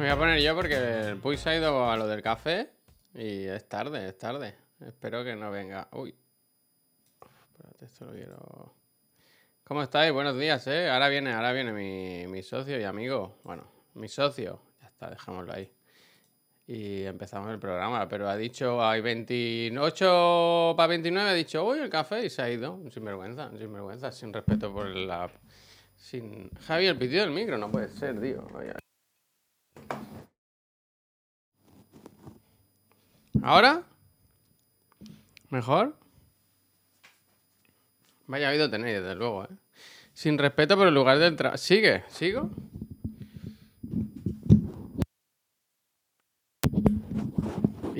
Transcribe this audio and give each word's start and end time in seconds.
Me 0.00 0.06
voy 0.06 0.08
a 0.08 0.16
poner 0.16 0.40
yo 0.40 0.54
porque 0.54 0.76
el 0.76 1.18
Puy 1.18 1.36
se 1.36 1.50
ha 1.50 1.56
ido 1.56 1.90
a 1.90 1.96
lo 1.96 2.06
del 2.06 2.22
café 2.22 2.70
y 3.12 3.44
es 3.44 3.68
tarde, 3.68 4.08
es 4.08 4.16
tarde. 4.16 4.56
Espero 4.80 5.22
que 5.24 5.36
no 5.36 5.50
venga. 5.50 5.88
Uy. 5.92 6.14
Espérate, 7.52 7.84
esto 7.84 8.06
lo 8.06 8.12
quiero. 8.12 8.74
¿Cómo 9.64 9.82
estáis? 9.82 10.12
Buenos 10.12 10.38
días, 10.38 10.66
¿eh? 10.68 10.88
Ahora 10.88 11.08
viene, 11.08 11.32
ahora 11.32 11.52
viene 11.52 11.72
mi, 11.72 12.26
mi 12.28 12.42
socio 12.42 12.80
y 12.80 12.84
amigo. 12.84 13.40
Bueno, 13.44 13.70
mi 13.94 14.08
socio. 14.08 14.62
Ya 14.80 14.88
está, 14.88 15.10
dejémoslo 15.10 15.52
ahí. 15.52 15.70
Y 16.70 17.02
empezamos 17.04 17.50
el 17.50 17.58
programa. 17.58 18.08
Pero 18.08 18.28
ha 18.28 18.36
dicho, 18.36 18.80
hay 18.80 19.00
28 19.00 20.74
para 20.76 20.86
29, 20.86 21.30
ha 21.30 21.34
dicho, 21.34 21.66
uy, 21.66 21.80
el 21.80 21.90
café 21.90 22.24
y 22.24 22.30
se 22.30 22.42
ha 22.42 22.48
ido. 22.48 22.80
Sin 22.92 23.04
vergüenza, 23.04 23.50
sin 23.58 23.72
vergüenza, 23.72 24.12
sin 24.12 24.32
respeto 24.32 24.72
por 24.72 24.86
la. 24.86 25.28
Sin... 25.96 26.48
Javi, 26.68 26.86
el 26.86 26.96
pitido 26.96 27.22
del 27.22 27.32
micro, 27.32 27.58
no 27.58 27.72
puede 27.72 27.88
ser, 27.88 28.20
tío. 28.20 28.46
¿Ahora? 33.42 33.82
¿Mejor? 35.48 35.96
Vaya 38.28 38.48
oído 38.48 38.70
tenéis, 38.70 39.00
desde 39.00 39.16
luego, 39.16 39.42
¿eh? 39.42 39.56
Sin 40.12 40.38
respeto 40.38 40.76
por 40.76 40.86
el 40.86 40.94
lugar 40.94 41.18
del 41.18 41.34
trabajo. 41.34 41.58
¿Sigue? 41.58 42.04
¿Sigo? 42.06 42.48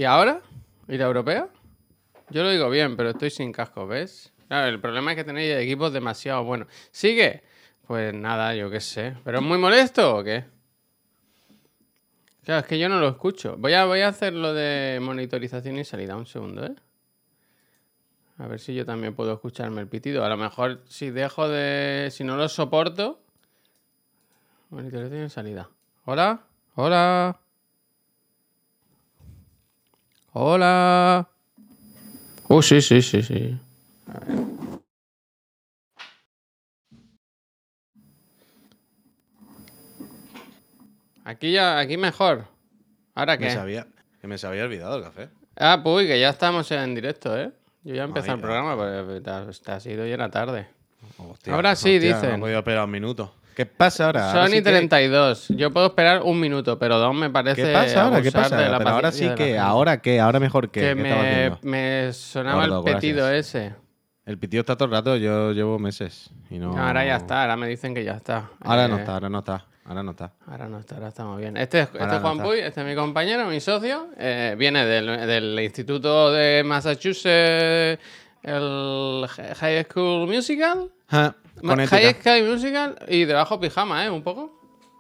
¿Y 0.01 0.05
ahora? 0.05 0.41
¿Y 0.89 0.97
la 0.97 1.05
europea? 1.05 1.47
Yo 2.31 2.43
lo 2.43 2.49
digo 2.49 2.71
bien, 2.71 2.97
pero 2.97 3.11
estoy 3.11 3.29
sin 3.29 3.53
casco, 3.53 3.87
¿ves? 3.87 4.33
Claro, 4.49 4.69
el 4.69 4.81
problema 4.81 5.13
es 5.13 5.17
que 5.19 5.25
tenéis 5.25 5.55
equipos 5.59 5.93
demasiado 5.93 6.43
buenos. 6.43 6.69
¿Sigue? 6.91 7.43
Pues 7.87 8.15
nada, 8.15 8.55
yo 8.55 8.71
qué 8.71 8.81
sé. 8.81 9.15
¿Pero 9.25 9.41
es 9.41 9.45
muy 9.45 9.59
molesto 9.59 10.17
o 10.17 10.25
qué? 10.25 10.47
Claro, 12.45 12.61
es 12.61 12.67
que 12.67 12.79
yo 12.79 12.89
no 12.89 12.99
lo 12.99 13.09
escucho. 13.09 13.59
Voy 13.59 13.75
a, 13.75 13.85
voy 13.85 14.01
a 14.01 14.09
hacer 14.09 14.33
lo 14.33 14.55
de 14.55 15.01
monitorización 15.03 15.77
y 15.77 15.85
salida. 15.85 16.17
Un 16.17 16.25
segundo, 16.25 16.65
¿eh? 16.65 16.75
A 18.39 18.47
ver 18.47 18.59
si 18.59 18.75
yo 18.75 18.87
también 18.87 19.15
puedo 19.15 19.35
escucharme 19.35 19.83
el 19.83 19.89
pitido. 19.89 20.25
A 20.25 20.31
lo 20.31 20.39
mejor 20.39 20.81
si 20.87 21.11
dejo 21.11 21.47
de... 21.47 22.09
Si 22.11 22.25
no 22.25 22.39
lo 22.39 22.49
soporto... 22.49 23.21
Monitorización 24.71 25.27
y 25.27 25.29
salida. 25.29 25.69
Hola. 26.07 26.41
Hola. 26.75 27.39
Hola. 30.33 31.29
Oh, 32.49 32.63
sí, 32.63 32.81
sí, 32.81 33.03
sí, 33.03 33.23
sí. 33.23 33.59
A 34.07 34.19
ver. 34.21 34.39
Aquí 41.25 41.53
ya, 41.53 41.79
aquí 41.79 41.97
mejor. 41.97 42.47
¿Ahora 43.15 43.37
Me 43.37 43.47
qué? 43.49 43.55
sabía, 43.55 43.87
que 44.21 44.27
me 44.27 44.39
se 44.39 44.47
había 44.47 44.65
olvidado 44.65 44.99
el 44.99 45.03
café. 45.05 45.29
Ah, 45.57 45.81
pues 45.83 46.07
que 46.07 46.19
ya 46.19 46.31
estamos 46.31 46.71
en 46.71 46.95
directo, 46.95 47.37
¿eh? 47.39 47.51
Yo 47.83 47.95
ya 47.95 48.05
empecé 48.05 48.31
el 48.31 48.41
programa, 48.41 48.77
pero 48.77 49.23
te 49.23 49.31
has, 49.31 49.61
te 49.61 49.73
has 49.73 49.87
ido 49.87 50.07
y 50.07 50.11
era 50.13 50.31
tarde. 50.31 50.69
Hostia, 51.19 51.55
Ahora 51.55 51.75
sí, 51.75 51.97
hostia, 51.97 52.15
dicen. 52.15 52.31
No 52.31 52.37
he 52.37 52.41
podido 52.41 52.59
esperar 52.59 52.85
un 52.85 52.91
minuto. 52.91 53.35
¿Qué 53.55 53.67
pasa 53.67 54.07
ahora? 54.07 54.29
Ahora 54.31 54.43
Son 54.43 54.51
sí 54.53 54.57
y 54.59 54.63
que- 54.63 54.71
32. 54.71 55.49
Yo 55.51 55.71
puedo 55.73 55.87
esperar 55.89 56.23
un 56.23 56.39
minuto, 56.41 56.79
pero 56.79 56.99
dos 56.99 57.15
me 57.15 57.31
parece. 57.31 57.63
¿Qué 57.63 57.73
pasa 57.73 58.05
ahora? 58.05 58.23
¿Qué 58.23 58.29
abusar 58.29 58.43
pasa? 58.45 58.57
de 58.57 58.69
la 58.69 58.79
Pero 58.79 58.91
ahora 58.91 59.09
paciencia 59.09 59.19
sí 59.19 59.25
de 59.25 59.31
la 59.31 59.35
que, 59.37 59.45
gente. 59.45 59.59
¿ahora 59.59 60.01
qué? 60.03 60.21
¿Ahora 60.21 60.41
mejor 60.41 60.71
qué? 60.71 60.81
Que 60.81 60.95
¿Qué 60.95 61.03
estaba 61.03 61.23
me, 61.23 61.29
haciendo? 61.31 61.59
me 61.63 62.13
sonaba 62.13 62.67
Gordo, 62.67 62.87
el 62.87 62.95
petido 62.95 63.31
ese. 63.31 63.75
El 64.27 64.39
pitido 64.39 64.61
está 64.61 64.77
todo 64.77 64.87
el 64.87 64.93
rato, 64.93 65.17
yo 65.17 65.53
llevo 65.53 65.79
meses. 65.79 66.31
Y 66.51 66.59
no... 66.59 66.77
Ahora 66.79 67.05
ya 67.05 67.17
está, 67.17 67.43
ahora 67.43 67.57
me 67.57 67.67
dicen 67.67 67.95
que 67.95 68.05
ya 68.05 68.13
está. 68.13 68.51
Ahora 68.61 68.87
no 68.87 68.97
Eh, 68.97 69.01
está, 69.01 69.15
ahora 69.15 69.29
no 69.29 69.39
está. 69.41 69.67
Ahora 69.85 70.03
no 70.05 70.11
está. 70.13 70.33
Ahora 70.47 70.69
no 70.69 70.79
está, 70.79 70.95
ahora 70.97 71.09
estamos 71.09 71.39
bien. 71.39 71.57
Este 71.57 71.81
es, 71.81 71.87
este 71.87 71.99
Ahora 71.99 72.17
es 72.17 72.23
no 72.23 72.29
Juan 72.29 72.37
está. 72.37 72.49
Puy, 72.49 72.59
este 72.61 72.81
es 72.83 72.87
mi 72.87 72.95
compañero, 72.95 73.47
mi 73.47 73.59
socio. 73.61 74.07
eh, 74.19 74.55
viene 74.57 74.85
del, 74.87 75.07
del 75.27 75.59
Instituto 75.59 76.31
de 76.31 76.63
Massachusetts, 76.65 78.01
el 78.43 79.27
High 79.29 79.85
School 79.91 80.27
Musical. 80.29 80.91
Con 81.61 81.79
High. 81.87 82.15
School 82.23 82.51
Musical 82.51 82.97
y 83.09 83.25
debajo 83.25 83.59
pijama, 83.61 84.05
¿eh? 84.05 84.11
Un 84.11 84.23
poco. 84.23 84.59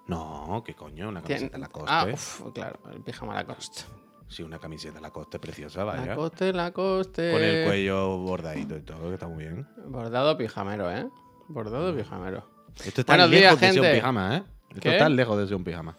No, 0.08 0.62
qué 0.66 0.74
coño, 0.74 1.08
una 1.08 1.20
Tien- 1.22 1.36
camiseta 1.36 1.58
Lacoste. 1.58 1.90
Ah, 1.92 2.06
uf, 2.12 2.42
claro, 2.52 2.80
el 2.92 3.00
pijama 3.02 3.34
Lacoste. 3.34 3.82
Sí, 4.28 4.42
una 4.42 4.58
camiseta 4.58 5.00
Lacoste 5.00 5.38
preciosa, 5.38 5.84
vaya. 5.84 6.06
Lacoste, 6.06 6.52
Lacoste. 6.52 7.32
Con 7.32 7.42
el 7.42 7.66
cuello 7.66 8.18
bordadito 8.18 8.76
y 8.76 8.80
todo, 8.82 9.08
que 9.08 9.14
está 9.14 9.28
muy 9.28 9.44
bien. 9.44 9.66
Bordado 9.86 10.36
pijamero, 10.36 10.90
¿eh? 10.90 11.08
Bordado 11.48 11.94
pijamero. 11.96 12.44
Esto 12.84 13.00
está 13.02 13.12
Buenos 13.14 13.30
lejos 13.30 13.40
días, 13.40 13.60
de 13.60 13.66
ser 13.72 13.80
un 13.80 13.84
gente. 13.86 13.98
pijama, 14.00 14.36
¿eh? 14.36 14.42
Esto 14.70 14.80
¿Qué? 14.80 14.92
está 14.92 15.08
lejos 15.08 15.38
de 15.38 15.46
ser 15.46 15.56
un 15.56 15.64
pijama. 15.64 15.96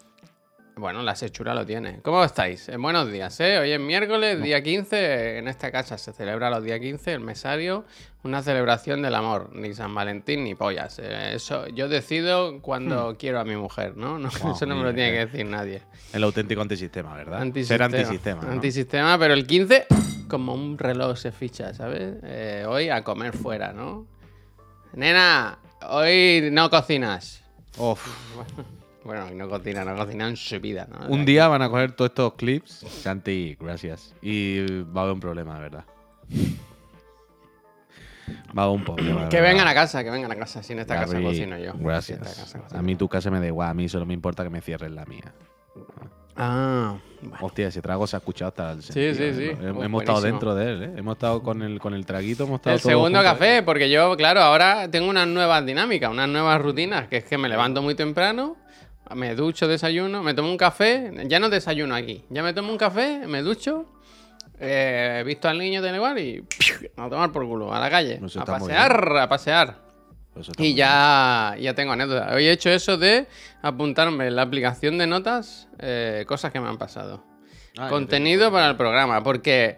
Bueno, 0.76 1.02
la 1.02 1.14
sechura 1.14 1.54
lo 1.54 1.66
tiene. 1.66 2.00
¿Cómo 2.02 2.24
estáis? 2.24 2.68
Eh, 2.68 2.76
buenos 2.78 3.10
días, 3.12 3.38
¿eh? 3.40 3.58
Hoy 3.58 3.72
es 3.72 3.80
miércoles, 3.80 4.42
día 4.42 4.62
15. 4.62 5.38
En 5.38 5.46
esta 5.46 5.70
casa 5.70 5.98
se 5.98 6.12
celebra 6.12 6.48
los 6.48 6.64
días 6.64 6.80
15, 6.80 7.12
el 7.12 7.20
mesario, 7.20 7.84
una 8.24 8.42
celebración 8.42 9.02
del 9.02 9.14
amor. 9.14 9.50
Ni 9.54 9.74
San 9.74 9.94
Valentín 9.94 10.44
ni 10.44 10.54
pollas. 10.54 10.98
Eh, 10.98 11.34
eso 11.34 11.66
yo 11.68 11.88
decido 11.88 12.62
cuando 12.62 13.16
quiero 13.18 13.38
a 13.38 13.44
mi 13.44 13.54
mujer, 13.54 13.96
¿no? 13.96 14.18
No, 14.18 14.28
Hmm. 14.28 14.32
Wow, 14.42 14.54
eso 14.54 14.66
no 14.66 14.76
me 14.76 14.84
lo 14.84 14.94
tiene 14.94 15.10
eh. 15.10 15.12
que 15.12 15.26
decir 15.26 15.46
nadie. 15.46 15.82
El 16.14 16.24
auténtico 16.24 16.62
antisistema, 16.62 17.14
¿verdad? 17.14 17.42
Antisistema. 17.42 17.90
Ser 17.90 18.00
antisistema. 18.00 18.42
¿no? 18.42 18.52
Antisistema, 18.52 19.18
pero 19.18 19.34
el 19.34 19.46
15, 19.46 19.86
como 20.28 20.54
un 20.54 20.78
reloj 20.78 21.18
se 21.18 21.32
ficha, 21.32 21.74
¿sabes? 21.74 22.14
Eh, 22.22 22.64
hoy 22.66 22.88
a 22.88 23.04
comer 23.04 23.36
fuera, 23.36 23.72
¿no? 23.74 24.06
Nena, 24.94 25.58
hoy 25.90 26.48
no 26.50 26.70
cocinas. 26.70 27.42
Uf. 27.76 28.06
Bueno, 29.04 29.26
hoy 29.26 29.34
no 29.34 29.48
cocina, 29.48 29.84
no 29.84 29.96
cocina 29.96 30.28
en 30.28 30.36
su 30.36 30.60
vida, 30.60 30.86
¿no? 30.88 31.08
Un 31.08 31.24
día 31.24 31.48
van 31.48 31.62
a 31.62 31.68
coger 31.68 31.92
todos 31.92 32.10
estos 32.10 32.34
clips, 32.34 32.72
Santi, 32.88 33.56
gracias. 33.58 34.14
Y 34.22 34.64
va 34.84 35.00
a 35.00 35.04
haber 35.04 35.14
un 35.14 35.20
problema, 35.20 35.54
de 35.56 35.60
verdad. 35.60 35.84
Va 38.56 38.62
a 38.62 38.66
haber 38.66 38.78
un 38.78 38.84
problema. 38.84 39.28
Que 39.28 39.40
vengan 39.40 39.66
a 39.66 39.74
casa, 39.74 40.04
que 40.04 40.10
vengan 40.10 40.30
a 40.30 40.36
casa. 40.36 40.62
Si 40.62 40.72
en 40.72 40.78
esta 40.80 40.94
casa 40.94 41.20
cocino 41.20 41.58
yo. 41.58 41.72
Gracias. 41.74 42.20
esta 42.20 42.42
casa 42.42 42.60
cocino. 42.60 42.78
A 42.78 42.82
mí 42.82 42.94
tu 42.94 43.08
casa 43.08 43.30
me 43.30 43.40
da 43.40 43.46
igual, 43.46 43.70
a 43.70 43.74
mí 43.74 43.88
solo 43.88 44.06
me 44.06 44.14
importa 44.14 44.44
que 44.44 44.50
me 44.50 44.60
cierren 44.60 44.94
la 44.94 45.04
mía. 45.06 45.32
Ah, 46.34 46.96
bueno. 47.20 47.36
Hostia, 47.42 47.68
ese 47.68 47.82
trago 47.82 48.06
se 48.06 48.16
ha 48.16 48.18
escuchado 48.20 48.48
hasta 48.48 48.72
el 48.72 48.82
Sí, 48.82 48.92
sentido, 48.92 49.14
sí, 49.14 49.22
¿eh? 49.24 49.34
sí. 49.34 49.64
Hemos, 49.66 49.78
Uf, 49.78 49.84
hemos 49.84 50.02
estado 50.02 50.20
dentro 50.22 50.54
de 50.54 50.70
él, 50.70 50.82
¿eh? 50.82 50.92
Hemos 50.96 51.16
estado 51.16 51.42
con 51.42 51.60
el, 51.62 51.78
con 51.78 51.92
el 51.92 52.06
traguito, 52.06 52.44
hemos 52.44 52.60
estado 52.60 52.76
El 52.76 52.80
segundo 52.80 53.22
café, 53.22 53.62
porque 53.62 53.90
yo, 53.90 54.16
claro, 54.16 54.40
ahora 54.40 54.88
tengo 54.90 55.10
unas 55.10 55.28
nuevas 55.28 55.66
dinámicas, 55.66 56.10
unas 56.10 56.28
nuevas 56.30 56.60
rutinas, 56.62 57.08
que 57.08 57.18
es 57.18 57.24
que 57.24 57.36
me 57.36 57.50
levanto 57.50 57.82
muy 57.82 57.94
temprano, 57.94 58.56
me 59.14 59.34
ducho, 59.34 59.68
desayuno, 59.68 60.22
me 60.22 60.34
tomo 60.34 60.50
un 60.50 60.56
café, 60.56 61.12
ya 61.26 61.38
no 61.40 61.48
desayuno 61.48 61.94
aquí, 61.94 62.24
ya 62.30 62.42
me 62.42 62.52
tomo 62.52 62.70
un 62.72 62.78
café, 62.78 63.26
me 63.26 63.42
ducho, 63.42 63.86
eh, 64.58 65.18
he 65.20 65.24
visto 65.24 65.48
al 65.48 65.58
niño 65.58 65.82
de 65.82 65.94
igual 65.94 66.18
y 66.18 66.44
a 66.96 67.08
tomar 67.08 67.32
por 67.32 67.46
culo, 67.46 67.74
a 67.74 67.80
la 67.80 67.90
calle, 67.90 68.20
Eso 68.24 68.40
a 68.40 68.44
pasear, 68.44 69.16
a 69.18 69.28
pasear. 69.28 69.76
Pues 70.32 70.48
está 70.48 70.62
Y 70.62 70.74
ya, 70.74 71.54
ya 71.60 71.74
tengo 71.74 71.92
anécdotas. 71.92 72.32
Hoy 72.32 72.46
he 72.46 72.52
hecho 72.52 72.70
eso 72.70 72.96
de 72.96 73.26
apuntarme 73.60 74.28
en 74.28 74.36
la 74.36 74.42
aplicación 74.42 74.96
de 74.96 75.06
notas 75.06 75.68
eh, 75.78 76.24
cosas 76.26 76.50
que 76.52 76.58
me 76.60 76.68
han 76.68 76.78
pasado. 76.78 77.22
Ah, 77.76 77.88
Contenido 77.88 78.50
para 78.50 78.70
el 78.70 78.76
programa, 78.76 79.22
porque 79.22 79.76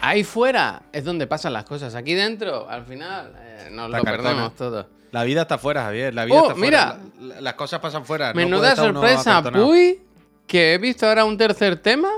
ahí 0.00 0.22
fuera 0.22 0.82
es 0.92 1.04
donde 1.04 1.26
pasan 1.26 1.52
las 1.54 1.64
cosas. 1.64 1.96
Aquí 1.96 2.14
dentro, 2.14 2.68
al 2.68 2.84
final, 2.84 3.34
eh, 3.40 3.68
nos 3.72 3.90
La 3.90 3.98
lo 3.98 4.04
cartona. 4.04 4.28
perdemos 4.28 4.54
todo. 4.54 4.99
La 5.12 5.24
vida 5.24 5.42
está 5.42 5.58
fuera, 5.58 5.82
Javier. 5.84 6.14
La 6.14 6.24
vida 6.24 6.36
Oh, 6.36 6.42
está 6.42 6.54
fuera. 6.54 6.98
mira. 7.18 7.28
La- 7.28 7.34
la- 7.36 7.40
las 7.40 7.54
cosas 7.54 7.80
pasan 7.80 8.04
fuera. 8.04 8.32
Menuda 8.34 8.76
sorpresa. 8.76 9.42
Puy, 9.52 10.00
que 10.46 10.74
he 10.74 10.78
visto 10.78 11.06
ahora 11.06 11.24
un 11.24 11.36
tercer 11.36 11.76
tema 11.82 12.08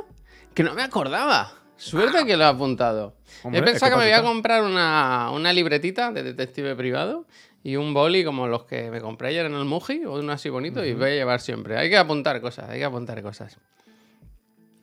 que 0.55 0.63
no 0.63 0.75
me 0.75 0.83
acordaba. 0.83 1.53
Suerte 1.77 2.25
que 2.25 2.37
lo 2.37 2.45
he 2.45 2.47
apuntado. 2.47 3.15
Hombre, 3.43 3.61
he 3.61 3.65
pensado 3.65 3.87
es 3.87 3.93
que 3.93 3.99
que 3.99 4.05
me 4.07 4.13
voy 4.13 4.21
a 4.21 4.23
comprar 4.23 4.63
una, 4.63 5.31
una 5.33 5.53
libretita 5.53 6.13
de 6.13 6.23
detective 6.23 6.77
privado 6.77 7.27
y 7.65 7.77
un 7.77 7.93
boli 7.95 8.25
como 8.25 8.47
los 8.47 8.65
que 8.65 8.91
me 8.91 9.01
compré 9.01 9.29
ayer 9.29 9.47
en 9.47 9.55
el 9.55 9.65
Muji, 9.65 10.05
o 10.05 10.15
uno 10.15 10.33
así 10.33 10.49
bonito, 10.49 10.85
y 10.85 10.93
voy 10.95 11.11
a 11.11 11.15
llevar 11.15 11.41
siempre. 11.41 11.77
Hay 11.77 11.89
que 11.91 11.97
apuntar 11.97 12.41
cosas, 12.41 12.69
hay 12.71 12.79
que 12.79 12.85
apuntar 12.85 13.21
cosas. 13.23 13.57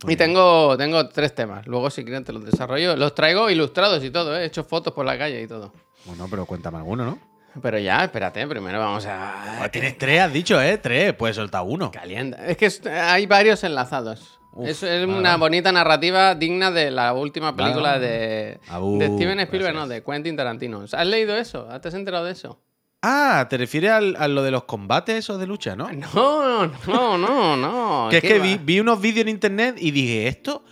Y 0.08 0.16
tengo, 0.16 0.76
tengo 0.78 1.08
tres 1.10 1.36
temas. 1.36 1.68
Luego, 1.68 1.90
si 1.90 2.04
quieren, 2.04 2.24
te 2.24 2.32
los 2.34 2.44
desarrollo. 2.46 2.96
Los 2.96 3.14
traigo 3.16 3.50
ilustrados 3.50 4.04
y 4.04 4.10
todo, 4.12 4.36
¿eh? 4.38 4.44
he 4.44 4.46
hecho 4.46 4.64
fotos 4.64 4.94
por 4.94 5.06
la 5.06 5.18
calle 5.18 5.42
y 5.42 5.48
todo. 5.48 5.74
Bueno, 6.06 6.28
pero 6.30 6.46
cuéntame 6.46 6.78
alguno, 6.78 7.06
¿no? 7.06 7.20
Pero 7.62 7.80
ya, 7.80 8.04
espérate, 8.04 8.46
primero 8.48 8.80
vamos 8.80 9.06
a. 9.06 9.64
Ah, 9.64 9.70
Tienes 9.70 9.98
tres, 9.98 10.22
has 10.22 10.32
dicho, 10.34 10.62
¿eh? 10.62 10.78
Tres. 10.78 11.14
Puedes 11.14 11.36
soltar 11.36 11.64
uno. 11.66 11.92
Calienta. 11.92 12.46
Es 12.46 12.58
que 12.58 12.90
hay 12.90 13.26
varios 13.26 13.64
enlazados. 13.64 14.40
Uf, 14.54 14.68
es 14.68 14.82
es 14.84 15.06
vale, 15.08 15.20
una 15.20 15.38
bonita 15.38 15.72
narrativa 15.72 16.36
digna 16.36 16.72
de 16.72 16.90
la 16.92 17.14
última 17.14 17.56
película 17.56 17.92
Vale, 17.94 18.08
de, 18.08 18.60
Abu, 18.68 18.98
de 19.00 19.06
Steven 19.08 19.40
Spielberg, 19.42 19.74
gracias. 19.74 19.76
no, 19.76 19.88
de 19.88 20.04
Quentin 20.04 20.36
Tarantino. 20.36 20.84
¿Has 20.92 21.08
leído 21.08 21.36
eso? 21.38 21.68
¿Te 21.82 21.88
has 21.88 21.94
enterado 21.94 22.26
de 22.26 22.32
eso? 22.32 22.60
Ah, 23.02 23.46
¿te 23.50 23.58
refieres 23.58 23.92
al- 23.92 24.16
a 24.18 24.28
lo 24.28 24.42
de 24.44 24.52
los 24.52 24.64
combates 24.66 25.30
o 25.30 25.38
de 25.38 25.48
lucha, 25.48 25.76
no? 25.76 25.88
No, 26.14 26.66
no, 26.68 27.18
no, 27.18 27.56
no. 27.56 28.08
que 28.10 28.18
es 28.18 28.22
¿qué 28.24 28.28
que 28.28 28.40
vi, 28.40 28.58
vi 28.58 28.80
unos 28.80 29.00
vídeos 29.00 29.22
en 29.24 29.30
internet 29.30 29.76
y 29.80 29.92
dije, 29.92 30.28
esto, 30.28 30.66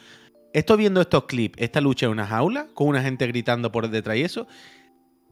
esto 0.54 0.76
viendo 0.76 1.00
estos 1.00 1.24
clips, 1.26 1.62
esta 1.62 1.80
lucha 1.80 2.08
en 2.08 2.12
una 2.14 2.26
jaula, 2.28 2.68
con 2.74 2.88
una 2.88 3.02
gente 3.02 3.26
gritando 3.28 3.72
por 3.72 3.88
detrás 3.90 4.18
y 4.18 4.24
eso, 4.24 4.48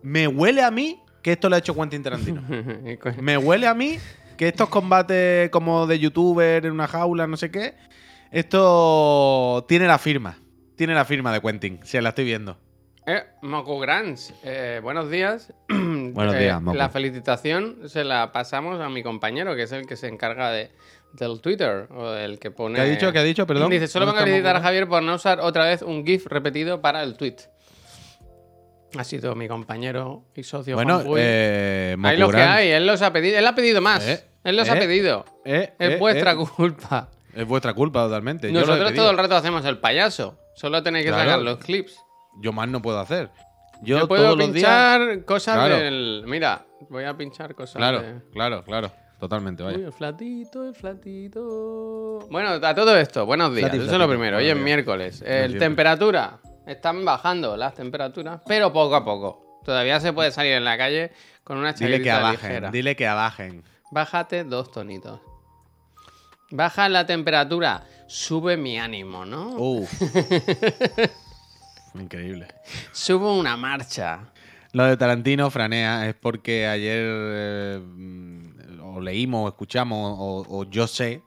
me 0.03 0.27
huele 0.27 0.61
a 0.63 0.71
mí 0.71 1.01
que 1.25 1.31
esto 1.31 1.49
lo 1.49 1.55
ha 1.55 1.57
hecho 1.57 1.73
Quentin 1.73 2.03
Tarantino. 2.03 2.43
Me 3.19 3.35
huele 3.35 3.65
a 3.65 3.73
mí 3.73 3.97
que 4.37 4.47
estos 4.47 4.69
combates 4.69 5.49
como 5.49 5.87
de 5.87 5.97
youtuber 5.97 6.63
en 6.63 6.71
una 6.71 6.87
jaula, 6.87 7.25
no 7.25 7.35
sé 7.35 7.49
qué, 7.49 7.73
esto 8.31 9.65
tiene 9.67 9.87
la 9.87 9.97
firma. 9.97 10.37
Tiene 10.75 10.93
la 10.93 11.03
firma 11.03 11.33
de 11.33 11.41
Quentin, 11.41 11.79
si 11.83 11.99
la 11.99 12.09
estoy 12.09 12.25
viendo. 12.25 12.59
Eh, 13.07 13.23
Moku 13.41 13.79
Grants, 13.79 14.35
eh, 14.43 14.79
buenos 14.83 15.09
días. 15.09 15.51
Buenos 15.67 16.35
Eh, 16.35 16.39
días, 16.41 16.61
Moku. 16.61 16.77
La 16.77 16.89
felicitación 16.89 17.89
se 17.89 18.03
la 18.03 18.31
pasamos 18.31 18.79
a 18.79 18.89
mi 18.89 19.01
compañero, 19.01 19.55
que 19.55 19.63
es 19.63 19.71
el 19.71 19.87
que 19.87 19.95
se 19.95 20.07
encarga 20.07 20.51
de, 20.51 20.69
del 21.13 21.41
Twitter, 21.41 21.87
o 21.89 22.13
el 22.13 22.37
que 22.37 22.51
pone... 22.51 22.75
¿Qué 22.75 22.81
ha 22.81 22.85
dicho? 22.85 23.11
¿Qué 23.11 23.17
ha 23.17 23.23
dicho? 23.23 23.47
Perdón. 23.47 23.71
Dice, 23.71 23.87
solo 23.87 24.05
¿Dónde 24.05 24.19
van 24.21 24.27
a 24.29 24.31
felicitar 24.31 24.55
a? 24.57 24.61
Javier 24.61 24.87
por 24.87 25.01
no 25.01 25.15
usar 25.15 25.39
otra 25.39 25.65
vez 25.65 25.81
un 25.81 26.05
GIF 26.05 26.27
repetido 26.27 26.81
para 26.81 27.01
el 27.01 27.17
tweet. 27.17 27.37
Ha 28.97 29.03
sido 29.03 29.35
mi 29.35 29.47
compañero 29.47 30.25
y 30.35 30.43
socio 30.43 30.75
Bueno, 30.75 30.95
Juan 30.95 31.05
Puy. 31.07 31.19
eh, 31.23 31.95
Hay 32.03 32.17
lo 32.17 32.29
que 32.29 32.37
hay, 32.41 32.69
él 32.69 32.85
los 32.87 33.01
ha 33.01 33.11
pedido, 33.11 33.37
él 33.37 33.45
ha 33.47 33.55
pedido 33.55 33.81
más. 33.81 34.07
Eh, 34.07 34.23
él 34.43 34.55
los 34.55 34.67
eh, 34.67 34.71
ha 34.71 34.75
pedido. 34.75 35.25
eh, 35.43 35.73
Es 35.79 35.91
eh, 35.91 35.97
vuestra 35.97 36.31
eh, 36.33 36.35
culpa. 36.55 37.09
Es 37.33 37.45
vuestra 37.45 37.73
culpa 37.73 38.03
totalmente. 38.03 38.47
Yo 38.47 38.53
lo 38.53 38.59
he 38.59 38.61
Nosotros 38.61 38.87
pedido. 38.89 39.03
todo 39.03 39.11
el 39.11 39.17
rato 39.17 39.35
hacemos 39.35 39.65
el 39.65 39.79
payaso. 39.79 40.37
Solo 40.55 40.81
tenéis 40.81 41.05
que 41.05 41.11
Claro. 41.11 41.29
sacar 41.29 41.41
los 41.43 41.57
clips. 41.57 41.97
Yo 42.41 42.53
más 42.53 42.67
no 42.69 42.81
puedo 42.81 42.99
hacer. 42.99 43.29
Yo, 43.81 43.99
Yo, 43.99 44.07
puedo 44.07 44.23
todos 44.23 44.37
los 44.37 44.53
días. 44.53 44.97
pinchar 44.97 45.25
cosas 45.25 45.55
Claro. 45.55 45.77
del. 45.77 46.23
Mira, 46.27 46.65
voy 46.89 47.03
a 47.03 47.15
pinchar 47.17 47.53
cosas 47.55 47.75
Claro, 47.75 48.01
de- 48.01 48.21
claro, 48.31 48.63
claro. 48.63 48.91
Totalmente, 49.19 49.63
Uy, 49.63 49.73
vaya. 49.73 49.85
el 49.87 49.91
flatito, 49.93 50.65
el 50.67 50.75
flatito. 50.75 52.19
Bueno, 52.29 52.49
a 52.51 52.75
todo 52.75 52.97
esto, 52.97 53.25
buenos 53.25 53.53
días. 53.55 53.69
Flati, 53.69 53.83
Eso 53.85 53.93
es 53.93 53.99
lo 53.99 54.07
primero. 54.07 54.37
Hoy 54.37 54.47
es 54.47 54.55
miércoles. 54.57 55.21
El 55.21 55.49
siempre. 55.51 55.59
temperatura. 55.59 56.39
Están 56.65 57.05
bajando 57.05 57.55
las 57.57 57.75
temperaturas, 57.75 58.41
pero 58.47 58.73
poco 58.73 58.95
a 58.95 59.05
poco. 59.05 59.61
Todavía 59.63 59.99
se 59.99 60.13
puede 60.13 60.31
salir 60.31 60.53
en 60.53 60.63
la 60.63 60.77
calle 60.77 61.11
con 61.43 61.57
una 61.57 61.73
Dile 61.73 62.01
que 62.01 62.11
abajen, 62.11 62.49
ligera. 62.49 62.71
dile 62.71 62.95
que 62.95 63.07
abajen. 63.07 63.63
Bájate 63.91 64.43
dos 64.43 64.71
tonitos. 64.71 65.19
Baja 66.51 66.89
la 66.89 67.05
temperatura, 67.05 67.83
sube 68.07 68.57
mi 68.57 68.79
ánimo, 68.79 69.25
¿no? 69.25 69.49
Uf. 69.57 69.91
Increíble. 71.95 72.47
Sube 72.91 73.25
una 73.27 73.57
marcha. 73.57 74.19
Lo 74.73 74.85
de 74.85 74.97
Tarantino, 74.97 75.49
Franea, 75.49 76.07
es 76.07 76.15
porque 76.15 76.67
ayer 76.67 76.99
eh, 77.01 77.79
mm, 77.81 78.81
o 78.83 78.99
leímos, 79.01 79.45
o 79.45 79.47
escuchamos, 79.47 80.15
o, 80.19 80.45
o 80.49 80.63
yo 80.65 80.85
sé 80.87 81.21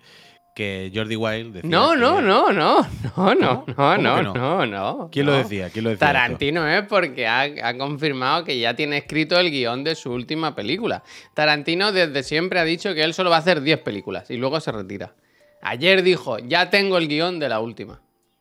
que 0.58 0.90
Jordi 0.93 1.14
Wild 1.14 1.52
decía. 1.55 1.70
No, 1.70 1.93
que- 1.93 1.99
no, 1.99 2.20
no, 2.20 2.50
no, 2.52 2.82
no, 2.82 3.34
no, 3.34 3.34
no, 3.37 3.64
¿Cómo 3.76 3.96
no, 3.96 4.22
no, 4.25 4.34
no? 4.34 4.66
no. 4.66 5.08
¿Quién 5.12 5.26
lo 5.26 5.32
decía? 5.32 5.70
¿Quién 5.70 5.84
lo 5.84 5.90
decía? 5.90 6.08
esto? 6.08 6.19
Tarantino 6.19 6.69
es 6.69 6.82
porque 6.88 7.28
ha, 7.28 7.43
ha 7.62 7.78
confirmado 7.78 8.43
que 8.43 8.58
ya 8.58 8.75
tiene 8.75 8.96
escrito 8.96 9.38
el 9.38 9.52
guion 9.52 9.84
de 9.84 9.94
su 9.94 10.10
última 10.12 10.56
película. 10.56 11.05
Tarantino 11.32 11.93
desde 11.93 12.25
siempre 12.25 12.58
ha 12.58 12.64
dicho 12.64 12.93
que 12.93 13.05
él 13.05 13.14
solo 13.14 13.31
va 13.31 13.37
a 13.37 13.38
hacer 13.38 13.60
10 13.60 13.78
películas 13.82 14.31
y 14.32 14.37
luego 14.37 14.58
se 14.58 14.72
retira. 14.72 15.14
Ayer 15.62 16.02
dijo, 16.02 16.38
ya 16.40 16.70
tengo 16.70 16.99
el 16.99 17.06
guion 17.06 17.38
de 17.38 17.49
la 17.49 17.60
última. 17.60 18.00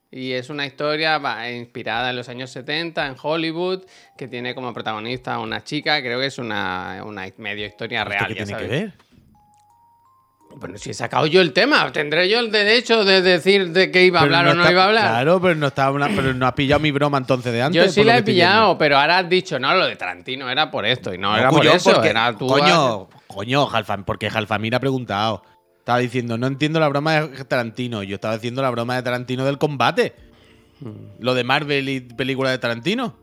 Y 0.09 0.31
es 0.31 0.49
una 0.49 0.65
historia 0.65 1.21
inspirada 1.51 2.09
en 2.09 2.15
los 2.15 2.29
años 2.29 2.49
70 2.49 3.05
en 3.05 3.15
Hollywood, 3.21 3.83
que 4.17 4.27
tiene 4.27 4.55
como 4.55 4.73
protagonista 4.73 5.35
a 5.35 5.39
una 5.39 5.63
chica, 5.63 6.01
creo 6.01 6.19
que 6.19 6.25
es 6.25 6.39
una, 6.39 7.03
una 7.05 7.27
medio 7.37 7.67
historia 7.67 7.99
¿Esto 7.99 8.09
real. 8.09 8.27
qué 8.27 8.33
tiene 8.43 8.57
que 8.57 8.67
ver? 8.67 8.93
Bueno, 10.59 10.77
si 10.77 10.89
he 10.89 10.93
sacado 10.93 11.25
yo 11.27 11.41
el 11.41 11.53
tema, 11.53 11.91
tendré 11.91 12.27
yo 12.29 12.39
el 12.39 12.51
derecho 12.51 13.03
de 13.05 13.21
decir 13.21 13.71
de 13.71 13.91
qué 13.91 14.05
iba 14.05 14.19
a 14.19 14.23
Pero 14.23 14.35
hablar 14.37 14.51
o 14.53 14.55
no 14.55 14.61
está- 14.63 14.71
iba 14.71 14.83
a 14.83 14.87
hablar. 14.87 15.03
Claro, 15.09 15.41
pero 15.41 15.55
no, 15.55 15.67
estaba 15.67 15.89
hablando- 15.89 16.15
pero 16.21 16.33
no 16.33 16.47
has 16.47 16.53
pillado 16.53 16.79
mi 16.79 16.91
broma 16.91 17.17
entonces 17.19 17.53
de 17.53 17.61
antes. 17.61 17.85
Yo 17.85 17.91
sí 17.91 18.03
la 18.03 18.17
he 18.17 18.23
pillado, 18.23 18.77
pero 18.77 18.97
ahora 18.97 19.19
has 19.19 19.29
dicho, 19.29 19.59
no, 19.59 19.73
lo 19.75 19.85
de 19.85 19.95
Tarantino 19.95 20.49
era 20.49 20.71
por 20.71 20.85
esto 20.85 21.13
y 21.13 21.17
no, 21.17 21.31
No, 21.33 21.37
era 21.37 21.49
por 21.49 21.65
eso. 21.65 21.91
porque- 21.93 22.09
era 22.09 22.33
tú 22.35 22.47
coño, 22.47 23.07
coño, 23.27 23.65
Jalfam, 23.67 24.03
porque 24.03 24.29
Jalfamir 24.29 24.73
ha 24.75 24.79
preguntado. 24.79 25.43
Estaba 25.79 25.99
diciendo, 25.99 26.37
no 26.37 26.47
entiendo 26.47 26.79
la 26.79 26.89
broma 26.89 27.21
de 27.21 27.45
Tarantino. 27.45 28.03
Yo 28.03 28.15
estaba 28.15 28.33
diciendo 28.35 28.61
la 28.61 28.69
broma 28.71 28.95
de 28.95 29.03
Tarantino 29.03 29.45
del 29.45 29.57
combate. 29.57 30.15
Hmm. 30.81 30.91
Lo 31.19 31.33
de 31.33 31.43
Marvel 31.43 31.87
y 31.89 32.01
película 32.01 32.51
de 32.51 32.57
Tarantino. 32.57 33.15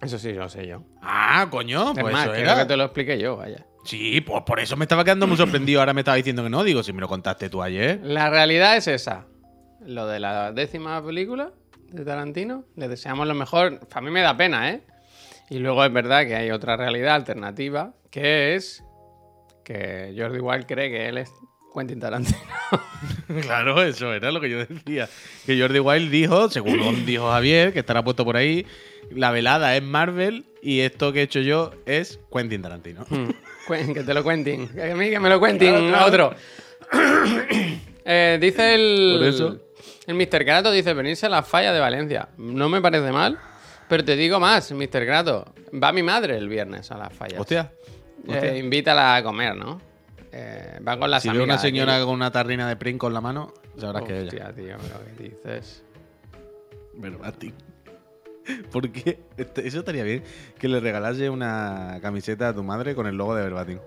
Eso 0.00 0.18
sí, 0.18 0.32
lo 0.32 0.48
sé 0.48 0.66
yo. 0.66 0.82
Ah, 1.02 1.48
coño, 1.50 1.92
es 1.92 1.98
pues 1.98 2.12
más, 2.12 2.26
eso 2.26 2.34
era. 2.34 2.56
que 2.58 2.64
te 2.66 2.76
lo 2.76 2.84
explique 2.84 3.18
yo, 3.18 3.36
vaya. 3.36 3.66
Sí, 3.84 4.20
pues 4.20 4.42
por 4.42 4.60
eso 4.60 4.76
me 4.76 4.84
estaba 4.84 5.04
quedando 5.04 5.26
muy 5.26 5.36
sorprendido. 5.36 5.80
Ahora 5.80 5.94
me 5.94 6.02
estaba 6.02 6.16
diciendo 6.16 6.42
que 6.42 6.50
no. 6.50 6.62
Digo, 6.64 6.82
si 6.82 6.92
me 6.92 7.00
lo 7.00 7.08
contaste 7.08 7.48
tú 7.48 7.62
ayer. 7.62 8.00
La 8.02 8.30
realidad 8.30 8.76
es 8.76 8.86
esa. 8.86 9.26
Lo 9.84 10.06
de 10.06 10.20
la 10.20 10.52
décima 10.52 11.04
película 11.04 11.52
de 11.90 12.04
Tarantino, 12.04 12.64
le 12.76 12.88
deseamos 12.88 13.26
lo 13.26 13.34
mejor. 13.34 13.80
A 13.92 14.00
mí 14.00 14.10
me 14.10 14.20
da 14.20 14.36
pena, 14.36 14.70
¿eh? 14.70 14.82
Y 15.48 15.58
luego 15.58 15.84
es 15.84 15.92
verdad 15.92 16.26
que 16.26 16.36
hay 16.36 16.50
otra 16.50 16.76
realidad 16.76 17.16
alternativa, 17.16 17.94
que 18.10 18.54
es 18.54 18.84
que 19.64 20.14
Jordi 20.16 20.38
Wild 20.38 20.66
cree 20.66 20.90
que 20.90 21.08
él 21.08 21.18
es 21.18 21.32
Quentin 21.74 22.00
Tarantino. 22.00 22.38
Claro, 23.42 23.80
eso 23.82 24.12
era 24.12 24.32
lo 24.32 24.40
que 24.40 24.50
yo 24.50 24.58
decía. 24.58 25.08
Que 25.46 25.58
Jordi 25.58 25.78
Wild 25.78 26.10
dijo, 26.10 26.50
según 26.50 27.06
dijo 27.06 27.30
Javier, 27.30 27.72
que 27.72 27.78
estará 27.78 28.02
puesto 28.02 28.24
por 28.24 28.36
ahí, 28.36 28.66
la 29.10 29.30
velada 29.30 29.76
es 29.76 29.82
Marvel 29.82 30.46
y 30.62 30.80
esto 30.80 31.12
que 31.12 31.20
he 31.20 31.22
hecho 31.22 31.40
yo 31.40 31.72
es 31.86 32.20
Quentin 32.32 32.62
Tarantino. 32.62 33.06
Que 33.70 34.02
te 34.04 34.14
lo 34.14 34.22
cuenten. 34.22 34.68
Que 34.74 34.92
a 34.92 34.96
mí 34.96 35.10
que 35.10 35.20
me 35.20 35.28
lo 35.28 35.38
cuenten 35.40 35.88
Claro, 35.88 36.08
claro. 36.10 36.26
otro. 36.28 36.36
Eh, 38.04 38.38
dice 38.40 38.74
el. 38.74 39.16
Por 39.18 39.26
eso. 39.28 39.58
El 40.06 40.14
Mr. 40.14 40.42
Grato 40.44 40.70
dice: 40.72 40.94
venirse 40.94 41.26
a 41.26 41.28
la 41.28 41.42
falla 41.42 41.72
de 41.72 41.78
Valencia. 41.80 42.28
No 42.38 42.68
me 42.68 42.80
parece 42.80 43.12
mal. 43.12 43.38
Pero 43.88 44.04
te 44.04 44.16
digo 44.16 44.40
más, 44.40 44.72
Mr. 44.72 45.04
Grato. 45.04 45.52
Va 45.72 45.92
mi 45.92 46.02
madre 46.02 46.36
el 46.36 46.48
viernes 46.48 46.90
a 46.90 46.96
la 46.98 47.10
falla. 47.10 47.40
Hostia. 47.40 47.70
Eh, 48.26 48.58
invítala 48.58 49.16
a 49.16 49.22
comer, 49.22 49.54
¿no? 49.54 49.80
Eh, 50.32 50.78
va 50.86 50.98
con 50.98 51.10
las 51.10 51.22
Si 51.22 51.28
amigas. 51.28 51.44
una 51.44 51.54
aquí. 51.54 51.62
señora 51.62 52.00
con 52.00 52.14
una 52.14 52.30
tarrina 52.32 52.68
de 52.68 52.76
Pring 52.76 52.98
con 52.98 53.12
la 53.12 53.20
mano, 53.20 53.52
sabrás 53.78 54.02
que 54.04 54.16
es 54.26 54.32
ella. 54.32 54.48
Hostia, 54.48 54.64
tío, 54.64 54.76
pero 54.80 55.00
¿qué 55.16 55.22
dices? 55.24 55.82
Verbatim. 56.94 57.52
Porque 58.72 59.18
este- 59.36 59.66
eso 59.66 59.80
estaría 59.80 60.04
bien 60.04 60.22
que 60.58 60.68
le 60.68 60.80
regalase 60.80 61.28
una 61.30 61.98
camiseta 62.02 62.48
a 62.48 62.54
tu 62.54 62.62
madre 62.62 62.94
con 62.94 63.06
el 63.06 63.16
logo 63.16 63.34
de 63.34 63.42
Verbatim. 63.44 63.78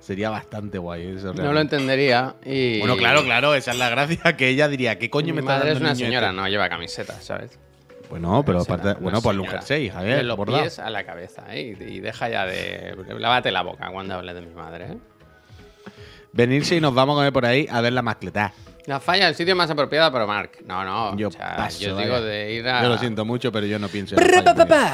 Sería 0.00 0.28
bastante 0.28 0.76
guay 0.76 1.16
eso. 1.16 1.32
No 1.32 1.52
lo 1.52 1.60
entendería. 1.60 2.34
Y... 2.44 2.78
Bueno, 2.80 2.96
claro, 2.96 3.22
claro, 3.24 3.54
esa 3.54 3.70
es 3.70 3.78
la 3.78 3.88
gracia 3.88 4.36
que 4.36 4.48
ella 4.48 4.68
diría, 4.68 4.98
¿qué 4.98 5.08
coño 5.08 5.28
Mi 5.28 5.32
me 5.34 5.40
está 5.40 5.54
madre 5.54 5.70
dando 5.70 5.88
es 5.88 5.90
una 5.92 6.06
señora, 6.06 6.26
este? 6.28 6.36
no 6.36 6.48
lleva 6.48 6.68
camiseta, 6.68 7.14
¿sabes? 7.22 7.58
Bueno, 8.10 8.42
pero 8.44 8.60
aparte, 8.60 8.88
una 8.88 8.94
bueno, 9.00 9.22
pues 9.22 9.34
un 9.38 9.44
señora. 9.44 9.62
jersey, 9.62 9.88
De 9.88 10.22
los 10.22 10.36
bordado. 10.36 10.60
pies 10.60 10.78
a 10.78 10.90
la 10.90 11.04
cabeza, 11.04 11.44
¿eh? 11.54 11.74
Y, 11.80 11.84
y 11.84 12.00
deja 12.00 12.28
ya 12.28 12.44
de. 12.44 12.94
Lávate 13.18 13.50
la 13.50 13.62
boca 13.62 13.88
cuando 13.90 14.14
hables 14.14 14.34
de 14.34 14.42
mi 14.42 14.54
madre, 14.54 14.84
¿eh? 14.92 14.98
Venirse 16.34 16.76
y 16.76 16.80
nos 16.82 16.94
vamos 16.94 17.14
a 17.14 17.16
comer 17.20 17.32
por 17.32 17.46
ahí 17.46 17.66
a 17.70 17.80
ver 17.80 17.94
la 17.94 18.02
mascletá. 18.02 18.52
La 18.86 19.00
falla, 19.00 19.28
el 19.28 19.34
sitio 19.34 19.56
más 19.56 19.70
apropiado 19.70 20.12
para 20.12 20.26
Mark. 20.26 20.50
No, 20.66 20.84
no. 20.84 21.16
Yo 21.16 21.28
o 21.28 21.30
sea, 21.30 21.56
paso, 21.56 21.80
yo 21.80 21.94
vaya. 21.94 22.06
digo 22.06 22.20
de 22.20 22.52
ir 22.52 22.68
a. 22.68 22.82
Yo 22.82 22.88
lo 22.90 22.98
siento 22.98 23.24
mucho, 23.24 23.50
pero 23.50 23.66
yo 23.66 23.78
no 23.78 23.88
pienso 23.88 24.14
en 24.14 24.20
la 24.20 24.42
falla, 24.42 24.54
Javier. 24.66 24.90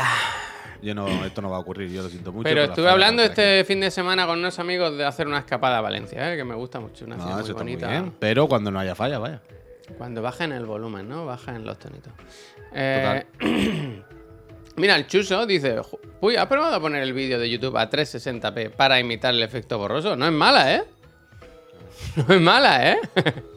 Yo 0.82 0.94
no, 0.94 1.25
esto 1.26 1.42
no 1.42 1.50
va 1.50 1.56
a 1.56 1.61
ocurrir, 1.61 1.90
yo 1.90 2.02
lo 2.02 2.09
siento 2.09 2.32
mucho. 2.32 2.44
Pero 2.44 2.62
estuve 2.64 2.88
hablando 2.88 3.20
aquí. 3.23 3.30
este 3.32 3.64
fin 3.66 3.80
de 3.80 3.90
semana 3.90 4.26
con 4.26 4.38
unos 4.38 4.59
amigos 4.59 4.97
de 4.97 5.04
hacer 5.04 5.26
una 5.26 5.38
escapada 5.40 5.78
a 5.78 5.80
Valencia, 5.82 6.32
¿eh? 6.32 6.37
que 6.37 6.44
me 6.44 6.54
gusta 6.54 6.80
mucho, 6.80 7.04
una 7.04 7.16
ciudad 7.16 7.42
muy 7.42 7.52
bonita. 7.52 7.88
bien. 7.88 8.14
Pero 8.18 8.49
cuando 8.49 8.70
no 8.70 8.78
haya 8.80 8.94
falla, 8.94 9.18
vaya. 9.18 9.42
Cuando 9.99 10.23
bajen 10.23 10.52
el 10.52 10.64
volumen, 10.64 11.06
¿no? 11.09 11.26
Bajen 11.26 11.66
los 11.66 11.78
tonitos. 11.78 12.12
Eh, 12.73 13.25
Mira, 14.76 14.97
el 14.97 15.06
Chuso 15.06 15.44
dice: 15.47 15.78
"Ju- 15.80 15.99
Uy, 16.20 16.37
¿has 16.37 16.47
probado 16.47 16.76
a 16.76 16.80
poner 16.80 17.02
el 17.02 17.12
vídeo 17.12 17.38
de 17.38 17.50
YouTube 17.50 17.76
a 17.76 17.90
360p 17.90 18.70
para 18.70 18.99
imitar 19.00 19.35
el 19.35 19.42
efecto 19.42 19.76
borroso? 19.78 20.16
No 20.16 20.26
es 20.26 20.32
mala, 20.32 20.75
¿eh? 20.76 20.85
No 22.28 22.35
es 22.35 22.40
mala, 22.40 22.92
¿eh? 22.92 22.99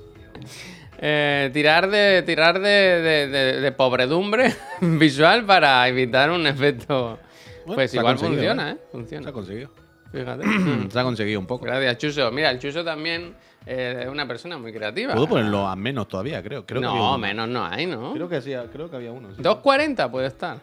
Eh, 1.06 1.50
tirar 1.54 1.90
de 1.90 2.22
tirar 2.26 2.60
de, 2.60 2.70
de- 2.70 3.28
de- 3.28 3.62
de 3.62 3.72
pobredumbre 3.72 4.54
visual 4.82 5.46
para 5.46 5.88
evitar 5.88 6.30
un 6.32 6.46
efecto. 6.48 7.20
Bueno, 7.66 7.76
pues 7.76 7.94
igual 7.94 8.18
funciona, 8.18 8.72
¿eh? 8.72 8.78
Se 8.80 8.88
ha 8.88 8.92
Funciona. 8.92 9.32
conseguido. 9.32 9.70
Fíjate. 10.12 10.44
Se 10.90 11.00
ha 11.00 11.04
conseguido 11.04 11.40
un 11.40 11.48
poco. 11.48 11.66
Gracias, 11.66 11.98
Chuso. 11.98 12.32
Mira, 12.32 12.52
el 12.52 12.60
Chuso 12.60 12.84
también 12.84 13.34
eh, 13.66 14.02
es 14.04 14.08
una 14.10 14.28
persona 14.28 14.58
muy 14.58 14.72
creativa. 14.72 15.14
Puedo 15.14 15.28
ponerlo 15.28 15.68
a 15.68 15.76
menos 15.76 16.08
todavía, 16.08 16.44
creo. 16.44 16.64
no, 16.80 17.18
menos 17.18 17.48
no 17.50 17.66
hay, 17.66 17.86
¿no? 17.88 18.14
Creo 18.14 18.30
que, 18.30 18.42
sí, 18.42 18.54
creo 18.72 18.90
que 18.90 18.96
había 18.98 19.12
uno. 19.12 19.34
Sí, 19.36 19.42
2.40 19.42 20.12
puede 20.12 20.28
estar. 20.28 20.60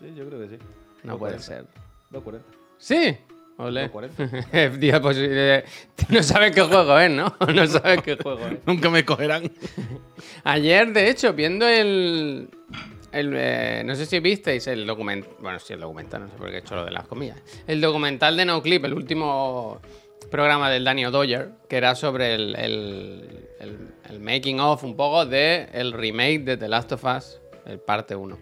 Sí, 0.00 0.14
yo 0.16 0.26
creo 0.26 0.40
que 0.40 0.48
sí. 0.48 0.58
No 1.02 1.18
puede 1.18 1.38
ser. 1.38 1.66
2.40. 2.12 2.40
Sí. 2.78 3.16
Ole. 3.56 3.90
2.40. 3.90 4.80
Tío, 4.80 5.00
pues, 5.02 5.16
eh, 5.20 5.64
no 6.08 6.22
sabes 6.22 6.52
qué 6.54 6.62
juego 6.62 6.98
es, 6.98 7.10
¿no? 7.10 7.34
No 7.54 7.66
sabes 7.66 8.02
qué 8.02 8.16
juego 8.16 8.46
es. 8.46 8.58
Nunca 8.66 8.90
me 8.90 9.04
cogerán. 9.04 9.50
Ayer, 10.44 10.92
de 10.92 11.08
hecho, 11.10 11.32
viendo 11.34 11.66
el. 11.68 12.48
el, 13.12 13.32
eh, 13.36 13.82
no 13.84 13.94
sé 13.94 14.06
si 14.06 14.18
visteis 14.20 14.66
el 14.66 14.86
documental. 14.86 15.30
Bueno, 15.38 15.58
sí, 15.58 15.72
el 15.72 15.80
documental, 15.80 16.22
no 16.22 16.28
sé 16.28 16.34
por 16.36 16.48
qué 16.50 16.56
he 16.56 16.58
hecho 16.58 16.74
lo 16.74 16.84
de 16.84 16.90
las 16.90 17.06
comillas. 17.06 17.40
El 17.66 17.80
documental 17.80 18.36
de 18.36 18.44
No 18.44 18.60
Clip, 18.62 18.84
el 18.84 18.94
último 18.94 19.80
programa 20.30 20.68
del 20.70 20.82
Daniel 20.84 21.12
Doyer, 21.12 21.50
que 21.68 21.76
era 21.76 21.94
sobre 21.94 22.34
el, 22.34 22.56
el, 22.56 23.48
el- 23.60 23.94
el 24.10 24.20
making 24.20 24.58
of 24.60 24.82
un 24.84 24.96
poco 24.96 25.24
de 25.26 25.68
el 25.72 25.92
remake 25.92 26.40
de 26.40 26.56
The 26.56 26.68
Last 26.68 26.92
of 26.92 27.04
Us, 27.04 27.40
el 27.66 27.78
parte 27.78 28.14
1. 28.16 28.36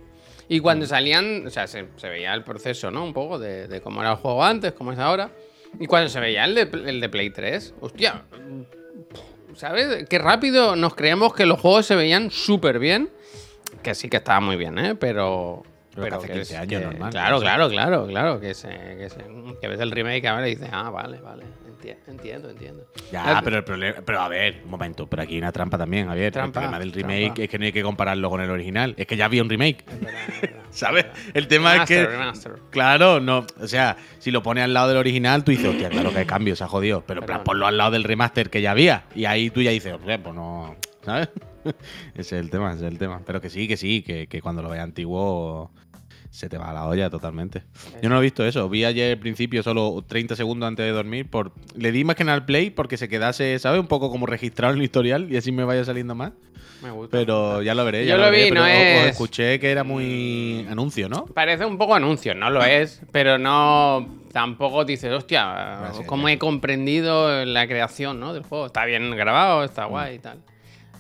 Y 0.53 0.61
cuando 0.61 0.85
salían, 0.85 1.47
o 1.47 1.51
sea, 1.51 1.67
se, 1.67 1.87
se 1.97 2.11
veía 2.11 2.35
el 2.35 2.45
proceso, 2.45 2.91
¿no? 2.91 3.03
Un 3.03 3.15
poco 3.15 3.39
de, 3.39 3.69
de 3.69 3.81
cómo 3.81 4.03
era 4.03 4.11
el 4.11 4.17
juego 4.19 4.45
antes, 4.45 4.75
cómo 4.75 4.93
es 4.93 4.99
ahora. 4.99 5.31
Y 5.81 5.87
cuando 5.87 6.11
se 6.11 6.21
veía 6.21 6.45
el 6.45 6.55
de, 6.55 6.69
el 6.91 7.01
de 7.01 7.09
Play 7.09 7.31
3, 7.31 7.77
hostia, 7.81 8.25
¿sabes? 9.57 10.07
Qué 10.11 10.19
rápido 10.19 10.77
nos 10.77 10.95
creíamos 10.95 11.33
que 11.33 11.47
los 11.47 11.59
juegos 11.59 11.87
se 11.87 11.97
veían 11.97 12.31
súper 12.31 12.79
bien. 12.79 13.09
Que 13.83 13.95
sí 13.95 14.11
que 14.11 14.19
estaba 14.19 14.41
muy 14.41 14.57
bien, 14.57 14.79
¿eh? 14.79 14.95
Pero. 14.95 15.63
Pero 15.95 16.21
que 16.21 16.25
hace 16.25 16.33
15 16.33 16.57
años, 16.57 16.81
que- 16.81 16.87
normal, 16.87 17.11
Claro, 17.11 17.41
claro, 17.41 17.69
claro, 17.69 18.07
claro. 18.07 18.41
Que, 18.41 18.55
se, 18.55 18.69
que, 18.69 19.09
se- 19.11 19.25
que 19.61 19.69
ves 19.69 19.81
el 19.81 19.91
remake 19.91 20.27
ahora 20.27 20.49
y 20.49 20.55
dices, 20.55 20.69
ah, 20.73 20.91
vale, 20.91 21.19
vale. 21.21 21.45
enti- 21.45 21.97
Entiendo, 22.07 22.49
entiendo. 22.51 22.87
Ya, 23.11 23.41
pero 23.45 23.57
el 23.59 23.65
problema. 23.65 23.97
Pero 24.05 24.21
a 24.21 24.29
ver, 24.29 24.61
un 24.65 24.71
momento, 24.71 25.07
pero 25.09 25.23
aquí 25.25 25.33
hay 25.35 25.39
una 25.41 25.51
trampa 25.53 25.77
también, 25.77 26.07
Javier. 26.07 26.33
Trampa, 26.33 26.47
el 26.47 26.53
problema 26.71 26.79
del 26.79 26.93
remake 26.93 27.25
trampa. 27.27 27.43
es 27.43 27.49
que 27.51 27.59
no 27.59 27.65
hay 27.65 27.73
que 27.73 27.83
compararlo 27.83 28.31
con 28.31 28.41
el 28.41 28.51
original. 28.51 28.95
Es 28.97 29.07
que 29.07 29.17
ya 29.17 29.25
había 29.27 29.43
un 29.43 29.51
remake. 29.51 29.85
es 29.89 30.01
verdad, 30.01 30.21
es 30.29 30.41
verdad. 30.41 30.63
¿Sabes? 30.71 31.07
El 31.35 31.49
tema 31.49 31.77
es 31.77 31.83
que. 31.89 32.07
Remaster. 32.07 32.53
Claro, 32.71 33.21
no. 33.21 33.45
O 33.61 33.67
sea, 33.67 33.97
si 34.19 34.31
lo 34.31 34.43
pones 34.43 34.65
al 34.65 34.73
lado 34.73 34.89
del 34.89 34.97
original, 34.97 35.45
tú 35.45 35.51
dices, 35.51 35.67
hostia, 35.67 35.89
claro 35.91 36.13
que 36.13 36.21
hay 36.21 36.27
cambios, 36.27 36.59
se 36.59 36.65
ha 36.65 36.69
jodido. 36.69 37.03
Pero 37.07 37.21
plan, 37.27 37.43
ponlo 37.45 37.67
al 37.67 37.77
lado 37.77 37.91
del 37.91 38.05
remaster 38.05 38.49
que 38.49 38.63
ya 38.63 38.71
había. 38.71 39.05
Y 39.15 39.25
ahí 39.25 39.51
tú 39.51 39.61
ya 39.61 39.73
dices, 39.73 39.95
pues 40.03 40.21
no. 40.35 40.77
¿Sabes? 41.05 41.29
ese 42.15 42.21
es 42.21 42.33
el 42.33 42.51
tema, 42.51 42.73
ese 42.73 42.87
es 42.87 42.93
el 42.93 42.99
tema. 42.99 43.21
Pero 43.27 43.41
que 43.41 43.51
sí, 43.51 43.67
que 43.69 43.77
sí, 43.77 44.03
que, 44.03 44.27
que 44.27 44.41
cuando 44.41 44.63
lo 44.63 44.69
veas 44.69 44.85
antiguo 44.85 45.71
se 46.31 46.49
te 46.49 46.57
va 46.57 46.71
a 46.71 46.73
la 46.73 46.87
olla 46.87 47.11
totalmente. 47.11 47.63
Yo 48.03 48.09
no 48.09 48.19
he 48.19 48.23
visto 48.23 48.45
eso. 48.47 48.69
Vi 48.71 48.85
ayer 48.87 49.13
al 49.13 49.19
principio 49.19 49.63
solo 49.63 50.03
30 50.07 50.35
segundos 50.35 50.67
antes 50.67 50.87
de 50.87 50.93
dormir. 50.93 51.29
Por... 51.29 51.53
Le 51.77 51.93
di 51.93 52.05
más 52.05 52.17
que 52.17 52.25
nada 52.25 52.37
al 52.39 52.47
play 52.47 52.71
porque 52.71 52.97
se 52.97 53.09
quedase, 53.09 53.59
¿sabes? 53.59 53.79
Un 53.81 53.87
poco 53.87 54.11
como 54.11 54.25
registrado 54.25 54.73
en 54.73 54.79
el 54.79 54.85
historial 54.85 55.31
y 55.31 55.37
así 55.37 55.53
me 55.53 55.65
vaya 55.65 55.85
saliendo 55.85 56.15
más. 56.15 56.33
Me 56.83 56.91
gusta. 56.91 57.17
Pero 57.19 57.61
ya 57.63 57.75
lo 57.75 57.85
veré. 57.85 58.07
Ya 58.07 58.17
Yo 58.17 58.23
lo 58.23 58.31
vi, 58.31 58.51
no 58.51 58.63
os 58.63 58.69
es- 58.71 59.07
escuché 59.11 59.61
que 59.61 59.71
era 59.71 59.85
muy 59.85 60.67
anuncio, 60.71 61.09
¿no? 61.09 61.27
Parece 61.27 61.67
un 61.67 61.77
poco 61.79 61.95
anuncio, 61.95 62.35
no 62.35 62.49
lo 62.51 62.65
es, 62.65 63.03
pero 63.13 63.37
no 63.39 64.09
tampoco 64.33 64.85
dices, 64.87 65.13
hostia, 65.13 65.81
Gracias, 65.81 66.07
cómo 66.07 66.29
he 66.29 66.39
comprendido 66.39 67.45
la 67.45 67.67
creación 67.69 68.19
¿no? 68.19 68.33
del 68.33 68.43
juego. 68.43 68.67
Está 68.67 68.85
bien 68.87 69.11
grabado, 69.11 69.65
está 69.65 69.85
guay 69.85 70.17
y 70.17 70.19
tal. 70.19 70.39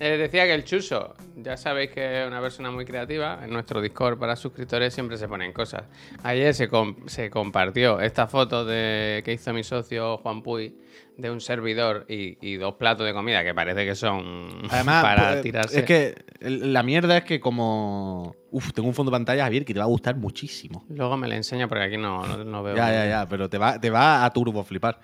Eh, 0.04 0.16
decía 0.16 0.44
que 0.46 0.54
el 0.54 0.64
Chuso, 0.64 1.14
ya 1.36 1.56
sabéis 1.56 1.92
que 1.92 2.22
es 2.22 2.26
una 2.26 2.40
persona 2.40 2.72
muy 2.72 2.84
creativa, 2.84 3.38
en 3.44 3.50
nuestro 3.52 3.80
Discord 3.80 4.18
para 4.18 4.34
suscriptores 4.34 4.92
siempre 4.92 5.16
se 5.16 5.28
ponen 5.28 5.52
cosas. 5.52 5.84
Ayer 6.24 6.52
se, 6.54 6.68
com- 6.68 6.96
se 7.06 7.30
compartió 7.30 8.00
esta 8.00 8.26
foto 8.26 8.64
de 8.64 9.22
que 9.24 9.32
hizo 9.32 9.52
mi 9.52 9.62
socio 9.62 10.16
Juan 10.18 10.42
Puy 10.42 10.74
de 11.16 11.30
un 11.30 11.40
servidor 11.40 12.04
y, 12.08 12.36
y 12.40 12.56
dos 12.56 12.74
platos 12.74 13.06
de 13.06 13.12
comida 13.12 13.44
que 13.44 13.54
parece 13.54 13.84
que 13.84 13.94
son 13.94 14.62
Además, 14.70 15.02
para 15.04 15.28
pues, 15.34 15.42
tirarse. 15.42 15.78
es 15.78 15.84
que 15.84 16.14
la 16.40 16.82
mierda 16.82 17.18
es 17.18 17.24
que 17.24 17.38
como... 17.38 18.34
Uf, 18.50 18.72
tengo 18.72 18.88
un 18.88 18.94
fondo 18.94 19.10
de 19.12 19.14
pantalla, 19.18 19.44
Javier, 19.44 19.64
que 19.64 19.72
te 19.72 19.78
va 19.78 19.84
a 19.84 19.88
gustar 19.88 20.16
muchísimo. 20.16 20.84
Luego 20.88 21.16
me 21.16 21.28
le 21.28 21.36
enseño 21.36 21.68
porque 21.68 21.84
aquí 21.84 21.96
no, 21.96 22.26
no, 22.26 22.42
no 22.44 22.62
veo. 22.64 22.74
Ya, 22.74 22.90
ya, 22.90 23.06
ya, 23.06 23.28
pero 23.28 23.48
te 23.48 23.56
va, 23.56 23.80
te 23.80 23.88
va 23.88 24.24
a 24.24 24.30
turbo 24.32 24.64
flipar. 24.64 24.98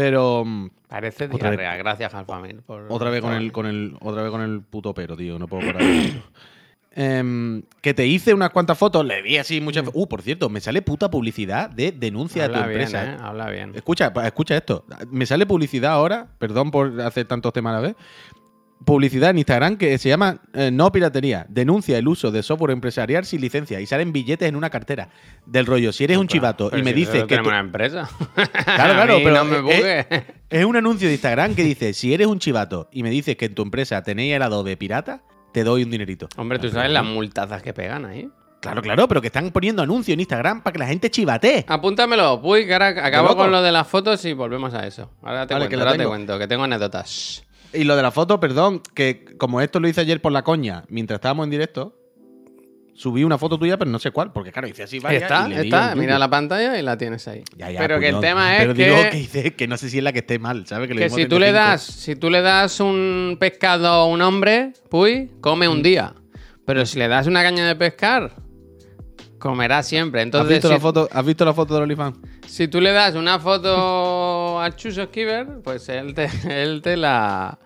Pero 0.00 0.44
mm, 0.46 0.70
Parece 0.88 1.28
diarrea. 1.28 1.76
Gracias, 1.76 2.14
Alfamil. 2.14 2.62
Por, 2.62 2.86
otra 2.88 3.10
vez 3.10 3.20
con 3.20 3.34
el, 3.34 3.52
con 3.52 3.66
el, 3.66 3.96
otra 4.00 4.22
vez 4.22 4.30
con 4.30 4.40
el 4.40 4.62
puto 4.62 4.94
pero, 4.94 5.14
tío, 5.14 5.38
no 5.38 5.46
puedo 5.46 5.66
parar. 5.66 5.82
de 5.82 6.04
esto. 6.06 6.22
Em, 6.92 7.62
que 7.82 7.92
te 7.92 8.06
hice 8.06 8.32
unas 8.32 8.48
cuantas 8.48 8.78
fotos, 8.78 9.04
le 9.04 9.20
vi 9.20 9.36
así 9.36 9.60
muchas. 9.60 9.84
Uh, 9.92 10.08
por 10.08 10.22
cierto, 10.22 10.48
me 10.48 10.60
sale 10.60 10.80
puta 10.80 11.10
publicidad 11.10 11.68
de 11.68 11.92
denuncia 11.92 12.44
de 12.44 12.48
tu 12.48 12.54
bien, 12.54 12.70
empresa. 12.70 13.04
¿eh? 13.04 13.16
Habla 13.20 13.50
bien. 13.50 13.72
Escucha, 13.74 14.10
escucha 14.24 14.56
esto. 14.56 14.86
Me 15.10 15.26
sale 15.26 15.44
publicidad 15.44 15.92
ahora, 15.92 16.28
perdón 16.38 16.70
por 16.70 16.98
hacer 17.02 17.26
tantos 17.26 17.52
temas 17.52 17.72
a 17.72 17.76
la 17.76 17.80
vez. 17.82 17.96
Publicidad 18.84 19.30
en 19.30 19.38
Instagram 19.38 19.76
que 19.76 19.98
se 19.98 20.08
llama 20.08 20.40
eh, 20.54 20.70
No 20.72 20.90
Piratería. 20.90 21.44
Denuncia 21.48 21.98
el 21.98 22.08
uso 22.08 22.30
de 22.30 22.42
software 22.42 22.70
empresarial 22.70 23.26
sin 23.26 23.40
licencia 23.42 23.78
y 23.80 23.86
salen 23.86 24.12
billetes 24.12 24.48
en 24.48 24.56
una 24.56 24.70
cartera. 24.70 25.10
Del 25.44 25.66
rollo, 25.66 25.92
si 25.92 26.04
eres 26.04 26.16
un 26.16 26.26
chivato 26.28 26.70
y 26.76 26.82
me 26.82 26.90
si 26.90 26.96
dices 26.96 27.24
que. 27.24 27.36
tú- 27.36 27.48
una 27.48 27.60
empresa. 27.60 28.08
Claro, 28.34 28.94
claro, 28.94 29.18
pero 29.24 29.36
No 29.36 29.44
me 29.44 29.60
bugue. 29.60 30.06
Es 30.48 30.64
un 30.64 30.76
anuncio 30.76 31.08
de 31.08 31.14
Instagram 31.14 31.54
que 31.54 31.62
dice: 31.62 31.92
Si 31.92 32.14
eres 32.14 32.26
un 32.26 32.38
chivato 32.38 32.88
y 32.90 33.02
me 33.02 33.10
dices 33.10 33.36
que 33.36 33.44
en 33.46 33.54
tu 33.54 33.62
empresa 33.62 34.02
tenéis 34.02 34.34
el 34.34 34.42
Adobe 34.42 34.76
pirata, 34.76 35.22
te 35.52 35.62
doy 35.62 35.82
un 35.84 35.90
dinerito. 35.90 36.28
Hombre, 36.36 36.58
tú 36.58 36.70
sabes 36.70 36.90
las 36.90 37.04
multazas 37.04 37.62
que 37.62 37.74
pegan 37.74 38.06
ahí. 38.06 38.28
Claro, 38.60 38.82
claro, 38.82 39.08
pero 39.08 39.20
que 39.22 39.28
están 39.28 39.50
poniendo 39.52 39.82
anuncio 39.82 40.12
en 40.14 40.20
Instagram 40.20 40.62
para 40.62 40.72
que 40.72 40.78
la 40.78 40.86
gente 40.86 41.10
chivatee. 41.10 41.64
Apúntamelo, 41.66 42.40
Puy, 42.42 42.66
que 42.66 42.72
ahora 42.74 42.88
acabo 42.88 43.34
con 43.36 43.50
lo 43.50 43.62
de 43.62 43.72
las 43.72 43.86
fotos 43.88 44.22
y 44.26 44.32
volvemos 44.34 44.74
a 44.74 44.86
eso. 44.86 45.10
Ahora 45.22 45.46
te 45.46 45.54
Vale, 45.54 45.66
cuento, 45.66 45.76
que 45.84 45.88
ahora 45.88 45.98
te 45.98 46.06
cuento, 46.06 46.38
que 46.38 46.46
tengo 46.46 46.64
anécdotas. 46.64 47.42
Y 47.72 47.84
lo 47.84 47.94
de 47.96 48.02
la 48.02 48.10
foto, 48.10 48.40
perdón, 48.40 48.82
que 48.94 49.24
como 49.38 49.60
esto 49.60 49.78
lo 49.80 49.88
hice 49.88 50.00
ayer 50.00 50.20
por 50.20 50.32
la 50.32 50.42
coña, 50.42 50.84
mientras 50.88 51.18
estábamos 51.18 51.44
en 51.44 51.50
directo, 51.50 51.94
subí 52.94 53.22
una 53.24 53.38
foto 53.38 53.58
tuya, 53.58 53.78
pero 53.78 53.90
no 53.90 53.98
sé 53.98 54.10
cuál, 54.10 54.32
porque 54.32 54.50
claro, 54.52 54.68
hice 54.68 54.82
así 54.82 54.98
varias 54.98 55.22
está, 55.22 55.46
y 55.48 55.54
le 55.54 55.60
está. 55.62 55.94
Mira 55.94 56.18
la 56.18 56.28
pantalla 56.28 56.78
y 56.78 56.82
la 56.82 56.98
tienes 56.98 57.26
ahí. 57.28 57.42
Ya, 57.56 57.70
ya, 57.70 57.80
pero 57.80 57.96
pues 57.96 58.06
que 58.06 58.12
no, 58.12 58.18
el 58.18 58.22
tema 58.22 58.52
es 58.56 58.60
pero 58.62 58.74
que, 58.74 58.84
digo 58.84 58.96
que, 59.10 59.18
hice- 59.18 59.54
que 59.54 59.68
no 59.68 59.76
sé 59.76 59.88
si 59.88 59.98
es 59.98 60.04
la 60.04 60.12
que 60.12 60.18
esté 60.18 60.38
mal, 60.38 60.66
¿sabes? 60.66 60.88
Que, 60.88 60.96
que 60.96 61.08
si 61.10 61.26
tú 61.26 61.38
le 61.38 61.52
das, 61.52 61.82
si 61.82 62.16
tú 62.16 62.28
le 62.28 62.42
das 62.42 62.80
un 62.80 63.36
pescado 63.38 63.86
a 63.88 64.04
un 64.06 64.20
hombre, 64.20 64.72
Puy, 64.90 65.30
come 65.40 65.68
un 65.68 65.82
día. 65.82 66.14
Pero 66.66 66.84
si 66.86 66.98
le 66.98 67.08
das 67.08 67.26
una 67.26 67.42
caña 67.42 67.66
de 67.66 67.74
pescar, 67.76 68.34
comerá 69.40 69.82
siempre. 69.82 70.22
¿Has 70.22 70.46
visto, 70.48 70.68
si, 70.68 70.74
la 70.74 70.78
foto, 70.80 71.08
¿Has 71.12 71.26
visto 71.26 71.44
la 71.44 71.52
foto 71.54 71.74
del 71.74 71.82
OnlyFans? 71.82 72.16
si 72.46 72.68
tú 72.68 72.80
le 72.80 72.92
das 72.92 73.16
una 73.16 73.40
foto 73.40 74.60
a 74.60 74.70
Chuso 74.76 75.04
Skiver, 75.06 75.46
pues 75.64 75.88
él 75.88 76.14
te, 76.14 76.28
él 76.62 76.80
te 76.82 76.96
la. 76.96 77.58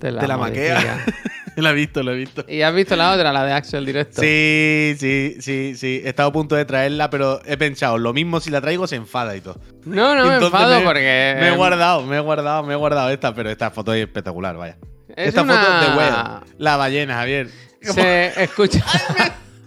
Te 0.00 0.10
la, 0.10 0.20
Te 0.20 0.26
la 0.26 0.36
maquea. 0.36 1.04
la 1.56 1.70
he 1.70 1.74
visto, 1.74 2.02
la 2.02 2.10
he 2.10 2.16
visto. 2.16 2.44
¿Y 2.48 2.62
has 2.62 2.74
visto 2.74 2.96
la 2.96 3.12
otra, 3.12 3.32
la 3.32 3.44
de 3.44 3.52
Axel 3.52 3.86
Directo? 3.86 4.20
Sí, 4.20 4.96
sí, 4.98 5.36
sí, 5.38 5.74
sí. 5.76 6.00
He 6.04 6.08
estado 6.08 6.30
a 6.30 6.32
punto 6.32 6.56
de 6.56 6.64
traerla, 6.64 7.08
pero 7.08 7.40
he 7.44 7.56
pensado, 7.56 7.98
lo 7.98 8.12
mismo 8.12 8.40
si 8.40 8.50
la 8.50 8.60
traigo 8.60 8.88
se 8.88 8.96
enfada 8.96 9.36
y 9.36 9.40
todo. 9.42 9.60
No, 9.84 10.16
no 10.16 10.26
me 10.26 10.34
Entonces 10.34 10.46
enfado 10.60 10.80
me- 10.80 10.84
porque. 10.84 11.36
Me 11.38 11.48
he 11.48 11.52
eh, 11.52 11.56
guardado, 11.56 12.02
me 12.04 12.16
he 12.16 12.20
guardado, 12.20 12.64
me 12.64 12.72
he 12.72 12.76
guardado 12.76 13.10
esta, 13.10 13.32
pero 13.32 13.48
esta 13.48 13.70
foto 13.70 13.94
es 13.94 14.02
espectacular, 14.02 14.56
vaya. 14.56 14.76
Es 15.14 15.28
esta 15.28 15.42
una- 15.42 15.54
foto 15.56 15.90
de 15.90 15.96
whale, 15.96 16.46
la 16.58 16.76
ballena, 16.76 17.14
Javier. 17.14 17.48
Se 17.80 18.42
escucha. 18.42 18.84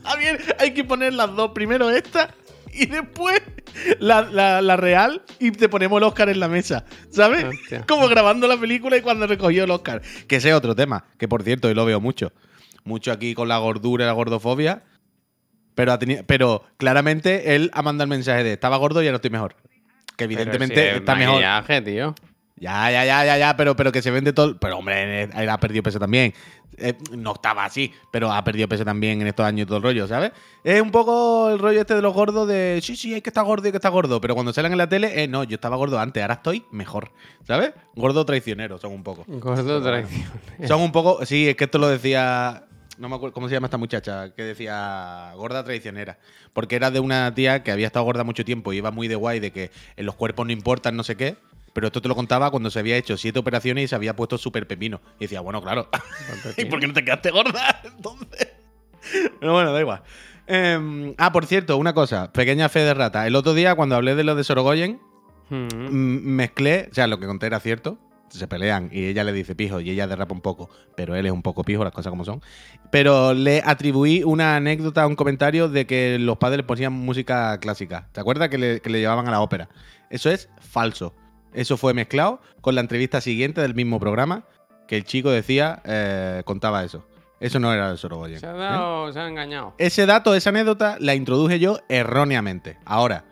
Javier, 0.05 0.55
hay 0.59 0.73
que 0.73 0.83
poner 0.83 1.13
las 1.13 1.35
dos. 1.35 1.51
Primero 1.51 1.89
esta 1.89 2.33
y 2.73 2.85
después 2.87 3.41
la, 3.99 4.21
la- 4.21 4.61
la 4.61 4.75
real 4.77 5.21
y 5.39 5.51
te 5.51 5.69
ponemos 5.69 5.97
el 5.97 6.03
Oscar 6.03 6.29
en 6.29 6.39
la 6.39 6.47
mesa. 6.47 6.85
¿Sabes? 7.09 7.43
Hostia. 7.45 7.85
Como 7.87 8.07
grabando 8.07 8.47
la 8.47 8.57
película 8.57 8.97
y 8.97 9.01
cuando 9.01 9.27
recogió 9.27 9.63
el 9.65 9.71
Oscar. 9.71 10.01
Que 10.27 10.37
ese 10.37 10.49
es 10.49 10.55
otro 10.55 10.75
tema, 10.75 11.05
que 11.17 11.27
por 11.27 11.43
cierto, 11.43 11.69
y 11.69 11.73
lo 11.73 11.85
veo 11.85 11.99
mucho. 11.99 12.31
Mucho 12.83 13.11
aquí 13.11 13.33
con 13.33 13.47
la 13.47 13.57
gordura 13.57 14.03
y 14.05 14.07
la 14.07 14.13
gordofobia. 14.13 14.83
Pero, 15.73 15.91
ha 15.91 15.99
teni- 15.99 16.23
pero 16.25 16.63
claramente 16.77 17.55
él 17.55 17.69
ha 17.73 17.81
mandado 17.81 18.03
el 18.05 18.09
mensaje 18.09 18.43
de 18.43 18.53
estaba 18.53 18.77
gordo 18.77 19.03
y 19.03 19.07
ahora 19.07 19.17
estoy 19.17 19.31
mejor. 19.31 19.55
Que 20.15 20.23
evidentemente 20.23 20.75
Pero 20.75 20.87
si 20.87 20.91
es 20.93 20.99
está 20.99 21.15
mejor. 21.15 21.33
maquillaje, 21.35 21.81
tío. 21.81 22.15
Ya, 22.57 22.89
ya, 22.89 23.03
ya, 23.03 23.25
ya, 23.25 23.37
ya, 23.37 23.57
pero, 23.57 23.75
pero 23.75 23.91
que 23.91 24.01
se 24.01 24.11
vende 24.11 24.31
todo. 24.31 24.57
Pero 24.57 24.77
hombre, 24.77 25.23
él 25.23 25.49
ha 25.49 25.59
perdido 25.59 25.83
peso 25.83 25.99
también. 25.99 26.33
Eh, 26.77 26.93
no 27.11 27.33
estaba 27.33 27.65
así, 27.65 27.93
pero 28.11 28.31
ha 28.31 28.43
perdido 28.43 28.67
peso 28.67 28.83
también 28.83 29.21
en 29.21 29.27
estos 29.27 29.45
años 29.45 29.63
y 29.63 29.65
todo 29.65 29.77
el 29.77 29.83
rollo, 29.83 30.07
¿sabes? 30.07 30.31
Es 30.63 30.81
un 30.81 30.91
poco 30.91 31.49
el 31.49 31.59
rollo 31.59 31.81
este 31.81 31.95
de 31.95 32.01
los 32.01 32.13
gordos 32.13 32.47
de 32.47 32.79
sí, 32.81 32.95
sí, 32.95 33.13
hay 33.13 33.21
que 33.21 33.29
estar 33.29 33.45
gordo, 33.45 33.65
hay 33.65 33.71
que 33.71 33.77
estar 33.77 33.91
gordo. 33.91 34.19
Pero 34.21 34.35
cuando 34.35 34.53
salen 34.53 34.71
en 34.71 34.77
la 34.77 34.87
tele, 34.87 35.23
eh, 35.23 35.27
no, 35.27 35.43
yo 35.43 35.55
estaba 35.55 35.75
gordo 35.75 35.99
antes, 35.99 36.21
ahora 36.21 36.35
estoy 36.35 36.65
mejor, 36.71 37.11
¿sabes? 37.45 37.73
Gordo 37.95 38.25
traicionero, 38.25 38.77
son 38.77 38.93
un 38.93 39.03
poco. 39.03 39.25
Gordo 39.27 39.81
traición. 39.81 40.29
Son 40.65 40.81
un 40.81 40.91
poco. 40.91 41.25
Sí, 41.25 41.49
es 41.49 41.55
que 41.55 41.65
esto 41.65 41.77
lo 41.77 41.87
decía. 41.89 42.65
No 42.97 43.09
me 43.09 43.15
acuerdo 43.15 43.33
cómo 43.33 43.49
se 43.49 43.55
llama 43.55 43.67
esta 43.67 43.77
muchacha, 43.77 44.33
que 44.33 44.43
decía 44.43 45.33
gorda 45.35 45.65
traicionera. 45.65 46.17
Porque 46.53 46.77
era 46.77 46.91
de 46.91 47.01
una 47.01 47.33
tía 47.35 47.61
que 47.61 47.71
había 47.71 47.87
estado 47.87 48.05
gorda 48.05 48.23
mucho 48.23 48.45
tiempo 48.45 48.71
y 48.71 48.77
iba 48.77 48.91
muy 48.91 49.09
de 49.09 49.15
guay 49.15 49.41
de 49.41 49.51
que 49.51 49.71
en 49.97 50.05
los 50.05 50.15
cuerpos 50.15 50.45
no 50.45 50.53
importan 50.53 50.95
no 50.95 51.03
sé 51.03 51.17
qué. 51.17 51.35
Pero 51.75 51.87
esto 51.87 52.01
te 52.01 52.07
lo 52.07 52.15
contaba 52.15 52.49
cuando 52.49 52.71
se 52.71 52.79
había 52.79 52.97
hecho 52.97 53.17
siete 53.17 53.37
operaciones 53.37 53.83
y 53.83 53.87
se 53.89 53.95
había 53.95 54.15
puesto 54.15 54.39
súper 54.39 54.65
pepino. 54.65 54.99
Y 55.19 55.25
decía, 55.25 55.41
bueno, 55.41 55.61
claro. 55.61 55.89
¿Y 56.57 56.65
por 56.65 56.79
qué 56.79 56.87
no 56.87 56.93
te 56.93 57.05
quedaste 57.05 57.29
gorda 57.29 57.81
entonces? 57.83 58.47
Pero 59.39 59.53
bueno, 59.53 59.71
da 59.71 59.79
igual. 59.79 60.01
Em, 60.47 61.13
ah, 61.19 61.31
por 61.31 61.45
cierto, 61.45 61.77
una 61.77 61.93
cosa. 61.93 62.31
Pequeña 62.31 62.69
fe 62.69 62.79
de 62.79 62.95
rata. 62.95 63.27
El 63.27 63.35
otro 63.35 63.53
día, 63.53 63.75
cuando 63.75 63.95
hablé 63.95 64.15
de 64.15 64.23
lo 64.23 64.35
de 64.35 64.43
Sorogoyen, 64.43 64.99
Mm. 65.49 66.35
Mezclé, 66.35 66.87
o 66.91 66.93
sea, 66.93 67.07
lo 67.07 67.19
que 67.19 67.27
conté 67.27 67.47
era 67.47 67.59
cierto. 67.59 67.97
Se 68.29 68.47
pelean 68.47 68.89
y 68.91 69.05
ella 69.05 69.23
le 69.23 69.31
dice 69.31 69.55
pijo 69.55 69.79
y 69.79 69.89
ella 69.91 70.07
derrapa 70.07 70.33
un 70.33 70.41
poco, 70.41 70.69
pero 70.95 71.15
él 71.15 71.25
es 71.25 71.31
un 71.31 71.43
poco 71.43 71.63
pijo, 71.63 71.83
las 71.83 71.93
cosas 71.93 72.09
como 72.09 72.25
son. 72.25 72.41
Pero 72.91 73.33
le 73.33 73.61
atribuí 73.63 74.23
una 74.23 74.55
anécdota, 74.55 75.07
un 75.07 75.15
comentario 75.15 75.69
de 75.69 75.85
que 75.85 76.17
los 76.19 76.37
padres 76.37 76.57
le 76.57 76.63
ponían 76.63 76.91
música 76.91 77.57
clásica. 77.59 78.09
¿Te 78.11 78.19
acuerdas 78.19 78.49
que 78.49 78.57
le, 78.57 78.81
que 78.81 78.89
le 78.89 78.99
llevaban 78.99 79.27
a 79.27 79.31
la 79.31 79.41
ópera? 79.41 79.69
Eso 80.09 80.29
es 80.31 80.49
falso. 80.59 81.15
Eso 81.55 81.77
fue 81.77 81.93
mezclado 81.93 82.41
con 82.61 82.75
la 82.75 82.81
entrevista 82.81 83.21
siguiente 83.21 83.61
del 83.61 83.73
mismo 83.75 83.99
programa 83.99 84.45
que 84.87 84.97
el 84.97 85.03
chico 85.05 85.31
decía, 85.31 85.81
eh, 85.85 86.43
contaba 86.45 86.83
eso. 86.83 87.05
Eso 87.39 87.59
no 87.59 87.73
era 87.73 87.89
el 87.91 87.97
Sorogoyen. 87.97 88.39
Se 88.39 88.45
ha 88.47 88.53
¿eh? 88.55 88.57
dado, 88.57 89.11
se 89.11 89.19
ha 89.19 89.27
engañado. 89.27 89.73
Ese 89.77 90.05
dato, 90.05 90.35
esa 90.35 90.51
anécdota, 90.51 90.97
la 90.99 91.15
introduje 91.15 91.59
yo 91.59 91.79
erróneamente. 91.89 92.77
Ahora, 92.85 93.25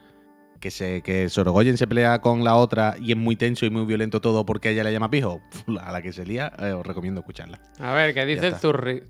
que, 0.60 0.72
se, 0.72 1.02
que 1.02 1.30
Sorogoyen 1.30 1.78
se 1.78 1.88
pelea 1.88 2.20
con 2.22 2.44
la 2.44 2.56
otra 2.56 2.96
y 3.00 3.12
es 3.12 3.18
muy 3.18 3.36
tenso 3.36 3.66
y 3.66 3.70
muy 3.70 3.86
violento 3.86 4.20
todo 4.22 4.46
porque 4.46 4.70
ella 4.72 4.84
le 4.84 4.92
llama 4.92 5.10
pijo, 5.10 5.42
a 5.82 5.92
la 5.92 6.02
que 6.02 6.12
se 6.14 6.26
lía, 6.26 6.52
eh, 6.60 6.72
os 6.72 6.86
recomiendo 6.86 7.20
escucharla. 7.22 7.60
A 7.80 7.94
ver, 7.94 8.14
¿qué 8.14 8.26
dice 8.26 8.48
está. 8.48 8.60
Zurri- 8.60 9.04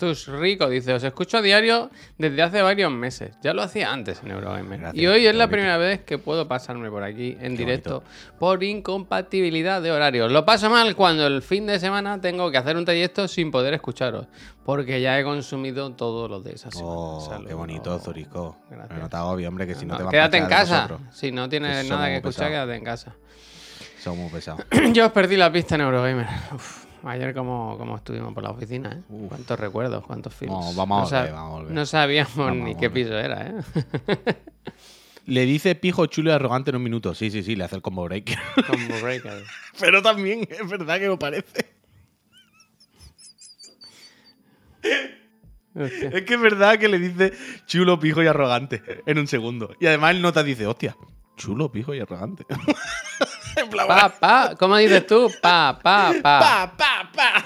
Tus 0.00 0.26
Rico 0.28 0.66
dice, 0.68 0.94
os 0.94 1.04
escucho 1.04 1.36
a 1.36 1.42
diario 1.42 1.90
desde 2.16 2.40
hace 2.40 2.62
varios 2.62 2.90
meses. 2.90 3.36
Ya 3.42 3.52
lo 3.52 3.60
hacía 3.62 3.92
antes 3.92 4.22
en 4.24 4.30
Eurogamer. 4.30 4.80
Gracias, 4.80 5.02
y 5.02 5.06
hoy 5.06 5.26
es 5.26 5.34
la 5.34 5.44
bonito. 5.44 5.50
primera 5.52 5.76
vez 5.76 6.00
que 6.04 6.16
puedo 6.16 6.48
pasarme 6.48 6.88
por 6.90 7.02
aquí 7.02 7.36
en 7.38 7.54
directo 7.54 8.02
por 8.38 8.62
incompatibilidad 8.64 9.82
de 9.82 9.92
horarios. 9.92 10.32
Lo 10.32 10.46
paso 10.46 10.70
mal 10.70 10.96
cuando 10.96 11.26
el 11.26 11.42
fin 11.42 11.66
de 11.66 11.78
semana 11.78 12.18
tengo 12.18 12.50
que 12.50 12.56
hacer 12.56 12.76
un 12.78 12.86
trayecto 12.86 13.28
sin 13.28 13.50
poder 13.50 13.74
escucharos. 13.74 14.26
Porque 14.64 15.00
ya 15.02 15.18
he 15.18 15.24
consumido 15.24 15.92
todos 15.92 16.30
los 16.30 16.42
de 16.44 16.52
esa 16.54 16.70
semana. 16.70 16.88
Oh, 16.96 17.20
Saludos. 17.20 17.48
qué 17.48 17.54
bonito, 17.54 17.98
Zurico. 17.98 18.56
Gracias. 18.70 18.90
Me 18.96 19.02
nota 19.02 19.24
obvio, 19.26 19.48
hombre, 19.48 19.66
que 19.66 19.74
si 19.74 19.84
no, 19.84 19.92
No, 19.94 19.98
te 19.98 20.04
vas 20.04 20.10
quédate 20.12 20.36
en 20.38 20.44
a 20.44 20.48
casa. 20.48 20.76
nosotros. 20.88 21.00
Si 21.14 21.30
no 21.32 21.48
tienes 21.48 21.82
Que 21.84 21.90
nada 21.90 22.06
que 22.06 22.16
escuchar, 22.16 22.48
quédate 22.48 22.74
en 22.76 22.84
casa. 22.84 23.14
Somos 24.02 24.18
muy 24.20 24.30
pesados. 24.30 24.64
Yo 24.92 25.06
os 25.06 25.12
perdí 25.12 25.36
la 25.36 25.52
pista 25.52 25.74
en 25.74 25.82
Eurogamer. 25.82 26.26
Uf, 26.54 26.84
ayer 27.04 27.34
como, 27.34 27.76
como 27.78 27.96
estuvimos 27.96 28.32
por 28.34 28.42
la 28.42 28.50
oficina, 28.50 28.92
¿eh? 28.92 29.02
Uf. 29.08 29.28
Cuántos 29.28 29.58
recuerdos, 29.58 30.04
cuántos 30.04 30.34
films. 30.34 30.52
No, 30.52 30.74
vamos 30.74 31.12
a 31.12 31.18
volver, 31.18 31.32
vamos 31.32 31.50
a 31.50 31.58
volver. 31.58 31.72
No 31.72 31.86
sabíamos 31.86 32.36
Vamos 32.36 32.64
ni 32.64 32.74
qué 32.74 32.90
piso 32.90 33.18
era, 33.18 33.46
¿eh? 33.46 33.54
Le 35.26 35.46
dice 35.46 35.74
pijo 35.74 36.06
chulo 36.06 36.30
y 36.30 36.32
arrogante 36.32 36.70
en 36.70 36.76
un 36.76 36.82
minuto. 36.82 37.14
Sí, 37.14 37.30
sí, 37.30 37.42
sí, 37.42 37.54
le 37.54 37.64
hace 37.64 37.76
el 37.76 37.82
combo 37.82 38.04
break. 38.04 38.36
Combo 38.66 39.00
breaker. 39.00 39.44
Pero 39.80 40.02
también 40.02 40.48
es 40.50 40.68
verdad 40.68 40.98
que 40.98 41.08
me 41.08 41.16
parece. 41.16 41.66
Hostia. 45.74 46.08
Es 46.08 46.22
que 46.22 46.34
es 46.34 46.40
verdad 46.40 46.78
que 46.78 46.88
le 46.88 46.98
dice 46.98 47.32
chulo, 47.66 48.00
pijo 48.00 48.22
y 48.24 48.26
arrogante 48.26 48.82
en 49.06 49.18
un 49.18 49.28
segundo. 49.28 49.72
Y 49.78 49.86
además 49.86 50.16
el 50.16 50.22
nota 50.22 50.42
dice, 50.42 50.66
hostia, 50.66 50.96
chulo, 51.40 51.72
pijo 51.72 51.94
y 51.94 52.00
arrogante. 52.00 52.44
en 53.56 53.68
plan, 53.70 53.86
Pa, 53.86 54.08
pa, 54.20 54.54
¿cómo 54.58 54.76
dices 54.76 55.06
tú? 55.06 55.30
Pa, 55.40 55.78
pa, 55.82 56.12
pa. 56.22 56.38
pa, 56.40 56.72
pa, 56.76 57.10
pa. 57.14 57.44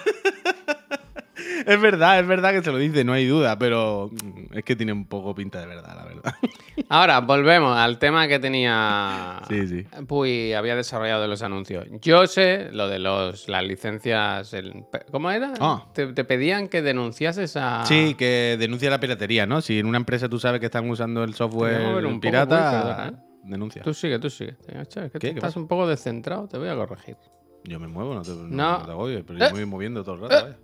es 1.66 1.80
verdad, 1.80 2.18
es 2.20 2.26
verdad 2.26 2.52
que 2.52 2.62
se 2.62 2.70
lo 2.70 2.78
dice, 2.78 3.04
no 3.04 3.12
hay 3.12 3.26
duda, 3.26 3.58
pero 3.58 4.10
mm, 4.12 4.56
es 4.58 4.64
que 4.64 4.76
tiene 4.76 4.92
un 4.92 5.06
poco 5.06 5.34
pinta 5.34 5.60
de 5.60 5.66
verdad, 5.66 5.94
la 5.96 6.04
verdad. 6.04 6.34
Ahora, 6.88 7.20
volvemos 7.20 7.76
al 7.76 7.98
tema 7.98 8.28
que 8.28 8.38
tenía. 8.38 9.40
Sí, 9.48 9.66
sí. 9.66 9.86
Puy 10.06 10.52
había 10.52 10.76
desarrollado 10.76 11.22
de 11.22 11.28
los 11.28 11.42
anuncios. 11.42 11.86
Yo 12.02 12.26
sé 12.26 12.68
lo 12.72 12.88
de 12.88 12.98
los, 12.98 13.48
las 13.48 13.64
licencias. 13.64 14.52
el- 14.52 14.84
¿Cómo 15.10 15.30
era? 15.30 15.54
Ah. 15.60 15.86
Te, 15.94 16.08
te 16.08 16.24
pedían 16.24 16.68
que 16.68 16.82
denunciases 16.82 17.56
a. 17.56 17.84
Sí, 17.86 18.14
que 18.14 18.56
denuncia 18.58 18.90
la 18.90 19.00
piratería, 19.00 19.46
¿no? 19.46 19.60
Si 19.60 19.78
en 19.78 19.86
una 19.86 19.98
empresa 19.98 20.28
tú 20.28 20.38
sabes 20.38 20.60
que 20.60 20.66
están 20.66 20.88
usando 20.90 21.24
el 21.24 21.34
software 21.34 22.04
un 22.04 22.20
pirata, 22.20 23.08
¿eh? 23.08 23.12
Denuncia. 23.44 23.82
Tú 23.82 23.94
sigue, 23.94 24.18
tú 24.18 24.28
sigue. 24.30 24.56
Che, 24.88 25.06
es 25.06 25.12
que 25.12 25.18
¿Qué? 25.18 25.18
¿Qué 25.18 25.28
estás 25.28 25.42
pasa? 25.50 25.60
un 25.60 25.68
poco 25.68 25.86
descentrado, 25.86 26.46
te 26.48 26.58
voy 26.58 26.68
a 26.68 26.74
corregir. 26.76 27.16
Yo 27.64 27.78
me 27.80 27.86
muevo, 27.88 28.14
no 28.14 28.22
te, 28.22 28.30
no, 28.30 28.78
No. 28.78 28.84
te 28.84 28.90
agobies, 28.90 29.24
pero 29.26 29.38
Eh. 29.38 29.42
yo 29.42 29.46
me 29.54 29.60
voy 29.60 29.66
moviendo 29.66 30.02
todo 30.04 30.14
el 30.16 30.20
rato. 30.22 30.34
vaya. 30.44 30.56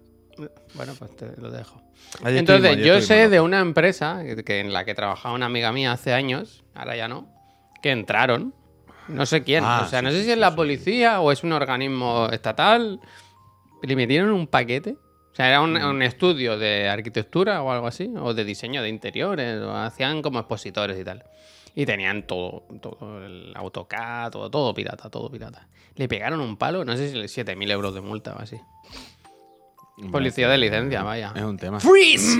Bueno, 0.74 0.92
pues 0.98 1.16
te 1.16 1.36
lo 1.40 1.50
dejo. 1.50 1.82
Ayer 2.22 2.38
Entonces, 2.38 2.70
ayer 2.72 2.84
yo 2.86 3.00
sé 3.02 3.28
de 3.28 3.40
una 3.40 3.60
empresa 3.60 4.22
que, 4.24 4.42
que 4.42 4.60
en 4.60 4.72
la 4.72 4.84
que 4.84 4.94
trabajaba 4.94 5.34
una 5.34 5.46
amiga 5.46 5.70
mía 5.72 5.92
hace 5.92 6.14
años, 6.14 6.64
ahora 6.74 6.96
ya 6.96 7.08
no, 7.08 7.28
que 7.82 7.90
entraron. 7.90 8.54
No 9.08 9.26
sé 9.26 9.42
quién. 9.42 9.64
Ah, 9.66 9.82
o 9.84 9.88
sea, 9.88 9.98
sí, 10.00 10.04
no 10.04 10.10
sé 10.12 10.18
sí, 10.18 10.24
si 10.24 10.30
es 10.30 10.34
sí, 10.36 10.40
la 10.40 10.50
sí. 10.50 10.56
policía 10.56 11.20
o 11.20 11.32
es 11.32 11.42
un 11.42 11.52
organismo 11.52 12.28
estatal. 12.30 13.00
Le 13.82 13.96
metieron 13.96 14.30
un 14.30 14.46
paquete. 14.46 14.96
O 15.32 15.34
sea, 15.34 15.48
era 15.48 15.60
un, 15.60 15.74
Mm. 15.74 15.88
un 15.90 16.02
estudio 16.02 16.58
de 16.58 16.88
arquitectura 16.88 17.62
o 17.62 17.70
algo 17.72 17.86
así, 17.86 18.10
o 18.18 18.32
de 18.34 18.44
diseño 18.44 18.82
de 18.82 18.88
interiores, 18.88 19.60
o 19.60 19.74
hacían 19.76 20.22
como 20.22 20.38
expositores 20.38 20.98
y 20.98 21.04
tal. 21.04 21.24
Y 21.74 21.86
tenían 21.86 22.26
todo, 22.26 22.64
todo 22.80 23.24
el 23.24 23.52
AutoCAD, 23.56 24.30
todo, 24.32 24.50
todo 24.50 24.74
pirata, 24.74 25.08
todo 25.08 25.30
pirata. 25.30 25.66
Le 25.94 26.08
pegaron 26.08 26.40
un 26.40 26.56
palo, 26.56 26.84
no 26.84 26.96
sé 26.96 27.28
si 27.28 27.42
7.000 27.42 27.70
euros 27.70 27.94
de 27.94 28.00
multa 28.00 28.34
o 28.34 28.40
así. 28.40 28.56
Policía 30.10 30.48
de 30.48 30.56
licencia, 30.58 31.02
vaya. 31.02 31.32
Es 31.36 31.42
un 31.42 31.58
tema. 31.58 31.78
¡Freeze! 31.78 32.38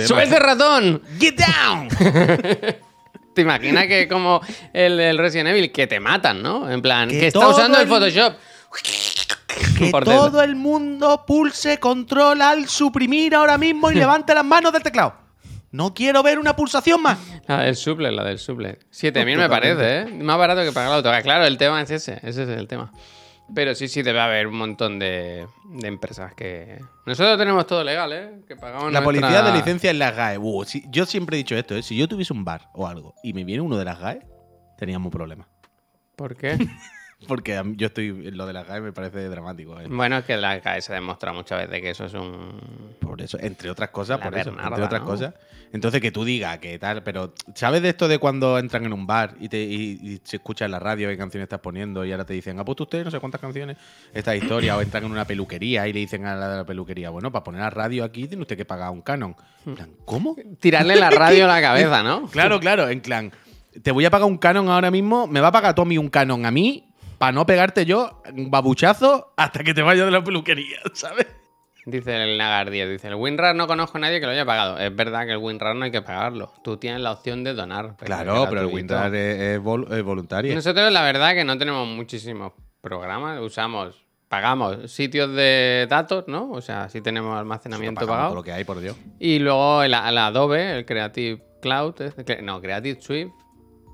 ¡Sube 0.06 0.22
ese 0.22 0.38
ratón! 0.38 1.02
¡Get 1.18 1.34
down! 1.36 1.88
¿Te 3.34 3.42
imaginas 3.42 3.86
que 3.86 4.06
como 4.08 4.40
el, 4.72 4.98
el 5.00 5.18
Resident 5.18 5.48
Evil 5.50 5.72
que 5.72 5.86
te 5.86 5.98
matan, 6.00 6.42
¿no? 6.42 6.70
En 6.70 6.80
plan, 6.80 7.08
Que 7.08 7.20
que, 7.20 7.26
está 7.26 7.48
usando 7.48 7.76
el 7.78 7.82
el- 7.84 7.88
Photoshop. 7.88 8.34
Que 9.78 9.90
Por 9.90 10.04
dentro. 10.04 10.26
todo 10.30 10.42
el 10.42 10.54
mundo 10.54 11.24
pulse 11.26 11.78
control 11.78 12.40
al 12.40 12.68
suprimir 12.68 13.34
ahora 13.34 13.58
mismo 13.58 13.90
y 13.90 13.94
levante 13.94 14.34
las 14.34 14.44
manos 14.44 14.72
del 14.72 14.82
teclado. 14.82 15.14
No 15.76 15.92
quiero 15.92 16.22
ver 16.22 16.38
una 16.38 16.56
pulsación 16.56 17.02
más. 17.02 17.18
La 17.46 17.62
del 17.62 17.76
suple, 17.76 18.10
la 18.10 18.24
del 18.24 18.38
suple. 18.38 18.78
7.000 18.90 19.36
me 19.36 19.48
parece, 19.48 20.00
¿eh? 20.00 20.04
Más 20.06 20.38
barato 20.38 20.62
que 20.62 20.72
pagar 20.72 20.88
la 20.90 20.96
autocar. 20.96 21.22
Claro, 21.22 21.44
el 21.44 21.58
tema 21.58 21.82
es 21.82 21.90
ese, 21.90 22.14
ese 22.22 22.44
es 22.44 22.48
el 22.48 22.66
tema. 22.66 22.90
Pero 23.54 23.74
sí, 23.76 23.86
sí, 23.86 24.02
debe 24.02 24.18
haber 24.20 24.46
un 24.48 24.56
montón 24.56 24.98
de, 24.98 25.46
de 25.66 25.86
empresas 25.86 26.34
que... 26.34 26.80
Nosotros 27.04 27.38
tenemos 27.38 27.64
todo 27.66 27.84
legal, 27.84 28.12
¿eh? 28.12 28.40
Que 28.48 28.56
pagamos 28.56 28.90
La 28.92 29.00
nuestra- 29.00 29.04
policía 29.04 29.42
de 29.42 29.52
licencia 29.52 29.90
en 29.90 29.98
las 30.00 30.16
GAE. 30.16 30.38
Uh, 30.38 30.64
si- 30.64 30.84
yo 30.88 31.06
siempre 31.06 31.36
he 31.36 31.38
dicho 31.38 31.54
esto, 31.54 31.76
¿eh? 31.76 31.82
si 31.82 31.96
yo 31.96 32.08
tuviese 32.08 32.32
un 32.32 32.44
bar 32.44 32.68
o 32.74 32.86
algo 32.88 33.14
y 33.22 33.34
me 33.34 33.44
viene 33.44 33.60
uno 33.60 33.76
de 33.76 33.84
las 33.84 34.00
GAE, 34.00 34.20
teníamos 34.78 35.12
problemas. 35.12 35.46
¿Por 36.16 36.34
qué? 36.36 36.56
Porque 37.26 37.60
yo 37.76 37.86
estoy 37.86 38.30
lo 38.30 38.46
de 38.46 38.52
las 38.52 38.66
GAE 38.66 38.80
me 38.82 38.92
parece 38.92 39.28
dramático. 39.28 39.80
¿eh? 39.80 39.86
bueno, 39.88 40.18
es 40.18 40.24
que 40.24 40.36
la 40.36 40.60
CAE 40.60 40.82
se 40.82 40.92
demuestra 40.92 41.32
muchas 41.32 41.66
veces 41.66 41.80
que 41.80 41.90
eso 41.90 42.04
es 42.04 42.14
un... 42.14 42.60
Por 43.00 43.22
eso, 43.22 43.38
entre 43.40 43.70
otras 43.70 43.88
cosas, 43.88 44.18
La 44.18 44.24
por 44.24 44.38
eso, 44.38 44.50
entre 44.50 44.84
otras 44.84 45.00
¿no? 45.00 45.06
cosas. 45.06 45.34
Entonces 45.72 46.00
que 46.00 46.12
tú 46.12 46.24
digas 46.24 46.58
que 46.58 46.78
tal, 46.78 47.02
pero 47.02 47.32
¿sabes 47.54 47.82
de 47.82 47.88
esto 47.88 48.06
de 48.06 48.18
cuando 48.18 48.58
entran 48.58 48.84
en 48.84 48.92
un 48.92 49.06
bar 49.06 49.34
y, 49.40 49.48
te, 49.48 49.62
y, 49.62 49.98
y 50.02 50.20
se 50.24 50.36
escucha 50.36 50.66
en 50.66 50.70
la 50.70 50.78
radio 50.78 51.08
qué 51.08 51.16
canciones 51.16 51.46
estás 51.46 51.60
poniendo 51.60 52.04
y 52.04 52.12
ahora 52.12 52.24
te 52.24 52.34
dicen, 52.34 52.58
ha 52.60 52.64
puesto 52.64 52.84
usted 52.84 53.04
no 53.04 53.10
sé 53.10 53.18
cuántas 53.18 53.40
canciones, 53.40 53.76
esta 54.12 54.36
historia, 54.36 54.76
o 54.76 54.82
entran 54.82 55.04
en 55.04 55.10
una 55.10 55.24
peluquería 55.24 55.88
y 55.88 55.92
le 55.92 56.00
dicen 56.00 56.24
a 56.26 56.36
la 56.36 56.48
de 56.50 56.56
la 56.58 56.64
peluquería, 56.64 57.10
bueno, 57.10 57.32
para 57.32 57.42
poner 57.42 57.62
la 57.62 57.70
radio 57.70 58.04
aquí 58.04 58.28
tiene 58.28 58.42
usted 58.42 58.56
que 58.56 58.64
pagar 58.64 58.90
un 58.90 59.02
canon. 59.02 59.34
En 59.64 59.74
plan, 59.74 59.90
¿Cómo? 60.04 60.36
Tirarle 60.60 60.96
la 60.96 61.10
radio 61.10 61.46
a 61.46 61.48
la 61.48 61.60
cabeza, 61.60 62.02
¿no? 62.02 62.26
Claro, 62.28 62.60
claro, 62.60 62.88
en 62.88 63.00
plan, 63.00 63.32
te 63.82 63.90
voy 63.90 64.04
a 64.04 64.10
pagar 64.10 64.28
un 64.28 64.38
canon 64.38 64.68
ahora 64.68 64.90
mismo, 64.90 65.26
me 65.26 65.40
va 65.40 65.48
a 65.48 65.52
pagar 65.52 65.74
Tommy 65.74 65.98
un 65.98 66.08
canon 66.08 66.46
a 66.46 66.50
mí 66.50 66.84
para 67.18 67.32
no 67.32 67.46
pegarte 67.46 67.84
yo 67.86 68.22
un 68.34 68.50
babuchazo 68.50 69.32
hasta 69.36 69.62
que 69.64 69.74
te 69.74 69.82
vayas 69.82 70.06
de 70.06 70.12
la 70.12 70.22
peluquería, 70.24 70.78
¿sabes? 70.94 71.26
Dice 71.88 72.20
el 72.20 72.36
Nagar 72.36 72.70
10, 72.70 72.90
dice, 72.90 73.06
el 73.06 73.14
WinRAR 73.14 73.54
no 73.54 73.68
conozco 73.68 73.98
a 73.98 74.00
nadie 74.00 74.18
que 74.18 74.26
lo 74.26 74.32
haya 74.32 74.44
pagado. 74.44 74.76
Es 74.76 74.94
verdad 74.94 75.24
que 75.24 75.30
el 75.32 75.38
WinRAR 75.38 75.76
no 75.76 75.84
hay 75.84 75.92
que 75.92 76.02
pagarlo. 76.02 76.52
Tú 76.64 76.78
tienes 76.78 77.00
la 77.00 77.12
opción 77.12 77.44
de 77.44 77.54
donar. 77.54 77.94
pero 77.96 78.06
Claro, 78.06 78.46
pero 78.48 78.62
el. 78.62 78.66
WinRAR 78.66 79.14
es, 79.14 79.40
es 79.40 79.60
vol- 79.60 79.92
es 79.96 80.02
voluntario. 80.02 80.52
Nosotros 80.52 80.92
la 80.92 81.02
verdad 81.02 81.34
que 81.34 81.44
no 81.44 81.56
tenemos 81.56 81.86
muchísimos 81.86 82.52
programas. 82.80 83.40
Usamos, 83.40 84.04
pagamos 84.28 84.90
sitios 84.90 85.32
de 85.36 85.86
datos, 85.88 86.24
¿no? 86.26 86.50
O 86.50 86.60
sea, 86.60 86.88
sí 86.88 87.00
tenemos 87.02 87.38
almacenamiento 87.38 88.00
Pagamos 88.00 88.16
pagado. 88.16 88.34
lo 88.34 88.42
que 88.42 88.50
hay, 88.52 88.64
por 88.64 88.80
Dios. 88.80 88.96
Y 89.20 89.38
luego 89.38 89.84
el, 89.84 89.94
el 89.94 90.18
Adobe, 90.18 90.78
el 90.78 90.86
Creative 90.86 91.40
Cloud, 91.62 91.94
no, 92.42 92.60
Creative 92.60 93.00
Suite. 93.00 93.32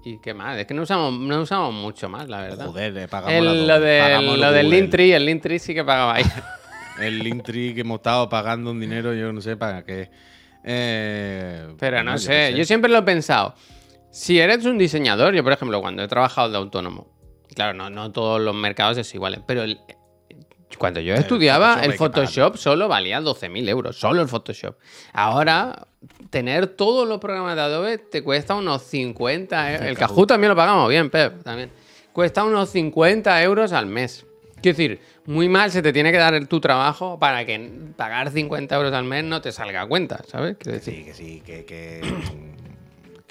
¿Y 0.04 0.18
qué 0.18 0.34
más? 0.34 0.58
Es 0.58 0.66
que 0.66 0.74
no 0.74 0.82
usamos, 0.82 1.12
no 1.18 1.40
usamos 1.40 1.72
mucho 1.72 2.08
más, 2.08 2.28
la 2.28 2.40
verdad. 2.42 2.66
Joder, 2.66 3.08
pagamos 3.08 3.32
El- 3.34 3.66
la 3.66 3.78
lo, 3.78 3.84
de- 3.84 4.00
pagamos 4.00 4.38
lo 4.38 4.52
del. 4.52 4.68
Linktree, 4.70 5.14
el 5.14 5.26
Linktree 5.26 5.58
sí 5.58 5.74
que 5.74 5.84
pagaba 5.84 6.14
ahí. 6.14 6.24
El 7.00 7.20
Linktree 7.20 7.74
que 7.74 7.80
hemos 7.80 7.96
estado 8.00 8.28
pagando 8.28 8.70
un 8.70 8.78
dinero, 8.78 9.14
yo 9.14 9.32
no 9.32 9.40
sé 9.40 9.56
para 9.56 9.82
qué. 9.82 10.10
Eh, 10.62 11.74
Pero 11.78 12.02
no 12.04 12.18
sé, 12.18 12.52
yo 12.54 12.64
siempre 12.64 12.90
lo 12.90 12.98
he 12.98 13.02
pensado. 13.02 13.54
Si 14.10 14.38
eres 14.38 14.64
un 14.66 14.76
diseñador, 14.76 15.34
yo 15.34 15.42
por 15.42 15.52
ejemplo, 15.54 15.80
cuando 15.80 16.02
he 16.02 16.08
trabajado 16.08 16.50
de 16.50 16.58
autónomo, 16.58 17.06
claro, 17.54 17.72
no, 17.72 17.88
no 17.88 18.12
todos 18.12 18.40
los 18.42 18.54
mercados 18.54 18.98
es 18.98 19.14
igual, 19.14 19.42
pero 19.46 19.62
el- 19.62 19.80
cuando 20.78 21.00
yo 21.00 21.14
estudiaba, 21.14 21.74
Photoshop 21.74 21.90
el 21.90 21.98
Photoshop 21.98 22.56
solo 22.56 22.88
valía 22.88 23.20
12.000 23.20 23.68
euros, 23.68 23.96
solo 23.96 24.22
el 24.22 24.28
Photoshop. 24.28 24.76
Ahora, 25.12 25.86
tener 26.30 26.66
todos 26.66 27.06
los 27.06 27.18
programas 27.18 27.56
de 27.56 27.62
Adobe 27.62 27.98
te 27.98 28.22
cuesta 28.22 28.54
unos 28.54 28.82
50 28.82 29.72
euros. 29.72 29.86
El 29.88 29.98
Kahoot 29.98 30.28
también 30.28 30.48
lo 30.48 30.56
pagamos 30.56 30.88
bien, 30.88 31.10
Pep, 31.10 31.42
también. 31.42 31.70
Cuesta 32.12 32.44
unos 32.44 32.70
50 32.70 33.42
euros 33.42 33.72
al 33.72 33.86
mes. 33.86 34.26
Quiero 34.60 34.76
decir, 34.76 35.00
muy 35.26 35.48
mal 35.48 35.70
se 35.70 35.82
te 35.82 35.92
tiene 35.92 36.12
que 36.12 36.18
dar 36.18 36.46
tu 36.46 36.60
trabajo 36.60 37.18
para 37.18 37.44
que 37.44 37.70
pagar 37.96 38.30
50 38.30 38.74
euros 38.76 38.92
al 38.92 39.04
mes 39.04 39.24
no 39.24 39.40
te 39.40 39.50
salga 39.50 39.82
a 39.82 39.86
cuenta, 39.86 40.22
¿sabes? 40.28 40.56
Quiero 40.58 40.78
decir, 40.78 40.94
Sí, 40.94 41.04
que 41.04 41.14
sí, 41.14 41.42
que, 41.44 41.64
que, 41.64 42.00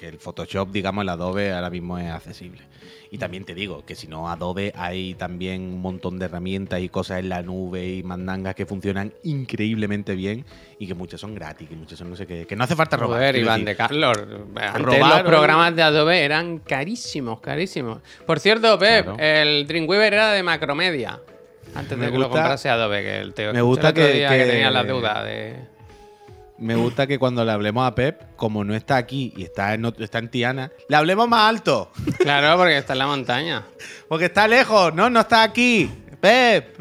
que 0.02 0.08
el 0.08 0.18
Photoshop, 0.18 0.70
digamos, 0.72 1.02
el 1.02 1.08
Adobe 1.10 1.52
ahora 1.52 1.70
mismo 1.70 1.96
es 1.96 2.10
accesible. 2.10 2.60
Y 3.12 3.18
también 3.18 3.44
te 3.44 3.54
digo 3.54 3.84
que 3.86 3.94
si 3.94 4.08
no, 4.08 4.28
Adobe 4.28 4.72
hay 4.74 5.14
también 5.14 5.62
un 5.62 5.80
montón 5.80 6.18
de 6.18 6.24
herramientas 6.24 6.80
y 6.80 6.88
cosas 6.88 7.20
en 7.20 7.28
la 7.28 7.40
nube 7.42 7.86
y 7.86 8.02
mandangas 8.02 8.56
que 8.56 8.66
funcionan 8.66 9.12
increíblemente 9.22 10.16
bien 10.16 10.44
y 10.80 10.88
que 10.88 10.94
muchas 10.94 11.20
son 11.20 11.36
gratis, 11.36 11.68
que 11.68 11.76
muchas 11.76 12.00
son 12.00 12.10
no 12.10 12.16
sé 12.16 12.26
qué, 12.26 12.46
que 12.48 12.56
no 12.56 12.64
hace 12.64 12.74
falta 12.74 12.96
robar. 12.96 13.18
Joder, 13.20 13.36
Iván 13.36 13.60
decir. 13.60 13.66
de 13.68 13.76
Carlos. 13.76 14.18
Antes 14.56 14.98
los 14.98 15.22
programas 15.22 15.76
de 15.76 15.82
Adobe 15.82 16.24
eran 16.24 16.58
carísimos, 16.58 17.38
carísimos. 17.40 18.00
Por 18.26 18.40
cierto, 18.40 18.76
Pep, 18.80 19.04
Claro. 19.04 19.18
el 19.20 19.68
Dreamweaver 19.68 20.14
era 20.14 20.32
de 20.32 20.42
Macromedia. 20.42 21.20
Antes 21.76 21.96
Me 21.96 22.06
de 22.06 22.12
que 22.12 22.18
lo 22.18 22.28
comprase 22.28 22.68
Adobe, 22.70 23.02
que 23.02 23.20
el 23.20 23.34
te 23.34 23.52
me 23.52 23.62
gusta 23.62 23.88
escuché 23.90 24.02
el 24.02 24.08
otro 24.08 24.12
que- 24.12 24.18
día 24.18 24.28
que, 24.30 24.38
que- 24.46 24.50
tenía 24.50 24.70
la 24.72 24.82
deuda 24.82 25.22
de. 25.22 25.71
Me 26.62 26.76
gusta 26.76 27.08
que 27.08 27.18
cuando 27.18 27.44
le 27.44 27.50
hablemos 27.50 27.84
a 27.84 27.92
Pep, 27.92 28.36
como 28.36 28.62
no 28.62 28.72
está 28.76 28.96
aquí 28.96 29.34
y 29.36 29.42
está 29.42 29.74
en, 29.74 29.84
está 29.98 30.20
en 30.20 30.28
Tiana, 30.28 30.70
le 30.88 30.96
hablemos 30.96 31.28
más 31.28 31.48
alto. 31.48 31.90
Claro, 32.18 32.56
porque 32.56 32.78
está 32.78 32.92
en 32.92 33.00
la 33.00 33.06
montaña. 33.08 33.64
Porque 34.08 34.26
está 34.26 34.46
lejos, 34.46 34.94
no, 34.94 35.10
no 35.10 35.20
está 35.20 35.42
aquí. 35.42 35.90
Pep. 36.20 36.78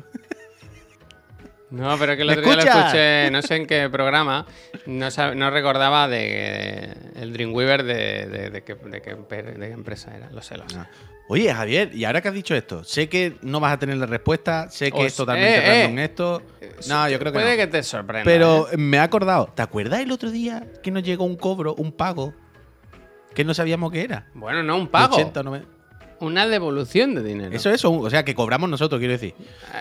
No, 1.71 1.97
pero 1.97 2.15
que 2.15 2.21
el 2.21 2.27
¿Me 2.27 2.33
otro 2.33 2.43
día 2.43 2.55
lo 2.55 2.61
escuché, 2.61 3.31
no 3.31 3.41
sé 3.41 3.55
en 3.55 3.65
qué 3.65 3.89
programa, 3.89 4.45
no, 4.85 5.07
no 5.35 5.49
recordaba 5.49 6.07
de 6.07 6.93
el 7.15 7.33
Dreamweaver 7.33 7.83
de, 7.83 8.25
de, 8.27 8.49
de 8.51 8.61
qué, 8.61 8.77
empresa 9.71 10.15
era. 10.15 10.29
Lo 10.29 10.43
sé, 10.43 10.57
lo 10.57 10.69
sé. 10.69 10.77
Oye, 11.33 11.53
Javier, 11.53 11.95
y 11.95 12.03
ahora 12.03 12.19
que 12.19 12.27
has 12.27 12.33
dicho 12.33 12.53
esto, 12.53 12.83
sé 12.83 13.07
que 13.07 13.37
no 13.41 13.61
vas 13.61 13.71
a 13.71 13.79
tener 13.79 13.95
la 13.95 14.05
respuesta, 14.05 14.69
sé 14.69 14.91
que 14.91 15.05
es 15.05 15.15
totalmente 15.15 15.59
eh, 15.59 15.83
random 15.83 15.99
eh. 15.99 16.03
esto. 16.03 16.41
No, 16.89 17.07
yo 17.07 17.19
creo 17.19 17.31
que 17.31 17.39
Puede 17.39 17.51
no. 17.51 17.57
que 17.57 17.67
te 17.67 17.83
sorprenda. 17.83 18.25
Pero 18.25 18.67
¿eh? 18.69 18.75
me 18.75 18.97
he 18.97 18.99
acordado, 18.99 19.49
¿te 19.55 19.61
acuerdas 19.61 20.01
el 20.01 20.11
otro 20.11 20.29
día 20.29 20.67
que 20.83 20.91
nos 20.91 21.03
llegó 21.03 21.23
un 21.23 21.37
cobro, 21.37 21.73
un 21.75 21.93
pago, 21.93 22.33
que 23.33 23.45
no 23.45 23.53
sabíamos 23.53 23.93
qué 23.93 24.01
era? 24.01 24.27
Bueno, 24.33 24.61
no 24.61 24.75
un 24.75 24.89
pago, 24.89 25.15
80, 25.15 25.41
90. 25.41 25.67
una 26.19 26.47
devolución 26.47 27.15
de 27.15 27.23
dinero. 27.23 27.55
Eso 27.55 27.69
es, 27.69 27.85
o 27.85 28.09
sea, 28.09 28.25
que 28.25 28.35
cobramos 28.35 28.69
nosotros, 28.69 28.99
quiero 28.99 29.13
decir. 29.13 29.33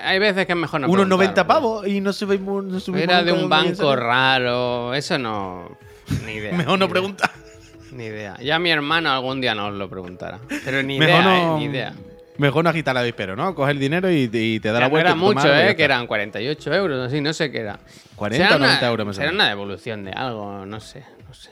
Hay 0.04 0.20
veces 0.20 0.46
que 0.46 0.52
es 0.52 0.58
mejor 0.58 0.82
no 0.82 0.86
Unos 0.86 1.06
preguntar, 1.06 1.18
90 1.18 1.40
hombre. 1.40 1.52
pavos 1.52 1.88
y 1.88 2.00
no 2.00 2.12
subimos. 2.12 2.62
No 2.62 2.78
subimos 2.78 3.02
Era 3.02 3.24
de 3.24 3.32
un 3.32 3.48
banco 3.48 3.96
raro, 3.96 4.94
eso 4.94 5.18
no... 5.18 5.76
Ni 6.24 6.34
idea. 6.34 6.52
Mejor 6.56 6.78
no 6.78 6.84
idea. 6.84 6.92
preguntar. 6.92 7.30
Ni 7.96 8.04
idea. 8.04 8.36
Ya 8.40 8.58
mi 8.58 8.70
hermano 8.70 9.10
algún 9.12 9.40
día 9.40 9.54
nos 9.54 9.72
lo 9.74 9.88
preguntará. 9.88 10.38
Pero 10.64 10.82
ni 10.82 10.96
idea, 10.96 11.22
no, 11.22 11.56
eh, 11.56 11.58
ni 11.60 11.64
idea. 11.66 11.92
Mejor 12.38 12.64
no 12.64 12.70
agitar 12.70 12.94
la 12.94 13.02
vispero, 13.02 13.36
¿no? 13.36 13.54
Coger 13.54 13.72
el 13.76 13.80
dinero 13.80 14.10
y, 14.10 14.30
y 14.32 14.60
te 14.60 14.68
da 14.68 14.74
Que 14.74 14.80
la 14.80 14.86
no 14.86 14.90
vuelta. 14.90 15.08
era 15.10 15.16
mucho, 15.16 15.54
¿eh? 15.54 15.76
Que 15.76 15.84
eran 15.84 16.06
48 16.06 16.72
euros, 16.74 17.06
así, 17.06 17.20
no 17.20 17.32
sé 17.34 17.50
qué 17.50 17.58
era. 17.60 17.78
40 18.16 18.44
Será 18.46 18.56
o 18.56 18.58
90 18.58 18.78
una- 18.80 18.88
euros 18.90 19.06
me 19.08 19.12
suena. 19.14 19.32
una 19.32 19.48
devolución 19.48 20.04
de 20.04 20.12
algo, 20.12 20.64
no 20.64 20.80
sé, 20.80 21.04
no 21.28 21.34
sé. 21.34 21.50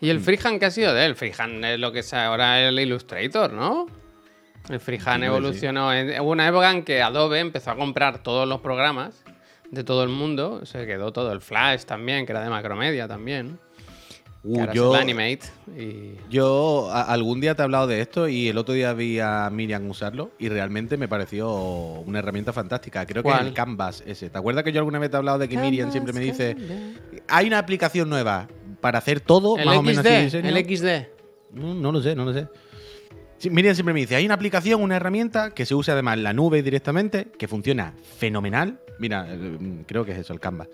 ¿Y 0.00 0.06
Mm. 0.06 0.10
el 0.10 0.20
freehand 0.20 0.60
qué 0.60 0.66
ha 0.66 0.70
sido 0.70 0.94
de 0.94 1.04
él? 1.04 1.14
Freehand 1.14 1.64
es 1.64 1.78
lo 1.80 1.92
que 1.92 1.98
es 1.98 2.14
ahora 2.14 2.60
el 2.60 2.78
Illustrator, 2.80 3.52
¿no? 3.52 3.86
El 4.70 4.80
freehand 4.80 5.24
evolucionó. 5.24 5.92
en- 5.92 6.18
Hubo 6.20 6.30
una 6.30 6.48
época 6.48 6.70
en 6.70 6.84
que 6.84 7.02
Adobe 7.02 7.40
empezó 7.40 7.72
a 7.72 7.76
comprar 7.76 8.22
todos 8.22 8.48
los 8.48 8.60
programas 8.60 9.24
de 9.70 9.84
todo 9.84 10.04
el 10.04 10.08
mundo. 10.08 10.64
Se 10.64 10.86
quedó 10.86 11.12
todo 11.12 11.32
el 11.32 11.40
Flash 11.42 11.82
también, 11.84 12.24
que 12.24 12.32
era 12.32 12.42
de 12.42 12.48
Macromedia 12.50 13.08
también. 13.08 13.58
Uh, 14.44 14.66
yo, 14.72 14.94
Animate. 14.94 15.40
Y... 15.76 16.12
yo 16.30 16.88
a- 16.92 17.02
algún 17.12 17.40
día 17.40 17.54
te 17.54 17.62
he 17.62 17.64
hablado 17.64 17.86
de 17.88 18.00
esto 18.00 18.28
y 18.28 18.48
el 18.48 18.56
otro 18.56 18.72
día 18.74 18.92
vi 18.92 19.18
a 19.18 19.50
Miriam 19.50 19.88
usarlo 19.90 20.30
y 20.38 20.48
realmente 20.48 20.96
me 20.96 21.08
pareció 21.08 21.50
una 21.52 22.20
herramienta 22.20 22.52
fantástica. 22.52 23.04
Creo 23.04 23.22
que 23.22 23.30
es 23.30 23.40
el 23.40 23.52
Canvas 23.52 24.02
ese. 24.06 24.30
¿Te 24.30 24.38
acuerdas 24.38 24.62
que 24.64 24.72
yo 24.72 24.78
alguna 24.78 24.98
vez 25.00 25.10
te 25.10 25.16
he 25.16 25.18
hablado 25.18 25.38
de 25.38 25.48
que 25.48 25.58
Miriam 25.58 25.90
siempre 25.90 26.12
me 26.12 26.20
dice 26.20 26.56
hay 27.28 27.46
una 27.48 27.58
aplicación 27.58 28.08
nueva 28.08 28.48
para 28.80 28.98
hacer 28.98 29.20
todo, 29.20 29.58
El 29.58 29.66
más 29.66 29.76
o 29.78 29.82
menos 29.82 30.04
XD, 30.04 30.22
diseño"? 30.24 30.48
el 30.56 30.64
XD. 30.76 31.08
No, 31.54 31.74
no 31.74 31.92
lo 31.92 32.00
sé, 32.00 32.14
no 32.14 32.24
lo 32.24 32.32
sé. 32.32 32.46
Sí, 33.38 33.50
Miriam 33.50 33.74
siempre 33.74 33.92
me 33.94 34.00
dice, 34.00 34.16
hay 34.16 34.24
una 34.24 34.34
aplicación, 34.34 34.82
una 34.82 34.96
herramienta 34.96 35.50
que 35.52 35.64
se 35.66 35.74
usa 35.74 35.94
además 35.94 36.16
en 36.16 36.22
la 36.24 36.32
nube 36.32 36.62
directamente, 36.62 37.26
que 37.38 37.46
funciona 37.48 37.94
fenomenal. 38.18 38.80
Mira, 38.98 39.26
eh, 39.28 39.84
creo 39.86 40.04
que 40.04 40.12
es 40.12 40.18
eso, 40.18 40.32
el 40.32 40.40
Canvas. 40.40 40.68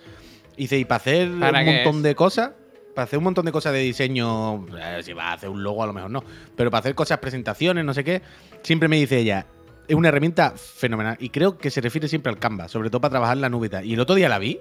Dice, 0.56 0.78
y 0.78 0.84
para 0.84 0.96
hacer 0.96 1.30
¿Para 1.38 1.60
un 1.60 1.66
montón 1.66 1.96
es? 1.96 2.02
de 2.04 2.14
cosas, 2.14 2.52
para 2.94 3.04
hacer 3.04 3.18
un 3.18 3.24
montón 3.24 3.44
de 3.44 3.52
cosas 3.52 3.72
de 3.72 3.80
diseño, 3.80 4.66
eh, 4.78 5.00
si 5.02 5.12
vas 5.12 5.26
a 5.26 5.32
hacer 5.34 5.48
un 5.48 5.62
logo 5.62 5.82
a 5.82 5.86
lo 5.86 5.92
mejor 5.92 6.10
no, 6.10 6.22
pero 6.56 6.70
para 6.70 6.80
hacer 6.80 6.94
cosas, 6.94 7.18
presentaciones, 7.18 7.84
no 7.84 7.92
sé 7.92 8.04
qué, 8.04 8.22
siempre 8.62 8.88
me 8.88 8.96
dice 8.96 9.18
ella, 9.18 9.46
es 9.88 9.94
una 9.94 10.08
herramienta 10.08 10.52
fenomenal. 10.56 11.16
Y 11.20 11.30
creo 11.30 11.58
que 11.58 11.70
se 11.70 11.80
refiere 11.80 12.08
siempre 12.08 12.30
al 12.30 12.38
Canvas, 12.38 12.70
sobre 12.70 12.90
todo 12.90 13.00
para 13.00 13.10
trabajar 13.10 13.36
la 13.36 13.48
nube 13.48 13.70
y 13.84 13.94
el 13.94 14.00
otro 14.00 14.14
día 14.14 14.28
la 14.28 14.38
vi, 14.38 14.60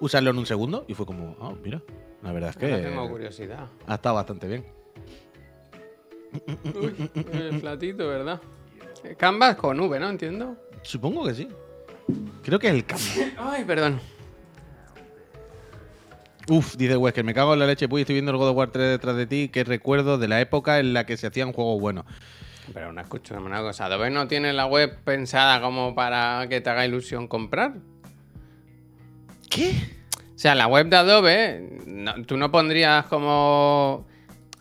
usarlo 0.00 0.30
en 0.30 0.38
un 0.38 0.46
segundo, 0.46 0.84
y 0.88 0.94
fue 0.94 1.06
como, 1.06 1.36
ah, 1.40 1.52
mira, 1.62 1.82
la 2.22 2.32
verdad 2.32 2.50
es 2.50 2.56
que 2.56 2.68
tengo 2.68 3.08
curiosidad. 3.08 3.68
ha 3.86 3.94
estado 3.94 4.14
bastante 4.14 4.48
bien. 4.48 4.64
Uy, 6.74 7.10
el 7.32 7.60
platito, 7.60 8.08
¿verdad? 8.08 8.40
Canvas 9.16 9.56
con 9.56 9.78
V, 9.78 10.00
¿no? 10.00 10.08
Entiendo. 10.08 10.56
Supongo 10.82 11.24
que 11.24 11.34
sí. 11.34 11.48
Creo 12.42 12.58
que 12.58 12.68
es 12.68 12.74
el 12.74 12.84
Canvas. 12.84 13.18
Ay, 13.38 13.64
perdón. 13.64 14.00
Uf, 16.48 16.76
dice 16.76 16.96
Wesker, 16.96 17.24
me 17.24 17.32
cago 17.32 17.54
en 17.54 17.60
la 17.60 17.66
leche, 17.66 17.88
pues 17.88 18.02
estoy 18.02 18.14
viendo 18.14 18.30
el 18.30 18.36
God 18.36 18.50
of 18.50 18.56
War 18.56 18.70
3 18.70 18.90
detrás 18.90 19.16
de 19.16 19.26
ti, 19.26 19.48
que 19.48 19.64
recuerdo 19.64 20.18
de 20.18 20.28
la 20.28 20.40
época 20.40 20.78
en 20.78 20.92
la 20.92 21.06
que 21.06 21.16
se 21.16 21.26
hacían 21.26 21.52
juegos 21.52 21.80
buenos. 21.80 22.04
Pero 22.72 22.92
no 22.92 23.00
escúchame 23.00 23.44
una 23.46 23.60
cosa. 23.60 23.86
¿Adobe 23.86 24.10
no 24.10 24.26
tiene 24.28 24.52
la 24.52 24.66
web 24.66 24.98
pensada 25.04 25.60
como 25.60 25.94
para 25.94 26.46
que 26.48 26.60
te 26.60 26.70
haga 26.70 26.84
ilusión 26.86 27.28
comprar? 27.28 27.74
¿Qué? 29.50 29.72
O 30.34 30.38
sea, 30.38 30.54
la 30.54 30.66
web 30.66 30.88
de 30.88 30.96
Adobe, 30.96 31.78
no- 31.86 32.14
tú 32.24 32.36
no 32.36 32.50
pondrías 32.50 33.06
como 33.06 34.06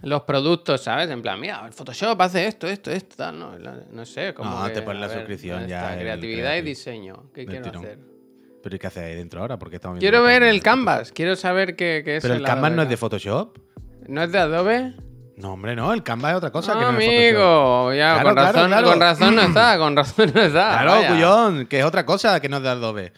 los 0.02 0.22
productos, 0.24 0.84
¿sabes? 0.84 1.10
En 1.10 1.22
plan, 1.22 1.40
mira, 1.40 1.64
el 1.66 1.74
Photoshop 1.74 2.22
hace 2.22 2.46
esto, 2.48 2.68
esto, 2.68 2.92
esto, 2.92 3.16
tal, 3.18 3.40
no, 3.40 3.54
no 3.58 4.06
sé. 4.06 4.34
Como 4.34 4.60
No, 4.60 4.66
que, 4.68 4.72
te 4.74 4.82
pones 4.82 5.02
la 5.02 5.08
ver, 5.08 5.18
suscripción 5.18 5.56
¿dónde 5.60 5.70
ya 5.70 5.94
el 5.94 6.00
Creatividad 6.00 6.56
y 6.58 6.62
diseño. 6.62 7.24
¿Qué 7.34 7.46
quiero 7.46 7.70
hacer? 7.70 8.00
¿Pero 8.64 8.76
¿y 8.76 8.80
qué 8.80 8.88
hace 8.88 9.04
ahí 9.04 9.16
dentro 9.16 9.42
ahora? 9.42 9.60
Porque 9.60 9.76
estamos 9.76 10.00
viendo 10.00 10.10
Quiero 10.10 10.24
ver 10.24 10.42
el. 10.44 10.64
Canvas. 10.64 11.12
Quiero 11.12 11.36
saber 11.36 11.76
qué, 11.76 12.02
qué 12.06 12.16
es 12.18 12.22
¿Pero 12.24 12.34
el 12.36 12.40
el 12.40 12.46
Canvas 12.46 12.72
no 12.72 12.82
es 12.84 12.90
de 12.90 12.98
Photoshop? 12.98 13.58
¿No 14.08 14.24
es 14.24 14.32
de 14.32 14.40
Adobe? 14.40 14.96
No, 15.36 15.54
hombre, 15.54 15.76
no, 15.76 15.92
el 15.94 16.02
Canvas 16.04 16.32
es 16.32 16.38
otra 16.38 16.52
cosa 16.52 16.74
que 16.74 16.80
Ah, 16.86 16.92
no 16.92 17.00
es 17.00 17.08
amigo, 17.08 17.94
ya, 17.94 18.14
Claro, 18.14 18.30
con, 18.30 18.36
razón, 18.38 18.68
claro. 18.68 18.90
con 18.90 19.00
razón 19.00 19.36
no 19.36 19.42
está, 19.42 19.78
con 19.78 19.96
razón 19.96 20.32
no 20.34 20.42
está. 20.42 20.70
Claro, 20.70 20.92
vaya. 20.92 21.08
cuyón, 21.10 21.66
que 21.68 21.80
es 21.80 21.86
otra 21.86 22.06
cosa 22.06 22.40
que 22.40 22.48
no 22.50 22.58
es 22.58 22.64
de 22.64 22.70
Adobe. 22.70 23.14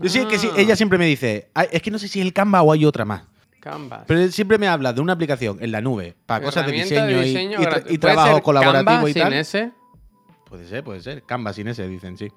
Yo 0.00 0.08
sí, 0.08 0.24
que 0.26 0.38
sí, 0.38 0.48
Ah. 0.50 0.56
ella 0.58 0.76
siempre 0.76 0.96
me 0.98 1.06
dice, 1.06 1.50
"Ay, 1.54 1.68
es 1.72 1.82
que 1.82 1.90
no 1.90 1.98
sé 1.98 2.08
si 2.08 2.20
es 2.20 2.26
el 2.26 2.32
Canvas 2.32 2.62
o 2.64 2.72
hay 2.72 2.84
otra 2.84 3.04
más. 3.04 3.24
Canvas. 3.60 4.04
Pero 4.06 4.20
él 4.20 4.32
siempre 4.32 4.58
me 4.58 4.68
habla 4.68 4.92
de 4.92 5.00
una 5.00 5.14
aplicación 5.14 5.58
en 5.60 5.72
la 5.72 5.80
nube 5.80 6.14
para 6.24 6.44
cosas 6.44 6.64
de 6.66 6.72
diseño, 6.72 7.20
y- 7.20 7.24
diseño 7.24 7.60
y, 7.60 7.64
tra- 7.64 7.78
y 7.80 7.98
¿Puede 7.98 7.98
trabajo 7.98 8.42
colaborativo 8.42 8.84
Canva 8.92 9.10
y 9.10 9.12
sin 9.12 9.22
tal. 9.22 9.32
ese? 9.32 9.72
Puede 10.48 10.66
ser, 10.68 10.84
puede 10.84 11.00
ser. 11.00 11.24
Canvas 11.24 11.56
sin 11.56 11.66
ese, 11.66 11.88
dicen, 11.88 12.16
sí. 12.16 12.28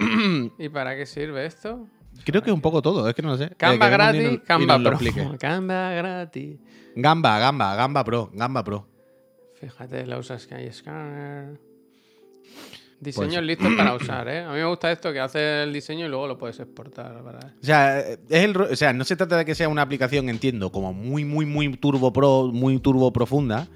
¿Y 0.58 0.68
para 0.68 0.96
qué 0.96 1.06
sirve 1.06 1.46
esto? 1.46 1.86
Creo 2.24 2.42
que 2.42 2.50
es 2.50 2.54
un 2.54 2.60
poco 2.60 2.82
todo, 2.82 3.08
es 3.08 3.14
que 3.14 3.22
no 3.22 3.30
lo 3.30 3.36
sé. 3.38 3.44
Eh, 3.44 3.54
Canva 3.56 3.88
y 3.88 3.90
gratis, 3.90 4.40
Canva 4.46 4.78
lo 4.78 4.90
Pro. 4.90 4.98
explique. 5.00 5.36
Canva 5.40 5.90
gratis. 5.92 6.58
Gamba, 6.96 7.38
Gamba, 7.38 7.74
Gamba 7.76 8.04
Pro, 8.04 8.30
Gamba 8.34 8.64
Pro. 8.64 8.86
Fíjate, 9.60 10.06
la 10.06 10.18
usas 10.18 10.46
que 10.46 10.54
hay 10.54 10.72
scanner. 10.72 11.58
Diseños 12.98 13.34
Pues- 13.36 13.46
listos 13.46 13.68
para 13.76 13.94
usar, 13.96 14.28
¿eh? 14.28 14.40
A 14.40 14.48
mí 14.52 14.58
me 14.58 14.66
gusta 14.66 14.90
esto 14.92 15.12
que 15.12 15.20
hace 15.20 15.62
el 15.62 15.72
diseño 15.72 16.06
y 16.06 16.08
luego 16.08 16.26
lo 16.26 16.36
puedes 16.38 16.58
exportar. 16.60 17.22
Para... 17.22 17.38
O 17.38 17.64
sea, 17.64 18.00
es 18.00 18.18
el, 18.28 18.56
o 18.56 18.76
sea, 18.76 18.92
no 18.92 19.04
se 19.04 19.16
trata 19.16 19.38
de 19.38 19.44
que 19.44 19.54
sea 19.54 19.68
una 19.68 19.82
aplicación, 19.82 20.28
entiendo, 20.28 20.70
como 20.72 20.92
muy, 20.92 21.24
muy, 21.24 21.46
muy 21.46 21.74
turbo 21.76 22.12
pro, 22.12 22.48
muy 22.52 22.78
turbo 22.78 23.12
profunda. 23.12 23.68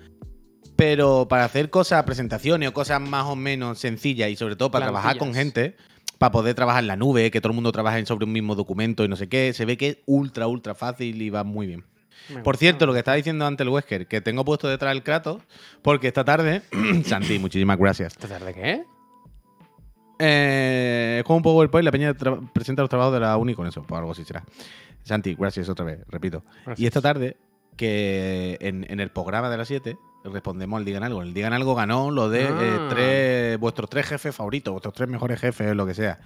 Pero 0.77 1.27
para 1.29 1.45
hacer 1.45 1.71
cosas, 1.71 2.03
presentaciones 2.03 2.69
o 2.69 2.73
cosas 2.73 3.01
más 3.01 3.25
o 3.27 3.37
menos 3.37 3.79
sencillas 3.79 4.29
y 4.31 4.37
sobre 4.37 4.57
todo 4.57 4.71
para 4.73 4.87
trabajar 4.87 5.19
con 5.19 5.33
gente, 5.33 5.77
para 6.25 6.33
poder 6.33 6.55
trabajar 6.55 6.83
en 6.83 6.89
la 6.89 6.97
nube, 6.97 7.31
que 7.31 7.43
todo 7.43 7.51
el 7.51 7.55
mundo 7.55 7.71
trabaje 7.71 8.05
sobre 8.07 8.25
un 8.25 8.33
mismo 8.33 8.55
documento 8.55 9.05
y 9.05 9.09
no 9.09 9.17
sé 9.17 9.29
qué, 9.29 9.53
se 9.53 9.67
ve 9.67 9.77
que 9.77 9.89
es 9.89 9.99
ultra, 10.07 10.47
ultra 10.47 10.75
fácil 10.75 11.21
y 11.21 11.29
va 11.29 11.45
muy 11.45 11.67
bien. 11.67 11.85
Me 12.31 12.37
Por 12.37 12.55
gusta. 12.55 12.61
cierto, 12.61 12.87
lo 12.87 12.95
que 12.95 13.01
estaba 13.01 13.17
diciendo 13.17 13.45
antes 13.45 13.63
el 13.67 13.69
Wesker, 13.69 14.07
que 14.07 14.23
tengo 14.23 14.43
puesto 14.43 14.67
detrás 14.67 14.93
el 14.93 15.03
Kratos, 15.03 15.43
porque 15.83 16.09
esta 16.09 16.25
tarde, 16.25 16.63
Santi, 17.05 17.39
muchísimas 17.39 17.77
gracias. 17.77 18.15
¿Esta 18.15 18.27
tarde 18.27 18.55
qué? 18.55 18.85
Eh, 20.19 21.17
es 21.19 21.25
como 21.25 21.37
un 21.39 21.43
PowerPoint, 21.43 21.85
la 21.85 21.93
peña 21.93 22.15
presenta 22.55 22.81
los 22.81 22.89
trabajos 22.89 23.13
de 23.13 23.21
la 23.21 23.37
uni 23.37 23.55
con 23.55 23.67
eso, 23.67 23.83
pues 23.83 23.99
algo 23.99 24.13
así 24.13 24.25
será. 24.25 24.45
Santi, 25.03 25.35
gracias 25.35 25.69
otra 25.69 25.85
vez, 25.85 25.99
repito. 26.09 26.43
Gracias. 26.65 26.81
Y 26.81 26.87
esta 26.87 27.03
tarde, 27.03 27.37
que 27.77 28.57
en, 28.63 28.87
en 28.89 29.01
el 29.01 29.11
programa 29.11 29.51
de 29.51 29.59
las 29.59 29.69
7, 29.69 29.99
respondemos 30.25 30.79
al 30.79 30.85
Digan 30.85 31.03
Algo. 31.05 31.23
El 31.23 31.35
Digan 31.35 31.53
Algo 31.53 31.75
ganó 31.75 32.11
lo 32.11 32.29
de 32.29 32.43
eh, 32.45 32.49
Ah. 32.51 32.87
tres, 32.91 33.59
vuestros 33.59 33.89
tres 33.91 34.07
jefes 34.07 34.35
favoritos, 34.35 34.73
vuestros 34.73 34.95
tres 34.95 35.09
mejores 35.09 35.41
jefes, 35.41 35.75
lo 35.77 35.87
que 35.87 35.95
sea. 35.95 36.19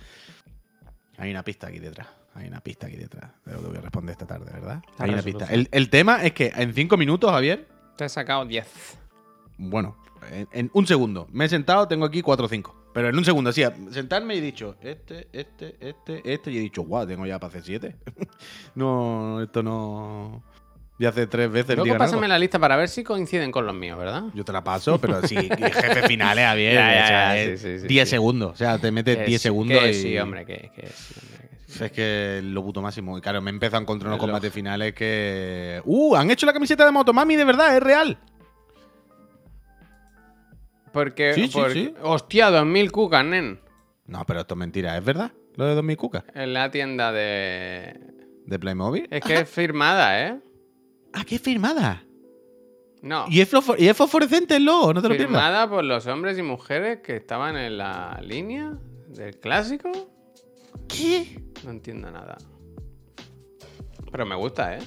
Hay 1.18 1.30
una 1.30 1.42
pista 1.42 1.66
aquí 1.66 1.78
detrás. 1.78 2.06
Hay 2.34 2.46
una 2.46 2.60
pista 2.60 2.86
aquí 2.86 2.96
detrás 2.96 3.30
de 3.44 3.52
lo 3.54 3.60
que 3.62 3.66
voy 3.68 3.76
a 3.78 3.80
responder 3.80 4.12
esta 4.12 4.26
tarde, 4.26 4.50
¿verdad? 4.52 4.82
La 4.98 5.04
Hay 5.04 5.10
una 5.12 5.22
pista. 5.22 5.46
El, 5.46 5.68
el 5.72 5.90
tema 5.90 6.22
es 6.22 6.32
que 6.32 6.52
en 6.54 6.72
cinco 6.72 6.96
minutos, 6.96 7.30
Javier, 7.32 7.66
Te 7.96 8.04
he 8.04 8.08
sacado 8.08 8.44
10. 8.44 8.98
bueno, 9.58 9.96
en, 10.30 10.48
en 10.52 10.70
un 10.72 10.86
segundo. 10.86 11.26
Me 11.32 11.46
he 11.46 11.48
sentado, 11.48 11.88
tengo 11.88 12.04
aquí 12.04 12.22
cuatro 12.22 12.46
o 12.46 12.48
cinco. 12.48 12.76
Pero 12.94 13.08
en 13.08 13.16
un 13.18 13.24
segundo, 13.24 13.50
así, 13.50 13.62
sentarme 13.90 14.34
y 14.34 14.38
he 14.38 14.40
dicho, 14.40 14.76
este, 14.80 15.28
este, 15.32 15.76
este, 15.80 16.22
este, 16.32 16.50
y 16.52 16.56
he 16.58 16.60
dicho, 16.60 16.82
guau, 16.82 17.06
tengo 17.06 17.26
ya 17.26 17.38
para 17.38 17.48
hacer 17.50 17.62
siete. 17.62 17.96
no, 18.74 19.42
esto 19.42 19.62
no. 19.62 20.42
Ya 20.98 21.10
hace 21.10 21.26
tres 21.28 21.50
veces 21.50 21.76
Luego 21.76 21.84
Digan 21.84 21.98
pásame 21.98 22.22
Algo. 22.26 22.28
la 22.34 22.38
lista 22.40 22.58
para 22.58 22.76
ver 22.76 22.88
si 22.88 23.04
coinciden 23.04 23.52
con 23.52 23.64
los 23.66 23.74
míos, 23.74 23.96
¿verdad? 23.98 24.24
Yo 24.34 24.44
te 24.44 24.52
la 24.52 24.64
paso, 24.64 25.00
pero 25.00 25.22
sí, 25.22 25.36
jefe 25.36 26.02
o 26.02 26.08
sea, 26.16 27.34
ya, 27.34 27.36
es 27.38 27.60
sí, 27.60 27.74
sí, 27.74 27.80
sí, 27.82 27.86
10 27.86 28.08
sí. 28.08 28.10
segundos. 28.10 28.52
O 28.52 28.56
sea, 28.56 28.78
te 28.78 28.90
metes 28.90 29.16
Que 29.18 29.24
10 29.24 29.40
sí, 29.40 29.48
segundos 29.48 29.78
que 29.78 29.90
y. 29.90 29.94
sí, 29.94 30.18
hombre, 30.18 30.44
que, 30.44 30.70
que 30.74 30.88
sí, 30.88 31.14
hombre, 31.20 31.48
que 31.50 31.72
sí. 31.72 31.84
Es 31.84 31.92
que 31.92 32.40
lo 32.42 32.64
puto 32.64 32.82
máximo. 32.82 33.16
Y 33.16 33.20
claro, 33.20 33.40
me 33.40 33.50
he 33.50 33.54
empezado 33.54 33.78
a 33.78 33.82
encontrar 33.82 34.08
unos 34.08 34.18
combates 34.20 34.52
finales 34.52 34.92
que. 34.94 35.80
¡Uh! 35.84 36.16
Han 36.16 36.30
hecho 36.32 36.46
la 36.46 36.52
camiseta 36.52 36.84
de 36.84 36.90
Motomami 36.90 37.36
de 37.36 37.44
verdad, 37.44 37.76
es 37.76 37.82
real. 37.82 38.18
Porque, 40.92 41.34
Sí, 41.34 41.48
sí, 41.48 41.60
sí. 41.72 41.94
hostia, 42.02 42.50
2000 42.50 42.90
cucas, 42.90 43.24
nen. 43.24 43.60
No, 44.06 44.24
pero 44.26 44.40
esto 44.40 44.54
es 44.54 44.58
mentira, 44.58 44.96
¿es 44.96 45.04
verdad? 45.04 45.30
Lo 45.54 45.66
de 45.66 45.74
2000 45.74 45.96
cucas. 45.96 46.24
En 46.34 46.54
la 46.54 46.70
tienda 46.70 47.12
de... 47.12 47.94
¿De 48.46 48.58
Playmobil? 48.58 49.06
Es 49.10 49.22
que 49.22 49.34
es 49.40 49.48
firmada, 49.48 50.26
¿eh? 50.26 50.38
Ah, 51.12 51.24
qué 51.24 51.38
firmada. 51.38 52.04
No. 53.02 53.26
¿Y 53.28 53.40
es, 53.40 53.50
y 53.78 53.86
es 53.88 53.96
fosforescente 53.96 54.56
el 54.56 54.64
logo, 54.64 54.92
no 54.92 55.00
te 55.00 55.08
lo 55.08 55.14
pierdas. 55.14 55.28
firmada 55.28 55.68
por 55.68 55.84
los 55.84 56.06
hombres 56.06 56.38
y 56.38 56.42
mujeres 56.42 56.98
que 57.02 57.16
estaban 57.16 57.56
en 57.56 57.78
la 57.78 58.20
línea 58.22 58.76
del 59.08 59.38
clásico. 59.38 59.90
¿Qué? 60.88 61.42
No 61.64 61.70
entiendo 61.70 62.10
nada. 62.10 62.36
Pero 64.10 64.26
me 64.26 64.34
gusta, 64.34 64.76
¿eh? 64.76 64.80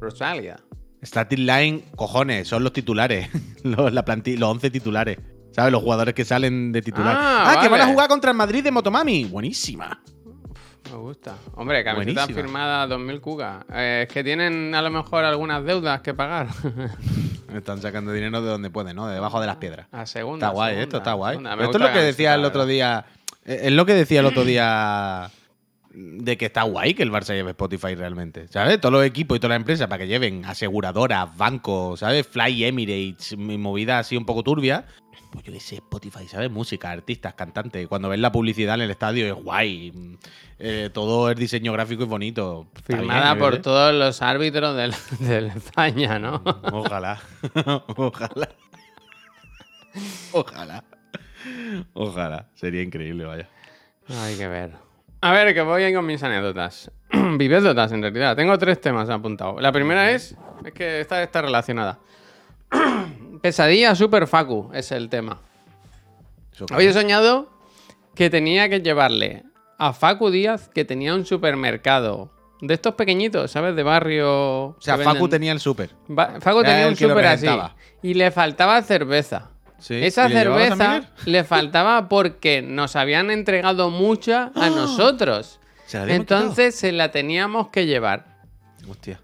Rosalia. 0.00 0.60
Static 1.02 1.38
Line, 1.38 1.84
cojones, 1.94 2.48
son 2.48 2.64
los 2.64 2.72
titulares. 2.72 3.28
los, 3.62 3.92
la 3.92 4.04
los 4.06 4.50
11 4.50 4.70
titulares. 4.70 5.18
¿Sabes? 5.52 5.72
Los 5.72 5.82
jugadores 5.82 6.14
que 6.14 6.24
salen 6.24 6.72
de 6.72 6.82
titular. 6.82 7.16
Ah, 7.18 7.54
Ah, 7.56 7.62
que 7.62 7.68
van 7.68 7.80
a 7.80 7.86
jugar 7.86 8.08
contra 8.08 8.30
el 8.30 8.36
Madrid 8.36 8.62
de 8.62 8.70
Motomami. 8.70 9.24
Buenísima. 9.24 10.02
Me 10.90 10.96
gusta. 10.96 11.36
Hombre, 11.54 11.84
camiseta 11.84 12.20
Buenísima. 12.22 12.42
firmada 12.42 12.86
2000 12.86 13.20
cugas. 13.20 13.64
Eh, 13.72 14.06
es 14.08 14.12
que 14.12 14.24
tienen 14.24 14.74
a 14.74 14.82
lo 14.82 14.90
mejor 14.90 15.24
algunas 15.24 15.64
deudas 15.64 16.00
que 16.00 16.14
pagar. 16.14 16.48
Están 17.54 17.80
sacando 17.80 18.12
dinero 18.12 18.42
de 18.42 18.48
donde 18.50 18.70
pueden, 18.70 18.96
¿no? 18.96 19.06
De 19.06 19.14
debajo 19.14 19.40
de 19.40 19.46
las 19.46 19.56
piedras. 19.56 19.86
a 19.92 20.06
segunda. 20.06 20.46
Está 20.46 20.54
guay, 20.54 20.68
segunda, 20.70 20.82
esto 20.84 20.96
está 20.98 21.12
guay. 21.14 21.36
segunda. 21.36 21.54
Esto 21.64 21.78
es 21.78 21.82
lo 21.84 21.92
que 21.92 21.98
decía 22.02 22.34
el 22.34 22.44
otro 22.44 22.60
la 22.62 22.66
día. 22.66 23.04
eh, 23.44 23.60
Es 23.64 23.72
lo 23.72 23.86
que 23.86 23.94
decía 23.94 24.20
el 24.20 24.26
otro 24.26 24.44
día 24.44 25.30
de 25.90 26.36
que 26.36 26.46
está 26.46 26.62
guay 26.62 26.94
que 26.94 27.02
el 27.02 27.10
Barça 27.10 27.34
lleve 27.34 27.50
Spotify 27.50 27.94
realmente. 27.94 28.46
¿Sabes? 28.48 28.80
Todos 28.80 28.92
los 28.92 29.04
equipos 29.04 29.36
y 29.36 29.40
todas 29.40 29.50
las 29.50 29.60
empresas 29.60 29.88
para 29.88 29.98
que 30.00 30.06
lleven 30.06 30.44
aseguradoras, 30.44 31.36
bancos, 31.36 32.00
¿sabes? 32.00 32.26
Fly 32.26 32.64
Emirates, 32.66 33.36
mi 33.36 33.58
movida 33.58 33.98
así 33.98 34.16
un 34.16 34.24
poco 34.26 34.42
turbia. 34.42 34.84
Pues 35.30 35.44
yo 35.44 35.52
qué 35.52 35.60
sé, 35.60 35.76
Spotify, 35.76 36.26
¿sabes? 36.26 36.50
Música, 36.50 36.90
artistas, 36.90 37.34
cantantes. 37.34 37.86
Cuando 37.86 38.08
ves 38.08 38.18
la 38.18 38.32
publicidad 38.32 38.76
en 38.76 38.82
el 38.82 38.90
estadio 38.90 39.26
es 39.26 39.34
guay. 39.34 39.92
Mm, 39.92 40.14
eh, 40.58 40.90
todo 40.92 41.30
el 41.30 41.36
diseño 41.36 41.72
gráfico 41.72 42.04
es 42.04 42.08
bonito. 42.08 42.68
Firmada 42.84 43.34
bien, 43.34 43.38
por 43.38 43.54
¿eh? 43.54 43.58
todos 43.58 43.94
los 43.94 44.22
árbitros 44.22 44.76
del, 44.76 44.94
del 45.20 45.46
España, 45.48 46.18
¿no? 46.18 46.42
Ojalá. 46.72 47.20
Ojalá. 47.96 48.48
Ojalá. 50.32 50.84
Ojalá. 51.92 52.46
Sería 52.54 52.82
increíble, 52.82 53.24
vaya. 53.24 53.48
Hay 54.08 54.36
que 54.36 54.48
ver. 54.48 54.72
A 55.20 55.32
ver, 55.32 55.52
que 55.52 55.62
voy 55.62 55.82
ahí 55.82 55.92
con 55.92 56.06
mis 56.06 56.22
anécdotas. 56.22 56.90
Vivédotas, 57.36 57.92
en 57.92 58.02
realidad. 58.02 58.36
Tengo 58.36 58.56
tres 58.56 58.80
temas 58.80 59.10
apuntados. 59.10 59.60
La 59.60 59.72
primera 59.72 60.10
es. 60.10 60.36
Es 60.64 60.72
que 60.72 61.00
esta 61.00 61.22
está 61.22 61.42
relacionada. 61.42 61.98
Pesadilla 63.40 63.94
Super 63.94 64.26
Facu 64.26 64.70
es 64.74 64.92
el 64.92 65.08
tema. 65.08 65.40
He 66.78 66.92
soñado 66.92 67.50
que 68.14 68.30
tenía 68.30 68.68
que 68.68 68.80
llevarle 68.80 69.44
a 69.78 69.92
Facu 69.92 70.30
Díaz, 70.30 70.68
que 70.68 70.84
tenía 70.84 71.14
un 71.14 71.24
supermercado 71.24 72.32
de 72.60 72.74
estos 72.74 72.94
pequeñitos, 72.94 73.50
¿sabes? 73.52 73.76
De 73.76 73.82
barrio. 73.84 74.64
O 74.70 74.76
sea, 74.80 74.96
Facu 74.98 75.10
venden- 75.10 75.30
tenía 75.30 75.52
el 75.52 75.60
súper. 75.60 75.90
Va- 76.10 76.40
Facu 76.40 76.60
Era 76.60 76.70
tenía 76.70 76.88
un 76.88 76.96
súper 76.96 77.26
así. 77.26 77.46
Y 78.02 78.14
le 78.14 78.30
faltaba 78.32 78.82
cerveza. 78.82 79.50
Sí, 79.78 79.94
Esa 79.94 80.26
¿y 80.28 80.32
le 80.32 80.40
llevabas 80.40 80.72
a 80.72 80.76
cerveza 80.76 81.08
le 81.26 81.44
faltaba 81.44 82.08
porque 82.08 82.62
nos 82.62 82.96
habían 82.96 83.30
entregado 83.30 83.90
mucha 83.90 84.50
a 84.56 84.70
nosotros. 84.70 85.60
Se 85.86 85.98
la 85.98 86.02
habíamos 86.02 86.20
Entonces 86.22 86.74
se 86.74 86.90
la 86.90 87.12
teníamos 87.12 87.68
que 87.68 87.86
llevar. 87.86 88.38
Hostia. 88.90 89.20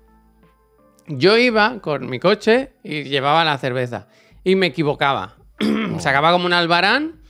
Yo 1.06 1.36
iba 1.36 1.80
con 1.80 2.08
mi 2.08 2.18
coche 2.18 2.72
y 2.82 3.04
llevaba 3.04 3.44
la 3.44 3.58
cerveza. 3.58 4.06
Y 4.42 4.56
me 4.56 4.66
equivocaba. 4.66 5.36
Sacaba 5.98 6.32
como 6.32 6.46
un 6.46 6.52
albarán 6.52 7.20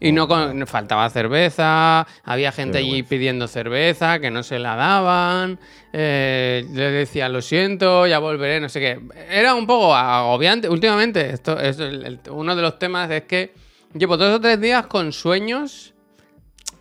y 0.00 0.12
no 0.12 0.28
con- 0.28 0.66
faltaba 0.66 1.08
cerveza. 1.10 2.06
Había 2.24 2.52
gente 2.52 2.78
allí 2.78 3.02
pidiendo 3.02 3.48
cerveza 3.48 4.18
que 4.20 4.30
no 4.30 4.42
se 4.42 4.58
la 4.58 4.76
daban. 4.76 5.58
eh, 5.92 6.64
le 6.72 6.90
decía, 6.90 7.28
lo 7.28 7.40
siento, 7.40 8.06
ya 8.06 8.18
volveré, 8.18 8.60
no 8.60 8.68
sé 8.68 8.80
qué. 8.80 9.00
Era 9.30 9.54
un 9.54 9.66
poco 9.66 9.94
agobiante. 9.94 10.68
Últimamente, 10.68 11.30
esto 11.30 11.58
es 11.60 11.78
el- 11.78 12.04
el- 12.04 12.20
uno 12.30 12.54
de 12.56 12.62
los 12.62 12.78
temas 12.78 13.10
es 13.10 13.22
que 13.24 13.52
llevo 13.94 14.16
dos 14.16 14.34
o 14.36 14.40
tres 14.40 14.60
días 14.60 14.86
con 14.86 15.12
sueños 15.12 15.93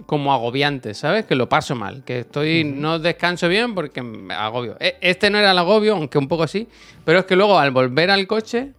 como 0.06 0.34
agobiantes, 0.34 0.98
¿sabes? 0.98 1.26
Que 1.26 1.36
lo 1.36 1.48
paso 1.50 1.76
mal, 1.76 2.04
que 2.04 2.20
estoy 2.20 2.64
no 2.64 3.00
descanso 3.00 3.48
bien 3.48 3.74
porque 3.76 4.02
me 4.02 4.34
agobio. 4.34 4.76
E- 4.80 4.98
Este 5.02 5.30
no 5.30 5.38
era 5.38 5.52
el 5.52 5.58
agobio, 5.58 5.94
aunque 5.96 6.18
un 6.18 6.28
poco 6.28 6.48
sí, 6.48 6.68
pero 7.06 7.20
es 7.20 7.26
que 7.26 7.36
luego 7.36 7.58
al 7.60 7.72
volver 7.72 8.10
al 8.12 8.26
coche, 8.28 8.72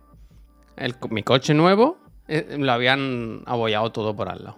el 0.77 0.95
mi 1.11 1.23
coche 1.23 1.55
nuevo, 1.55 1.99
eh, 2.29 2.57
lo 2.59 2.73
habían 2.73 3.43
abollado 3.47 3.91
todo 3.93 4.15
por 4.17 4.29
al 4.29 4.45
lado. 4.45 4.57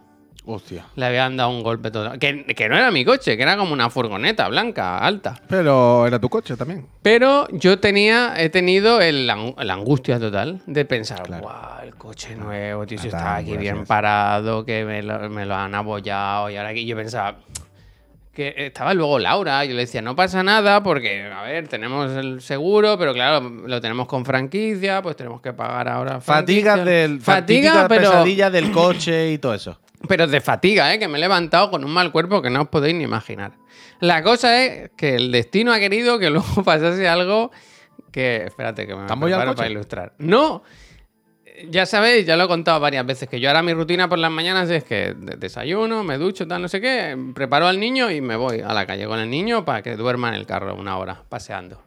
Hostia. 0.48 0.86
Le 0.94 1.04
habían 1.06 1.36
dado 1.36 1.50
un 1.50 1.64
golpe 1.64 1.90
todo. 1.90 2.12
Que, 2.20 2.44
que 2.44 2.68
no 2.68 2.76
era 2.76 2.92
mi 2.92 3.04
coche, 3.04 3.36
que 3.36 3.42
era 3.42 3.56
como 3.56 3.72
una 3.72 3.90
furgoneta 3.90 4.48
blanca, 4.48 4.98
alta. 4.98 5.34
Pero 5.48 6.06
era 6.06 6.20
tu 6.20 6.28
coche 6.28 6.56
también. 6.56 6.86
Pero 7.02 7.48
yo 7.50 7.80
tenía, 7.80 8.34
he 8.36 8.48
tenido 8.48 9.00
el 9.00 9.26
la 9.26 9.74
angustia 9.74 10.20
total 10.20 10.62
de 10.66 10.84
pensar, 10.84 11.24
Claro. 11.24 11.48
el 11.82 11.96
coche 11.96 12.36
nuevo, 12.36 12.86
tío, 12.86 12.96
si 12.98 13.08
está 13.08 13.36
aquí 13.36 13.56
bien 13.56 13.84
parado, 13.86 14.64
que 14.64 14.84
me 14.84 15.02
lo, 15.02 15.28
me 15.28 15.44
lo 15.46 15.56
han 15.56 15.74
abollado 15.74 16.48
y 16.48 16.56
ahora 16.56 16.68
aquí 16.70 16.86
yo 16.86 16.94
pensaba 16.94 17.38
que 18.32 18.54
estaba 18.58 18.92
luego 18.92 19.18
Laura, 19.18 19.64
yo 19.64 19.72
le 19.72 19.80
decía, 19.80 20.02
no 20.02 20.14
pasa 20.14 20.42
nada 20.42 20.82
porque, 20.82 21.22
a 21.24 21.42
ver, 21.42 21.68
tenemos 21.68 22.12
el 22.12 22.42
seguro, 22.42 22.98
pero 22.98 23.14
claro, 23.14 23.40
lo 23.40 23.80
tenemos 23.80 24.06
con 24.06 24.26
franquicia, 24.26 25.00
pues 25.00 25.16
tenemos 25.16 25.40
que 25.40 25.54
pagar 25.54 25.88
ahora. 25.88 26.20
Fatigas 26.20 26.84
del. 26.84 27.18
Fatiga, 27.22 27.72
Fatiga, 27.72 27.88
pero, 27.88 28.10
pesadilla 28.10 28.50
del 28.50 28.70
coche 28.72 29.32
y 29.32 29.38
todo 29.38 29.54
eso. 29.54 29.78
Pero 30.08 30.26
de 30.26 30.40
fatiga, 30.40 30.92
¿eh? 30.94 30.98
que 30.98 31.08
me 31.08 31.18
he 31.18 31.20
levantado 31.20 31.70
con 31.70 31.84
un 31.84 31.90
mal 31.90 32.12
cuerpo 32.12 32.42
que 32.42 32.50
no 32.50 32.62
os 32.62 32.68
podéis 32.68 32.94
ni 32.94 33.04
imaginar. 33.04 33.52
La 34.00 34.22
cosa 34.22 34.62
es 34.64 34.90
que 34.96 35.14
el 35.16 35.32
destino 35.32 35.72
ha 35.72 35.78
querido 35.78 36.18
que 36.18 36.30
luego 36.30 36.46
pasase 36.64 37.08
algo 37.08 37.50
que. 38.12 38.44
Espérate, 38.44 38.86
que 38.86 38.94
me 38.94 39.06
¿Te 39.06 39.12
han 39.12 39.20
bollado 39.20 39.42
el 39.42 39.46
preparo 39.48 39.56
para 39.56 39.70
ilustrar. 39.70 40.12
No. 40.18 40.62
Ya 41.70 41.86
sabéis, 41.86 42.26
ya 42.26 42.36
lo 42.36 42.44
he 42.44 42.48
contado 42.48 42.78
varias 42.80 43.06
veces, 43.06 43.30
que 43.30 43.40
yo 43.40 43.48
ahora 43.48 43.62
mi 43.62 43.72
rutina 43.72 44.10
por 44.10 44.18
las 44.18 44.30
mañanas 44.30 44.68
es 44.68 44.84
que 44.84 45.14
de- 45.16 45.36
desayuno, 45.36 46.04
me 46.04 46.18
ducho, 46.18 46.46
tal, 46.46 46.60
no 46.60 46.68
sé 46.68 46.82
qué, 46.82 47.16
preparo 47.34 47.66
al 47.66 47.80
niño 47.80 48.10
y 48.10 48.20
me 48.20 48.36
voy 48.36 48.60
a 48.60 48.74
la 48.74 48.84
calle 48.86 49.06
con 49.06 49.18
el 49.18 49.30
niño 49.30 49.64
para 49.64 49.80
que 49.80 49.96
duerma 49.96 50.28
en 50.28 50.34
el 50.34 50.44
carro 50.44 50.74
una 50.74 50.98
hora, 50.98 51.22
paseando. 51.30 51.82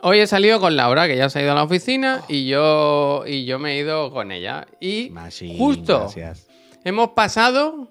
Hoy 0.00 0.20
he 0.20 0.26
salido 0.26 0.58
con 0.58 0.74
Laura, 0.74 1.06
que 1.06 1.18
ya 1.18 1.28
se 1.28 1.38
ha 1.38 1.42
ido 1.42 1.52
a 1.52 1.56
la 1.56 1.64
oficina, 1.64 2.22
y 2.28 2.46
yo, 2.46 3.24
y 3.26 3.44
yo 3.44 3.58
me 3.58 3.72
he 3.72 3.78
ido 3.80 4.10
con 4.10 4.32
ella. 4.32 4.66
Y 4.80 5.10
Machín, 5.10 5.58
justo 5.58 5.98
Gracias. 6.00 6.47
Hemos 6.84 7.10
pasado 7.10 7.88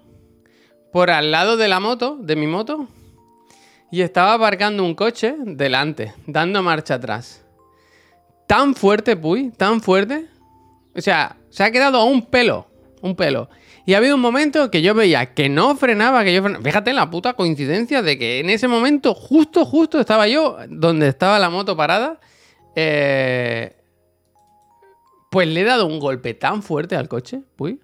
por 0.92 1.10
al 1.10 1.30
lado 1.30 1.56
de 1.56 1.68
la 1.68 1.80
moto, 1.80 2.16
de 2.20 2.36
mi 2.36 2.46
moto, 2.46 2.88
y 3.90 4.02
estaba 4.02 4.34
aparcando 4.34 4.84
un 4.84 4.94
coche 4.94 5.34
delante, 5.38 6.14
dando 6.26 6.62
marcha 6.62 6.94
atrás. 6.94 7.44
Tan 8.46 8.74
fuerte, 8.74 9.16
Puy, 9.16 9.50
tan 9.50 9.80
fuerte. 9.80 10.26
O 10.96 11.00
sea, 11.00 11.36
se 11.50 11.62
ha 11.64 11.70
quedado 11.70 11.98
a 11.98 12.04
un 12.04 12.22
pelo, 12.26 12.66
un 13.02 13.14
pelo. 13.14 13.50
Y 13.84 13.94
ha 13.94 13.98
habido 13.98 14.16
un 14.16 14.20
momento 14.20 14.70
que 14.70 14.82
yo 14.82 14.94
veía 14.94 15.34
que 15.34 15.48
no 15.48 15.76
frenaba, 15.76 16.24
que 16.24 16.34
yo 16.34 16.42
frenaba. 16.42 16.64
Fíjate 16.64 16.92
la 16.92 17.10
puta 17.10 17.34
coincidencia 17.34 18.02
de 18.02 18.18
que 18.18 18.40
en 18.40 18.50
ese 18.50 18.68
momento, 18.68 19.14
justo, 19.14 19.64
justo 19.64 20.00
estaba 20.00 20.28
yo 20.28 20.56
donde 20.68 21.08
estaba 21.08 21.38
la 21.38 21.50
moto 21.50 21.76
parada. 21.76 22.20
eh, 22.74 23.76
Pues 25.30 25.48
le 25.48 25.60
he 25.60 25.64
dado 25.64 25.86
un 25.86 25.98
golpe 25.98 26.34
tan 26.34 26.62
fuerte 26.62 26.96
al 26.96 27.08
coche, 27.08 27.42
Puy 27.56 27.80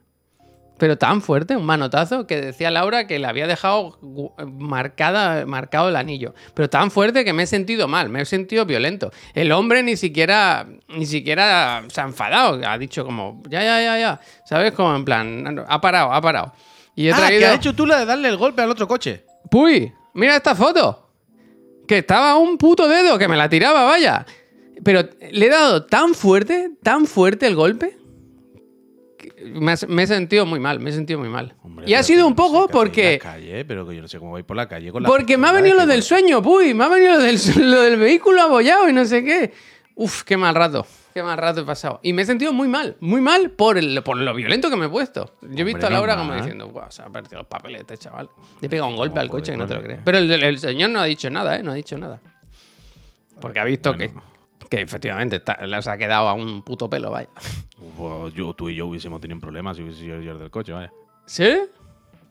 pero 0.77 0.99
tan 0.99 1.23
fuerte, 1.23 1.57
un 1.57 1.65
manotazo, 1.65 2.27
que 2.27 2.41
decía 2.41 2.71
Laura 2.71 3.07
que 3.07 3.19
le 3.19 3.27
había 3.27 3.47
dejado 3.47 3.97
marcada, 4.47 5.47
marcado 5.47 5.89
el 5.89 5.97
anillo. 5.97 6.35
Pero 6.55 6.69
tan 6.69 6.91
fuerte 6.91 7.25
que 7.25 7.33
me 7.33 7.45
he 7.45 7.47
sentido 7.47 7.87
mal, 7.89 8.09
me 8.09 8.21
he 8.23 8.25
sentido 8.25 8.67
violento. 8.67 9.11
El 9.35 9.53
hombre 9.53 9.83
ni 9.83 9.97
siquiera, 9.97 10.67
ni 10.89 11.07
siquiera 11.07 11.85
se 11.89 12.01
ha 12.01 12.05
enfadado, 12.05 12.61
ha 12.67 12.77
dicho 12.79 13.05
como, 13.05 13.43
ya, 13.49 13.63
ya, 13.63 13.81
ya, 13.81 13.99
ya. 13.99 14.21
¿Sabes? 14.45 14.73
Como 14.73 14.95
en 14.97 15.05
plan, 15.05 15.65
ha 15.69 15.81
parado, 15.81 16.13
ha 16.13 16.21
parado. 16.21 16.53
Y 16.97 17.09
he 17.09 17.13
Ah, 17.13 17.17
traído... 17.17 17.41
que 17.41 17.47
has 17.47 17.57
hecho 17.57 17.75
tú 17.75 17.87
la 17.87 17.99
de 18.01 18.07
darle 18.07 18.29
el 18.29 18.37
golpe 18.37 18.63
al 18.63 18.71
otro 18.71 18.87
coche. 18.89 19.25
Puy, 19.51 19.93
mira 20.15 20.37
esta 20.37 20.55
foto. 20.55 21.09
Que 21.87 21.99
estaba 21.99 22.37
un 22.37 22.57
puto 22.57 22.89
dedo, 22.89 23.19
que 23.19 23.29
me 23.29 23.37
la 23.37 23.49
tiraba, 23.49 23.85
vaya. 23.85 24.25
Pero 24.83 25.03
le 25.31 25.47
he 25.47 25.51
dado 25.51 25.85
tan 25.87 26.15
fuerte, 26.15 26.71
tan 26.83 27.07
fuerte 27.07 27.47
el 27.47 27.55
golpe. 27.55 27.97
Me, 29.45 30.03
he 30.03 30.07
sentido 30.07 30.47
muy 30.47 30.61
mal, 30.61 30.81
me 30.81 30.91
he 30.91 30.93
sentido 30.93 31.19
muy 31.21 31.29
mal. 31.29 31.55
Hombre, 31.63 31.85
y 31.89 31.95
ha 31.95 32.03
sido 32.03 32.27
un 32.27 32.35
poco 32.35 32.69
porque. 32.69 33.13
la 33.13 33.19
calle, 33.19 33.65
pero 33.65 33.87
que 33.87 33.95
yo 33.95 34.03
no 34.03 34.09
sé 34.09 34.19
cómo 34.19 34.33
vais 34.33 34.45
por 34.45 34.57
la 34.57 34.69
calle 34.69 34.91
con 34.91 35.03
la 35.03 35.09
Porque 35.09 35.37
me 35.37 35.49
ha 35.49 35.53
venido 35.53 35.77
lo 35.77 35.87
del 35.87 36.03
sueño, 36.03 36.43
puy. 36.43 36.75
Me 36.75 36.85
ha 36.85 36.89
venido 36.89 37.13
lo 37.13 37.23
del, 37.23 37.39
lo 37.71 37.83
del 37.83 37.97
vehículo 37.99 38.43
abollado 38.43 38.89
y 38.89 38.93
no 38.93 39.05
sé 39.05 39.25
qué. 39.25 39.53
Uf, 39.95 40.23
qué 40.23 40.37
mal 40.37 40.55
rato. 40.55 40.87
Qué 41.13 41.23
mal 41.23 41.39
rato 41.39 41.61
he 41.61 41.65
pasado. 41.65 42.01
Y 42.03 42.13
me 42.13 42.23
he 42.23 42.27
sentido 42.27 42.53
muy 42.53 42.67
mal, 42.67 42.97
muy 42.99 43.21
mal 43.21 43.51
por, 43.51 43.79
el, 43.79 44.03
por 44.03 44.17
lo 44.17 44.35
violento 44.35 44.69
que 44.69 44.75
me 44.75 44.87
he 44.87 44.89
puesto. 44.89 45.37
Yo 45.43 45.61
he 45.61 45.65
visto 45.65 45.87
a 45.87 45.91
Laura 45.91 46.17
como 46.17 46.35
diciendo, 46.35 46.67
guau, 46.67 46.91
se 46.91 47.03
ha 47.03 47.07
perdido 47.09 47.39
los 47.39 47.47
papeles 47.47 47.83
este 47.83 47.99
chaval. 47.99 48.29
Le 48.61 48.67
he 48.67 48.69
pegado 48.69 48.89
un 48.89 48.97
golpe 48.97 49.21
al 49.21 49.29
coche 49.29 49.53
que 49.53 49.59
no 49.59 49.67
te 49.67 49.75
lo 49.75 49.83
crees. 49.83 50.01
Pero 50.05 50.19
el, 50.19 50.31
el 50.31 50.59
señor 50.59 50.91
no 50.91 50.99
ha 50.99 51.05
dicho 51.05 51.31
nada, 51.31 51.57
¿eh? 51.57 51.63
No 51.63 51.71
ha 51.71 51.75
dicho 51.75 51.97
nada. 51.97 52.21
Porque 53.41 53.61
ha 53.61 53.65
visto 53.65 53.97
que, 53.97 54.11
que 54.77 54.83
efectivamente 54.83 55.37
está, 55.37 55.59
ha 55.63 55.97
quedado 55.99 56.29
a 56.29 56.35
un 56.35 56.63
puto 56.63 56.89
pelo, 56.89 57.11
vaya. 57.11 57.29
Pues 57.97 58.35
yo, 58.35 58.53
tú 58.55 58.69
y 58.71 58.75
yo 58.75 58.87
hubiésemos 58.87 59.21
tenido 59.21 59.37
un 59.37 59.41
problema 59.41 59.75
si 59.75 59.83
hubiese 59.83 60.01
sido 60.01 60.21
yo 60.21 60.33
el 60.33 60.39
del 60.39 60.51
coche, 60.51 60.73
vaya. 60.73 60.93
¿Sí? 61.27 61.57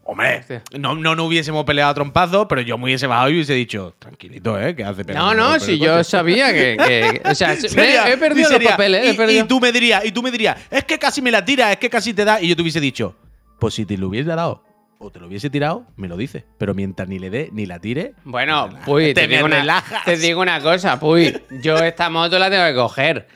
Hombre, 0.05 0.39
Hostia. 0.39 0.63
no, 0.77 0.95
no, 0.95 1.15
no 1.15 1.23
hubiésemos 1.23 1.63
peleado 1.63 1.91
a 1.91 1.93
trompazos, 1.93 2.45
pero 2.49 2.59
yo 2.61 2.77
me 2.77 2.83
hubiese 2.85 3.07
bajado 3.07 3.29
y 3.29 3.35
hubiese 3.35 3.53
dicho, 3.53 3.95
tranquilito, 3.97 4.59
¿eh? 4.59 4.75
Que 4.75 4.83
hace 4.83 5.05
No, 5.13 5.33
no, 5.33 5.57
si 5.61 5.79
yo 5.79 6.03
sabía 6.03 6.51
que, 6.53 6.75
que- 6.77 7.21
O 7.29 7.33
sea, 7.33 7.49
me- 7.49 7.55
Sería- 7.69 8.11
he 8.11 8.17
perdido 8.17 8.41
y 8.41 8.43
los 8.43 8.51
sería- 8.51 8.71
papeles, 8.71 9.05
he 9.07 9.13
y- 9.13 9.17
perdido. 9.17 9.45
Y, 9.45 9.47
tú 9.47 9.61
me 9.61 9.71
dirías, 9.71 10.03
y 10.03 10.11
tú 10.11 10.21
me 10.21 10.29
dirías, 10.29 10.57
es 10.69 10.83
que 10.83 10.99
casi 10.99 11.21
me 11.21 11.31
la 11.31 11.45
tiras, 11.45 11.71
es 11.71 11.77
que 11.77 11.89
casi 11.89 12.13
te 12.13 12.25
da. 12.25 12.41
Y 12.41 12.49
yo 12.49 12.55
te 12.57 12.61
hubiese 12.61 12.81
dicho, 12.81 13.15
pues 13.59 13.75
si 13.75 13.85
te 13.85 13.97
lo 13.97 14.09
hubiese 14.09 14.29
dado, 14.31 14.61
o 15.03 15.11
te 15.11 15.19
lo 15.19 15.27
hubiese 15.27 15.49
tirado, 15.49 15.85
me 15.97 16.07
lo 16.07 16.15
dice. 16.17 16.45
Pero 16.57 16.73
mientras 16.73 17.07
ni 17.09 17.19
le 17.19 17.29
dé 17.29 17.49
ni 17.51 17.65
la 17.65 17.79
tire, 17.79 18.13
Bueno, 18.23 18.69
Puy, 18.85 19.13
te, 19.15 19.27
digo 19.27 19.45
una, 19.45 19.59
relajas. 19.59 20.05
te 20.05 20.17
digo 20.17 20.41
una 20.41 20.61
cosa, 20.61 20.99
Puy. 20.99 21.41
Yo 21.61 21.77
esta 21.77 22.09
moto 22.09 22.39
la 22.39 22.49
tengo 22.49 22.65
que 22.65 22.75
coger. 22.75 23.27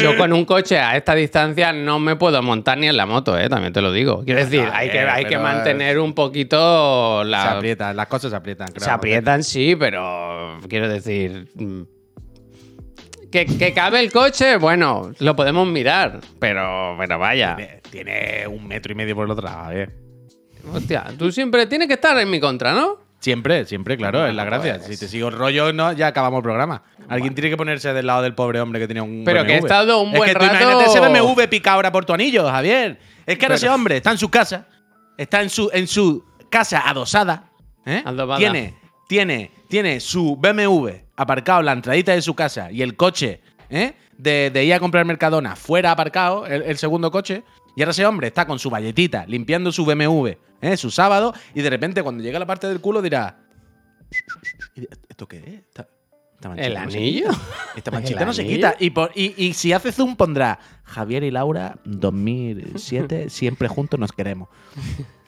Yo 0.00 0.16
con 0.16 0.32
un 0.32 0.44
coche 0.44 0.78
a 0.78 0.96
esta 0.96 1.14
distancia 1.14 1.72
no 1.72 1.98
me 1.98 2.14
puedo 2.14 2.40
montar 2.40 2.78
ni 2.78 2.86
en 2.86 2.96
la 2.96 3.04
moto, 3.04 3.36
¿eh? 3.36 3.48
También 3.48 3.72
te 3.72 3.80
lo 3.80 3.90
digo. 3.90 4.22
Quiero 4.24 4.38
decir, 4.38 4.68
hay 4.72 4.90
que, 4.90 4.98
eh, 4.98 5.08
hay 5.08 5.24
que 5.24 5.38
mantener 5.38 5.98
un 5.98 6.14
poquito 6.14 7.22
se 7.24 7.28
la... 7.28 7.52
aprietan, 7.52 7.96
las 7.96 8.06
cosas 8.06 8.30
se 8.30 8.36
aprietan. 8.36 8.68
creo, 8.68 8.84
Se 8.84 8.90
aprietan, 8.90 9.42
sí, 9.42 9.74
pero 9.76 10.60
quiero 10.68 10.88
decir... 10.88 11.48
Que, 13.32 13.46
que 13.46 13.72
cabe 13.72 14.00
el 14.00 14.12
coche, 14.12 14.56
bueno, 14.58 15.10
lo 15.18 15.34
podemos 15.34 15.66
mirar, 15.66 16.20
pero, 16.38 16.94
pero 16.98 17.18
vaya. 17.18 17.56
Tiene, 17.56 17.80
tiene 17.90 18.46
un 18.46 18.68
metro 18.68 18.92
y 18.92 18.94
medio 18.94 19.14
por 19.14 19.24
el 19.24 19.30
otro 19.30 19.46
lado, 19.46 19.64
a 19.64 19.68
ver. 19.70 20.01
Hostia, 20.72 21.04
tú 21.18 21.32
siempre 21.32 21.66
tienes 21.66 21.88
que 21.88 21.94
estar 21.94 22.16
en 22.18 22.30
mi 22.30 22.38
contra, 22.40 22.72
¿no? 22.72 22.98
Siempre, 23.20 23.64
siempre, 23.66 23.96
claro, 23.96 24.26
es 24.26 24.34
la 24.34 24.44
gracia. 24.44 24.78
pues. 24.78 24.88
Si 24.88 24.96
te 24.96 25.08
sigo 25.08 25.28
el 25.28 25.34
rollo, 25.34 25.72
no, 25.72 25.92
ya 25.92 26.08
acabamos 26.08 26.38
el 26.38 26.42
programa. 26.42 26.82
Alguien 27.08 27.34
tiene 27.34 27.50
que 27.50 27.56
ponerse 27.56 27.92
del 27.92 28.06
lado 28.06 28.22
del 28.22 28.34
pobre 28.34 28.60
hombre 28.60 28.80
que 28.80 28.88
tenía 28.88 29.02
un 29.04 29.22
Pero 29.24 29.44
que 29.44 29.54
he 29.54 29.58
estado 29.58 30.00
un 30.00 30.10
es 30.12 30.18
buen 30.18 30.28
que 30.28 30.34
tú 30.34 30.44
rato- 30.44 30.56
imagínate 30.56 30.84
ese 30.90 31.00
BMW 31.00 31.46
pica 31.48 31.72
ahora 31.74 31.92
por 31.92 32.04
tu 32.04 32.12
anillo, 32.12 32.48
Javier. 32.50 32.98
Es 33.26 33.38
que 33.38 33.44
ahora 33.46 33.54
Pero- 33.54 33.54
ese 33.54 33.68
hombre 33.68 33.96
está 33.98 34.10
en 34.10 34.18
su 34.18 34.28
casa, 34.28 34.66
está 35.16 35.40
en 35.40 35.50
su, 35.50 35.70
en 35.72 35.86
su 35.86 36.24
casa 36.50 36.82
adosada, 36.88 37.50
¿eh? 37.86 38.02
Adobada. 38.04 38.38
Tiene, 38.38 38.74
tiene, 39.08 39.52
tiene 39.68 40.00
su 40.00 40.36
BMW 40.36 40.88
aparcado 41.16 41.60
en 41.60 41.66
la 41.66 41.72
entradita 41.72 42.12
de 42.12 42.22
su 42.22 42.34
casa 42.34 42.72
y 42.72 42.82
el 42.82 42.96
coche, 42.96 43.40
¿eh? 43.70 43.94
De, 44.18 44.50
de 44.50 44.64
ir 44.64 44.74
a 44.74 44.80
comprar 44.80 45.04
Mercadona 45.04 45.54
fuera 45.54 45.92
aparcado, 45.92 46.44
el, 46.46 46.62
el 46.62 46.76
segundo 46.76 47.10
coche. 47.12 47.44
Y 47.76 47.82
ahora 47.82 47.92
ese 47.92 48.04
hombre 48.06 48.26
está 48.28 48.46
con 48.46 48.58
su 48.58 48.68
valletita 48.70 49.24
limpiando 49.26 49.72
su 49.72 49.84
BMW, 49.84 50.28
¿eh? 50.60 50.76
Su 50.76 50.90
sábado, 50.90 51.34
y 51.54 51.62
de 51.62 51.70
repente 51.70 52.02
cuando 52.02 52.22
llega 52.22 52.36
a 52.36 52.40
la 52.40 52.46
parte 52.46 52.66
del 52.68 52.80
culo 52.80 53.00
dirá, 53.02 53.38
¿Y 54.74 54.82
¿Esto 55.08 55.26
qué 55.26 55.38
es? 55.38 55.44
Esta, 55.68 55.88
esta 56.34 56.48
manchita 56.48 56.66
¿El 56.66 56.74
no 56.74 56.80
anillo? 56.80 57.28
quita. 57.30 57.40
Esta 57.76 57.90
manchita 57.92 58.20
¿El 58.20 58.26
no 58.26 58.32
se 58.34 58.46
quita. 58.46 58.74
Y, 58.78 58.90
por- 58.90 59.12
y- 59.14 59.34
y 59.36 59.54
si 59.54 59.72
hace 59.72 59.90
zoom 59.92 60.16
pondrá 60.16 60.58
Javier 60.84 61.22
y 61.24 61.30
Laura 61.30 61.78
2007, 61.84 63.30
siempre 63.30 63.68
juntos 63.68 63.98
nos 63.98 64.12
queremos. 64.12 64.48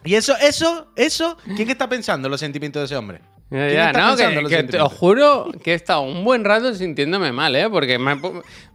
Y 0.04 0.14
eso, 0.16 0.36
eso, 0.36 0.88
eso, 0.96 1.38
¿quién 1.56 1.70
está 1.70 1.88
pensando 1.88 2.26
en 2.28 2.30
los 2.30 2.40
sentimientos 2.40 2.80
de 2.82 2.84
ese 2.86 2.96
hombre? 2.96 3.20
Ya, 3.54 3.66
¿Quién 3.68 3.72
ya, 3.74 3.86
está 3.90 4.00
no, 4.32 4.48
que, 4.48 4.66
que 4.66 4.80
os 4.80 4.92
juro 4.92 5.52
que 5.62 5.72
he 5.72 5.74
estado 5.74 6.00
un 6.02 6.24
buen 6.24 6.44
rato 6.44 6.74
sintiéndome 6.74 7.30
mal, 7.30 7.54
¿eh? 7.54 7.68
Porque 7.70 7.98
me, 7.98 8.12
ha- 8.12 8.18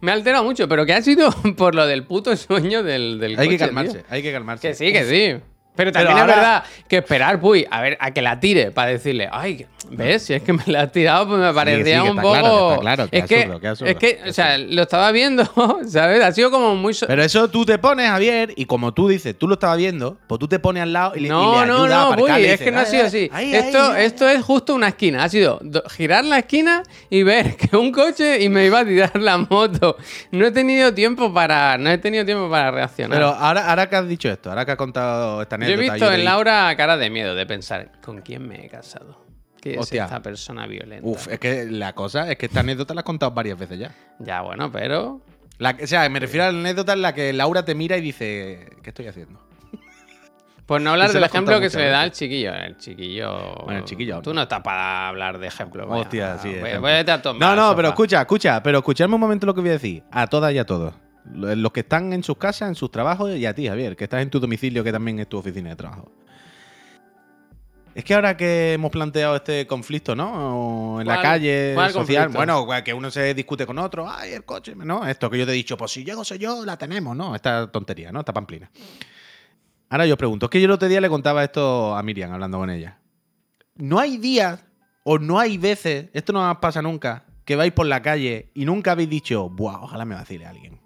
me 0.00 0.10
ha 0.10 0.14
alterado 0.14 0.42
mucho, 0.44 0.68
pero 0.68 0.86
que 0.86 0.94
ha 0.94 1.02
sido 1.02 1.30
por 1.56 1.74
lo 1.74 1.86
del 1.86 2.04
puto 2.04 2.34
sueño 2.36 2.82
del, 2.82 3.18
del 3.20 3.38
Hay 3.38 3.48
que 3.48 3.58
calmarse, 3.58 3.98
tío. 3.98 4.02
hay 4.08 4.22
que 4.22 4.32
calmarse. 4.32 4.68
Que 4.68 4.74
sí, 4.74 4.92
que 4.92 5.04
sí. 5.04 5.42
Pero 5.80 5.92
también 5.92 6.18
ahora- 6.18 6.32
es 6.32 6.36
verdad 6.36 6.64
que 6.88 6.96
esperar, 6.98 7.40
puy, 7.40 7.66
a 7.70 7.80
ver, 7.80 7.96
a 8.00 8.10
que 8.12 8.22
la 8.22 8.38
tire 8.38 8.70
para 8.70 8.90
decirle, 8.90 9.28
ay, 9.32 9.66
¿ves? 9.90 10.22
Si 10.24 10.34
es 10.34 10.42
que 10.42 10.52
me 10.52 10.62
la 10.66 10.82
has 10.82 10.92
tirado, 10.92 11.26
pues 11.28 11.40
me 11.40 11.52
parecía 11.54 11.98
sí, 12.00 12.04
que 12.04 12.10
un 12.10 12.16
poco. 12.16 12.32
claro, 12.32 12.78
claro, 12.80 13.08
qué 13.10 13.18
es, 13.18 13.24
que, 13.26 13.36
absurdo, 13.40 13.60
qué 13.60 13.68
absurdo, 13.68 13.90
es 13.90 13.96
que, 13.96 14.20
o 14.28 14.32
sea, 14.32 14.58
lo 14.58 14.82
estaba 14.82 15.10
viendo, 15.12 15.44
¿sabes? 15.88 16.22
Ha 16.22 16.32
sido 16.32 16.50
como 16.50 16.74
muy. 16.76 16.94
Pero 17.06 17.22
eso 17.22 17.48
tú 17.48 17.64
te 17.64 17.78
pones, 17.78 18.08
Javier, 18.08 18.52
y 18.56 18.66
como 18.66 18.92
tú 18.92 19.08
dices, 19.08 19.36
tú 19.38 19.48
lo 19.48 19.54
estabas 19.54 19.78
viendo, 19.78 20.18
pues 20.26 20.38
tú 20.38 20.48
te 20.48 20.58
pones 20.58 20.82
al 20.82 20.92
lado 20.92 21.12
y 21.16 21.20
le, 21.20 21.26
y 21.28 21.30
No, 21.30 21.60
le 21.62 21.66
no, 21.66 21.84
a 21.84 21.88
no, 21.88 21.94
aparcar, 22.12 22.18
Puy, 22.18 22.30
es 22.44 22.50
dices, 22.52 22.60
que 22.60 22.70
no 22.72 22.78
ha 22.78 22.82
"Ay, 22.82 22.86
sido 22.90 23.06
así. 23.06 23.30
ay, 23.32 23.54
esto, 23.54 23.82
ay". 23.92 24.04
esto 24.04 24.28
es 24.28 24.42
justo 24.42 24.74
una 24.74 24.88
esquina. 24.88 25.24
Ha 25.24 25.28
sido 25.28 25.58
do- 25.62 25.82
girar 25.88 26.24
la 26.24 26.38
esquina 26.40 26.82
y 27.08 27.22
ver 27.22 27.56
que 27.56 27.76
un 27.76 27.90
coche 27.92 28.42
y 28.42 28.48
me 28.48 28.66
iba 28.66 28.80
a 28.80 28.84
tirar 28.84 29.12
la 29.20 29.38
moto. 29.38 29.96
No 30.32 30.46
he 30.46 30.50
tenido 30.50 30.92
tiempo 30.92 31.32
para, 31.32 31.78
no 31.78 31.90
he 31.90 31.98
tenido 31.98 32.24
tiempo 32.24 32.50
para 32.50 32.70
reaccionar. 32.70 33.16
Pero 33.16 33.28
ahora, 33.28 33.68
ahora 33.70 33.88
que 33.88 33.96
has 33.96 34.08
dicho 34.08 34.28
esto, 34.28 34.50
ahora 34.50 34.64
que 34.64 34.72
has 34.72 34.76
contado 34.76 35.42
esta 35.42 35.56
Yo 35.70 35.82
he 35.82 35.90
visto 35.90 36.12
en 36.12 36.24
Laura 36.24 36.74
cara 36.76 36.96
de 36.96 37.10
miedo 37.10 37.34
de 37.34 37.46
pensar, 37.46 37.92
¿con 38.02 38.20
quién 38.22 38.46
me 38.46 38.66
he 38.66 38.68
casado? 38.68 39.24
¿Qué 39.60 39.78
Hostia. 39.78 40.04
es 40.04 40.10
esta 40.10 40.22
persona 40.22 40.66
violenta? 40.66 41.06
Uf, 41.06 41.28
es 41.28 41.38
que 41.38 41.66
la 41.66 41.92
cosa 41.94 42.30
es 42.30 42.38
que 42.38 42.46
esta 42.46 42.60
anécdota 42.60 42.94
la 42.94 43.00
has 43.00 43.04
contado 43.04 43.32
varias 43.32 43.58
veces 43.58 43.78
ya. 43.78 43.94
Ya, 44.18 44.40
bueno, 44.40 44.72
pero. 44.72 45.20
La, 45.58 45.76
o 45.82 45.86
sea, 45.86 46.08
me 46.08 46.18
refiero 46.18 46.46
a 46.46 46.52
la 46.52 46.58
anécdota 46.58 46.94
en 46.94 47.02
la 47.02 47.14
que 47.14 47.32
Laura 47.34 47.64
te 47.64 47.74
mira 47.74 47.98
y 47.98 48.00
dice, 48.00 48.70
¿qué 48.82 48.90
estoy 48.90 49.06
haciendo? 49.08 49.38
Pues 50.70 50.80
no 50.80 50.92
hablar 50.92 51.12
del 51.12 51.24
ejemplo 51.24 51.58
que 51.58 51.68
se 51.68 51.78
le 51.78 51.88
da 51.88 52.02
al 52.02 52.12
chiquillo. 52.12 52.54
El 52.54 52.76
chiquillo. 52.76 53.56
Bueno, 53.64 53.80
el 53.80 53.84
chiquillo. 53.84 54.22
Tú 54.22 54.32
no 54.32 54.42
estás 54.42 54.60
para 54.60 55.08
hablar 55.08 55.40
de 55.40 55.48
ejemplo. 55.48 55.84
vaya. 55.84 56.02
Hostia, 56.02 56.38
sí. 56.38 56.54
Voy-. 56.60 56.80
Vete 56.80 57.10
a 57.10 57.20
tomar. 57.20 57.56
No, 57.56 57.56
no, 57.56 57.74
pero 57.74 57.88
escucha, 57.88 58.20
escucha, 58.20 58.62
pero 58.62 58.78
escuchadme 58.78 59.16
un 59.16 59.20
momento 59.20 59.46
lo 59.46 59.54
que 59.54 59.62
voy 59.62 59.70
a 59.70 59.72
decir. 59.72 60.04
A 60.12 60.28
todas 60.28 60.52
y 60.54 60.58
a 60.58 60.64
todos. 60.64 60.94
Lo- 61.34 61.54
Los 61.54 61.72
que 61.72 61.80
están 61.80 62.12
en 62.12 62.22
sus 62.22 62.36
casas, 62.36 62.68
en 62.68 62.74
sus 62.74 62.90
trabajos, 62.90 63.34
y 63.36 63.46
a 63.46 63.54
ti, 63.54 63.66
Javier, 63.68 63.96
que 63.96 64.04
estás 64.04 64.22
en 64.22 64.30
tu 64.30 64.40
domicilio, 64.40 64.82
que 64.84 64.92
también 64.92 65.18
es 65.20 65.28
tu 65.28 65.38
oficina 65.38 65.70
de 65.70 65.76
trabajo. 65.76 66.10
Es 67.92 68.04
que 68.04 68.14
ahora 68.14 68.36
que 68.36 68.74
hemos 68.74 68.90
planteado 68.92 69.34
este 69.34 69.66
conflicto, 69.66 70.14
¿no? 70.14 70.94
O 70.96 71.00
en 71.00 71.08
la 71.08 71.14
¿Cuál- 71.14 71.22
calle 71.24 71.74
social, 71.92 72.26
conflicto? 72.32 72.64
bueno, 72.64 72.84
que 72.84 72.94
uno 72.94 73.10
se 73.10 73.34
discute 73.34 73.66
con 73.66 73.78
otro, 73.78 74.08
ay, 74.08 74.32
el 74.32 74.44
coche, 74.44 74.74
no, 74.76 75.04
esto 75.06 75.28
que 75.28 75.38
yo 75.38 75.44
te 75.44 75.50
he 75.50 75.54
dicho, 75.56 75.76
pues 75.76 75.90
si 75.90 76.04
llego 76.04 76.22
soy 76.24 76.38
yo, 76.38 76.64
la 76.64 76.76
tenemos, 76.78 77.16
¿no? 77.16 77.34
Esta 77.34 77.70
tontería, 77.70 78.12
¿no? 78.12 78.20
Esta 78.20 78.32
pamplina. 78.32 78.70
Ahora 79.88 80.06
yo 80.06 80.14
os 80.14 80.18
pregunto, 80.18 80.46
es 80.46 80.50
que 80.50 80.60
yo 80.60 80.66
el 80.66 80.70
otro 80.70 80.88
día 80.88 81.00
le 81.00 81.08
contaba 81.08 81.42
esto 81.42 81.96
a 81.96 82.02
Miriam 82.04 82.32
hablando 82.32 82.58
con 82.58 82.70
ella. 82.70 82.98
No 83.74 83.98
hay 83.98 84.18
días 84.18 84.64
o 85.02 85.18
no 85.18 85.40
hay 85.40 85.58
veces, 85.58 86.10
esto 86.12 86.32
no 86.32 86.60
pasa 86.60 86.80
nunca, 86.82 87.24
que 87.44 87.56
vais 87.56 87.72
por 87.72 87.86
la 87.86 88.00
calle 88.02 88.52
y 88.54 88.66
nunca 88.66 88.92
habéis 88.92 89.10
dicho, 89.10 89.48
buah, 89.48 89.80
ojalá 89.82 90.04
me 90.04 90.14
vacile 90.14 90.46
alguien. 90.46 90.78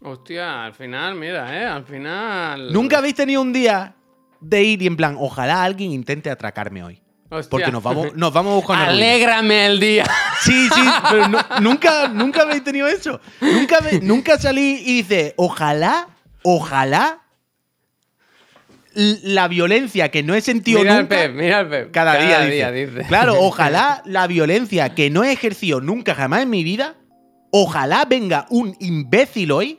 Hostia, 0.00 0.64
al 0.64 0.74
final, 0.74 1.14
mira, 1.16 1.60
¿eh? 1.60 1.66
Al 1.66 1.84
final. 1.84 2.72
Nunca 2.72 2.98
habéis 2.98 3.14
tenido 3.14 3.42
un 3.42 3.52
día 3.52 3.96
de 4.40 4.62
ir 4.62 4.82
y 4.82 4.86
en 4.86 4.96
plan, 4.96 5.16
ojalá 5.18 5.64
alguien 5.64 5.90
intente 5.92 6.30
atracarme 6.30 6.84
hoy. 6.84 7.02
Hostia. 7.30 7.50
Porque 7.50 7.72
nos 7.72 7.82
vamos, 7.82 8.14
nos 8.14 8.32
vamos 8.32 8.52
a 8.52 8.56
buscar. 8.56 8.88
Alégrame 8.88 9.66
el 9.66 9.80
día. 9.80 10.06
Sí, 10.40 10.68
sí, 10.72 10.80
pero 11.10 11.28
no- 11.28 11.40
nunca, 11.60 12.08
nunca 12.08 12.42
habéis 12.42 12.64
tenido 12.64 12.86
eso. 12.86 13.20
Nunca, 13.40 13.78
nunca 14.02 14.38
salí 14.38 14.82
y 14.86 14.98
dice, 15.02 15.34
ojalá, 15.36 16.08
ojalá 16.42 17.22
la 18.94 19.46
violencia 19.48 20.10
que 20.10 20.22
no 20.22 20.34
he 20.34 20.40
sentido 20.40 20.80
mira 20.80 21.00
nunca. 21.00 21.22
el 21.24 21.30
Pep, 21.30 21.36
mira 21.38 21.60
el 21.60 21.68
Pep. 21.68 21.90
Cada, 21.92 22.16
día, 22.16 22.70
dice. 22.72 22.86
dice. 22.96 23.08
Claro, 23.08 23.34
ojalá 23.40 24.02
la 24.06 24.26
violencia 24.26 24.94
que 24.94 25.10
no 25.10 25.22
he 25.24 25.32
ejercido 25.32 25.80
nunca 25.80 26.14
jamás 26.14 26.42
en 26.42 26.50
mi 26.50 26.64
vida, 26.64 26.94
ojalá 27.50 28.06
venga 28.08 28.46
un 28.48 28.74
imbécil 28.80 29.52
hoy 29.52 29.77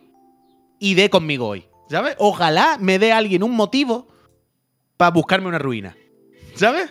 y 0.80 0.96
dé 0.96 1.10
conmigo 1.10 1.48
hoy. 1.48 1.66
¿Sabes? 1.90 2.16
Ojalá 2.20 2.78
me 2.80 3.00
dé 3.00 3.12
alguien 3.12 3.44
un 3.44 3.52
motivo 3.56 4.08
para 4.98 5.12
buscarme 5.12 5.48
una 5.48 5.60
ruina. 5.60 5.96
¿Sabes? 6.56 6.90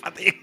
Fatiga. 0.00 0.34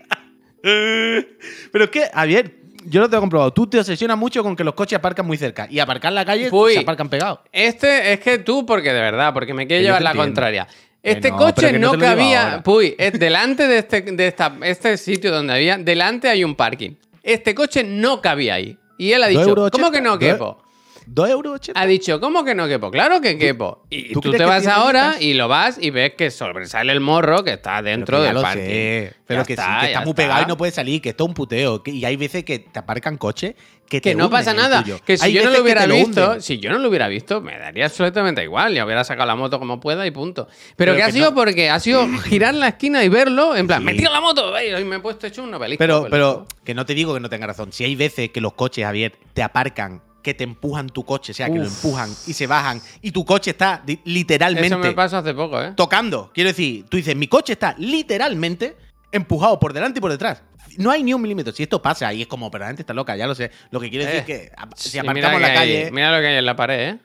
Pero 0.62 1.84
es 1.84 1.90
que, 1.90 2.10
Javier, 2.14 2.56
yo 2.86 3.02
lo 3.02 3.10
tengo 3.10 3.22
comprobado. 3.22 3.52
Tú 3.54 3.68
te 3.68 3.80
obsesionas 3.80 4.18
mucho 4.18 4.44
con 4.44 4.56
que 4.56 4.64
los 4.64 4.74
coches 4.74 4.98
aparcan 4.98 5.26
muy 5.26 5.38
cerca. 5.38 5.68
Y 5.70 5.80
aparcar 5.80 6.12
en 6.12 6.16
la 6.16 6.26
calle 6.26 6.50
Uy. 6.52 6.74
se 6.74 6.80
aparcan 6.80 7.10
pegados. 7.10 7.40
Este 7.52 8.14
es 8.14 8.20
que 8.20 8.40
tú, 8.40 8.66
porque 8.66 8.94
de 8.94 9.02
verdad, 9.02 9.34
porque 9.34 9.54
me 9.54 9.68
yo 9.68 9.78
llevar 9.78 10.02
la 10.02 10.12
entiendo. 10.12 10.24
contraria. 10.28 10.68
Este 11.04 11.30
no, 11.32 11.38
coche 11.38 11.80
no, 11.80 11.98
cabía. 11.98 12.62
Puy, 12.64 12.96
es 12.98 13.14
delante 13.18 13.68
de 13.68 13.78
este, 13.80 14.02
de 14.02 14.28
esta, 14.28 14.58
este 14.64 14.98
sitio 14.98 15.32
donde 15.32 15.54
había, 15.54 15.78
delante 15.78 16.28
hay 16.28 16.44
un 16.44 16.56
parking. 16.56 16.92
Este 17.24 17.54
coche 17.56 17.84
no 17.84 18.22
cabía 18.22 18.56
ahí. 18.56 18.78
Y 18.98 19.12
él 19.12 19.24
ha 19.24 19.30
¿Dos 19.30 19.46
dicho, 19.46 19.70
¿cómo 19.72 19.92
que 19.92 20.02
no 20.02 20.12
¿Dos- 20.12 20.20
quepo? 20.20 20.64
¿2 21.08 21.30
euros 21.30 21.54
80? 21.56 21.80
Ha 21.80 21.86
dicho, 21.86 22.20
¿cómo 22.20 22.44
que 22.44 22.54
no 22.56 22.68
quepo? 22.68 22.92
Claro 22.92 23.22
que 23.22 23.38
quepo. 23.38 23.84
Y 23.90 24.14
tú 24.14 24.32
te 24.32 24.44
vas 24.46 24.68
ahora 24.68 25.16
y 25.20 25.34
lo 25.34 25.48
vas 25.48 25.78
y 25.82 25.90
ves 25.90 26.14
que 26.16 26.30
sobresale 26.32 26.92
el 26.92 27.00
morro 27.00 27.44
que 27.44 27.54
está 27.54 27.82
dentro 27.82 28.22
del 28.22 28.38
sé, 28.40 29.14
pero 29.26 29.44
que 29.46 29.54
está, 29.54 29.80
sí, 29.82 29.82
que 29.82 29.88
está 29.94 30.02
muy 30.02 30.10
está. 30.12 30.24
pegado 30.24 30.44
y 30.44 30.46
no 30.46 30.58
puede 30.58 30.72
salir, 30.72 31.02
que 31.02 31.10
esto 31.10 31.24
es 31.24 31.28
un 31.30 31.34
puteo. 31.34 31.82
que- 31.84 31.92
y 31.92 32.06
hay 32.06 32.16
veces 32.16 32.44
que 32.44 32.60
te 32.60 32.80
aparcan 32.80 33.18
coches 33.18 33.56
que 33.88 34.02
te 34.02 34.10
Que 34.10 34.16
no 34.16 34.30
pasa 34.30 34.54
nada. 34.54 34.84
Que 35.06 35.18
si 35.18 35.24
Hay 35.26 35.32
yo 35.34 35.46
no 35.46 35.50
lo 35.52 35.62
hubiera 35.62 35.86
visto, 35.86 36.26
hunden. 36.26 36.42
si 36.42 36.60
yo 36.60 36.70
no 36.72 36.78
lo 36.78 36.90
hubiera 36.90 37.08
visto, 37.08 37.40
me 37.40 37.58
daría 37.58 37.86
absolutamente 37.86 38.44
igual. 38.44 38.74
Ya 38.74 38.84
hubiera 38.84 39.06
sacado 39.06 39.26
la 39.28 39.36
moto 39.38 39.60
como 39.60 39.80
pueda 39.80 40.06
y 40.06 40.12
punto. 40.12 40.48
Pero, 40.76 40.92
Pero 40.92 40.96
que 40.98 41.04
ha 41.04 41.12
sido 41.12 41.30
no- 41.30 41.36
porque 41.36 41.70
ha 41.70 41.80
sido 41.80 42.06
girar 42.26 42.54
la 42.54 42.68
esquina 42.68 43.04
y 43.06 43.10
verlo, 43.10 43.56
en 43.56 43.66
plan, 43.66 43.80
Sí. 43.80 43.86
me 43.86 43.94
tiro 43.94 44.12
la 44.12 44.20
moto, 44.20 44.54
y 44.62 44.84
me 44.84 44.98
he 44.98 45.00
puesto 45.00 45.26
hecho 45.28 45.42
un 45.42 45.52
novelista. 45.52 45.82
Pero, 45.82 46.02
pues, 46.02 46.12
pero 46.12 46.46
que 46.66 46.74
no 46.74 46.86
te 46.86 46.94
digo 46.96 47.14
que 47.14 47.22
no 47.22 47.30
tenga 47.30 47.48
razón. 47.48 47.72
Si 47.72 47.86
hay 47.86 47.96
veces 47.96 48.30
que 48.32 48.42
los 48.42 48.54
coches, 48.54 48.84
Javier, 48.84 49.14
te 49.34 49.42
aparcan, 49.42 50.02
que 50.28 50.34
te 50.34 50.44
empujan 50.44 50.90
tu 50.90 51.06
coche, 51.06 51.32
o 51.32 51.36
sea, 51.36 51.48
que 51.50 51.58
lo 51.58 51.64
empujan 51.64 52.10
y 52.28 52.34
se 52.34 52.48
bajan, 52.48 52.82
y 53.02 53.12
tu 53.12 53.24
coche 53.24 53.52
está 53.52 53.82
literalmente 54.04 54.68
Eso 54.68 54.78
me 54.78 54.92
pasó 54.92 55.18
hace 55.20 55.34
poco, 55.34 55.62
¿eh? 55.62 55.72
tocando. 55.74 56.32
Quiero 56.34 56.50
decir, 56.50 56.84
tú 56.90 56.98
dices, 56.98 57.16
mi 57.16 57.28
coche 57.30 57.54
está 57.54 57.76
literalmente 57.78 58.76
empujado 59.10 59.58
por 59.58 59.72
delante 59.72 60.00
y 60.00 60.02
por 60.02 60.12
detrás. 60.12 60.44
No 60.78 60.92
hay 60.92 61.02
ni 61.02 61.14
un 61.14 61.22
milímetro. 61.22 61.54
Si 61.54 61.64
esto 61.64 61.82
pasa, 61.82 62.14
y 62.14 62.24
es 62.24 62.28
como, 62.28 62.52
pero 62.52 62.64
la 62.64 62.68
gente 62.68 62.82
está 62.82 62.94
loca, 62.94 63.16
ya 63.16 63.26
lo 63.26 63.36
sé. 63.36 63.52
Lo 63.72 63.80
que 63.80 63.90
quiero 63.90 64.04
decir 64.06 64.20
Eh, 64.20 64.20
es 64.20 64.50
que 64.50 64.90
si 64.90 64.98
aparcamos 65.00 65.40
la 65.40 65.48
hay- 65.48 65.56
calle, 65.56 65.92
mira 65.94 66.14
lo 66.14 66.22
que 66.22 66.28
hay 66.28 66.36
en 66.40 66.46
la 66.46 66.56
pared, 66.58 66.90
¿eh? 66.90 67.00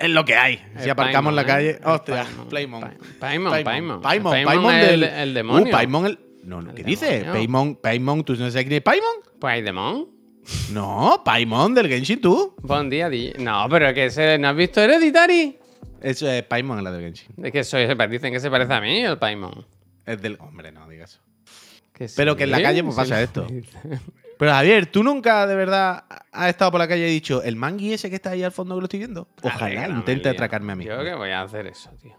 es 0.00 0.10
lo 0.10 0.24
que 0.24 0.34
hay. 0.34 0.56
Si 0.78 0.84
El 0.86 0.90
aparcamos 0.90 1.32
la 1.32 1.42
¿eh? 1.42 1.46
calle, 1.46 1.70
El 1.80 1.86
hostia, 1.86 2.24
Paimon. 2.24 2.48
Paimon. 2.48 2.80
Paimon, 3.20 3.52
Paimon. 3.52 4.02
Paimon, 4.02 4.32
Paimon 4.32 4.46
Paimon 4.52 4.74
el- 4.74 5.00
del 5.00 5.02
el 5.04 5.34
demonio. 5.34 5.68
Uh, 5.68 5.70
Paimon 5.70 6.06
el 6.06 6.18
No, 6.42 6.60
no, 6.60 6.74
¿qué 6.74 6.82
dice? 6.82 7.06
demonio. 7.06 7.32
Paimon, 7.34 7.76
Paimon, 7.76 8.24
¿tú 8.24 8.32
no 8.34 8.50
sabes 8.50 8.64
quién 8.64 8.72
es 8.72 8.82
Paimon? 8.82 9.14
Pues 9.38 9.52
hay 9.54 9.62
demon. 9.62 10.08
No, 10.72 11.22
Paimon 11.24 11.74
del 11.74 11.88
Genshin 11.88 12.20
tú. 12.20 12.54
Buen 12.62 12.90
día, 12.90 13.08
DJ. 13.08 13.34
No, 13.38 13.66
pero 13.70 13.92
que 13.94 14.06
ese, 14.06 14.38
¿no 14.38 14.48
has 14.48 14.56
visto 14.56 14.80
Hereditary? 14.80 15.58
Eso 16.00 16.28
es 16.28 16.42
Paimon 16.42 16.82
la 16.84 16.92
de 16.92 17.02
Genshin. 17.02 17.34
Es 17.42 17.52
que 17.52 17.64
soy, 17.64 17.86
dicen 18.10 18.32
que 18.32 18.40
se 18.40 18.50
parece 18.50 18.72
a 18.72 18.80
mí 18.80 19.00
el 19.00 19.18
Paimon. 19.18 19.66
Es 20.04 20.20
del. 20.20 20.36
Hombre, 20.40 20.70
no 20.70 20.88
digas 20.88 21.12
eso. 21.12 21.20
Que 21.92 22.08
Pero 22.14 22.36
que 22.36 22.44
en 22.44 22.50
la 22.50 22.60
calle, 22.60 22.82
pues, 22.82 22.96
pasa 22.96 23.22
esto. 23.22 23.46
Pero 24.38 24.50
Javier, 24.50 24.86
¿tú 24.86 25.02
nunca 25.02 25.46
de 25.46 25.54
verdad 25.54 26.04
has 26.32 26.48
estado 26.48 26.72
por 26.72 26.80
la 26.80 26.88
calle 26.88 27.08
y 27.08 27.12
dicho 27.12 27.42
el 27.42 27.56
mangui 27.56 27.92
ese 27.92 28.10
que 28.10 28.16
está 28.16 28.30
ahí 28.30 28.42
al 28.42 28.52
fondo 28.52 28.74
que 28.74 28.80
lo 28.80 28.84
estoy 28.86 28.98
viendo? 28.98 29.28
Ojalá 29.42 29.88
no 29.88 29.98
intente 29.98 30.28
atracarme 30.28 30.72
a 30.72 30.76
mí. 30.76 30.84
Yo 30.84 31.02
que 31.04 31.14
voy 31.14 31.30
a 31.30 31.42
hacer 31.42 31.66
eso, 31.66 31.90
tío. 32.02 32.16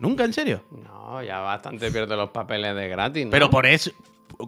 ¿Nunca, 0.00 0.24
en 0.24 0.32
serio? 0.32 0.64
No, 0.70 1.22
ya 1.22 1.38
bastante 1.38 1.90
pierdo 1.90 2.16
los 2.16 2.30
papeles 2.30 2.74
de 2.74 2.88
gratis, 2.88 3.24
¿no? 3.24 3.30
Pero 3.30 3.48
por 3.48 3.66
eso. 3.66 3.92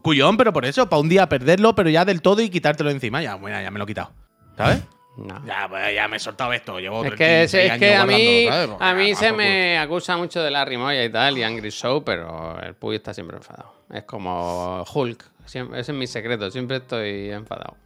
Cuyón, 0.02 0.36
pero 0.36 0.52
por 0.52 0.64
eso, 0.64 0.88
para 0.88 1.00
un 1.00 1.08
día 1.08 1.28
perderlo, 1.28 1.74
pero 1.74 1.88
ya 1.90 2.04
del 2.04 2.22
todo 2.22 2.40
y 2.42 2.50
quitártelo 2.50 2.90
encima. 2.90 3.22
Ya, 3.22 3.34
bueno, 3.36 3.60
ya 3.60 3.70
me 3.70 3.78
lo 3.78 3.84
he 3.84 3.86
quitado. 3.88 4.10
¿Sabes? 4.56 4.82
No. 5.16 5.42
Ya, 5.46 5.66
pues 5.68 5.94
ya 5.94 6.08
me 6.08 6.16
he 6.16 6.20
soltado 6.20 6.52
esto. 6.52 6.78
Llevo 6.78 7.02
Es 7.04 7.14
que, 7.14 7.44
es, 7.44 7.50
36 7.50 7.72
es 7.72 7.78
que 7.78 7.94
años 7.94 8.02
a 8.02 8.06
mí, 8.06 8.48
a 8.80 8.94
mí 8.94 9.14
se 9.14 9.32
me 9.32 9.78
acusa 9.78 10.16
mucho 10.18 10.42
de 10.42 10.50
la 10.50 10.64
rimoya 10.64 11.02
y 11.04 11.10
tal, 11.10 11.38
y 11.38 11.42
Angry 11.42 11.70
Show, 11.70 12.04
pero 12.04 12.60
el 12.62 12.74
Puy 12.74 12.96
está 12.96 13.14
siempre 13.14 13.38
enfadado. 13.38 13.72
Es 13.90 14.04
como 14.04 14.84
Hulk. 14.92 15.24
Siempre, 15.46 15.80
ese 15.80 15.92
es 15.92 15.98
mi 15.98 16.06
secreto, 16.06 16.50
siempre 16.50 16.78
estoy 16.78 17.30
enfadado. 17.30 17.76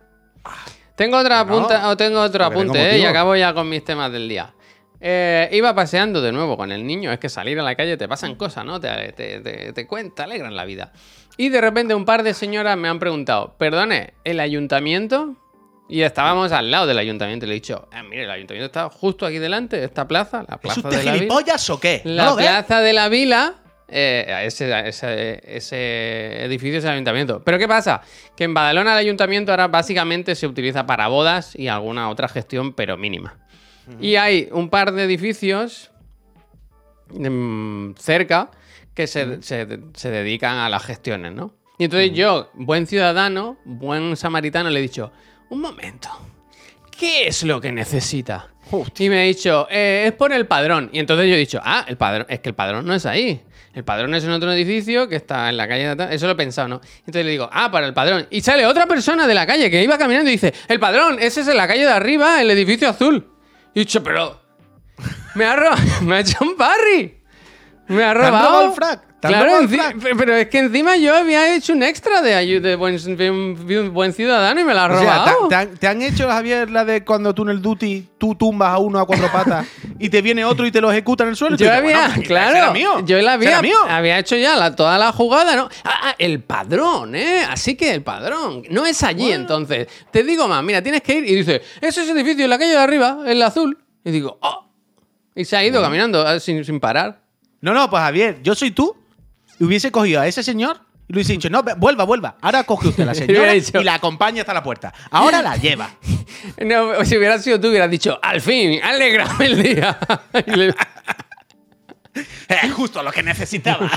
Tengo 0.97 1.19
otra 1.19 1.41
apunte, 1.41 1.75
o 1.77 1.97
tengo 1.97 2.21
otro 2.21 2.49
tengo 2.49 2.61
apunte, 2.61 2.97
¿eh? 2.97 2.99
y 2.99 3.05
acabo 3.05 3.37
ya 3.37 3.55
con 3.55 3.69
mis 3.69 3.85
temas 3.85 4.11
del 4.13 4.29
día. 4.29 4.53
Eh, 5.01 5.49
iba 5.53 5.75
paseando 5.75 6.21
de 6.21 6.31
nuevo 6.33 6.57
con 6.59 6.73
el 6.73 6.87
niño. 6.87 7.11
Es 7.11 7.19
que 7.19 7.29
salir 7.31 7.59
a 7.59 7.63
la 7.63 7.75
calle 7.75 7.97
te 7.97 8.07
pasan 8.07 8.35
cosas, 8.35 8.67
¿no? 8.67 8.79
Te, 8.81 9.13
te, 9.13 9.41
te, 9.41 9.73
te 9.73 9.89
cuen- 9.89 10.15
te 10.15 10.23
alegran 10.23 10.55
la 10.55 10.65
vida. 10.67 10.93
Y 11.37 11.49
de 11.49 11.61
repente 11.61 11.95
un 11.95 12.05
par 12.05 12.23
de 12.23 12.35
señoras 12.35 12.77
me 12.77 12.89
han 12.89 12.99
preguntado, 12.99 13.55
perdone, 13.59 14.15
¿el 14.25 14.41
ayuntamiento? 14.41 15.37
Y 15.89 16.03
estábamos 16.03 16.53
al 16.53 16.71
lado 16.71 16.87
del 16.87 16.99
ayuntamiento. 16.99 17.47
Y 17.47 17.49
le 17.49 17.55
he 17.55 17.57
dicho, 17.57 17.89
"Ah, 17.93 18.03
mire, 18.03 18.25
el 18.25 18.31
ayuntamiento 18.31 18.67
está 18.67 18.89
justo 18.91 19.27
aquí 19.27 19.39
delante, 19.39 19.83
esta 19.83 20.07
plaza, 20.07 20.45
la 20.49 20.55
¿Es 20.57 20.61
plaza 20.61 20.81
usted 20.81 20.91
de 20.91 20.97
la 21.05 21.13
Vila. 21.13 21.15
gilipollas 21.15 21.71
o 21.71 21.81
qué? 21.81 22.03
¿No 22.05 22.13
La 22.13 22.37
plaza 22.37 22.81
de 22.81 22.93
la 22.93 23.09
Vila, 23.09 23.55
eh, 23.89 24.43
ese, 24.45 24.89
ese- 24.89 25.41
ese 25.45 26.45
edificio 26.45 26.79
es 26.79 26.85
el 26.85 26.91
ayuntamiento. 26.91 27.43
Pero 27.45 27.59
¿qué 27.59 27.67
pasa? 27.67 28.03
Que 28.37 28.45
en 28.45 28.55
Badalona 28.55 28.93
el 28.93 28.99
ayuntamiento 28.99 29.51
ahora 29.51 29.67
básicamente 29.67 30.37
se 30.37 30.47
utiliza 30.47 30.87
para 30.87 31.09
bodas 31.09 31.57
y 31.59 31.67
alguna 31.67 32.09
otra 32.11 32.29
gestión, 32.29 32.73
pero 32.73 32.97
mínima. 32.97 33.37
Y 34.01 34.15
hay 34.15 34.49
un 34.53 34.69
par 34.71 34.93
de 34.93 35.03
edificios 35.03 35.91
mm, 37.13 37.93
cerca 37.99 38.51
que 39.01 39.07
se, 39.07 39.43
se- 39.43 39.79
se 39.95 40.11
dedican 40.11 40.59
a 40.59 40.69
las 40.69 40.85
gestiones, 40.85 41.33
¿no? 41.33 41.55
Y 41.79 41.85
entonces 41.85 42.13
yo, 42.13 42.51
buen 42.55 42.87
ciudadano, 42.87 43.57
buen 43.65 44.17
samaritano, 44.17 44.69
le 44.71 44.79
he 44.81 44.83
dicho, 44.83 45.11
un 45.49 45.61
momento, 45.63 46.09
¿qué 46.97 47.27
es 47.29 47.43
lo 47.45 47.61
que 47.61 47.73
necesita? 47.73 48.49
Y 48.99 49.09
me 49.09 49.21
ha 49.21 49.23
dicho, 49.25 49.67
"Eh, 49.71 50.05
es 50.09 50.13
por 50.13 50.33
el 50.33 50.47
padrón. 50.47 50.91
Y 50.93 50.99
entonces 51.01 51.27
yo 51.29 51.35
he 51.35 51.39
dicho, 51.39 51.61
ah, 51.65 51.85
el 51.89 51.97
padrón, 51.97 52.27
es 52.29 52.41
que 52.41 52.51
el 52.51 52.55
padrón 52.55 52.87
no 52.87 52.95
es 52.95 53.07
ahí. 53.07 53.41
El 53.73 53.83
padrón 53.85 54.15
es 54.15 54.23
en 54.25 54.31
otro 54.31 54.53
edificio 54.53 55.09
que 55.09 55.17
está 55.17 55.49
en 55.49 55.57
la 55.57 55.67
calle 55.67 55.85
de 55.85 55.89
atrás. 55.91 56.09
Eso 56.13 56.27
lo 56.27 56.33
he 56.33 56.37
pensado, 56.37 56.69
¿no? 56.69 56.81
Entonces 56.99 57.25
le 57.25 57.31
digo, 57.33 57.49
ah, 57.53 57.71
para 57.71 57.87
el 57.87 57.95
padrón. 57.95 58.27
Y 58.31 58.43
sale 58.43 58.67
otra 58.67 58.87
persona 58.87 59.27
de 59.27 59.35
la 59.35 59.47
calle 59.47 59.71
que 59.71 59.83
iba 59.83 59.97
caminando 59.97 60.29
y 60.29 60.35
dice, 60.35 60.53
el 60.69 60.79
padrón, 60.79 61.17
ese 61.21 61.41
es 61.41 61.49
en 61.49 61.57
la 61.57 61.67
calle 61.67 61.85
de 61.87 61.91
arriba, 61.93 62.41
el 62.43 62.51
edificio 62.51 62.89
azul. 62.89 63.27
Y 63.75 63.81
he 63.81 63.83
dicho, 63.85 64.03
pero. 64.05 64.41
Me 65.35 65.45
ha. 65.47 65.57
Me 66.03 66.17
ha 66.17 66.21
hecho 66.21 66.37
un 66.43 66.57
parry. 66.57 67.20
Me 67.91 68.03
ha 68.05 68.15
robado. 68.15 68.65
el 68.67 68.73
frac? 68.73 69.01
¿Te 69.21 69.27
han 69.27 69.33
Claro, 69.35 69.45
robado 69.49 69.63
el 69.65 69.69
frac? 69.69 69.99
pe- 69.99 70.15
pero 70.17 70.35
es 70.35 70.49
que 70.49 70.59
encima 70.61 70.97
yo 70.97 71.15
había 71.15 71.55
hecho 71.55 71.75
un 71.75 71.83
extra 71.83 72.23
de, 72.23 72.33
ayu- 72.35 72.61
de 72.63 72.75
buen, 72.75 72.97
de 73.19 73.31
un- 73.31 73.67
de 73.67 73.81
un 73.81 73.93
buen 73.93 74.15
ciudadano 74.15 74.59
y 74.61 74.65
me 74.65 74.73
la 74.73 74.87
ha 74.87 74.95
O 74.95 74.99
sea, 74.99 75.19
robado. 75.19 75.43
¿te, 75.43 75.49
te 75.49 75.55
han, 75.57 75.77
te 75.77 75.87
han 75.89 76.01
hecho, 76.01 76.27
Javier, 76.29 76.71
la 76.71 76.87
de 76.87 77.05
cuando 77.05 77.35
tú 77.35 77.43
en 77.43 77.51
el 77.51 77.61
duty 77.61 78.09
tú 78.17 78.35
tumbas 78.35 78.71
a 78.73 78.79
uno 78.79 78.99
a 78.99 79.07
cuatro 79.07 79.31
patas 79.31 79.67
y 79.99 80.09
te 80.09 80.23
viene 80.23 80.43
otro 80.47 80.65
y 80.67 80.71
te 80.71 80.81
lo 80.81 80.91
ejecuta 80.91 81.25
en 81.25 81.31
el 81.31 81.37
suelo? 81.37 81.57
y 81.57 81.59
tú 81.59 81.65
Yo 81.65 81.71
dices, 81.71 81.85
había, 81.85 82.07
bueno, 82.09 82.23
claro, 82.27 82.73
mío, 82.73 83.01
yo 83.05 83.21
la 83.21 83.35
había, 83.35 83.61
mío. 83.61 83.77
había 83.87 84.19
hecho 84.19 84.37
ya 84.37 84.57
la- 84.57 84.75
toda 84.75 84.97
la 84.97 85.13
jugada, 85.13 85.55
¿no? 85.55 85.69
Ah, 85.85 86.01
ah, 86.05 86.15
el 86.19 86.41
padrón, 86.43 87.15
¿eh? 87.15 87.43
Así 87.47 87.75
que 87.75 87.93
el 87.93 88.03
padrón. 88.03 88.63
No 88.71 88.87
es 88.87 89.03
allí, 89.03 89.33
entonces. 89.33 89.87
Te 90.11 90.25
digo 90.25 90.49
más, 90.49 90.65
mira, 90.65 90.81
tienes 90.83 91.03
que 91.03 91.17
ir 91.19 91.25
y 91.29 91.35
dice, 91.35 91.61
ese 91.83 92.05
es 92.05 92.09
el 92.09 92.17
edificio 92.17 92.45
en 92.45 92.49
la 92.51 92.59
calle 92.59 92.71
de 92.71 92.79
arriba, 92.79 93.19
el 93.27 93.43
azul. 93.43 93.77
Y 94.03 94.11
digo, 94.13 94.39
oh. 94.41 94.67
Y 95.35 95.45
se 95.45 95.59
ha 95.59 95.63
ido 95.65 95.83
caminando 95.83 96.27
ah, 96.27 96.41
sin, 96.41 96.65
sin 96.65 96.81
parar. 96.81 97.21
No, 97.61 97.75
no, 97.75 97.89
pues 97.91 98.03
Javier, 98.03 98.41
yo 98.43 98.55
soy 98.55 98.71
tú 98.71 98.97
y 99.59 99.65
hubiese 99.65 99.91
cogido 99.93 100.21
a 100.21 100.27
ese 100.27 100.43
señor 100.43 100.81
y 101.09 101.13
le 101.13 101.17
hubiese 101.19 101.33
dicho, 101.33 101.51
no, 101.51 101.63
vuelva, 101.77 102.05
vuelva. 102.05 102.37
Ahora 102.41 102.65
coge 102.65 102.89
usted 102.89 103.03
a 103.03 103.07
la 103.07 103.15
señora 103.27 103.53
dicho- 103.53 103.81
y 103.81 103.85
la 103.85 103.95
acompaña 103.95 104.43
hasta 104.43 104.55
la 104.55 104.63
puerta. 104.63 104.93
Ahora 105.11 105.43
la 105.43 105.57
lleva. 105.57 105.91
No, 106.65 107.05
si 107.05 107.19
hubieras 107.19 107.45
sido 107.45 107.61
tú, 107.61 107.69
hubieras 107.69 107.91
dicho, 107.91 108.19
al 108.23 108.41
fin, 108.41 108.81
alegrame 108.83 109.45
el 109.47 109.63
día. 109.63 109.99
Eh, 112.49 112.69
justo 112.75 113.03
lo 113.03 113.13
que 113.13 113.23
necesitaba. 113.23 113.89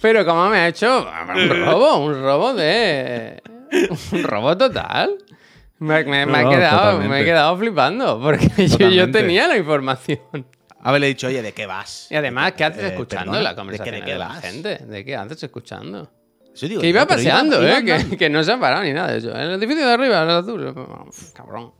Pero 0.00 0.24
como 0.24 0.48
me 0.48 0.58
ha 0.58 0.68
hecho 0.68 1.06
un 1.34 1.48
robo, 1.64 1.96
un 2.04 2.22
robo 2.22 2.54
de... 2.54 3.42
Un 4.12 4.22
robo 4.22 4.56
total. 4.56 5.10
Me, 5.80 6.04
me- 6.04 6.24
me 6.24 6.42
No, 6.44 6.52
he 6.52 6.54
quedado, 6.54 6.98
me 7.00 7.20
he 7.20 7.24
quedado 7.24 7.56
flipando 7.58 8.20
porque 8.22 8.68
yo, 8.68 9.10
tenía 9.10 9.48
la 9.48 9.56
información. 9.56 10.46
Haberle 10.84 11.06
dicho, 11.08 11.26
oye, 11.26 11.42
¿de 11.42 11.52
qué 11.52 11.66
vas? 11.66 12.06
Y 12.10 12.14
además, 12.14 12.52
¿qué 12.52 12.64
haces 12.64 12.82
Eh, 12.84 12.86
escuchando 12.88 13.32
perdona, 13.32 13.42
la 13.42 13.48
¿de 13.50 13.54
qué- 13.54 13.56
conversación 13.60 13.94
de 13.94 14.00
de, 14.00 14.06
qué 14.06 14.14
la 14.18 14.28
vas? 14.28 14.40
gente? 14.40 14.76
¿De 14.86 15.04
qué 15.04 15.16
haces 15.16 15.42
escuchando? 15.42 16.10
Eso 16.54 16.68
digo 16.68 16.80
Que 16.80 16.86
yo, 16.86 16.90
iba 16.90 17.06
paseando, 17.06 17.60
iba 17.62 17.78
¿eh? 17.78 17.84
Que, 18.10 18.16
que 18.16 18.30
no 18.30 18.44
se 18.44 18.52
ha 18.52 18.60
parado 18.60 18.84
ni 18.84 18.92
nada 18.92 19.10
de 19.10 19.18
eso. 19.18 19.30
En 19.30 19.40
el 19.40 19.52
edificio 19.54 19.84
de 19.86 19.92
arriba, 19.92 20.22
el 20.22 20.30
azul. 20.30 20.66
Uf, 21.08 21.32
Cabrón. 21.32 21.72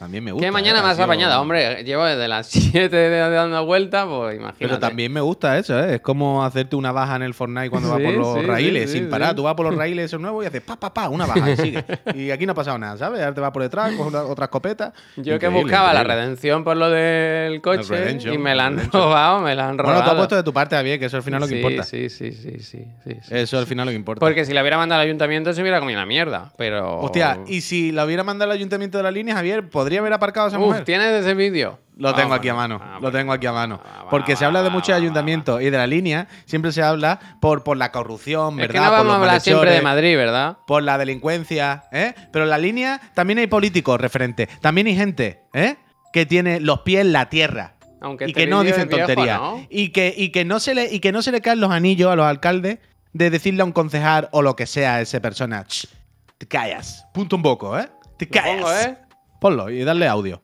También 0.00 0.24
me 0.24 0.32
gusta. 0.32 0.46
Que 0.46 0.50
mañana 0.50 0.80
eh, 0.80 0.82
más 0.82 0.94
sido- 0.96 1.04
apañada, 1.04 1.40
hombre. 1.40 1.84
Llevo 1.84 2.04
desde 2.04 2.26
las 2.26 2.46
7 2.50 2.88
de- 2.96 3.18
dando 3.30 3.64
vueltas, 3.64 4.06
pues 4.08 4.34
imagínate. 4.34 4.56
Pero 4.58 4.78
también 4.80 5.12
me 5.12 5.20
gusta 5.20 5.58
eso, 5.58 5.78
¿eh? 5.78 5.96
Es 5.96 6.00
como 6.00 6.42
hacerte 6.42 6.74
una 6.74 6.90
baja 6.90 7.16
en 7.16 7.22
el 7.22 7.34
Fortnite 7.34 7.70
cuando 7.70 7.90
vas 7.90 8.00
por 8.00 8.14
los 8.14 8.40
sí, 8.40 8.46
raíles 8.46 8.90
sí, 8.90 8.98
sin 8.98 9.10
parar. 9.10 9.34
Tú 9.36 9.42
vas 9.42 9.54
por 9.54 9.66
los 9.66 9.76
raíles 9.76 10.06
esos 10.06 10.18
nuevos 10.20 10.42
y 10.42 10.46
haces 10.48 10.62
pa, 10.62 10.76
pa, 10.76 10.92
pa, 10.92 11.08
una 11.10 11.26
baja 11.26 11.50
y 11.50 11.56
sigue. 11.56 11.84
Y 12.14 12.30
aquí 12.30 12.46
no 12.46 12.52
ha 12.52 12.54
pasado 12.54 12.78
nada, 12.78 12.96
¿sabes? 12.96 13.20
Ahora 13.20 13.34
te 13.34 13.40
vas 13.42 13.50
por 13.52 13.62
detrás, 13.62 13.92
coges 13.92 14.12
una- 14.14 14.22
otra 14.24 14.46
escopeta. 14.46 14.92
Yo 15.16 15.38
que 15.38 15.46
Increíble, 15.46 15.60
buscaba 15.62 15.92
la 15.92 16.02
redención 16.02 16.64
por 16.64 16.76
lo 16.78 16.88
del 16.88 17.60
coche 17.60 18.16
y 18.32 18.38
me 18.38 18.54
la 18.54 18.66
han 18.66 18.90
robado, 18.90 19.40
me 19.40 19.54
la 19.54 19.68
han 19.68 19.76
robado. 19.76 19.96
Bueno, 19.98 20.04
tú 20.04 20.10
has 20.12 20.16
puesto 20.16 20.36
de 20.36 20.42
tu 20.42 20.52
parte, 20.54 20.76
Javier, 20.76 20.98
que 20.98 21.04
eso 21.06 21.18
al 21.18 21.22
final 21.22 21.40
lo 21.42 21.46
que 21.48 21.56
importa. 21.56 21.82
Sí, 21.82 22.08
sí, 22.08 22.32
sí, 22.32 22.58
sí. 22.60 22.86
Eso 23.28 23.58
al 23.58 23.66
final 23.66 23.84
lo 23.86 23.90
que 23.90 23.96
importa. 23.96 24.20
Porque 24.20 24.44
si 24.46 24.54
la 24.54 24.62
hubiera 24.62 24.78
mandado 24.78 25.00
al 25.02 25.06
ayuntamiento 25.06 25.52
se 25.52 25.60
hubiera 25.60 25.78
comido 25.78 25.98
la 26.00 26.06
mierda, 26.06 26.52
pero... 26.56 27.00
Hostia, 27.00 27.38
y 27.46 27.60
si 27.60 27.92
la 27.92 28.06
hubiera 28.06 28.24
mandado 28.24 28.50
al 28.50 28.56
ayuntamiento 28.56 28.96
de 28.96 29.04
la 29.04 29.10
línea, 29.10 29.34
Javier, 29.34 29.68
¿podría 29.68 29.89
haber 29.98 30.12
aparcado 30.12 30.48
esa 30.48 30.58
Uf, 30.58 30.66
mujer? 30.66 30.84
¿tienes 30.84 31.12
ese 31.12 31.34
vídeo? 31.34 31.78
Lo 31.96 32.14
tengo 32.14 32.32
Ah, 32.32 32.36
aquí 32.36 32.48
a 32.48 32.54
mano, 32.54 32.80
ah, 32.82 32.98
lo 33.02 33.12
tengo 33.12 33.30
aquí 33.32 33.46
a 33.46 33.52
mano. 33.52 33.78
Ah, 33.84 34.06
Porque 34.08 34.34
se 34.34 34.46
habla 34.46 34.62
de 34.62 34.70
muchos 34.70 34.94
ayuntamientos 34.94 35.60
y 35.60 35.66
de 35.68 35.76
la 35.76 35.86
línea, 35.86 36.28
siempre 36.46 36.72
se 36.72 36.82
habla 36.82 37.18
por, 37.42 37.62
por 37.62 37.76
la 37.76 37.92
corrupción, 37.92 38.54
Es 38.58 38.68
¿verdad? 38.68 38.72
que 38.72 38.78
no 38.78 38.84
por 38.84 38.92
vamos 38.92 39.06
los 39.06 39.14
a 39.14 39.18
hablar 39.18 39.40
siempre 39.42 39.70
de 39.72 39.82
Madrid, 39.82 40.16
¿verdad? 40.16 40.56
por 40.66 40.82
la 40.82 40.96
delincuencia, 40.96 41.84
¿eh? 41.92 42.14
Pero 42.32 42.44
en 42.46 42.50
la 42.50 42.56
línea 42.58 43.00
también 43.14 43.38
hay 43.38 43.48
políticos 43.48 44.00
referentes, 44.00 44.48
también 44.60 44.86
hay 44.86 44.96
gente, 44.96 45.42
¿eh? 45.52 45.76
Que 46.12 46.24
tiene 46.24 46.58
los 46.60 46.80
pies 46.80 47.02
en 47.02 47.12
la 47.12 47.28
tierra. 47.28 47.74
Aunque 48.00 48.24
y 48.24 48.28
este 48.28 48.40
que 48.40 48.46
no 48.46 48.62
dicen 48.62 48.88
es 48.90 48.96
tonterías. 48.96 49.38
¿no? 49.38 49.66
Y, 49.68 49.90
que, 49.90 50.14
y, 50.16 50.30
que 50.30 50.46
no 50.46 50.58
se 50.58 50.74
le, 50.74 50.90
y 50.90 51.00
que 51.00 51.12
no 51.12 51.20
se 51.20 51.32
le 51.32 51.42
caen 51.42 51.60
los 51.60 51.70
anillos 51.70 52.10
a 52.10 52.16
los 52.16 52.24
alcaldes 52.24 52.78
de 53.12 53.28
decirle 53.28 53.60
a 53.60 53.66
un 53.66 53.72
concejal 53.72 54.30
o 54.32 54.40
lo 54.40 54.56
que 54.56 54.66
sea 54.66 54.94
a 54.94 55.00
esa 55.02 55.20
persona, 55.20 55.64
"Ch, 55.66 55.86
te 56.38 56.48
callas. 56.48 57.04
Punto 57.12 57.36
un 57.36 57.42
poco, 57.42 57.78
¿eh? 57.78 57.90
Te 58.16 58.26
callas. 58.26 58.54
pongo, 58.56 58.72
¿eh? 58.72 58.96
Ponlo 59.40 59.70
y 59.70 59.82
darle 59.84 60.06
audio. 60.06 60.42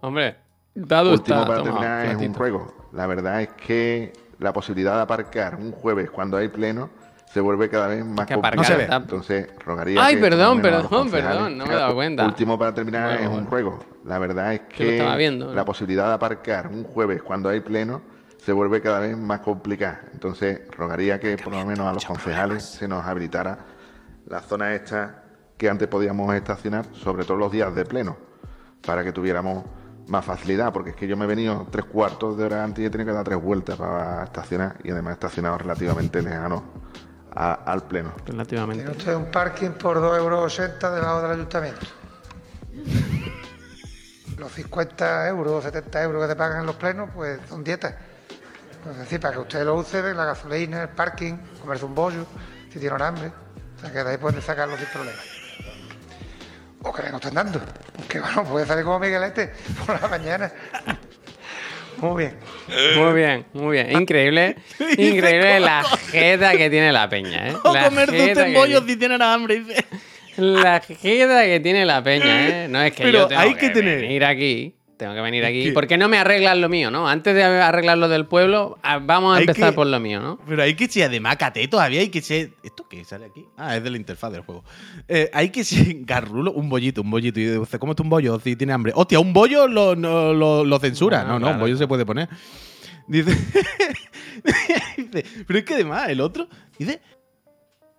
Hombre, 0.00 0.36
dado 0.74 1.12
Último 1.12 1.40
está, 1.40 1.46
para 1.46 1.58
toma, 1.62 1.70
terminar 1.80 2.06
es 2.06 2.28
un 2.28 2.34
ruego. 2.34 2.88
La 2.92 3.06
verdad 3.06 3.42
es 3.42 3.48
que 3.50 4.12
la 4.38 4.52
posibilidad 4.52 4.96
de 4.96 5.02
aparcar 5.02 5.56
un 5.56 5.72
jueves 5.72 6.10
cuando 6.10 6.36
hay 6.36 6.48
pleno 6.48 6.88
se 7.26 7.40
vuelve 7.40 7.68
cada 7.68 7.88
vez 7.88 8.04
más 8.06 8.26
Que 8.26 8.34
complicada. 8.34 8.38
aparcar 8.38 8.56
No 8.56 8.64
se 8.64 8.76
ve. 8.76 8.96
Entonces, 8.96 9.48
rogaría 9.66 10.02
Ay, 10.02 10.14
que, 10.14 10.20
perdón, 10.22 10.62
perdón, 10.62 11.10
perdón, 11.10 11.58
no 11.58 11.66
me 11.66 11.74
he 11.74 11.76
dado 11.76 11.94
cuenta. 11.94 12.24
Último 12.24 12.58
para 12.58 12.72
terminar 12.72 13.08
Bueno, 13.08 13.20
es 13.20 13.26
un 13.28 13.34
bueno. 13.34 13.50
ruego. 13.50 13.78
La 14.06 14.18
verdad 14.18 14.54
es 14.54 14.60
que 14.74 15.14
viendo, 15.18 15.46
¿no? 15.48 15.52
la 15.52 15.64
posibilidad 15.66 16.06
de 16.08 16.14
aparcar 16.14 16.68
un 16.68 16.84
jueves 16.84 17.22
cuando 17.22 17.50
hay 17.50 17.60
pleno 17.60 18.00
se 18.38 18.52
vuelve 18.52 18.80
cada 18.80 19.00
vez 19.00 19.14
más 19.14 19.40
complicada. 19.40 20.00
Entonces, 20.14 20.62
rogaría 20.74 21.20
que 21.20 21.36
por 21.36 21.52
lo 21.52 21.66
menos 21.66 21.86
a 21.86 21.92
los 21.92 22.04
concejales 22.06 22.62
se 22.64 22.88
nos 22.88 23.04
habilitara 23.04 23.58
la 24.26 24.40
zona 24.40 24.74
esta 24.74 25.24
que 25.58 25.68
antes 25.68 25.86
podíamos 25.88 26.34
estacionar, 26.34 26.86
sobre 26.94 27.24
todo 27.24 27.36
los 27.36 27.52
días 27.52 27.74
de 27.74 27.84
pleno, 27.84 28.16
para 28.84 29.02
que 29.04 29.12
tuviéramos 29.12 29.64
más 30.08 30.24
facilidad, 30.24 30.72
porque 30.72 30.90
es 30.90 30.96
que 30.96 31.06
yo 31.06 31.16
me 31.16 31.24
he 31.24 31.28
venido 31.28 31.66
tres 31.70 31.84
cuartos 31.84 32.36
de 32.38 32.44
hora 32.44 32.64
antes 32.64 32.82
y 32.82 32.86
he 32.86 32.90
tenido 32.90 33.08
que 33.08 33.14
dar 33.14 33.24
tres 33.24 33.40
vueltas 33.42 33.76
para 33.76 34.24
estacionar 34.24 34.76
y 34.82 34.90
además 34.90 35.10
he 35.12 35.14
estacionado 35.14 35.58
relativamente 35.58 36.22
lejano 36.22 36.62
a- 37.34 37.52
al 37.52 37.82
pleno. 37.82 38.12
Relativamente. 38.26 38.82
Tiene 38.84 38.98
usted 38.98 39.14
un 39.14 39.30
parking 39.30 39.70
por 39.72 40.00
2,80 40.00 40.86
euros 40.88 40.94
debajo 40.94 41.22
del 41.22 41.30
ayuntamiento. 41.32 41.86
Los 44.38 44.52
50 44.52 45.28
euros 45.28 45.52
o 45.54 45.62
70 45.62 46.02
euros 46.02 46.22
que 46.22 46.28
te 46.28 46.36
pagan 46.36 46.60
en 46.60 46.66
los 46.66 46.76
plenos, 46.76 47.10
pues 47.14 47.40
son 47.48 47.64
dietas. 47.64 47.94
Es 48.90 48.96
decir, 48.96 49.20
para 49.20 49.34
que 49.34 49.40
usted 49.40 49.64
lo 49.64 49.74
use, 49.74 50.00
la 50.14 50.24
gasolina, 50.24 50.82
el 50.82 50.88
parking, 50.90 51.34
comerse 51.60 51.84
un 51.84 51.94
bollo, 51.94 52.24
si 52.72 52.78
tienen 52.78 53.02
hambre. 53.02 53.32
O 53.76 53.80
sea, 53.80 53.92
que 53.92 54.02
de 54.04 54.10
ahí 54.10 54.16
pueden 54.16 54.40
sacarlo 54.40 54.76
sin 54.76 54.86
problema. 54.86 55.18
O 56.88 56.92
que 56.92 57.02
venga 57.02 57.16
usted 57.16 57.28
andando. 57.28 57.60
Que 58.08 58.18
bueno, 58.20 58.44
puede 58.44 58.64
salir 58.66 58.84
como 58.84 58.98
Miguelete 58.98 59.52
por 59.84 60.00
la 60.00 60.08
mañana. 60.08 60.50
Muy 61.98 62.24
bien. 62.24 62.38
Muy 62.96 63.12
bien, 63.12 63.46
muy 63.52 63.72
bien. 63.76 63.92
Increíble, 64.00 64.56
increíble 64.96 65.60
la 65.60 65.82
jeta 66.10 66.52
que 66.56 66.70
tiene 66.70 66.92
la 66.92 67.08
peña, 67.08 67.48
¿eh? 67.48 67.56
O 67.64 67.74
La 67.74 67.84
comer 67.86 68.08
tiene- 68.08 68.34
si 68.86 68.96
tienen 68.96 69.20
hambre. 69.20 69.60
Dice. 69.60 69.84
La 70.36 70.80
jeta 70.80 71.44
que 71.44 71.60
tiene 71.60 71.84
la 71.84 72.02
peña, 72.02 72.48
¿eh? 72.48 72.68
No 72.68 72.80
es 72.80 72.92
que 72.92 73.02
Pero 73.02 73.18
yo 73.20 73.26
tengo 73.28 73.40
hay 73.40 73.54
que, 73.54 73.60
que 73.60 73.70
tener- 73.70 74.00
venir 74.00 74.24
aquí. 74.24 74.74
Tengo 74.98 75.14
que 75.14 75.20
venir 75.20 75.44
aquí. 75.44 75.64
que- 75.64 75.72
¿Por 75.72 75.86
qué 75.86 75.96
no 75.96 76.08
me 76.08 76.18
arreglan 76.18 76.60
lo 76.60 76.68
mío, 76.68 76.90
no? 76.90 77.08
Antes 77.08 77.34
de 77.34 77.42
arreglar 77.44 77.96
lo 77.98 78.08
del 78.08 78.26
pueblo, 78.26 78.78
ah, 78.82 78.98
vamos 78.98 79.32
a 79.34 79.38
Hay 79.38 79.44
empezar 79.44 79.70
que- 79.70 79.76
por 79.76 79.86
lo 79.86 80.00
mío, 80.00 80.20
¿no? 80.20 80.38
Pero 80.46 80.62
hay 80.62 80.74
que 80.74 80.88
ser 80.88 81.04
además 81.04 81.36
caté 81.36 81.66
todavía, 81.68 82.00
hay 82.00 82.08
que 82.08 82.20
ser. 82.20 82.50
¿Esto 82.64 82.84
qué 82.88 83.04
sale 83.04 83.26
aquí? 83.26 83.46
Ah, 83.56 83.76
es 83.76 83.82
de 83.84 83.90
la 83.90 83.96
interfaz 83.96 84.32
del 84.32 84.40
juego. 84.42 84.64
Eh, 85.06 85.30
hay 85.32 85.50
que 85.50 85.62
ser 85.64 85.86
garrulo, 86.04 86.50
un 86.52 86.68
bollito, 86.68 87.02
un 87.02 87.10
bollito. 87.10 87.38
Y 87.40 87.44
dice, 87.60 87.78
¿cómo 87.78 87.92
está 87.92 88.02
un 88.02 88.10
bollo 88.10 88.40
si 88.40 88.56
tiene 88.56 88.72
hambre? 88.72 88.92
Hostia, 88.94 89.20
un 89.20 89.32
bollo 89.32 89.68
lo, 89.68 89.94
no- 89.94 90.34
lo, 90.34 90.64
lo 90.64 90.78
censura. 90.80 91.20
Ah, 91.20 91.24
No, 91.24 91.32
no, 91.34 91.38
claro. 91.40 91.54
un 91.54 91.60
bollo 91.60 91.76
se 91.76 91.86
puede 91.86 92.04
poner. 92.04 92.28
Dice, 93.06 93.30
dice, 94.96 95.24
pero 95.46 95.58
es 95.58 95.64
que 95.64 95.74
además 95.74 96.08
el 96.08 96.20
otro 96.20 96.48
dice, 96.78 97.00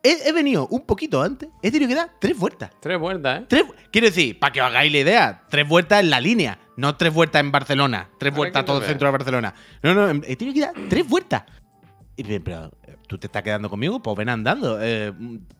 he, 0.04 0.30
he 0.30 0.32
venido 0.32 0.68
un 0.68 0.86
poquito 0.86 1.22
antes, 1.22 1.50
he 1.62 1.72
tenido 1.72 1.90
que 1.90 1.96
dar 1.96 2.10
tres 2.20 2.38
vueltas. 2.38 2.72
Tres 2.80 3.00
vueltas, 3.00 3.42
¿eh? 3.42 3.46
Tres, 3.48 3.64
quiero 3.92 4.08
decir, 4.08 4.40
para 4.40 4.54
que 4.54 4.62
os 4.62 4.68
hagáis 4.68 4.92
la 4.92 4.98
idea, 5.00 5.42
tres 5.50 5.68
vueltas 5.68 6.00
en 6.02 6.10
la 6.10 6.20
línea, 6.20 6.58
no 6.78 6.96
tres 6.96 7.14
vueltas 7.14 7.40
en 7.42 7.52
Barcelona, 7.52 8.10
tres 8.18 8.34
vueltas 8.34 8.66
todo 8.66 8.80
el 8.80 8.86
centro 8.86 9.08
de 9.08 9.12
Barcelona. 9.12 9.54
No, 9.84 9.94
no, 9.94 10.10
he 10.26 10.36
tenido 10.36 10.54
que 10.54 10.62
dar 10.62 10.74
tres 10.90 11.08
vueltas. 11.08 11.44
Y 12.16 12.24
pero, 12.40 12.72
eh, 12.86 12.98
¿tú 13.08 13.18
te 13.18 13.28
estás 13.28 13.44
quedando 13.44 13.70
conmigo? 13.70 14.02
Pues 14.02 14.18
ven 14.18 14.28
andando. 14.30 14.78
Eh, 14.82 15.14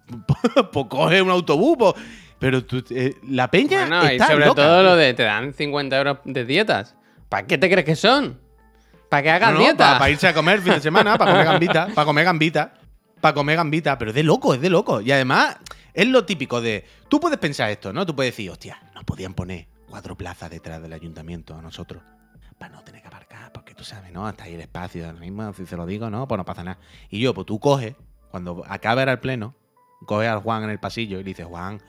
pues 0.74 0.86
coge 0.90 1.22
un 1.22 1.30
autobús. 1.30 1.76
pues- 1.78 1.94
pero 2.38 2.64
tú, 2.64 2.82
eh, 2.92 3.16
la 3.28 3.50
peña 3.52 3.80
Bueno, 3.82 4.04
y 4.06 4.16
está 4.16 4.28
sobre 4.28 4.46
loca. 4.46 4.62
todo 4.62 4.82
lo 4.84 4.96
de 4.96 5.14
te 5.14 5.24
dan 5.24 5.54
50 5.54 5.98
euros 5.98 6.18
de 6.24 6.46
dietas. 6.46 6.96
¿Para 7.28 7.46
qué 7.46 7.58
te 7.58 7.70
crees 7.70 7.86
que 7.86 7.96
son? 7.98 8.40
¿Para 9.10 9.24
que 9.24 9.30
hagas 9.32 9.52
No, 9.52 9.58
no, 9.60 9.64
dieta? 9.66 9.98
Para 10.00 10.10
irse 10.10 10.28
a 10.28 10.34
comer 10.34 10.62
fin 10.62 10.74
de 10.74 10.80
semana, 10.82 11.18
para 11.18 11.32
comer 11.34 11.46
gambita, 11.46 11.88
para 11.94 12.06
comer 12.06 12.24
gambita, 12.26 12.74
para 13.20 13.34
comer 13.34 13.58
gambita. 13.58 13.98
Pero 13.98 14.12
es 14.12 14.16
de 14.16 14.24
loco, 14.24 14.54
es 14.54 14.62
de 14.62 14.70
loco. 14.70 15.02
Y 15.02 15.12
además, 15.12 15.58
es 15.94 16.08
lo 16.08 16.26
típico 16.26 16.62
de. 16.62 16.86
Tú 17.08 17.20
puedes 17.20 17.38
pensar 17.38 17.70
esto, 17.70 17.94
¿no? 17.94 18.06
Tú 18.06 18.16
puedes 18.16 18.34
decir, 18.34 18.50
hostia, 18.50 18.82
nos 18.94 19.04
podían 19.04 19.34
poner 19.34 19.68
cuatro 19.90 20.16
plazas 20.16 20.50
detrás 20.50 20.82
del 20.82 20.94
ayuntamiento 20.94 21.56
a 21.56 21.62
nosotros. 21.62 22.02
Para 22.58 22.76
no 22.76 22.84
tener 22.84 23.02
que 23.02 23.08
aparcar, 23.08 23.52
porque 23.54 23.74
tú 23.74 23.84
sabes, 23.84 24.12
¿no? 24.12 24.28
Hasta 24.28 24.44
ahí 24.44 24.54
el 24.54 24.62
espacio, 24.62 25.06
ahora 25.06 25.20
mismo, 25.20 25.54
si 25.54 25.66
se 25.66 25.78
lo 25.78 25.86
digo, 25.86 26.10
¿no? 26.10 26.28
Pues 26.28 26.38
no 26.38 26.46
pasa 26.46 26.64
nada. 26.64 26.80
Y 27.10 27.20
yo, 27.20 27.34
pues 27.34 27.48
tú 27.48 27.60
coges, 27.60 27.96
cuando 28.32 28.64
acabe 28.68 29.04
el 29.04 29.20
pleno, 29.20 29.56
coges 30.06 30.30
al 30.30 30.40
Juan 30.40 30.64
en 30.64 30.70
el 30.70 30.80
pasillo 30.80 31.20
y 31.20 31.24
le 31.24 31.30
dices, 31.30 31.46
Juan, 31.46 31.82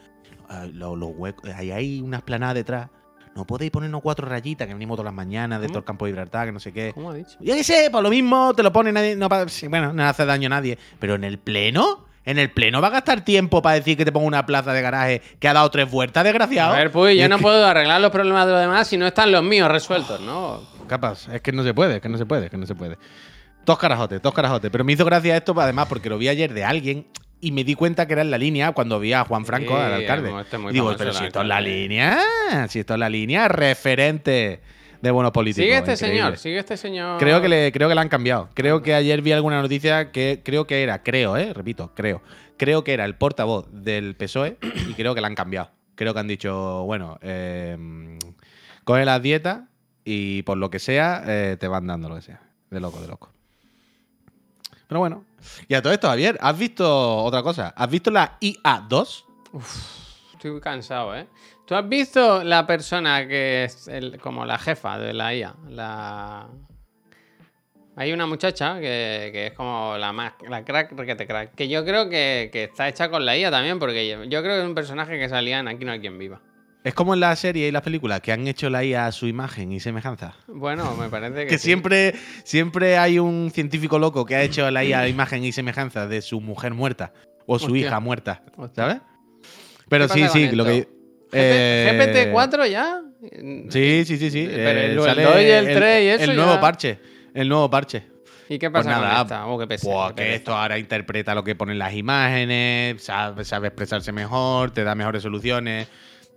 eh, 0.51 0.70
los, 0.72 0.97
los 0.97 1.11
huecos, 1.14 1.51
ahí 1.51 1.72
hay 1.72 2.01
una 2.01 2.18
esplanada 2.18 2.55
detrás. 2.55 2.91
No 3.41 3.47
podéis 3.47 3.70
ponernos 3.70 4.03
cuatro 4.03 4.28
rayitas 4.28 4.68
que 4.68 4.74
venimos 4.74 4.97
todas 4.97 5.07
las 5.07 5.14
mañanas 5.14 5.62
de 5.62 5.68
todo 5.68 5.78
el 5.78 5.84
campo 5.84 6.05
de 6.05 6.11
Gibraltar, 6.12 6.45
que 6.45 6.53
no 6.53 6.61
sé 6.61 6.74
qué. 6.74 6.93
¿Cómo 6.93 7.11
ha 7.11 7.14
dicho? 7.14 7.38
Yo 7.41 7.55
qué 7.55 7.64
sé, 7.64 7.88
por 7.91 8.03
lo 8.03 8.11
mismo 8.11 8.53
te 8.55 8.62
lo 8.62 8.70
pone 8.70 8.93
nadie. 8.93 9.16
No, 9.16 9.30
bueno, 9.70 9.95
no 9.95 10.05
hace 10.05 10.26
daño 10.26 10.49
a 10.49 10.51
nadie. 10.51 10.76
Pero 10.99 11.14
en 11.14 11.24
el 11.24 11.38
pleno, 11.38 12.05
en 12.26 12.38
el 12.38 12.51
pleno 12.51 12.82
va 12.82 12.88
a 12.88 12.91
gastar 12.91 13.24
tiempo 13.24 13.62
para 13.62 13.76
decir 13.76 13.97
que 13.97 14.05
te 14.05 14.12
ponga 14.12 14.26
una 14.26 14.45
plaza 14.45 14.74
de 14.74 14.82
garaje 14.82 15.22
que 15.38 15.49
ha 15.49 15.55
dado 15.55 15.70
tres 15.70 15.91
vueltas, 15.91 16.22
desgraciado. 16.22 16.74
A 16.74 16.76
ver, 16.76 16.91
pues 16.93 17.16
yo 17.16 17.30
no 17.30 17.38
que- 17.38 17.43
puedo 17.43 17.64
arreglar 17.66 17.99
los 18.03 18.11
problemas 18.11 18.45
de 18.45 18.53
los 18.53 18.61
demás 18.61 18.86
si 18.88 18.99
no 18.99 19.07
están 19.07 19.32
los 19.32 19.43
míos 19.43 19.70
resueltos, 19.70 20.20
¿no? 20.20 20.61
Capaz, 20.86 21.26
es 21.32 21.41
que 21.41 21.51
no 21.53 21.62
se 21.64 21.72
puede, 21.72 21.97
es 21.97 22.03
que 22.03 22.11
no 22.11 22.18
se 22.18 22.26
puede, 22.26 22.45
es 22.45 22.51
que 22.51 22.59
no 22.59 22.66
se 22.66 22.74
puede. 22.74 22.99
Dos 23.64 23.78
carajotes, 23.78 24.20
dos 24.20 24.34
carajotes. 24.34 24.70
Pero 24.70 24.84
me 24.84 24.93
hizo 24.93 25.07
gracia 25.07 25.34
esto, 25.34 25.59
además, 25.59 25.86
porque 25.88 26.11
lo 26.11 26.18
vi 26.18 26.28
ayer 26.28 26.53
de 26.53 26.62
alguien 26.62 27.07
y 27.41 27.53
me 27.53 27.64
di 27.64 27.74
cuenta 27.74 28.07
que 28.07 28.12
era 28.12 28.22
en 28.22 28.30
la 28.30 28.38
línea 28.38 28.72
cuando 28.72 29.01
vi 29.01 29.12
a 29.12 29.24
Juan 29.24 29.45
Franco, 29.47 29.74
Sí, 29.76 29.82
al 29.82 29.93
alcalde. 29.95 30.41
este 30.41 30.57
Y 30.59 30.72
digo, 30.72 30.95
pero 30.97 31.12
si 31.12 31.24
esto 31.24 31.41
es 31.41 31.47
la 31.47 31.61
línea, 31.61 32.18
si 32.68 32.80
esto 32.80 32.95
es 32.95 33.01
la 33.01 33.09
línea, 33.09 33.49
referente 33.49 34.61
de 35.01 35.11
buenos 35.11 35.32
políticos. 35.32 35.64
Sigue 35.64 35.78
este 35.78 35.93
increíble. 35.93 36.18
señor, 36.18 36.38
sigue 36.38 36.59
este 36.59 36.76
señor. 36.76 37.18
Creo 37.18 37.41
que, 37.41 37.49
le, 37.49 37.72
creo 37.72 37.88
que 37.88 37.95
la 37.95 38.03
han 38.03 38.09
cambiado. 38.09 38.51
Creo 38.55 38.82
que 38.82 38.95
ayer 38.95 39.22
vi 39.22 39.32
alguna 39.32 39.62
noticia 39.62 40.12
que 40.12 40.43
creo 40.45 40.66
que 40.66 40.82
era, 40.82 41.03
creo, 41.03 41.36
eh, 41.36 41.55
repito, 41.55 41.93
creo. 41.95 42.22
Creo 42.59 42.84
que 42.84 42.93
era 42.93 43.07
el 43.07 43.14
portavoz 43.14 43.66
del 43.72 44.14
PSOE 44.16 44.59
y 44.88 44.93
creo 44.93 45.14
que 45.14 45.22
la 45.22 45.28
han 45.28 45.34
cambiado. 45.34 45.70
Creo 45.95 46.12
que 46.12 46.20
han 46.20 46.28
dicho, 46.28 46.84
bueno, 46.84 47.18
eh, 47.22 48.18
coge 48.84 49.05
las 49.07 49.22
dietas 49.22 49.62
y 50.05 50.43
por 50.43 50.59
lo 50.59 50.68
que 50.68 50.78
sea 50.78 51.22
eh, 51.26 51.57
te 51.59 51.68
van 51.68 51.86
dando 51.86 52.11
lo 52.11 52.16
que 52.16 52.22
sea. 52.22 52.43
De 52.70 52.80
loco, 52.80 53.01
de 53.01 53.09
loco. 53.09 53.32
Pero 54.86 55.01
bueno. 55.01 55.24
Y 55.68 55.74
a 55.74 55.82
todo 55.82 55.93
esto, 55.93 56.09
Javier, 56.09 56.38
¿has 56.41 56.59
visto 56.59 57.16
otra 57.24 57.43
cosa? 57.43 57.72
¿Has 57.76 57.91
visto 57.91 58.11
la 58.11 58.38
IA2? 58.41 59.24
Estoy 60.32 60.61
cansado, 60.61 61.16
¿eh? 61.16 61.26
¿Tú 61.66 61.74
has 61.74 61.88
visto 61.88 62.43
la 62.43 62.66
persona 62.66 63.26
que 63.28 63.64
es 63.64 63.88
como 64.20 64.45
la 64.45 64.59
jefa 64.59 64.99
de 64.99 65.12
la 65.12 65.34
IA? 65.34 65.55
La... 65.68 66.49
Hay 67.97 68.12
una 68.12 68.26
muchacha 68.26 68.76
que, 68.80 69.30
que 69.32 69.47
es 69.49 69.53
como 69.53 69.97
la 69.99 70.12
más, 70.12 70.32
la 70.49 70.64
crack 70.64 70.93
requete 70.93 71.26
crack. 71.26 71.55
Que 71.55 71.68
yo 71.68 71.84
creo 71.84 72.09
que, 72.09 72.49
que 72.53 72.64
está 72.64 72.88
hecha 72.88 73.11
con 73.11 73.26
la 73.26 73.36
IA 73.36 73.51
también, 73.51 73.78
porque 73.78 74.09
yo, 74.09 74.24
yo 74.24 74.43
creo 74.43 74.57
que 74.57 74.62
es 74.62 74.66
un 74.66 74.74
personaje 74.74 75.18
que 75.18 75.28
salía 75.28 75.59
en 75.59 75.68
Aquí 75.68 75.84
no 75.84 75.93
hay 75.93 76.01
quien 76.01 76.18
viva. 76.18 76.41
Es 76.83 76.95
como 76.95 77.12
en 77.12 77.20
la 77.20 77.37
serie 77.37 77.68
y 77.68 77.70
las 77.70 77.83
películas 77.83 78.20
que 78.20 78.33
han 78.33 78.47
hecho 78.49 78.70
la 78.70 78.83
IA 78.85 79.07
a 79.07 79.12
su 79.12 79.26
imagen 79.26 79.70
y 79.72 79.81
semejanza. 79.81 80.35
Bueno, 80.47 80.95
me 80.97 81.11
parece 81.11 81.35
que. 81.43 81.47
Que 81.49 81.59
sí. 81.59 81.64
siempre, 81.64 82.14
siempre 82.45 82.97
hay 82.97 83.18
un 83.18 83.51
científico 83.53 83.99
loco 83.99 84.24
que 84.24 84.35
ha 84.37 84.43
hecho 84.43 84.70
la 84.70 84.83
IA 84.85 85.01
a 85.01 85.09
imagen 85.09 85.45
y 85.45 85.53
semejanza 85.53 86.07
de 86.07 86.22
su 86.22 86.41
mujer 86.41 86.72
muerta 86.72 87.12
o 87.47 87.59
su 87.59 87.66
Hostia. 87.66 87.81
hija 87.87 88.01
muerta. 88.01 88.43
¿sabes? 88.74 88.99
Pero 89.89 90.09
¿Qué 90.09 90.14
sí, 90.14 90.28
sí, 90.28 90.57
lo 90.57 90.64
que. 90.64 90.78
esto? 90.78 90.91
eh, 91.33 92.31
¿GPT-4 92.33 92.70
ya? 92.70 93.03
Sí, 93.70 94.05
sí, 94.07 94.16
sí, 94.16 94.31
sí. 94.31 94.47
Pero 94.51 94.70
el- 94.70 94.76
eh, 94.78 94.93
el 94.95 95.01
sale 95.03 95.22
2 95.22 95.41
y 95.43 95.51
el 95.51 95.64
3 95.74 96.05
y 96.05 96.09
eso 96.09 96.31
El 96.31 96.37
nuevo 96.37 96.61
parche. 96.61 96.99
El 97.35 97.49
nuevo 97.49 97.68
parche. 97.70 98.05
¿Y 98.49 98.59
qué 98.59 98.68
Pues 98.70 98.85
pasa 98.85 98.99
nada, 98.99 99.12
con 99.12 99.22
esta? 99.22 99.47
Oh, 99.47 99.59
qué 99.59 99.66
pesado, 99.68 99.93
Pues 100.07 100.14
qué 100.14 100.22
que 100.22 100.35
esto 100.35 100.57
ahora 100.57 100.76
interpreta 100.78 101.35
lo 101.37 101.45
que 101.45 101.55
ponen 101.55 101.78
las 101.78 101.95
imágenes, 101.95 103.01
sabe, 103.03 103.45
sabe 103.45 103.68
expresarse 103.68 104.11
mejor, 104.12 104.72
te 104.72 104.83
da 104.83 104.95
mejores 104.97 105.22
soluciones. 105.22 105.87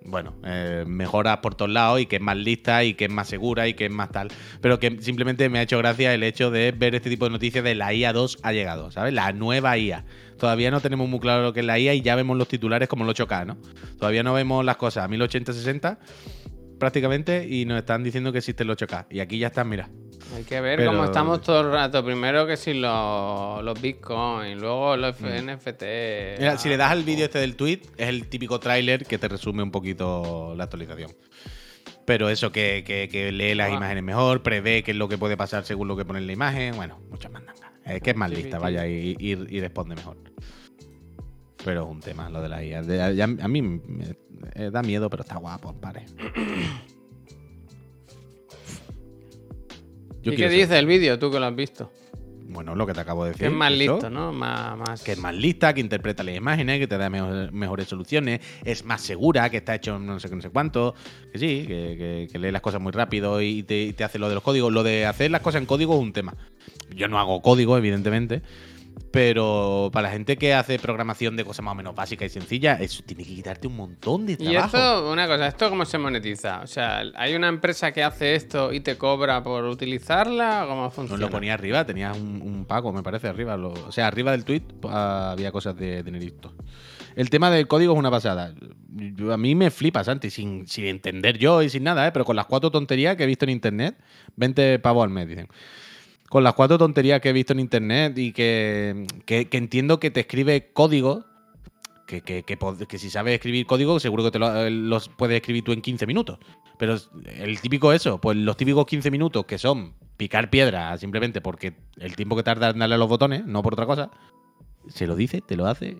Bueno, 0.06 0.36
eh, 0.43 0.84
mejoras 0.86 1.38
por 1.38 1.56
todos 1.56 1.72
lados 1.72 2.01
y 2.01 2.06
que 2.06 2.18
es 2.18 2.22
más 2.22 2.36
lista 2.36 2.84
y 2.84 2.93
que 2.93 3.06
es 3.06 3.12
más 3.12 3.28
segura 3.28 3.68
y 3.68 3.74
que 3.74 3.86
es 3.86 3.91
más 3.91 4.12
tal. 4.12 4.28
Pero 4.62 4.80
que 4.80 4.97
simplemente 5.01 5.47
me 5.49 5.60
ha 5.60 5.62
hecho 5.62 5.78
gracia 5.78 6.14
el 6.14 6.24
hecho 6.24 6.51
de 6.51 6.72
ver 6.72 6.95
este 6.95 7.10
tipo 7.10 7.26
de 7.26 7.32
noticias 7.32 7.64
de 7.64 7.76
la 7.76 7.93
IA 7.93 8.12
2 8.12 8.39
ha 8.43 8.51
llegado, 8.51 8.91
¿sabes? 8.91 9.14
La 9.14 9.32
nueva 9.32 9.78
IA. 9.78 10.06
Todavía 10.38 10.72
no 10.72 10.82
tenemos 10.82 11.08
muy 11.08 11.20
claro 11.20 11.43
lo 11.43 11.54
que 11.54 11.62
es 11.62 11.66
la 11.66 11.80
IA 11.80 11.93
y 11.93 12.01
ya 12.01 12.16
vemos 12.16 12.38
los 12.38 12.47
titulares 12.47 12.89
como 12.89 13.06
el 13.06 13.16
8K, 13.16 13.45
¿no? 13.45 13.58
Todavía 13.97 14.24
no 14.24 14.34
vemos 14.34 14.66
las 14.66 14.76
cosas 14.76 15.06
a 15.06 15.08
1080-60 15.08 15.97
prácticamente 16.80 17.47
y 17.47 17.64
nos 17.66 17.78
están 17.78 18.04
diciendo 18.04 18.34
que 18.34 18.39
existe 18.39 18.64
el 18.64 18.70
8K. 18.70 19.08
Y 19.10 19.22
aquí 19.22 19.38
ya 19.39 19.47
están, 19.47 19.70
mira. 19.70 19.89
Hay 20.36 20.44
que 20.44 20.62
ver 20.62 20.78
Pero- 20.78 20.92
cómo 20.92 21.04
estamos 21.06 21.42
todo 21.42 21.62
el 21.62 21.72
rato. 21.72 22.04
Primero 22.04 22.48
que 22.48 22.58
si 22.58 22.74
los, 22.74 23.64
los 23.64 23.82
bitcoins, 23.82 24.60
luego 24.60 24.96
los 24.98 25.20
Mm. 25.22 25.26
NFT. 25.50 25.84
Mira, 26.40 26.58
si 26.58 26.70
le 26.70 26.76
ah, 26.76 26.78
das 26.80 26.92
al 26.92 27.04
vídeo 27.04 27.26
este 27.26 27.40
del 27.40 27.56
tweet, 27.56 27.82
es 27.98 28.08
el 28.10 28.28
típico 28.28 28.60
tráiler 28.60 29.06
que 29.06 29.18
te 29.18 29.28
resume 29.28 29.62
un 29.64 29.72
poquito 29.72 30.54
la 30.58 30.64
actualización. 30.66 31.12
Pero 32.06 32.30
eso, 32.30 32.52
que, 32.52 32.84
que- 32.86 33.08
que 33.10 33.32
lee 33.32 33.54
las 33.56 33.72
Ah. 33.72 33.76
imágenes 33.76 34.04
mejor, 34.04 34.44
prevé 34.44 34.84
qué 34.84 34.92
es 34.92 34.98
lo 34.98 35.08
que 35.08 35.18
puede 35.18 35.38
pasar 35.38 35.66
según 35.66 35.88
lo 35.88 35.96
que 35.96 36.04
pone 36.06 36.20
en 36.20 36.28
la 36.28 36.34
imagen. 36.34 36.76
Bueno, 36.76 37.00
muchas 37.10 37.32
mandangas. 37.32 37.72
Es 37.86 38.02
que 38.02 38.12
es 38.12 38.16
más 38.16 38.30
Sí, 38.32 38.38
lista, 38.38 38.58
sí. 38.58 38.64
vaya, 38.64 38.88
y, 38.88 39.16
y- 39.20 39.32
y 39.58 39.60
responde 39.62 39.96
mejor. 39.96 40.18
Pero 41.64 41.84
es 41.84 41.90
un 41.90 42.00
tema 42.02 42.30
lo 42.30 42.42
de 42.42 42.50
la 42.50 42.64
IA. 42.64 42.82
De- 42.82 43.02
a, 43.02 43.24
a 43.24 43.48
mí 43.48 43.62
me 43.62 44.70
da 44.72 44.82
miedo, 44.82 45.10
pero 45.10 45.24
está 45.24 45.36
guapo, 45.38 45.74
pare. 45.80 46.06
Yo 50.24 50.32
¿Y 50.34 50.36
qué 50.36 50.50
ser- 50.50 50.52
dice 50.52 50.80
el 50.80 50.86
vídeo, 50.86 51.20
tú 51.20 51.30
que 51.32 51.40
lo 51.40 51.46
has 51.46 51.56
visto? 51.56 51.92
Bueno, 52.46 52.76
lo 52.76 52.86
que 52.86 52.94
te 52.94 53.00
acabo 53.00 53.24
de 53.24 53.32
decir. 53.32 53.42
Que 53.42 53.48
es 53.48 53.54
más 53.54 53.72
eso. 53.72 53.94
listo, 53.94 54.10
¿no? 54.10 54.32
Más, 54.34 54.78
más... 54.78 55.02
que 55.02 55.14
es 55.14 55.18
más 55.18 55.34
lista, 55.34 55.74
que 55.74 55.80
interpreta 55.82 56.24
las 56.24 56.36
imágenes, 56.36 56.78
que 56.80 56.88
te 56.88 56.98
da 56.98 57.10
mejor- 57.10 57.52
mejores 57.52 57.88
soluciones, 57.88 58.42
es 58.64 58.84
más 58.86 59.02
segura, 59.02 59.50
que 59.50 59.58
está 59.58 59.74
hecho 59.76 59.98
no 59.98 60.20
sé 60.20 60.30
qué, 60.30 60.36
no 60.36 60.42
sé 60.42 60.50
cuánto, 60.50 60.94
que 61.32 61.40
sí, 61.40 61.64
que, 61.68 61.96
que- 61.98 62.28
que 62.32 62.40
lee 62.40 62.52
las 62.52 62.62
cosas 62.62 62.82
muy 62.82 62.92
rápido 62.92 63.42
y 63.42 63.64
te, 63.64 63.82
y 63.84 63.94
te 63.94 64.04
hace 64.04 64.20
lo 64.20 64.28
de 64.30 64.36
los 64.36 64.44
códigos. 64.44 64.72
Lo 64.74 64.84
de 64.84 65.06
hacer 65.06 65.32
las 65.32 65.42
cosas 65.42 65.62
en 65.62 65.66
código 65.66 65.96
es 65.96 66.02
un 66.02 66.14
tema. 66.14 66.36
Yo 66.96 67.08
no 67.08 67.18
hago 67.18 67.42
código, 67.42 67.78
evidentemente, 67.78 68.42
pero 69.12 69.89
para 69.94 70.08
la 70.08 70.14
gente 70.14 70.38
que 70.38 70.54
hace 70.54 70.80
programación 70.80 71.36
de 71.36 71.46
cosas 71.46 71.64
más 71.64 71.74
o 71.74 71.76
menos 71.76 71.94
básicas 71.96 72.26
y 72.28 72.30
sencillas, 72.39 72.82
eso 72.82 73.04
tiene 73.06 73.24
que 73.24 73.36
quitarte 73.36 73.68
un 73.68 73.76
montón 73.76 74.26
de 74.26 74.34
Y 74.34 74.38
trabajo. 74.38 74.78
esto, 74.78 75.12
una 75.12 75.28
cosa, 75.28 75.48
¿esto 75.48 75.70
cómo 75.70 75.86
se 75.86 75.98
monetiza? 75.98 76.62
O 76.64 76.68
sea, 76.68 77.04
¿hay 77.16 77.36
una 77.36 77.48
empresa 77.48 77.91
que 77.91 78.04
hace 78.04 78.36
esto 78.36 78.74
y 78.74 78.80
te 78.80 78.98
cobra 78.98 79.44
por 79.44 79.66
utilizarla? 79.66 80.66
¿O 80.66 80.70
¿Cómo 80.70 80.89
funciona? 80.91 81.22
lo 81.22 81.30
ponía 81.30 81.54
arriba, 81.54 81.86
tenías 81.86 82.18
un, 82.18 82.41
un 82.41 82.66
pago, 82.66 82.91
me 82.91 83.04
parece, 83.04 83.28
arriba. 83.28 83.56
lo- 83.58 83.74
o 83.74 83.91
sea, 83.91 84.08
arriba 84.08 84.32
del 84.32 84.46
tweet 84.46 84.64
ah, 84.89 85.30
había 85.32 85.52
cosas 85.52 85.76
de 85.78 86.02
dinerito. 86.04 86.54
El 87.16 87.30
tema 87.30 87.52
del 87.52 87.68
código 87.68 87.94
es 87.94 88.00
una 88.00 88.10
pasada. 88.10 88.56
A 89.32 89.38
mí 89.38 89.54
me 89.54 89.70
flipa, 89.70 90.04
Santi, 90.04 90.32
sin, 90.32 90.66
sin 90.68 90.86
entender 90.86 91.38
yo 91.38 91.62
y 91.62 91.70
sin 91.70 91.84
nada, 91.84 92.08
¿eh? 92.08 92.12
pero 92.12 92.26
con 92.26 92.36
las 92.36 92.48
cuatro 92.48 92.72
tonterías 92.72 93.16
que 93.16 93.24
he 93.24 93.28
visto 93.28 93.46
en 93.46 93.52
internet, 93.52 93.96
20 94.36 94.80
pavos 94.80 95.04
al 95.04 95.12
mes, 95.12 95.28
dicen. 95.28 95.48
Con 96.34 96.44
las 96.44 96.56
cuatro 96.56 96.80
tonterías 96.80 97.22
que 97.22 97.30
he 97.30 97.32
visto 97.32 97.54
en 97.54 97.60
internet 97.60 98.18
y 98.18 98.32
que, 98.32 99.06
que, 99.24 99.48
entiendo 99.52 100.00
que 100.00 100.10
te 100.10 100.22
escribe 100.22 100.72
código 100.74 101.26
que, 102.08 102.22
que- 102.24 102.44
si 102.98 103.12
sabes 103.12 103.36
escribir 103.36 103.68
código, 103.68 104.00
seguro 104.00 104.24
que 104.24 104.32
te 104.32 104.40
lo- 104.40 104.66
eh, 104.66 104.72
los 104.72 105.10
puedes 105.10 105.36
escribir 105.36 105.64
tú 105.64 105.74
en 105.74 105.82
15 105.84 106.08
minutos. 106.08 106.40
Pero 106.80 106.98
el 107.36 107.62
típico 107.62 107.94
eso, 107.94 108.20
pues 108.20 108.36
los 108.36 108.58
típicos 108.58 108.88
15 108.88 109.12
minutos 109.12 109.46
que 109.46 109.60
son 109.60 109.94
picar 110.18 110.50
piedra 110.50 110.98
simplemente 110.98 111.40
porque 111.40 111.76
el 111.98 112.16
tiempo 112.16 112.36
que 112.36 112.42
tarda 112.42 112.72
en 112.72 112.80
darle 112.80 112.96
a 112.96 112.98
los 112.98 113.10
botones, 113.10 113.46
no 113.46 113.62
por 113.62 113.74
otra 113.74 113.86
cosa, 113.86 114.10
se 114.88 115.06
lo 115.06 115.16
dice, 115.16 115.42
te 115.42 115.56
lo 115.56 115.68
hace. 115.68 115.98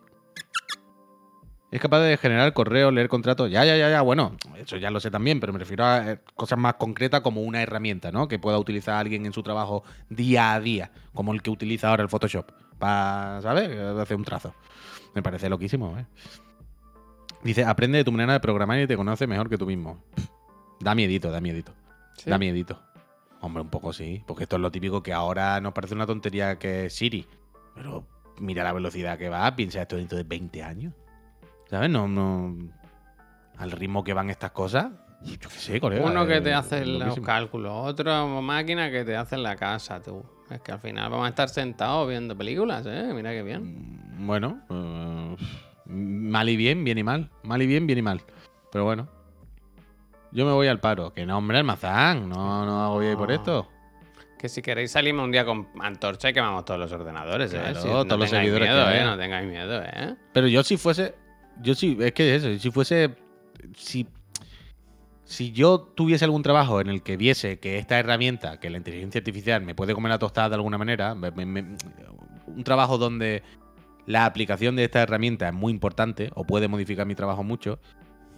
Es 1.74 1.82
capaz 1.82 2.02
de 2.02 2.18
generar 2.18 2.54
correos, 2.54 2.94
leer 2.94 3.10
contratos. 3.10 3.50
Ya, 3.50 3.66
ya, 3.66 3.76
ya, 3.76 3.90
ya. 3.90 4.04
Bueno, 4.04 4.38
eso 4.58 4.78
ya 4.78 4.92
lo 4.92 5.00
sé 5.00 5.10
también, 5.10 5.40
pero 5.40 5.52
me 5.54 5.58
refiero 5.58 5.84
a 5.84 6.12
eh, 6.12 6.20
cosas 6.36 6.60
más 6.60 6.76
concretas 6.76 7.22
como 7.22 7.42
una 7.42 7.64
herramienta, 7.64 8.12
¿no? 8.12 8.28
Que 8.28 8.38
pueda 8.38 8.60
utilizar 8.60 8.98
alguien 8.98 9.26
en 9.26 9.34
su 9.34 9.42
trabajo 9.42 9.84
día 10.08 10.54
a 10.54 10.60
día, 10.60 10.92
como 11.16 11.34
el 11.34 11.42
que 11.42 11.50
utiliza 11.50 11.90
ahora 11.90 12.04
el 12.04 12.10
Photoshop, 12.10 12.52
para, 12.78 13.40
¿sabes? 13.42 13.76
Hacer 13.76 14.16
un 14.16 14.24
trazo. 14.24 14.54
Me 15.16 15.24
parece 15.24 15.50
loquísimo, 15.50 15.98
¿eh? 15.98 16.06
Dice, 17.42 17.66
aprende 17.66 17.98
de 17.98 18.04
tu 18.04 18.12
manera 18.12 18.34
de 18.34 18.40
programar 18.40 18.80
y 18.80 18.86
te 18.86 18.96
conoce 18.96 19.26
mejor 19.26 19.50
que 19.50 19.58
tú 19.58 19.66
mismo. 19.66 20.04
Da 20.80 20.94
miedito, 20.94 21.32
da 21.32 21.42
miedito. 21.42 21.74
¿Sí? 22.20 22.30
Da 22.30 22.38
miedito. 22.38 22.80
Hombre, 23.42 23.64
un 23.64 23.70
poco 23.72 23.94
sí. 23.94 24.24
Porque 24.28 24.44
esto 24.44 24.58
es 24.58 24.62
lo 24.62 24.70
típico 24.72 25.02
que 25.02 25.12
ahora 25.12 25.60
nos 25.60 25.74
parece 25.74 25.96
una 25.96 26.06
tontería 26.06 26.60
que 26.60 26.86
es 26.86 26.94
Siri. 26.94 27.26
Pero 27.74 28.06
mira 28.40 28.64
la 28.64 28.74
velocidad 28.74 29.18
que 29.18 29.30
va, 29.30 29.56
piensa 29.56 29.82
esto 29.82 29.96
dentro 29.96 30.20
de 30.20 30.24
20 30.24 30.62
años. 30.62 30.94
¿Sabes? 31.74 31.90
No, 31.90 32.08
no. 32.08 32.56
Al 33.58 33.72
ritmo 33.72 34.04
que 34.04 34.14
van 34.14 34.30
estas 34.30 34.52
cosas. 34.52 34.92
Yo 35.24 35.40
qué 35.40 35.50
sé, 35.50 35.80
colega. 35.82 36.06
Uno 36.06 36.28
que 36.28 36.38
eh, 36.38 36.42
te 36.42 36.54
hace 36.54 36.86
los 36.86 37.20
cálculos, 37.22 37.72
otra 37.90 38.24
máquina 38.26 38.92
que 38.92 39.04
te 39.04 39.16
hace 39.16 39.34
en 39.34 39.42
la 39.42 39.56
casa, 39.56 40.00
tú. 40.00 40.24
Es 40.52 40.62
que 40.62 40.72
al 40.72 40.80
final 40.80 41.10
vamos 41.10 41.26
a 41.26 41.30
estar 41.30 41.50
sentados 41.50 42.08
viendo 42.08 42.38
películas, 42.38 42.86
¿eh? 42.88 43.10
Mira 43.16 43.32
qué 43.32 43.42
bien. 43.42 43.64
Mm, 44.20 44.28
Bueno, 44.28 44.62
eh, 44.70 45.36
mal 45.88 46.48
y 46.48 46.58
bien, 46.58 46.84
bien 46.84 47.00
y 47.00 47.04
mal. 47.04 47.32
Mal 47.42 47.60
y 47.64 47.66
bien, 47.66 47.88
bien 47.88 47.98
y 47.98 48.02
mal. 48.04 48.22
Pero 48.72 48.84
bueno. 48.84 49.08
Yo 50.32 50.46
me 50.46 50.52
voy 50.52 50.68
al 50.68 50.80
paro. 50.80 51.12
Que 51.12 51.26
no, 51.26 51.40
hombre, 51.40 51.58
almazán. 51.58 52.30
No, 52.30 52.68
no 52.68 52.84
hago 52.84 53.00
bien 53.00 53.18
por 53.18 53.32
esto. 53.32 53.68
Que 54.38 54.48
si 54.48 54.62
queréis 54.62 54.92
salimos 54.92 55.26
un 55.26 55.32
día 55.32 55.44
con 55.44 55.70
antorcha 55.82 56.30
y 56.30 56.34
quemamos 56.34 56.66
todos 56.66 56.80
los 56.80 56.92
ordenadores, 56.92 57.52
¿eh? 57.52 57.58
Claro, 57.60 57.82
Si 57.82 57.88
todos 57.88 58.06
los 58.06 58.08
tengáis 58.08 58.30
servidores 58.30 58.68
que 58.68 58.74
miedo, 58.76 58.90
¿eh? 58.92 58.94
haya. 58.94 59.06
No 59.06 59.18
tengáis 59.18 59.48
miedo, 59.50 59.82
¿eh? 59.84 60.16
Pero 60.34 60.46
yo 60.48 60.62
si 60.64 60.78
fuese. 60.78 61.23
Yo 61.62 61.76
sí, 61.76 61.98
es 62.00 62.12
que 62.14 62.36
eso, 62.36 62.58
si 62.60 62.72
fuese. 62.72 63.16
Si, 63.78 64.08
si 65.24 65.52
yo 65.52 65.80
tuviese 65.80 66.26
algún 66.26 66.44
trabajo 66.44 66.82
en 66.82 66.90
el 66.90 67.02
que 67.02 67.16
viese 67.18 67.60
que 67.60 67.78
esta 67.78 67.98
herramienta, 67.98 68.60
que 68.60 68.70
la 68.70 68.78
inteligencia 68.78 69.20
artificial 69.20 69.62
me 69.64 69.74
puede 69.74 69.94
comer 69.94 70.10
la 70.12 70.20
tostada 70.20 70.50
de 70.50 70.56
alguna 70.56 70.78
manera, 70.78 71.16
me- 71.16 71.32
me- 71.32 71.46
me- 71.46 71.78
un 72.48 72.64
trabajo 72.64 72.98
donde 72.98 73.42
la 74.06 74.26
aplicación 74.26 74.76
de 74.76 74.84
esta 74.84 75.02
herramienta 75.02 75.48
es 75.48 75.54
muy 75.54 75.72
importante 75.72 76.30
o 76.36 76.44
puede 76.44 76.68
modificar 76.68 77.06
mi 77.06 77.16
trabajo 77.16 77.44
mucho, 77.44 77.80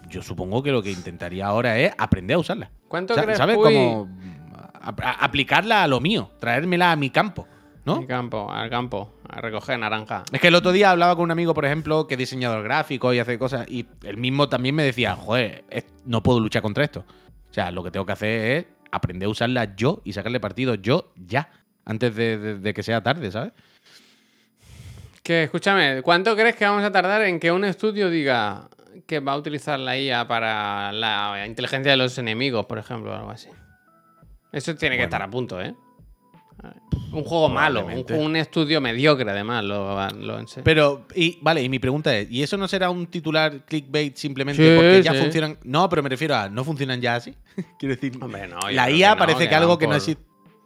yo 0.09 0.22
supongo 0.22 0.61
que 0.61 0.72
lo 0.72 0.84
que 0.84 0.91
intentaría 0.91 1.47
ahora 1.47 1.80
es 1.80 1.91
aprender 1.97 2.36
a 2.36 2.39
usarla. 2.39 2.72
¿Cuánto 2.88 3.16
Sa- 3.16 3.24
crees, 3.24 3.39
¿Sabes? 3.39 3.55
Puy? 3.55 3.74
Como 3.74 4.07
a- 4.53 4.89
a- 5.01 5.26
aplicarla 5.26 5.82
a 5.84 5.88
lo 5.88 5.99
mío, 5.99 6.30
traérmela 6.39 6.91
a 6.91 6.95
mi 6.95 7.09
campo, 7.09 7.47
¿no? 7.86 7.96
Al 7.98 8.08
campo, 8.08 8.52
al 8.52 8.70
campo, 8.70 9.14
a 9.30 9.40
recoger 9.42 9.78
naranja. 9.80 10.24
Es 10.32 10.42
que 10.42 10.48
el 10.48 10.56
otro 10.56 10.72
día 10.72 10.92
hablaba 10.92 11.16
con 11.16 11.24
un 11.26 11.32
amigo, 11.32 11.54
por 11.54 11.66
ejemplo, 11.66 12.08
que 12.08 12.16
es 12.16 12.18
diseñador 12.18 12.64
gráfico 12.64 13.14
y 13.14 13.20
hace 13.20 13.38
cosas, 13.40 13.68
y 13.70 13.86
él 14.04 14.18
mismo 14.18 14.50
también 14.50 14.76
me 14.76 14.84
decía, 14.84 15.16
joder, 15.16 15.64
no 16.06 16.22
puedo 16.24 16.40
luchar 16.40 16.62
contra 16.62 16.84
esto. 16.84 17.06
O 17.50 17.54
sea, 17.54 17.72
lo 17.72 17.84
que 17.84 17.92
tengo 17.92 18.06
que 18.06 18.12
hacer 18.14 18.42
es 18.52 18.66
aprender 18.92 19.28
a 19.28 19.30
usarla 19.30 19.76
yo 19.76 20.02
y 20.04 20.14
sacarle 20.14 20.40
partido 20.40 20.76
yo 20.76 21.12
ya, 21.16 21.50
antes 21.86 22.16
de, 22.16 22.38
de- 22.38 22.60
de 22.60 22.74
que 22.74 22.82
sea 22.84 23.02
tarde, 23.04 23.32
¿sabes? 23.32 23.54
Que 25.24 25.44
escúchame, 25.44 26.02
¿cuánto 26.04 26.36
crees 26.36 26.56
que 26.56 26.66
vamos 26.66 26.84
a 26.84 26.92
tardar 26.92 27.22
en 27.24 27.40
que 27.40 27.52
un 27.52 27.66
estudio 27.66 28.10
diga 28.10 28.68
que 29.08 29.20
va 29.20 29.34
a 29.34 29.38
utilizar 29.38 29.80
la 29.80 29.98
IA 29.98 30.28
para 30.28 30.92
la 30.92 31.46
inteligencia 31.48 31.92
de 31.92 31.98
los 31.98 32.18
enemigos, 32.18 32.66
por 32.66 32.78
ejemplo, 32.78 33.12
o 33.12 33.16
algo 33.16 33.32
así? 33.32 33.50
Eso 34.52 34.76
tiene 34.76 34.98
que 34.98 35.04
estar 35.04 35.22
a 35.22 35.30
punto, 35.30 35.60
¿eh? 35.62 35.74
Un 37.11 37.24
juego 37.24 37.47
malo, 37.47 37.88
un, 38.09 38.36
estudio 38.36 38.82
mediocre, 38.82 39.30
además, 39.30 39.63
lo, 39.63 40.09
lo 40.11 40.45
Pero, 40.63 41.05
y 41.16 41.38
vale, 41.41 41.63
y 41.63 41.70
mi 41.70 41.80
pregunta 41.80 42.16
es, 42.18 42.30
¿y 42.30 42.43
eso 42.43 42.57
no 42.57 42.68
será 42.68 42.89
un 42.89 43.07
titular 43.07 43.66
clickbait 43.66 44.16
simplemente 44.18 44.70
Sí, 44.70 44.76
porque 44.76 45.01
ya 45.01 45.13
sí. 45.13 45.20
funcionan? 45.20 45.57
No, 45.63 45.88
pero 45.88 46.03
me 46.03 46.09
refiero 46.09 46.36
a, 46.36 46.49
¿no 46.49 46.63
funcionan 46.66 46.99
ya 46.99 47.16
así? 47.16 47.34
Quiero 47.80 47.95
decir, 47.95 48.13
Hombre, 48.22 48.47
no, 48.47 48.59
la 48.70 48.89
IA 48.89 49.09
que 49.11 49.16
no, 49.16 49.20
parece 49.20 49.43
que, 49.43 49.49
que 49.49 49.55
algo 49.55 49.78
que 49.78 49.86
no 49.86 49.91
por- 49.91 49.97
existe. 49.97 50.24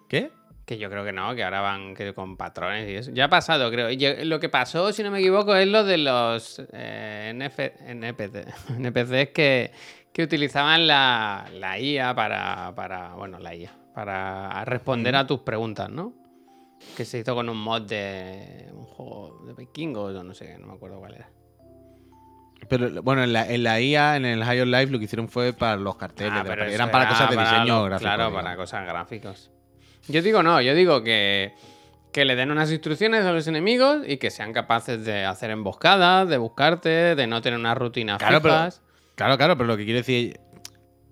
¿Qué? 0.07 0.31
Que 0.65 0.77
yo 0.77 0.89
creo 0.89 1.03
que 1.03 1.11
no, 1.11 1.33
que 1.35 1.43
ahora 1.43 1.61
van 1.61 1.95
que 1.95 2.13
con 2.13 2.37
patrones 2.37 2.87
y 2.89 2.95
eso. 2.95 3.11
Ya 3.11 3.25
ha 3.25 3.29
pasado, 3.29 3.71
creo. 3.71 3.89
Lo 4.23 4.39
que 4.39 4.49
pasó, 4.49 4.91
si 4.91 5.01
no 5.03 5.11
me 5.11 5.19
equivoco, 5.19 5.55
es 5.55 5.67
lo 5.67 5.83
de 5.83 5.97
los 5.97 6.61
eh, 6.73 7.31
NF 7.33 7.59
NPC, 7.87 8.47
NPCs 8.77 9.29
que, 9.33 9.71
que 10.13 10.23
utilizaban 10.23 10.87
la, 10.87 11.47
la 11.53 11.79
IA 11.79 12.13
para, 12.15 12.73
para. 12.75 13.13
Bueno, 13.15 13.39
la 13.39 13.55
IA. 13.55 13.71
Para 13.93 14.63
responder 14.65 15.15
a 15.15 15.25
tus 15.27 15.39
preguntas, 15.39 15.89
¿no? 15.89 16.13
Que 16.95 17.05
se 17.05 17.19
hizo 17.19 17.35
con 17.35 17.49
un 17.49 17.57
mod 17.57 17.81
de 17.81 18.69
un 18.71 18.85
juego 18.85 19.43
de 19.45 19.53
vikingos 19.53 20.15
o 20.15 20.23
no 20.23 20.33
sé, 20.33 20.57
no 20.57 20.67
me 20.67 20.73
acuerdo 20.73 20.99
cuál 20.99 21.15
era. 21.15 21.29
Pero 22.67 23.01
bueno, 23.01 23.23
en 23.23 23.33
la, 23.33 23.49
en 23.49 23.63
la 23.63 23.79
IA, 23.79 24.17
en 24.17 24.25
el 24.25 24.43
High 24.43 24.61
on 24.61 24.71
Life, 24.71 24.91
lo 24.91 24.99
que 24.99 25.05
hicieron 25.05 25.29
fue 25.29 25.53
para 25.53 25.77
los 25.77 25.95
carteles. 25.95 26.33
Ah, 26.35 26.43
pero 26.45 26.65
eran 26.65 26.91
para 26.91 27.07
cosas 27.09 27.29
de 27.29 27.37
diseño 27.37 27.83
gráfico. 27.83 27.99
Claro, 27.99 28.25
digamos. 28.25 28.43
para 28.43 28.55
cosas 28.55 28.85
gráficos. 28.85 29.51
Yo 30.07 30.21
digo 30.21 30.43
no, 30.43 30.61
yo 30.61 30.73
digo 30.75 31.03
que, 31.03 31.53
que 32.11 32.25
le 32.25 32.35
den 32.35 32.51
unas 32.51 32.71
instrucciones 32.71 33.25
a 33.25 33.31
los 33.31 33.47
enemigos 33.47 34.01
y 34.07 34.17
que 34.17 34.31
sean 34.31 34.53
capaces 34.53 35.05
de 35.05 35.25
hacer 35.25 35.51
emboscadas, 35.51 36.27
de 36.27 36.37
buscarte, 36.37 37.15
de 37.15 37.27
no 37.27 37.41
tener 37.41 37.59
unas 37.59 37.77
rutinas 37.77 38.17
Claro, 38.17 38.41
pero, 38.41 38.69
claro, 39.15 39.37
claro, 39.37 39.57
pero 39.57 39.67
lo 39.67 39.77
que 39.77 39.85
quiero 39.85 39.99
decir. 39.99 40.39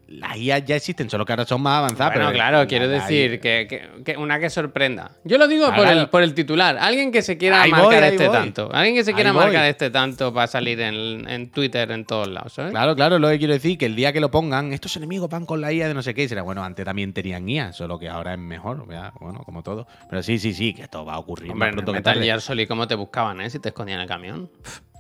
Las 0.09 0.37
IA 0.37 0.59
ya 0.59 0.77
existen, 0.77 1.09
solo 1.09 1.25
que 1.25 1.33
ahora 1.33 1.45
son 1.45 1.61
más 1.61 1.79
avanzadas. 1.79 2.13
Bueno, 2.13 2.27
pero 2.29 2.37
claro, 2.37 2.57
la- 2.59 2.67
quiero 2.67 2.87
decir 2.87 3.41
que, 3.41 3.67
que- 3.69 4.03
que 4.05 4.15
una 4.17 4.39
que 4.39 4.49
sorprenda. 4.49 5.11
Yo 5.25 5.37
lo 5.37 5.47
digo 5.49 5.73
por, 5.75 5.85
el, 5.87 6.07
por 6.07 6.23
el 6.23 6.33
titular. 6.33 6.77
Alguien 6.79 7.11
que 7.11 7.21
se 7.21 7.37
quiera 7.37 7.61
Ahí 7.61 7.71
marcar 7.71 8.03
este 8.05 8.27
voy. 8.29 8.37
tanto. 8.37 8.69
Alguien 8.73 8.95
que 8.95 9.03
se 9.03 9.13
quiera 9.13 9.31
Ahí 9.31 9.35
voy. 9.35 9.43
marcar 9.45 9.65
este 9.65 9.89
tanto 9.89 10.33
para 10.33 10.47
salir 10.47 10.79
en, 10.79 11.27
en 11.29 11.51
Twitter 11.51 11.91
en 11.91 12.05
todos 12.05 12.27
lados, 12.29 12.53
¿sabes? 12.53 12.71
Claro, 12.71 12.95
claro, 12.95 13.19
lo 13.19 13.27
que 13.29 13.37
quiero 13.37 13.51
decir 13.53 13.77
que 13.77 13.85
el 13.85 13.97
día 13.97 14.13
que 14.13 14.21
lo 14.21 14.31
pongan, 14.31 14.71
estos 14.71 14.95
enemigos 14.95 15.29
van 15.29 15.45
con 15.45 15.59
la 15.59 15.73
IA 15.73 15.89
de 15.89 15.93
no 15.93 16.01
sé 16.01 16.13
qué, 16.13 16.23
y 16.23 16.29
será 16.29 16.41
bueno, 16.41 16.63
antes 16.63 16.85
también 16.85 17.11
tenían 17.11 17.47
IA, 17.49 17.73
solo 17.73 17.99
que 17.99 18.07
ahora 18.07 18.31
es 18.33 18.39
mejor, 18.39 18.85
bueno, 18.85 19.43
como 19.43 19.61
todo. 19.61 19.87
Pero 20.09 20.23
sí, 20.23 20.39
sí, 20.39 20.53
sí, 20.53 20.73
que 20.73 20.83
esto 20.83 21.03
va 21.03 21.15
a 21.15 21.19
ocurrir 21.19 21.51
Hombre, 21.51 21.67
en 21.67 21.75
pronto 21.75 21.91
que 21.91 21.97
Metal. 21.99 22.23
Gear 22.23 22.39
Solid, 22.39 22.67
¿cómo 22.69 22.87
te 22.87 22.95
buscaban, 22.95 23.41
eh? 23.41 23.49
Si 23.49 23.59
te 23.59 23.69
escondían 23.69 23.97
en 23.99 24.03
el 24.03 24.07
camión. 24.07 24.49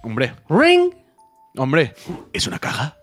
Hombre, 0.03 0.33
¡Ring! 0.49 0.91
hombre, 1.55 1.93
es 2.33 2.45
una 2.45 2.59
caja. 2.59 2.97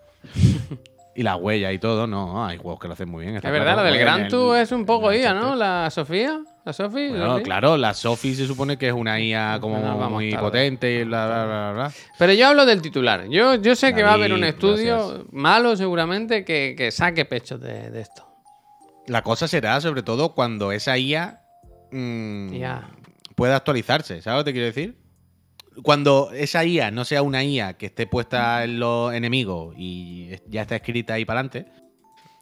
Y 1.17 1.23
la 1.23 1.37
huella 1.37 1.71
y 1.71 1.79
todo, 1.79 2.07
no, 2.07 2.45
hay 2.45 2.57
juegos 2.57 2.79
que 2.79 2.87
lo 2.87 2.93
hacen 2.93 3.09
muy 3.09 3.23
bien. 3.23 3.37
Es 3.37 3.41
verdad, 3.41 3.73
claro. 3.73 3.83
lo 3.83 3.83
del 3.85 3.99
Gran 3.99 4.27
Tour 4.27 4.57
es 4.57 4.71
un 4.73 4.85
poco 4.85 5.13
IA. 5.13 5.33
¿no? 5.33 5.55
La 5.55 5.89
Sofía, 5.89 6.41
la 6.65 6.73
Sofi. 6.73 7.07
Bueno, 7.09 7.33
Sofi. 7.33 7.43
claro, 7.43 7.77
la 7.77 7.93
Sophie 7.93 8.35
se 8.35 8.45
supone 8.45 8.77
que 8.77 8.87
es 8.89 8.93
una 8.93 9.19
IA 9.19 9.59
como 9.61 9.77
muy 10.09 10.31
tarde. 10.31 10.43
potente 10.43 10.91
y 10.99 11.03
bla, 11.05 11.25
bla, 11.25 11.45
bla, 11.45 11.71
bla. 11.73 11.91
Pero 12.19 12.33
yo 12.33 12.47
hablo 12.49 12.65
del 12.65 12.81
titular. 12.81 13.27
Yo, 13.29 13.55
yo 13.55 13.75
sé 13.75 13.93
que 13.95 14.03
va 14.03 14.11
a 14.11 14.13
haber 14.15 14.33
un 14.33 14.43
estudio 14.43 14.97
gracias. 15.07 15.25
malo 15.31 15.75
seguramente 15.77 16.43
que, 16.43 16.75
que 16.77 16.91
saque 16.91 17.23
pecho 17.25 17.57
de, 17.57 17.89
de 17.91 18.01
esto. 18.01 18.27
La 19.07 19.21
cosa 19.21 19.47
será, 19.47 19.79
sobre 19.79 20.03
todo, 20.03 20.33
cuando 20.33 20.71
esa 20.73 20.97
IA 20.97 21.39
mm, 21.91 22.53
Ya. 22.55 22.89
pueda 23.35 23.55
actualizarse. 23.55 24.21
¿Sabes 24.21 24.39
lo 24.39 24.43
que 24.43 24.49
te 24.49 24.53
quiero 24.53 24.65
decir? 24.67 24.97
Cuando 25.83 26.31
esa 26.33 26.63
IA 26.63 26.91
no 26.91 27.05
sea 27.05 27.21
una 27.21 27.43
IA 27.43 27.73
que 27.73 27.87
esté 27.87 28.07
puesta 28.07 28.63
en 28.63 28.79
los 28.79 29.13
enemigos 29.13 29.75
y 29.77 30.31
ya 30.47 30.61
está 30.61 30.77
escrita 30.77 31.15
ahí 31.15 31.25
para 31.25 31.41
adelante, 31.41 31.71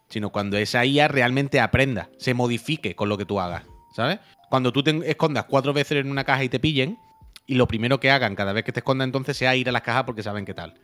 sino 0.09 0.29
cuando 0.29 0.57
esa 0.57 0.85
IA 0.85 1.07
realmente 1.07 1.59
aprenda, 1.59 2.09
se 2.17 2.33
modifique 2.33 2.95
con 2.95 3.09
lo 3.09 3.17
que 3.17 3.25
tú 3.25 3.39
hagas. 3.39 3.63
¿Sabes? 3.95 4.19
Cuando 4.49 4.71
tú 4.71 4.83
te 4.83 5.09
escondas 5.09 5.45
cuatro 5.45 5.73
veces 5.73 5.99
en 5.99 6.11
una 6.11 6.23
caja 6.23 6.43
y 6.43 6.49
te 6.49 6.59
pillen, 6.59 6.97
y 7.45 7.55
lo 7.55 7.67
primero 7.67 7.99
que 7.99 8.11
hagan 8.11 8.35
cada 8.35 8.53
vez 8.53 8.63
que 8.63 8.71
te 8.71 8.79
escondas 8.79 9.05
entonces 9.05 9.35
sea 9.35 9.55
ir 9.55 9.69
a 9.69 9.71
las 9.71 9.81
cajas 9.81 10.03
porque 10.03 10.23
saben 10.23 10.45
qué 10.45 10.53
tal. 10.53 10.75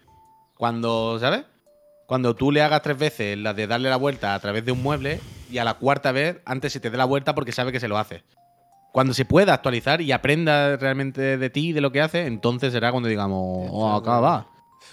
Cuando, 0.55 1.17
¿sabes? 1.19 1.45
Cuando 2.05 2.35
tú 2.35 2.51
le 2.51 2.61
hagas 2.61 2.81
tres 2.81 2.97
veces 2.97 3.37
la 3.37 3.53
de 3.53 3.67
darle 3.67 3.89
la 3.89 3.95
vuelta 3.95 4.33
a 4.33 4.39
través 4.39 4.65
de 4.65 4.71
un 4.71 4.81
mueble 4.81 5.19
y 5.51 5.59
a 5.59 5.63
la 5.63 5.75
cuarta 5.75 6.11
vez 6.11 6.41
antes 6.45 6.73
se 6.73 6.79
te 6.79 6.89
dé 6.89 6.97
la 6.97 7.05
vuelta 7.05 7.35
porque 7.35 7.51
sabe 7.51 7.71
que 7.71 7.79
se 7.79 7.87
lo 7.87 7.97
hace. 7.97 8.23
Cuando 8.91 9.13
se 9.13 9.25
pueda 9.25 9.53
actualizar 9.53 10.01
y 10.01 10.11
aprenda 10.11 10.75
realmente 10.77 11.37
de 11.37 11.49
ti 11.49 11.69
y 11.69 11.73
de 11.73 11.81
lo 11.81 11.91
que 11.91 12.01
hace, 12.01 12.25
entonces 12.25 12.73
será 12.73 12.91
cuando 12.91 13.09
digamos, 13.09 13.67
oh, 13.71 13.93
acá 13.93 14.19
va. 14.19 14.47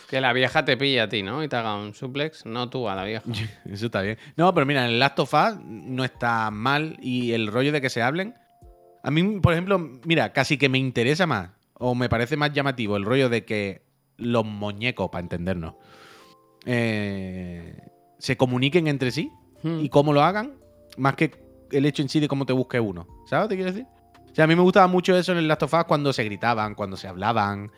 Que 0.09 0.21
la 0.21 0.33
vieja 0.33 0.65
te 0.65 0.77
pille 0.77 1.01
a 1.01 1.09
ti, 1.09 1.23
¿no? 1.23 1.43
Y 1.43 1.49
te 1.49 1.57
haga 1.57 1.77
un 1.77 1.95
suplex, 1.95 2.45
no 2.45 2.69
tú 2.69 2.89
a 2.89 2.95
la 2.95 3.05
vieja. 3.05 3.25
Eso 3.65 3.87
está 3.87 4.03
bien. 4.03 4.19
No, 4.37 4.53
pero 4.55 4.67
mira, 4.67 4.85
en 4.85 4.93
el 4.93 4.99
Last 4.99 5.19
of 5.19 5.33
Us 5.33 5.59
no 5.65 6.05
está 6.05 6.51
mal 6.51 6.97
y 7.01 7.33
el 7.33 7.47
rollo 7.47 7.73
de 7.73 7.81
que 7.81 7.91
se 7.91 8.03
hablen. 8.03 8.35
A 9.03 9.11
mí, 9.11 9.41
por 9.41 9.53
ejemplo, 9.53 9.79
mira, 10.05 10.33
casi 10.33 10.59
que 10.59 10.69
me 10.69 10.79
interesa 10.79 11.27
más 11.27 11.51
o 11.75 11.95
me 11.95 12.09
parece 12.09 12.37
más 12.37 12.53
llamativo 12.53 12.97
el 12.97 13.05
rollo 13.05 13.29
de 13.29 13.45
que 13.45 13.83
los 14.17 14.45
muñecos, 14.45 15.09
para 15.11 15.23
entendernos, 15.23 15.75
eh, 16.65 17.79
se 18.19 18.37
comuniquen 18.37 18.89
entre 18.89 19.11
sí 19.11 19.31
Hmm. 19.63 19.81
y 19.81 19.89
cómo 19.89 20.13
lo 20.13 20.23
hagan, 20.23 20.55
más 20.97 21.17
que 21.17 21.31
el 21.71 21.87
hecho 21.87 22.03
en 22.03 22.09
sí 22.09 22.21
de 22.21 22.29
cómo 22.29 22.47
te 22.47 22.53
busque 22.53 22.81
uno. 22.81 23.07
¿Sabes 23.27 23.49
que 23.49 23.57
quiero 23.57 23.73
decir? 23.73 23.87
O 24.31 24.35
sea, 24.35 24.45
a 24.45 24.49
mí 24.49 24.55
me 24.55 24.63
gustaba 24.63 24.87
mucho 24.87 25.17
eso 25.17 25.33
en 25.33 25.39
el 25.39 25.49
Last 25.49 25.63
of 25.63 25.75
Us 25.75 25.85
cuando 25.85 26.13
se 26.13 26.25
gritaban, 26.25 26.75
cuando 26.75 26.97
se 26.97 27.09
hablaban. 27.09 27.71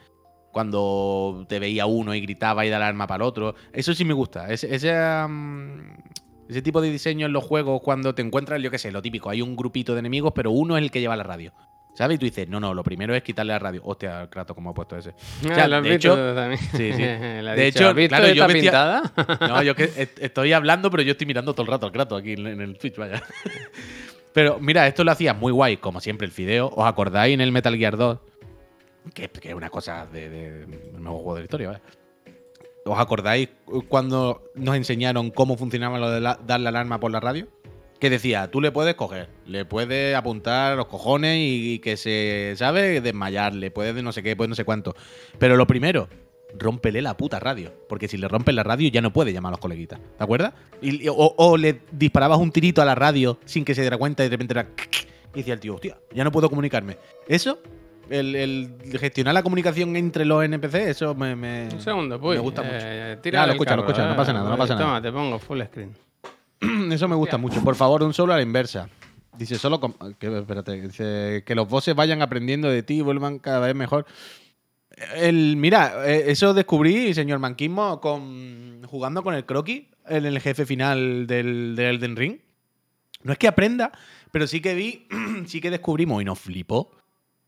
Cuando 0.50 1.44
te 1.48 1.58
veía 1.58 1.86
uno 1.86 2.14
y 2.14 2.20
gritaba 2.20 2.64
y 2.64 2.70
daba 2.70 2.86
alarma 2.86 3.06
para 3.06 3.24
el 3.24 3.28
otro. 3.28 3.54
Eso 3.72 3.94
sí 3.94 4.04
me 4.04 4.14
gusta. 4.14 4.50
Ese, 4.50 4.74
ese 4.74 6.62
tipo 6.62 6.80
de 6.80 6.90
diseño 6.90 7.26
en 7.26 7.32
los 7.32 7.44
juegos, 7.44 7.80
cuando 7.82 8.14
te 8.14 8.22
encuentras, 8.22 8.60
yo 8.60 8.70
qué 8.70 8.78
sé, 8.78 8.90
lo 8.90 9.02
típico, 9.02 9.30
hay 9.30 9.42
un 9.42 9.54
grupito 9.54 9.92
de 9.92 10.00
enemigos, 10.00 10.32
pero 10.34 10.50
uno 10.50 10.76
es 10.76 10.82
el 10.82 10.90
que 10.90 11.00
lleva 11.00 11.16
la 11.16 11.22
radio. 11.22 11.52
¿Sabes? 11.98 12.14
Y 12.14 12.18
tú 12.18 12.26
dices, 12.26 12.48
no, 12.48 12.60
no, 12.60 12.72
lo 12.74 12.84
primero 12.84 13.12
es 13.12 13.24
quitarle 13.24 13.52
la 13.54 13.58
radio. 13.58 13.80
Hostia, 13.84 14.20
el 14.22 14.28
Kratos, 14.28 14.54
¿cómo 14.54 14.70
ha 14.70 14.74
puesto 14.74 14.96
ese? 14.96 15.10
O 15.10 15.48
sea, 15.52 15.64
Ah, 15.64 15.66
lo 15.66 15.76
has 15.78 15.82
de 15.82 15.90
visto 15.90 16.12
hecho- 16.12 16.34
también. 16.36 16.60
sí, 16.70 16.92
sí. 16.92 17.02
De 17.02 17.54
dicho, 17.64 17.78
hecho, 17.80 17.88
¿has 17.88 17.94
visto 17.96 18.16
claro, 18.16 18.32
yo 18.32 18.46
me 18.46 18.54
pintada? 18.54 19.02
No, 19.40 19.62
yo 19.64 19.74
que 19.74 19.82
est- 19.96 20.18
estoy 20.20 20.52
hablando, 20.52 20.92
pero 20.92 21.02
yo 21.02 21.10
estoy 21.10 21.26
mirando 21.26 21.54
todo 21.54 21.62
el 21.66 21.72
rato 21.72 21.86
al 21.86 21.92
Kratos 21.92 22.20
aquí 22.20 22.34
en, 22.34 22.60
el 22.60 22.78
Twitch, 22.78 22.96
vaya. 22.96 23.20
Pero 24.32 24.58
mira, 24.60 24.86
esto 24.86 25.02
lo 25.02 25.10
hacía 25.10 25.34
muy 25.34 25.50
guay, 25.50 25.78
como 25.78 26.00
siempre, 26.00 26.24
el 26.26 26.30
fideo. 26.32 26.68
¿Os 26.72 26.86
acordáis 26.86 27.34
en 27.34 27.40
el 27.40 27.50
Metal 27.50 27.76
Gear 27.76 27.96
2? 27.96 28.18
Que, 29.12 29.28
que 29.28 29.48
es 29.48 29.54
una 29.54 29.70
cosa 29.70 30.06
de, 30.06 30.28
de- 30.28 30.66
nuevo 31.00 31.16
juego 31.18 31.34
de 31.34 31.40
la 31.40 31.44
historia, 31.46 31.68
vaya. 31.68 31.80
¿Os 32.84 32.98
acordáis 33.00 33.48
cuando 33.88 34.44
nos 34.54 34.76
enseñaron 34.76 35.30
cómo 35.32 35.56
funcionaba 35.56 35.98
lo 35.98 36.10
de 36.10 36.20
la- 36.20 36.38
dar 36.46 36.60
la 36.60 36.68
alarma 36.68 37.00
por 37.00 37.10
la 37.10 37.18
radio? 37.18 37.48
Que 38.00 38.10
decía, 38.10 38.48
tú 38.50 38.60
le 38.60 38.70
puedes 38.70 38.94
coger, 38.94 39.28
le 39.46 39.64
puedes 39.64 40.14
apuntar 40.14 40.76
los 40.76 40.86
cojones 40.86 41.36
y, 41.38 41.72
y 41.74 41.78
que 41.80 41.96
se, 41.96 42.54
¿sabe? 42.56 43.00
Desmayar, 43.00 43.54
le 43.54 43.70
puedes 43.72 43.94
de 43.94 44.02
no 44.02 44.12
sé 44.12 44.22
qué, 44.22 44.36
pues 44.36 44.48
no 44.48 44.54
sé 44.54 44.64
cuánto. 44.64 44.94
Pero 45.38 45.56
lo 45.56 45.66
primero, 45.66 46.08
rómpele 46.56 47.02
la 47.02 47.16
puta 47.16 47.40
radio. 47.40 47.72
Porque 47.88 48.06
si 48.06 48.16
le 48.16 48.28
rompes 48.28 48.54
la 48.54 48.62
radio 48.62 48.88
ya 48.88 49.00
no 49.00 49.12
puede 49.12 49.32
llamar 49.32 49.50
a 49.50 49.54
los 49.54 49.60
coleguitas. 49.60 49.98
Y, 50.80 51.04
y- 51.04 51.08
o, 51.08 51.14
o 51.36 51.56
le 51.56 51.80
disparabas 51.90 52.38
un 52.38 52.52
tirito 52.52 52.80
a 52.80 52.84
la 52.84 52.94
radio 52.94 53.38
sin 53.44 53.64
que 53.64 53.74
se 53.74 53.80
diera 53.80 53.98
cuenta 53.98 54.24
y 54.24 54.28
de 54.28 54.36
repente 54.36 54.52
era... 54.54 54.68
Y 55.34 55.40
decía 55.40 55.54
el 55.54 55.60
tío, 55.60 55.74
hostia, 55.74 55.98
ya 56.14 56.24
no 56.24 56.32
puedo 56.32 56.48
comunicarme. 56.48 56.96
Eso, 57.28 57.58
el, 58.08 58.34
el 58.34 58.70
gestionar 58.98 59.34
la 59.34 59.42
comunicación 59.42 59.94
entre 59.94 60.24
los 60.24 60.42
NPC, 60.42 60.74
eso 60.88 61.14
me, 61.14 61.36
me, 61.36 61.68
Un 61.70 61.82
segundo, 61.82 62.18
pues. 62.18 62.38
me 62.38 62.42
gusta 62.42 62.62
mucho. 62.62 63.20
Tira 63.20 63.40
Ya, 63.42 63.46
lo 63.46 63.52
escucha, 63.52 63.76
lo 63.76 63.82
escucha, 63.82 64.06
no 64.06 64.12
eh. 64.14 64.16
pasa 64.16 64.32
nada, 64.32 64.48
no 64.48 64.56
pasa 64.56 64.74
nada. 64.74 64.86
Toma, 64.86 65.02
te 65.02 65.12
pongo 65.12 65.38
full 65.38 65.60
screen. 65.62 65.94
Eso 66.92 67.08
me 67.08 67.16
gusta 67.16 67.38
mucho. 67.38 67.62
Por 67.62 67.74
favor, 67.76 68.02
un 68.02 68.14
solo 68.14 68.32
a 68.32 68.36
la 68.36 68.42
inversa. 68.42 68.88
Dice 69.36 69.56
solo 69.58 69.78
com- 69.78 69.94
que, 70.18 70.38
espérate, 70.38 70.80
dice 70.80 71.44
que 71.46 71.54
los 71.54 71.68
bosses 71.68 71.94
vayan 71.94 72.22
aprendiendo 72.22 72.68
de 72.68 72.82
ti 72.82 72.94
y 72.94 73.00
vuelvan 73.02 73.38
cada 73.38 73.60
vez 73.60 73.74
mejor. 73.74 74.06
El, 75.14 75.56
mira, 75.56 76.08
eh, 76.08 76.24
eso 76.32 76.54
descubrí, 76.54 77.14
señor 77.14 77.38
Manquismo, 77.38 78.00
con, 78.00 78.82
jugando 78.84 79.22
con 79.22 79.34
el 79.34 79.46
croquis 79.46 79.84
en 80.08 80.26
el 80.26 80.40
jefe 80.40 80.66
final 80.66 81.26
del, 81.28 81.76
del 81.76 81.96
Elden 81.96 82.16
Ring. 82.16 82.38
No 83.22 83.32
es 83.32 83.38
que 83.38 83.46
aprenda, 83.46 83.92
pero 84.32 84.46
sí 84.48 84.60
que 84.60 84.74
vi, 84.74 85.06
sí 85.46 85.60
que 85.60 85.70
descubrimos 85.70 86.20
y 86.20 86.24
nos 86.24 86.38
flipó 86.40 86.90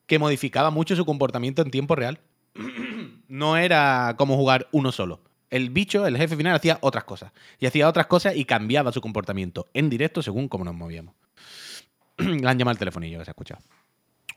que 0.07 0.19
modificaba 0.19 0.71
mucho 0.71 0.95
su 0.95 1.05
comportamiento 1.05 1.63
en 1.63 1.71
tiempo 1.71 1.97
real. 1.97 2.21
no 3.29 3.57
era 3.57 4.15
como 4.17 4.37
jugar 4.37 4.69
uno 4.73 4.93
solo. 4.93 5.21
El 5.51 5.71
bicho, 5.71 6.07
el 6.07 6.17
jefe 6.17 6.37
final, 6.37 6.55
hacía 6.55 6.79
otras 6.81 7.05
cosas. 7.05 7.33
Y 7.59 7.67
hacía 7.67 7.89
otras 7.89 8.07
cosas 8.07 8.37
y 8.37 8.45
cambiaba 8.45 8.93
su 8.93 9.01
comportamiento 9.01 9.69
en 9.75 9.91
directo 9.91 10.23
según 10.23 10.49
cómo 10.49 10.65
nos 10.65 10.75
movíamos. 10.75 11.15
Le 12.19 12.49
han 12.49 12.59
llamado 12.59 12.71
al 12.71 12.79
telefonillo 12.79 13.19
que 13.19 13.25
se 13.25 13.31
ha 13.31 13.33
escuchado. 13.33 13.61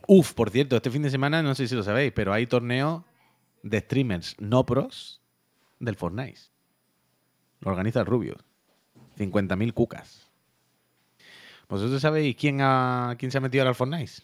Uf, 0.07 0.34
por 0.34 0.49
cierto, 0.49 0.76
este 0.76 0.89
fin 0.89 1.03
de 1.03 1.09
semana, 1.09 1.41
no 1.43 1.55
sé 1.55 1.68
si 1.68 1.76
lo 1.76 1.84
sabéis, 1.84 2.11
pero 2.14 2.34
hay 2.34 2.47
torneo 2.47 3.05
de 3.61 3.80
streamers 3.80 4.36
no 4.39 4.66
pros 4.66 5.22
del 5.80 5.95
Fortnite. 5.95 6.39
Lo 7.61 7.72
organiza 7.72 8.01
el 8.01 8.05
Rubius. 8.05 8.38
50.000 9.18 9.74
cucas. 9.74 10.28
¿Vosotros 11.70 12.01
sabéis 12.01 12.36
quién, 12.36 12.59
ha, 12.61 13.16
quién 13.18 13.32
se 13.32 13.38
ha 13.38 13.41
metido 13.41 13.61
ahora 13.61 13.70
al 13.70 13.76
Fortnite? 13.76 14.24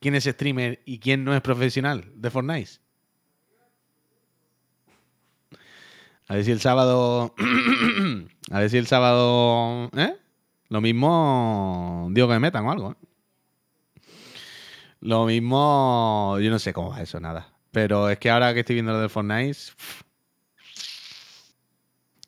¿Quién 0.00 0.14
es 0.14 0.24
streamer 0.24 0.82
y 0.84 0.98
quién 0.98 1.24
no 1.24 1.34
es 1.34 1.40
profesional 1.40 2.12
de 2.14 2.30
Fortnite? 2.30 2.85
A 6.28 6.34
ver 6.34 6.44
si 6.44 6.50
el 6.50 6.60
sábado. 6.60 7.34
a 8.50 8.60
ver 8.60 8.70
si 8.70 8.78
el 8.78 8.86
sábado. 8.86 9.90
¿Eh? 9.96 10.14
Lo 10.68 10.80
mismo. 10.80 12.08
Digo 12.10 12.26
que 12.26 12.34
me 12.34 12.40
metan 12.40 12.66
o 12.66 12.72
algo. 12.72 12.92
¿eh? 12.92 13.06
Lo 15.00 15.26
mismo. 15.26 16.38
Yo 16.40 16.50
no 16.50 16.58
sé 16.58 16.72
cómo 16.72 16.90
va 16.90 17.02
eso, 17.02 17.20
nada. 17.20 17.52
Pero 17.70 18.08
es 18.08 18.18
que 18.18 18.30
ahora 18.30 18.54
que 18.54 18.60
estoy 18.60 18.74
viendo 18.74 18.92
lo 18.92 19.00
del 19.00 19.10
Fortnite. 19.10 19.58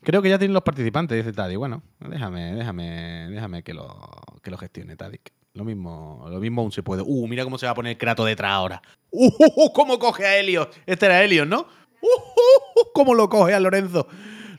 Creo 0.02 0.22
que 0.22 0.28
ya 0.28 0.38
tienen 0.38 0.54
los 0.54 0.62
participantes, 0.62 1.16
dice 1.18 1.34
Tadi. 1.34 1.56
Bueno, 1.56 1.82
déjame, 1.98 2.54
déjame, 2.54 3.28
déjame 3.30 3.62
que 3.62 3.74
lo, 3.74 3.98
que 4.42 4.50
lo 4.50 4.56
gestione, 4.56 4.96
Tadic. 4.96 5.32
Lo 5.54 5.64
mismo, 5.64 6.24
lo 6.30 6.38
mismo 6.38 6.62
aún 6.62 6.72
se 6.72 6.82
puede. 6.82 7.02
Uh, 7.04 7.26
mira 7.26 7.44
cómo 7.44 7.58
se 7.58 7.66
va 7.66 7.72
a 7.72 7.74
poner 7.74 7.98
Kratos 7.98 8.26
detrás 8.26 8.52
ahora. 8.52 8.80
Uh, 9.10 9.26
uh, 9.26 9.64
uh, 9.64 9.72
cómo 9.72 9.98
coge 9.98 10.24
a 10.24 10.38
Helios. 10.38 10.68
Este 10.86 11.06
era 11.06 11.22
Helios, 11.22 11.48
¿no? 11.48 11.66
Uh, 12.00 12.06
uh, 12.06 12.80
uh, 12.80 12.92
cómo 12.94 13.14
lo 13.14 13.28
coge 13.28 13.54
a 13.54 13.60
Lorenzo. 13.60 14.06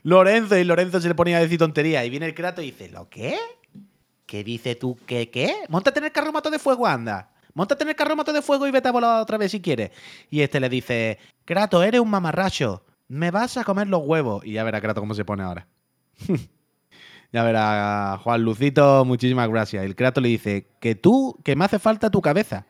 Lorenzo 0.02 0.56
y 0.56 0.64
Lorenzo 0.64 1.00
se 1.00 1.08
le 1.08 1.14
ponía 1.14 1.38
a 1.38 1.40
decir 1.40 1.58
tonterías. 1.58 2.04
Y 2.04 2.10
viene 2.10 2.26
el 2.26 2.34
Kratos 2.34 2.64
y 2.64 2.70
dice, 2.70 2.88
¿lo 2.88 3.08
qué? 3.08 3.38
¿Qué 4.26 4.44
dice 4.44 4.74
tú? 4.74 4.96
¿Qué 5.06 5.30
qué? 5.30 5.54
Móntate 5.68 5.98
en 5.98 6.06
el 6.06 6.12
carro 6.12 6.32
mato 6.32 6.50
de 6.50 6.58
fuego, 6.58 6.86
anda. 6.86 7.30
Móntate 7.54 7.82
en 7.82 7.90
el 7.90 7.96
carro 7.96 8.14
mato 8.16 8.32
de 8.32 8.42
fuego 8.42 8.66
y 8.66 8.70
vete 8.70 8.88
a 8.88 8.92
volar 8.92 9.20
otra 9.20 9.36
vez 9.36 9.50
si 9.50 9.60
quieres. 9.60 9.90
Y 10.30 10.40
este 10.40 10.60
le 10.60 10.68
dice, 10.68 11.18
Kratos, 11.44 11.84
eres 11.84 12.00
un 12.00 12.10
mamarracho. 12.10 12.84
Me 13.08 13.30
vas 13.30 13.56
a 13.56 13.64
comer 13.64 13.88
los 13.88 14.02
huevos. 14.04 14.44
Y 14.44 14.52
ya 14.52 14.64
verá 14.64 14.80
Kratos 14.80 15.02
cómo 15.02 15.14
se 15.14 15.24
pone 15.24 15.42
ahora. 15.42 15.66
ya 17.32 17.42
verá, 17.42 18.20
Juan 18.22 18.42
Lucito, 18.42 19.04
muchísimas 19.04 19.48
gracias. 19.48 19.84
El 19.84 19.96
Kratos 19.96 20.22
le 20.22 20.28
dice, 20.28 20.68
que 20.80 20.94
tú, 20.94 21.38
que 21.44 21.56
me 21.56 21.64
hace 21.64 21.78
falta 21.78 22.08
tu 22.10 22.20
cabeza. 22.20 22.66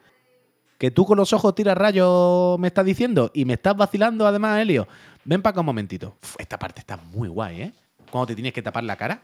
Que 0.81 0.91
tú 0.91 1.05
con 1.05 1.19
los 1.19 1.31
ojos 1.35 1.55
tiras 1.55 1.77
rayos 1.77 2.59
me 2.59 2.69
estás 2.69 2.87
diciendo 2.87 3.31
y 3.35 3.45
me 3.45 3.53
estás 3.53 3.77
vacilando 3.77 4.27
además, 4.27 4.59
Helio. 4.63 4.89
Ven 5.27 5.43
para 5.43 5.51
acá 5.51 5.61
un 5.61 5.67
momentito. 5.67 6.17
Uf, 6.23 6.37
esta 6.39 6.59
parte 6.59 6.81
está 6.81 6.97
muy 6.97 7.29
guay, 7.29 7.61
¿eh? 7.61 7.73
Cuando 8.11 8.29
te 8.29 8.35
tienes 8.35 8.55
que 8.55 8.63
tapar 8.63 8.83
la 8.85 8.97
cara. 8.97 9.21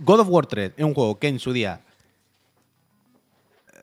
God 0.00 0.18
of 0.18 0.28
War 0.30 0.46
3 0.46 0.72
es 0.76 0.84
un 0.84 0.94
juego 0.94 1.16
que 1.20 1.28
en 1.28 1.38
su 1.38 1.52
día 1.52 1.80
eh, 3.68 3.78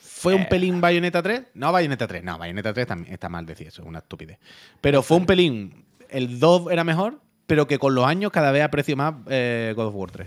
fue 0.00 0.34
un 0.34 0.48
pelín 0.48 0.80
Bayonetta 0.80 1.22
3. 1.22 1.42
No, 1.52 1.72
Bayonetta 1.72 2.06
3. 2.06 2.24
No, 2.24 2.38
Bayonetta 2.38 2.72
3 2.72 2.86
también 2.86 3.12
está 3.12 3.28
mal 3.28 3.44
decir 3.44 3.66
eso, 3.66 3.82
es 3.82 3.88
una 3.88 3.98
estupidez. 3.98 4.38
Pero 4.80 5.02
fue 5.02 5.18
un 5.18 5.26
pelín. 5.26 5.84
El 6.08 6.40
2 6.40 6.72
era 6.72 6.84
mejor, 6.84 7.20
pero 7.46 7.66
que 7.66 7.78
con 7.78 7.94
los 7.94 8.06
años 8.06 8.32
cada 8.32 8.50
vez 8.50 8.62
aprecio 8.62 8.96
más 8.96 9.12
eh, 9.28 9.74
God 9.76 9.88
of 9.88 9.94
War 9.94 10.10
3. 10.10 10.26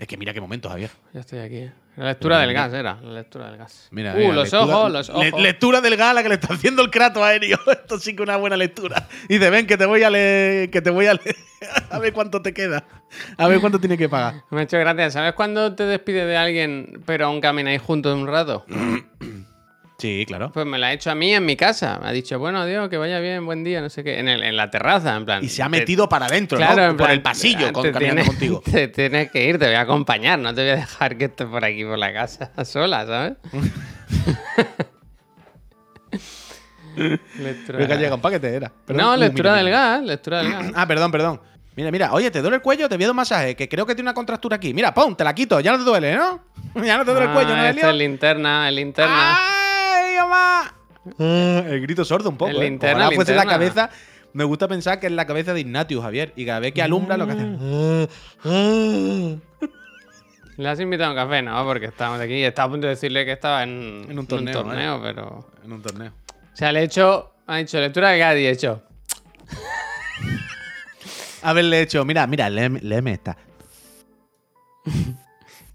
Es 0.00 0.08
que 0.08 0.16
mira 0.16 0.34
qué 0.34 0.40
momento, 0.40 0.68
Javier. 0.68 0.90
Ya 1.14 1.20
estoy 1.20 1.38
aquí. 1.38 1.70
La 1.98 2.04
lectura 2.06 2.38
del 2.38 2.52
gas 2.54 2.72
era. 2.72 2.98
La 3.02 3.10
lectura 3.12 3.48
del 3.50 3.58
gas. 3.58 3.88
Mira, 3.90 4.12
uh, 4.14 4.16
mira, 4.18 4.32
los 4.32 4.52
lectura- 4.52 4.76
ojos, 4.78 4.92
los 4.92 5.08
le- 5.08 5.28
ojos. 5.30 5.42
lectura 5.42 5.80
del 5.80 5.96
gala 5.96 6.22
que 6.22 6.28
le 6.28 6.36
está 6.36 6.54
haciendo 6.54 6.82
el 6.82 6.90
crato 6.90 7.24
aéreo. 7.24 7.58
Esto 7.66 7.98
sí 7.98 8.14
que 8.14 8.22
es 8.22 8.28
una 8.28 8.36
buena 8.36 8.56
lectura. 8.56 9.08
Y 9.28 9.34
dice, 9.38 9.50
ven, 9.50 9.66
que 9.66 9.76
te 9.76 9.84
voy 9.84 10.02
a 10.04 10.10
leer, 10.10 10.70
que 10.70 10.80
te 10.80 10.90
voy 10.90 11.06
a 11.06 11.14
leer. 11.14 11.36
a 11.90 11.98
ver 11.98 12.12
cuánto 12.12 12.40
te 12.40 12.54
queda. 12.54 12.84
A 13.36 13.48
ver 13.48 13.60
cuánto 13.60 13.80
tiene 13.80 13.98
que 13.98 14.08
pagar. 14.08 14.44
Me 14.50 14.60
ha 14.60 14.62
hecho 14.62 14.78
gracia. 14.78 15.10
¿Sabes 15.10 15.32
cuándo 15.32 15.74
te 15.74 15.84
despides 15.84 16.26
de 16.26 16.36
alguien, 16.36 17.02
pero 17.04 17.26
aún 17.26 17.40
camináis 17.40 17.82
juntos 17.82 18.14
un 18.14 18.26
rato? 18.28 18.64
Sí, 20.00 20.24
claro. 20.28 20.52
Pues 20.52 20.64
me 20.64 20.78
la 20.78 20.86
ha 20.88 20.92
hecho 20.92 21.10
a 21.10 21.16
mí 21.16 21.34
en 21.34 21.44
mi 21.44 21.56
casa. 21.56 21.98
Me 22.00 22.08
ha 22.08 22.12
dicho, 22.12 22.38
bueno, 22.38 22.60
adiós, 22.60 22.88
que 22.88 22.96
vaya 22.98 23.18
bien, 23.18 23.44
buen 23.44 23.64
día, 23.64 23.80
no 23.80 23.90
sé 23.90 24.04
qué. 24.04 24.20
En, 24.20 24.28
el- 24.28 24.44
en 24.44 24.56
la 24.56 24.70
terraza, 24.70 25.16
en 25.16 25.24
plan. 25.24 25.42
Y 25.44 25.48
se 25.48 25.60
ha 25.60 25.64
te- 25.64 25.70
metido 25.70 26.08
para 26.08 26.26
adentro, 26.26 26.56
Claro, 26.56 26.82
¿no? 26.82 26.88
Por 26.90 26.96
plan, 26.98 27.10
el 27.10 27.20
pasillo, 27.22 27.66
ah, 27.68 27.72
con, 27.72 27.82
caminando 27.90 28.22
tienes- 28.22 28.26
contigo. 28.28 28.62
Te 28.70 28.86
tienes 28.86 29.28
que 29.32 29.44
ir, 29.44 29.58
te 29.58 29.66
voy 29.66 29.74
a 29.74 29.80
acompañar. 29.80 30.38
No 30.38 30.54
te 30.54 30.60
voy 30.60 30.70
a 30.70 30.76
dejar 30.76 31.18
que 31.18 31.24
estés 31.24 31.48
por 31.48 31.64
aquí 31.64 31.84
por 31.84 31.98
la 31.98 32.12
casa 32.12 32.52
sola, 32.64 33.04
¿sabes? 33.06 33.32
lectura 36.96 37.78
Creo 37.78 37.78
que 37.78 37.84
ha 37.84 37.96
del 37.96 37.98
llegado 37.98 38.02
gas. 38.02 38.12
un 38.14 38.20
paquete, 38.20 38.54
era. 38.54 38.72
Perdón. 38.86 39.04
No, 39.04 39.16
lectura 39.16 39.54
del 39.54 39.70
gas, 39.70 40.02
lectura 40.04 40.38
del 40.44 40.52
gas. 40.52 40.66
Ah, 40.76 40.86
perdón, 40.86 41.10
perdón. 41.10 41.40
Mira, 41.74 41.90
mira. 41.90 42.12
Oye, 42.12 42.30
¿te 42.30 42.40
duele 42.40 42.56
el 42.56 42.62
cuello? 42.62 42.88
Te 42.88 42.94
voy 42.96 43.02
a 43.02 43.06
dar 43.08 43.12
un 43.12 43.16
masaje, 43.16 43.56
que 43.56 43.68
creo 43.68 43.84
que 43.84 43.96
tiene 43.96 44.06
una 44.08 44.14
contractura 44.14 44.54
aquí. 44.56 44.72
Mira, 44.72 44.94
pum, 44.94 45.16
te 45.16 45.24
la 45.24 45.34
quito. 45.34 45.58
Ya 45.58 45.72
no 45.72 45.78
te 45.78 45.84
duele, 45.84 46.14
¿no? 46.14 46.40
ya 46.84 46.96
no 46.98 47.04
te 47.04 47.10
duele 47.10 47.26
el 47.26 47.32
cuello, 47.32 47.50
¿no, 47.56 47.62
Ah, 47.62 47.70
este 47.70 47.88
es 47.88 47.94
linterna, 47.96 48.68
el 48.68 48.76
linterna. 48.76 49.36
¡Ay, 49.36 49.57
mamá! 50.18 50.74
Ah, 51.18 51.62
el 51.66 51.80
grito 51.80 52.04
sordo 52.04 52.28
un 52.30 52.36
poco. 52.36 52.50
El 52.50 52.58
¿eh? 52.58 52.64
linterna, 52.64 53.04
Ojalá 53.04 53.16
fuese 53.16 53.34
la 53.34 53.42
linterna. 53.44 53.52
cabeza. 53.52 53.90
Me 54.34 54.44
gusta 54.44 54.68
pensar 54.68 55.00
que 55.00 55.06
es 55.06 55.12
la 55.12 55.26
cabeza 55.26 55.54
de 55.54 55.60
Ignatius, 55.60 56.02
Javier. 56.02 56.32
Y 56.36 56.44
cada 56.44 56.60
vez 56.60 56.72
que 56.74 56.82
alumbra 56.82 57.16
lo 57.16 57.26
que 57.26 57.32
hace. 57.32 58.08
¿Le 60.56 60.68
has 60.68 60.80
invitado 60.80 61.10
a 61.10 61.12
un 61.12 61.16
café? 61.28 61.40
No, 61.42 61.64
porque 61.64 61.86
estábamos 61.86 62.20
aquí. 62.20 62.42
Estaba 62.44 62.66
a 62.66 62.70
punto 62.70 62.86
de 62.88 62.94
decirle 62.94 63.24
que 63.24 63.32
estaba 63.32 63.62
en, 63.62 64.06
En 64.08 64.18
un 64.18 64.26
torneo, 64.26 64.72
¿eh? 64.74 64.98
pero. 65.02 65.50
En 65.64 65.72
un 65.72 65.82
torneo. 65.82 66.12
O 66.52 66.56
sea, 66.56 66.72
le 66.72 66.80
he 66.80 66.84
hecho. 66.84 67.32
Ha 67.46 67.56
dicho 67.56 67.80
lectura 67.80 68.10
del 68.10 68.18
gas 68.18 68.36
y 68.36 68.46
he 68.46 68.50
hecho. 68.50 68.82
Haberle 71.42 71.80
hecho. 71.80 72.04
Mira, 72.04 72.26
mira, 72.26 72.50
léeme, 72.50 72.80
léeme 72.82 73.12
esta. 73.12 73.36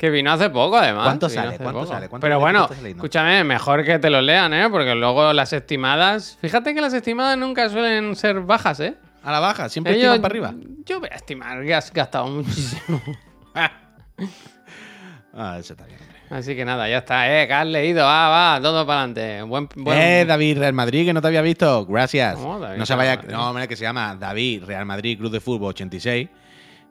Que 0.03 0.09
vino 0.09 0.33
hace 0.33 0.49
poco, 0.49 0.75
además. 0.75 1.05
¿Cuánto 1.05 1.29
sale? 1.29 1.55
¿Cuánto 1.57 1.79
poco. 1.79 1.85
sale? 1.93 2.09
¿Cuánto 2.09 2.25
Pero 2.25 2.37
bueno, 2.37 2.67
escúchame, 2.69 3.41
mejor 3.45 3.85
que 3.85 3.99
te 3.99 4.09
lo 4.09 4.21
lean, 4.21 4.53
¿eh? 4.53 4.67
Porque 4.69 4.93
luego 4.95 5.31
las 5.31 5.53
estimadas. 5.53 6.37
Fíjate 6.41 6.75
que 6.75 6.81
las 6.81 6.93
estimadas 6.93 7.37
nunca 7.37 7.69
suelen 7.69 8.13
ser 8.17 8.41
bajas, 8.41 8.81
¿eh? 8.81 8.95
A 9.23 9.31
la 9.31 9.39
baja, 9.39 9.69
siempre 9.69 9.93
Ellos- 9.93 10.13
estiman 10.13 10.21
para 10.21 10.31
arriba. 10.33 10.53
Yo 10.85 10.99
voy 10.99 11.07
a 11.09 11.15
estimar 11.15 11.63
que 11.63 11.73
has 11.73 11.93
gastado 11.93 12.27
muchísimo. 12.27 13.01
Ah, 15.35 15.55
eso 15.59 15.73
está 15.73 15.85
bien, 15.87 15.97
hombre. 15.99 16.17
Así 16.29 16.55
que 16.55 16.63
nada, 16.65 16.87
ya 16.87 16.99
está. 16.99 17.41
Eh, 17.41 17.47
que 17.47 17.53
has 17.53 17.65
leído. 17.65 18.05
Va, 18.05 18.29
va, 18.29 18.61
todo 18.61 18.85
para 18.85 18.99
adelante. 19.03 19.41
Buen, 19.41 19.67
buen- 19.77 19.97
Eh, 19.97 20.25
David 20.25 20.59
Real 20.59 20.73
Madrid, 20.73 21.05
que 21.05 21.13
no 21.13 21.21
te 21.21 21.27
había 21.27 21.41
visto. 21.41 21.85
Gracias. 21.87 22.35
¿Cómo, 22.35 22.59
David 22.59 22.77
no 22.77 22.85
se 22.85 22.93
vaya. 22.93 23.19
No, 23.29 23.49
hombre, 23.49 23.67
que 23.67 23.75
se 23.75 23.81
llama 23.83 24.15
David 24.15 24.65
Real 24.65 24.85
Madrid 24.85 25.17
Club 25.17 25.31
de 25.31 25.39
Fútbol 25.39 25.69
86. 25.69 26.29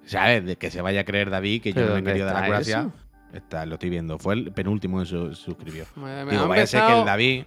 ¿Sabes? 0.05 0.45
De 0.45 0.57
que 0.57 0.71
se 0.71 0.81
vaya 0.83 1.01
a 1.03 1.05
creer 1.05 1.31
David 1.31 1.63
que 1.63 1.71
yo 1.71 1.77
¿Pero 1.77 1.89
no 1.89 1.95
le 1.95 2.01
he 2.01 2.05
querido 2.05 2.27
dar 2.27 2.35
las 2.35 2.43
está 2.67 2.81
gracias. 2.83 3.03
Está, 3.33 3.67
lo 3.67 3.75
estoy 3.75 3.91
viendo. 3.91 4.19
Fue 4.19 4.35
el 4.35 4.53
penúltimo 4.53 5.01
que 5.01 5.07
su- 5.07 5.35
suscribió. 5.35 5.87
Me- 5.97 6.25
me 6.25 6.33
Digo, 6.33 6.49
vaya 6.49 6.65
a 6.65 6.67
ser 6.67 6.85
que 6.87 6.99
el 6.99 7.05
David 7.05 7.45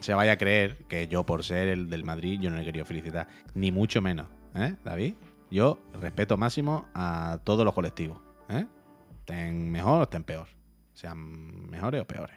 se 0.00 0.14
vaya 0.14 0.32
a 0.32 0.36
creer 0.38 0.76
que 0.88 1.08
yo, 1.08 1.24
por 1.26 1.44
ser 1.44 1.68
el 1.68 1.90
del 1.90 2.04
Madrid, 2.04 2.38
yo 2.40 2.48
no 2.50 2.56
le 2.56 2.62
he 2.62 2.64
querido 2.64 2.84
felicitar. 2.86 3.28
Ni 3.54 3.70
mucho 3.72 4.00
menos. 4.00 4.26
¿Eh, 4.54 4.74
David? 4.84 5.14
Yo 5.50 5.78
respeto 6.00 6.36
máximo 6.36 6.88
a 6.94 7.38
todos 7.44 7.64
los 7.64 7.74
colectivos. 7.74 8.18
¿eh? 8.48 8.64
Estén 9.20 9.70
mejor 9.70 10.00
o 10.00 10.02
estén 10.04 10.24
peor. 10.24 10.46
Sean 10.94 11.68
mejores 11.70 12.00
o 12.02 12.06
peores. 12.06 12.36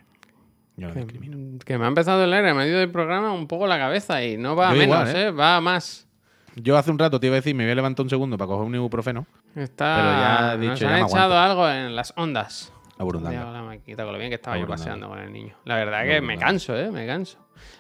Yo 0.76 0.88
no 0.90 0.94
discrimino. 0.94 1.58
Que 1.66 1.78
me 1.78 1.86
ha 1.86 1.88
empezado 1.88 2.18
a 2.18 2.22
doler 2.22 2.44
en 2.46 2.56
medio 2.58 2.80
del 2.80 2.92
programa 2.92 3.32
un 3.34 3.48
poco 3.48 3.68
la 3.68 3.78
cabeza 3.78 4.24
y 4.24 4.38
no 4.38 4.56
va 4.56 4.70
a 4.70 4.72
menos, 4.74 4.86
igual, 4.86 5.08
¿eh? 5.16 5.28
¿eh? 5.28 5.32
Va 5.32 5.58
a 5.58 5.62
más. 5.62 6.08
Yo 6.56 6.78
hace 6.78 6.92
un 6.92 7.00
rato 7.00 7.20
te 7.20 7.28
iba 7.28 7.36
a 7.36 7.38
decir, 7.38 7.56
me 7.56 7.64
voy 7.64 7.72
a 7.72 7.76
levantar 7.76 8.04
un 8.04 8.10
segundo 8.10 8.38
para 8.38 8.48
coger 8.48 8.66
un 8.68 8.76
ibuprofeno. 8.76 9.26
Está, 9.56 9.96
Pero 9.98 10.12
ya 10.12 10.58
dicho, 10.58 10.70
nos 10.72 10.80
ya 10.80 10.90
han 10.96 11.06
echado 11.06 11.34
aguanto. 11.36 11.64
algo 11.64 11.70
en 11.70 11.96
las 11.96 12.14
ondas. 12.16 12.72
Aburundando. 12.98 13.52
La 13.52 13.62
maquita, 13.64 14.04
con 14.04 14.14
lo 14.14 14.20
bien 14.20 14.30
que 14.30 14.36
estaba 14.36 14.58
yo 14.58 14.68
paseando 14.68 15.08
con 15.10 15.20
el 15.20 15.32
niño. 15.32 15.56
La 15.66 15.76
verdad 15.76 16.04
que 16.06 16.22
me 16.22 16.38
canso, 16.38 16.78
¿eh? 16.78 16.92
Me 16.92 17.08
canso. 17.08 17.38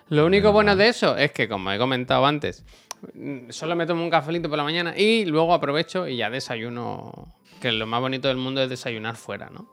Lo 0.09 0.25
único 0.25 0.51
bueno 0.51 0.75
de 0.75 0.87
eso 0.87 1.15
es 1.17 1.31
que, 1.31 1.47
como 1.49 1.71
he 1.71 1.77
comentado 1.77 2.25
antes, 2.25 2.65
mm, 3.13 3.49
solo 3.49 3.75
me 3.75 3.85
tomo 3.85 4.01
un 4.03 4.09
cafelito 4.09 4.47
por 4.49 4.57
la 4.57 4.63
mañana 4.63 4.93
y 4.97 5.25
luego 5.25 5.53
aprovecho 5.53 6.07
y 6.07 6.17
ya 6.17 6.29
desayuno. 6.29 7.35
Que 7.61 7.71
lo 7.73 7.85
más 7.85 7.99
bonito 7.99 8.29
del 8.29 8.37
mundo 8.37 8.61
es 8.63 8.69
desayunar 8.69 9.15
fuera, 9.17 9.49
¿no? 9.49 9.69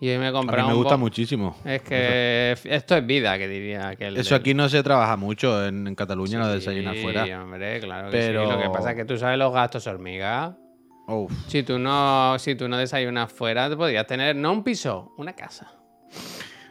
Y 0.00 0.08
hoy 0.08 0.18
me 0.18 0.24
he 0.24 0.28
A 0.28 0.32
mí 0.32 0.36
comprado 0.38 0.68
me 0.68 0.74
gusta 0.74 0.96
muchísimo. 0.96 1.56
Es 1.64 1.82
que 1.82 2.56
esto 2.64 2.96
es 2.96 3.06
vida, 3.06 3.36
que 3.38 3.46
diría 3.46 3.88
aquel. 3.88 4.16
Eso 4.16 4.30
del- 4.34 4.40
aquí 4.40 4.54
no 4.54 4.68
se 4.68 4.82
trabaja 4.82 5.16
mucho 5.16 5.64
en, 5.66 5.86
en 5.86 5.94
Cataluña, 5.94 6.38
lo 6.40 6.48
de 6.48 6.54
desayunar 6.54 6.94
Sí, 6.96 7.02
fuera. 7.02 7.42
hombre, 7.42 7.78
claro 7.80 8.10
que 8.10 8.16
Pero- 8.16 8.46
sí. 8.46 8.52
Lo 8.52 8.58
que 8.62 8.70
pasa 8.70 8.90
es 8.92 8.96
que 8.96 9.04
tú 9.04 9.16
sabes 9.18 9.38
los 9.38 9.52
gastos 9.52 9.86
hormiga. 9.86 10.56
Uf. 11.12 11.32
Si 11.48 11.62
tú 11.62 11.78
no, 11.78 12.38
si 12.38 12.54
tú 12.54 12.68
no 12.68 12.78
desayunas 12.78 13.30
fuera, 13.32 13.68
te 13.68 13.76
podrías 13.76 14.06
tener 14.06 14.34
no 14.34 14.52
un 14.52 14.64
piso, 14.64 15.12
una 15.18 15.34
casa. 15.34 15.72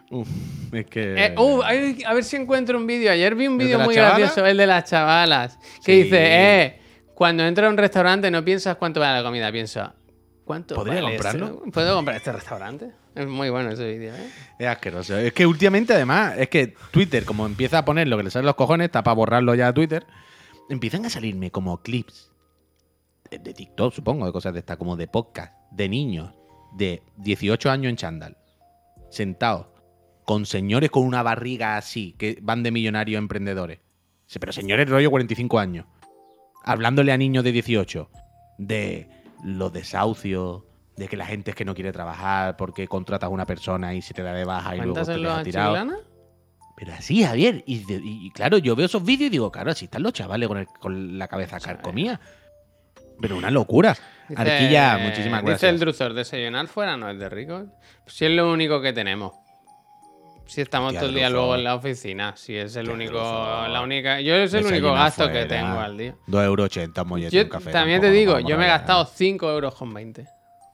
Uf, 0.09 0.27
es 0.73 0.85
que. 0.87 1.25
Eh, 1.25 1.35
uh, 1.37 1.61
a 1.61 2.13
ver 2.13 2.23
si 2.23 2.35
encuentro 2.35 2.77
un 2.77 2.87
vídeo. 2.87 3.11
Ayer 3.11 3.35
vi 3.35 3.47
un 3.47 3.57
de 3.57 3.65
vídeo 3.65 3.79
muy 3.79 3.95
gracioso, 3.95 4.45
el 4.45 4.57
de 4.57 4.67
las 4.67 4.89
chavalas, 4.89 5.57
que 5.85 5.93
Sí. 5.93 6.03
dice, 6.03 6.17
eh, 6.19 6.81
cuando 7.13 7.43
entras 7.45 7.67
a 7.67 7.69
un 7.69 7.77
restaurante 7.77 8.29
no 8.31 8.43
piensas 8.43 8.75
cuánto 8.77 8.99
vale 8.99 9.19
la 9.19 9.23
comida, 9.23 9.51
piensa, 9.51 9.93
¿cuánto 10.43 10.75
¿Podría 10.75 11.01
vale 11.01 11.15
comprarlo? 11.15 11.61
¿Puedo 11.71 11.95
comprar 11.95 12.17
este 12.17 12.31
restaurante? 12.31 12.91
Es 13.13 13.27
muy 13.27 13.49
bueno 13.49 13.71
ese 13.71 13.85
vídeo, 13.91 14.15
¿eh? 14.15 14.29
Es 14.57 14.67
asqueroso. 14.67 15.17
Es 15.17 15.33
que 15.33 15.45
últimamente, 15.45 15.93
además, 15.93 16.33
es 16.37 16.49
que 16.49 16.73
Twitter, 16.91 17.25
como 17.25 17.45
empieza 17.45 17.79
a 17.79 17.85
poner 17.85 18.07
lo 18.07 18.17
que 18.17 18.23
le 18.23 18.31
sale 18.31 18.43
a 18.43 18.47
los 18.47 18.55
cojones, 18.55 18.85
está 18.85 19.03
para 19.03 19.15
borrarlo 19.15 19.53
ya 19.53 19.67
a 19.67 19.73
Twitter, 19.73 20.05
empiezan 20.69 21.05
a 21.05 21.09
salirme 21.09 21.51
como 21.51 21.81
clips 21.81 22.30
de, 23.39 23.53
TikTok, 23.53 23.93
supongo, 23.93 24.25
de 24.25 24.32
cosas 24.32 24.53
de 24.53 24.59
estas, 24.59 24.77
como 24.77 24.95
de 24.95 25.07
podcast, 25.07 25.53
de 25.71 25.88
niños 25.89 26.34
de 26.73 27.01
18 27.17 27.69
años 27.71 27.89
en 27.89 27.95
chándal, 27.95 28.38
sentados, 29.09 29.67
con 30.25 30.45
señores 30.45 30.89
con 30.91 31.03
una 31.03 31.23
barriga 31.23 31.77
así, 31.77 32.13
que 32.17 32.38
van 32.41 32.63
de 32.63 32.71
millonarios 32.71 33.17
a 33.17 33.21
emprendedores. 33.21 33.79
Pero 34.39 34.51
señores 34.53 34.89
rollo 34.89 35.09
45 35.09 35.59
años, 35.59 35.86
hablándole 36.63 37.11
a 37.11 37.17
niños 37.17 37.43
de 37.43 37.51
18 37.51 38.09
de 38.57 39.09
los 39.43 39.73
desahucios, 39.73 40.63
de 40.95 41.07
que 41.07 41.17
la 41.17 41.25
gente 41.25 41.51
es 41.51 41.55
que 41.57 41.65
no 41.65 41.73
quiere 41.73 41.91
trabajar 41.91 42.55
porque 42.57 42.88
contratas 42.88 43.27
a 43.27 43.29
una 43.32 43.45
persona 43.45 43.93
y 43.93 44.01
se 44.01 44.13
te 44.13 44.21
da 44.23 44.34
de 44.34 44.45
baja 44.45 44.75
y 44.75 44.77
luego 44.77 44.93
¿Cuántas 44.93 45.07
te 45.15 45.19
deja 45.21 45.43
tirado. 45.43 45.73
Pero 46.77 46.93
así, 46.93 47.23
Javier. 47.23 47.63
Y, 47.65 47.84
de- 47.86 47.95
y- 48.03 48.27
y 48.27 48.32
claro, 48.32 48.57
yo 48.57 48.75
veo 48.75 48.86
esos 48.86 49.03
vídeos 49.03 49.27
y 49.27 49.32
digo, 49.32 49.51
claro, 49.51 49.71
así 49.71 49.86
están 49.86 50.03
los 50.03 50.13
chavales 50.13 50.47
con, 50.47 50.57
el- 50.59 50.67
con 50.67 51.17
la 51.17 51.27
cabeza 51.27 51.59
carcomía. 51.59 52.19
Pero 53.22 53.38
una 53.38 53.51
locura. 53.51 53.95
Dice- 54.28 54.41
Arquilla, 54.41 54.97
muchísimas 54.97 55.41
Dice 55.41 55.51
el 55.69 55.78
gracias. 55.78 55.80
Druzor, 55.80 56.13
desayunar 56.13 56.67
fuera 56.67 56.97
no 56.97 57.09
es 57.09 57.19
de 57.19 57.30
rico. 57.30 57.65
Si 58.07 58.26
es 58.26 58.32
lo 58.32 58.51
único 58.51 58.82
que 58.82 58.93
tenemos. 58.93 59.34
Si 60.47 60.59
estamos 60.61 60.88
Hostia, 60.89 60.99
todo 61.01 61.09
el 61.09 61.15
día 61.15 61.26
Druzor. 61.30 61.39
luego 61.41 61.55
en 61.55 61.63
la 61.63 61.76
oficina. 61.76 62.34
Si 62.36 62.55
es 62.57 62.76
el 62.76 62.82
Hostia, 62.89 62.93
único, 62.95 63.11
Druzor. 63.19 63.69
la 63.69 63.82
única. 63.82 64.19
Yo 64.22 64.36
es 64.36 64.53
el 64.53 64.65
único 64.65 64.91
gasto 64.93 65.32
que 65.32 65.45
tengo 65.45 65.80
al 65.80 65.97
día. 65.97 66.15
2,80 66.28 67.01
euros 67.01 67.07
mollete, 67.07 67.36
Yo 67.38 67.43
un 67.43 67.49
café. 67.49 67.72
también 67.72 68.01
te 68.01 68.09
digo, 68.11 68.39
yo 68.39 68.57
me 68.57 68.65
he 68.65 68.67
gastado 68.67 69.03
rayar. 69.03 69.15
5 69.17 69.49
euros 69.51 69.76
con 69.76 69.93
20. 69.93 70.26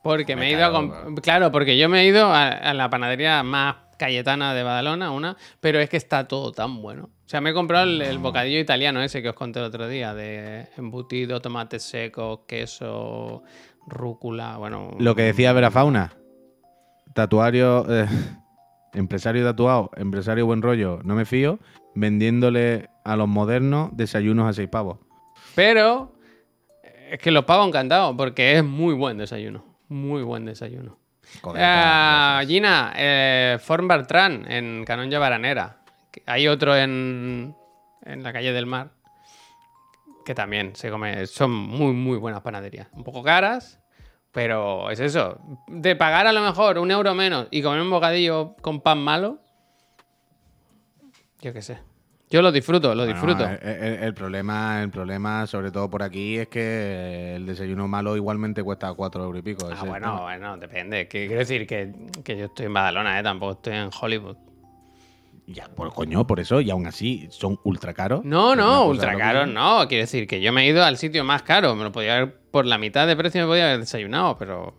Porque 0.03 0.35
me, 0.35 0.41
Me 0.43 0.47
he 0.49 0.51
ido 0.53 0.65
a 0.65 0.71
comp- 0.71 1.21
Claro, 1.21 1.51
porque 1.51 1.77
yo 1.77 1.89
me 1.89 2.01
he 2.01 2.05
ido 2.05 2.27
a, 2.33 2.47
a 2.47 2.73
la 2.73 2.89
panadería 2.89 3.43
más 3.43 3.75
cayetana 3.99 4.53
de 4.53 4.63
Badalona, 4.63 5.11
una, 5.11 5.35
pero 5.59 5.79
es 5.79 5.89
que 5.89 5.97
está 5.97 6.27
todo 6.27 6.51
tan 6.53 6.81
bueno. 6.81 7.09
O 7.27 7.29
sea, 7.29 7.41
me 7.41 7.49
he 7.49 7.53
comprado 7.53 7.83
el, 7.83 8.01
el 8.01 8.19
bocadillo 8.19 8.57
italiano 8.57 9.01
ese 9.01 9.21
que 9.21 9.27
os 9.27 9.35
conté 9.35 9.59
el 9.59 9.65
otro 9.65 9.89
día, 9.89 10.13
de 10.13 10.69
embutido, 10.77 11.41
tomate 11.41 11.77
seco, 11.77 12.45
queso, 12.47 13.43
rúcula, 13.85 14.55
bueno... 14.55 14.91
Lo 14.97 15.13
que 15.13 15.23
decía 15.23 15.51
Verafauna. 15.51 16.13
Tatuario. 17.13 17.85
eh, 17.89 18.07
empresario 18.93 19.43
tatuado, 19.43 19.91
empresario 19.97 20.45
buen 20.45 20.61
rollo, 20.61 21.01
no 21.03 21.15
me 21.15 21.25
fío. 21.25 21.59
Vendiéndole 21.95 22.89
a 23.03 23.17
los 23.17 23.27
modernos 23.27 23.89
desayunos 23.91 24.49
a 24.49 24.53
seis 24.53 24.69
pavos. 24.69 24.99
Pero 25.53 26.15
es 27.11 27.19
que 27.19 27.31
los 27.31 27.43
pago 27.43 27.65
encantado 27.65 28.15
porque 28.15 28.55
es 28.55 28.63
muy 28.63 28.93
buen 28.93 29.17
desayuno. 29.17 29.65
Muy 29.89 30.23
buen 30.23 30.45
desayuno. 30.45 30.97
Joder, 31.41 31.61
Ah, 31.65 32.41
Gina, 32.47 32.93
eh, 32.95 33.57
Forn 33.59 33.85
Bartran 33.85 34.49
en 34.49 34.85
Canonja 34.85 35.19
Baranera. 35.19 35.76
Hay 36.25 36.47
otro 36.47 36.75
en, 36.75 37.55
en 38.03 38.23
la 38.23 38.33
calle 38.33 38.51
del 38.53 38.65
mar 38.65 38.91
que 40.25 40.35
también 40.35 40.75
se 40.75 40.89
come. 40.89 41.25
Son 41.27 41.51
muy, 41.51 41.93
muy 41.93 42.17
buenas 42.17 42.41
panaderías. 42.41 42.87
Un 42.93 43.03
poco 43.03 43.23
caras, 43.23 43.79
pero 44.31 44.89
es 44.91 44.99
eso. 44.99 45.39
De 45.67 45.95
pagar 45.95 46.27
a 46.27 46.33
lo 46.33 46.41
mejor 46.41 46.77
un 46.79 46.91
euro 46.91 47.13
menos 47.15 47.47
y 47.51 47.61
comer 47.61 47.81
un 47.81 47.89
bocadillo 47.89 48.55
con 48.61 48.81
pan 48.81 48.97
malo, 48.99 49.39
yo 51.41 51.53
qué 51.53 51.61
sé. 51.61 51.79
Yo 52.29 52.41
lo 52.41 52.51
disfruto, 52.51 52.93
lo 52.93 53.05
Bueno, 53.05 53.13
disfruto. 53.13 53.45
el, 53.45 53.83
el- 53.83 54.03
el 54.03 54.13
problema, 54.13 54.81
el 54.83 54.89
problema, 54.89 55.47
sobre 55.47 55.71
todo 55.71 55.89
por 55.89 56.03
aquí, 56.03 56.37
es 56.39 56.49
que 56.49 57.35
el 57.35 57.45
desayuno 57.45 57.87
malo 57.87 58.17
igualmente 58.17 58.61
cuesta 58.63 58.93
cuatro 58.95 59.23
euros 59.23 59.39
y 59.39 59.43
pico. 59.43 59.69
Ah, 59.71 59.83
bueno, 59.85 60.23
bueno, 60.23 60.57
depende. 60.57 61.07
Quiero 61.07 61.37
decir 61.37 61.65
que, 61.65 61.93
que 62.25 62.35
yo 62.37 62.45
estoy 62.47 62.65
en 62.65 62.73
Badalona, 62.73 63.17
¿eh? 63.17 63.23
Tampoco 63.23 63.53
estoy 63.53 63.75
en 63.75 63.89
Hollywood. 63.97 64.35
Ya, 65.47 65.69
por 65.69 65.93
coño, 65.93 66.27
por 66.27 66.41
eso, 66.41 66.59
y 66.59 66.69
aún 66.69 66.87
así 66.87 67.27
son 67.31 67.57
ultra 67.63 67.93
caros. 67.93 68.25
No, 68.25 68.53
no, 68.53 68.85
ultra 68.85 69.13
loquísima. 69.13 69.33
caro 69.33 69.45
no. 69.45 69.87
Quiero 69.87 70.01
decir 70.01 70.27
que 70.27 70.41
yo 70.41 70.51
me 70.51 70.63
he 70.63 70.67
ido 70.67 70.83
al 70.83 70.97
sitio 70.97 71.23
más 71.23 71.41
caro. 71.43 71.73
Me 71.73 71.85
lo 71.85 71.91
podía 71.93 72.17
haber, 72.17 72.37
por 72.51 72.65
la 72.65 72.77
mitad 72.77 73.07
de 73.07 73.15
precio 73.15 73.41
me 73.41 73.47
podía 73.47 73.67
haber 73.67 73.79
desayunado, 73.79 74.37
pero 74.37 74.75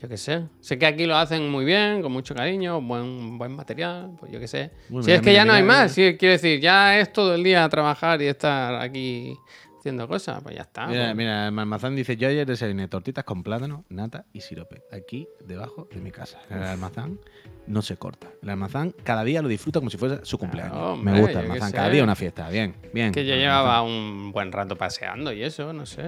yo 0.00 0.08
qué 0.08 0.16
sé. 0.16 0.48
Sé 0.60 0.78
que 0.78 0.86
aquí 0.86 1.04
lo 1.04 1.16
hacen 1.16 1.50
muy 1.50 1.66
bien, 1.66 2.00
con 2.00 2.12
mucho 2.12 2.34
cariño, 2.34 2.80
buen, 2.80 3.36
buen 3.36 3.52
material, 3.52 4.12
pues 4.18 4.32
yo 4.32 4.40
qué 4.40 4.48
sé. 4.48 4.70
Muy 4.88 5.02
si 5.02 5.08
bien, 5.08 5.20
es 5.20 5.22
que 5.22 5.34
ya 5.34 5.44
no 5.44 5.52
hay 5.52 5.62
más, 5.62 5.92
sí, 5.92 6.16
quiero 6.18 6.32
decir, 6.32 6.60
ya 6.60 6.98
es 6.98 7.12
todo 7.12 7.34
el 7.34 7.44
día 7.44 7.68
trabajar 7.68 8.22
y 8.22 8.26
estar 8.26 8.76
aquí 8.76 9.36
haciendo 9.84 10.08
cosas, 10.08 10.42
pues 10.42 10.56
ya 10.56 10.62
está. 10.62 10.86
Mira, 10.86 11.04
pues. 11.08 11.16
mira, 11.16 11.46
el 11.46 11.52
Malmazán 11.52 11.94
dice: 11.94 12.16
Yo 12.16 12.26
ayer 12.28 12.46
desayuné 12.46 12.88
tortitas 12.88 13.22
con 13.24 13.42
plátano, 13.42 13.84
nata 13.90 14.24
y 14.32 14.40
sirope. 14.40 14.82
Aquí, 14.90 15.28
debajo 15.44 15.88
de 15.92 16.00
mi 16.00 16.10
casa. 16.10 16.40
El 16.48 16.62
almazán 16.62 17.18
no 17.66 17.82
se 17.82 17.96
corta. 17.96 18.28
El 18.42 18.50
almazán 18.50 18.94
cada 19.02 19.24
día 19.24 19.42
lo 19.42 19.48
disfruta 19.48 19.80
como 19.80 19.90
si 19.90 19.96
fuese 19.96 20.24
su 20.24 20.38
cumpleaños. 20.38 20.76
hombre, 20.76 21.12
Me 21.12 21.20
gusta 21.20 21.40
el 21.40 21.50
almazán. 21.50 21.72
Cada 21.72 21.88
día 21.88 22.04
una 22.04 22.14
fiesta. 22.14 22.48
Bien, 22.48 22.74
bien. 22.92 23.12
Que 23.12 23.24
yo 23.24 23.34
llevaba 23.34 23.82
un 23.82 24.32
buen 24.32 24.52
rato 24.52 24.76
paseando 24.76 25.32
y 25.32 25.42
eso, 25.42 25.72
no 25.72 25.86
sé. 25.86 26.04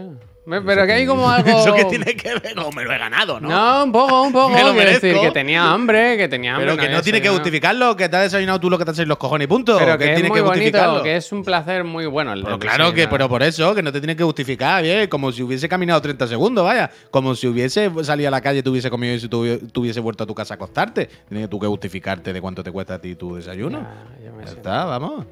Pero 0.47 0.87
que 0.87 0.93
hay 0.93 1.07
como 1.07 1.29
algo... 1.31 1.49
Eso 1.49 1.75
que 1.75 1.85
tiene 1.87 2.15
que 2.15 2.35
ver, 2.35 2.55
como 2.55 2.71
me 2.71 2.85
lo 2.85 2.93
he 2.93 2.99
ganado, 2.99 3.41
¿no? 3.41 3.49
No, 3.49 3.85
un 3.85 3.93
poco, 3.93 4.23
un 4.23 4.33
poco. 4.33 4.51
Me 4.57 4.63
lo 4.63 4.73
Quiero 4.73 4.91
decir 4.93 5.17
que 5.21 5.31
tenía 5.33 5.73
hambre, 5.73 6.17
que 6.17 6.29
tenía 6.29 6.55
hambre. 6.55 6.71
Pero 6.71 6.81
que 6.81 6.89
no 6.89 7.03
tiene 7.03 7.21
que 7.21 7.29
justificarlo, 7.29 7.97
que 7.97 8.09
te 8.09 8.17
has 8.17 8.23
desayunado 8.25 8.61
tú 8.61 8.71
lo 8.71 8.79
que 8.79 8.85
te 8.85 8.93
has 8.93 8.99
hecho 8.99 9.09
los 9.09 9.19
cojones 9.19 9.47
y 9.47 9.49
punto. 9.49 9.77
Pero 9.79 9.99
que, 9.99 10.05
es 10.05 10.15
tiene 10.15 10.29
muy 10.29 10.39
que 10.39 10.43
bonito, 10.43 10.63
justificarlo. 10.63 11.03
que 11.03 11.17
es 11.17 11.33
un 11.33 11.43
placer 11.43 11.85
muy 11.85 12.07
bueno 12.07 12.33
el 12.33 12.45
Pero 12.45 12.59
claro 12.59 12.95
que, 12.95 13.09
pero 13.09 13.29
por 13.29 13.43
eso, 13.43 13.75
que 13.75 13.83
no 13.83 13.93
te 13.93 14.01
tiene 14.01 14.15
que 14.15 14.23
justificar, 14.23 14.83
bien, 14.83 15.09
como 15.09 15.33
si 15.33 15.43
hubiese 15.43 15.69
caminado 15.69 16.01
30 16.01 16.29
segundos, 16.29 16.65
vaya. 16.65 16.91
Como 17.11 17.35
si 17.35 17.47
hubiese 17.49 17.91
salido 18.05 18.29
a 18.29 18.31
la 18.31 18.41
calle, 18.41 18.63
te 18.63 18.71
hubiese 18.71 18.91
comido 18.91 19.15
y 19.15 19.21
si 19.21 19.29
hubiese 19.29 20.01
vuelto 20.01 20.25
a 20.25 20.27
tu 20.27 20.35
casa 20.35 20.55
a 20.55 20.57
acostarte. 20.57 21.09
Tienes 21.47 21.51
tú 21.51 21.61
que 21.61 21.69
justificarte 21.69 22.33
de 22.33 22.41
cuánto 22.41 22.65
te 22.65 22.73
cuesta 22.73 22.95
a 22.95 22.99
ti 22.99 23.15
tu 23.15 23.37
desayuno. 23.37 23.87
Ya, 24.25 24.33
me 24.33 24.43
está, 24.43 24.85
vamos. 24.85 25.25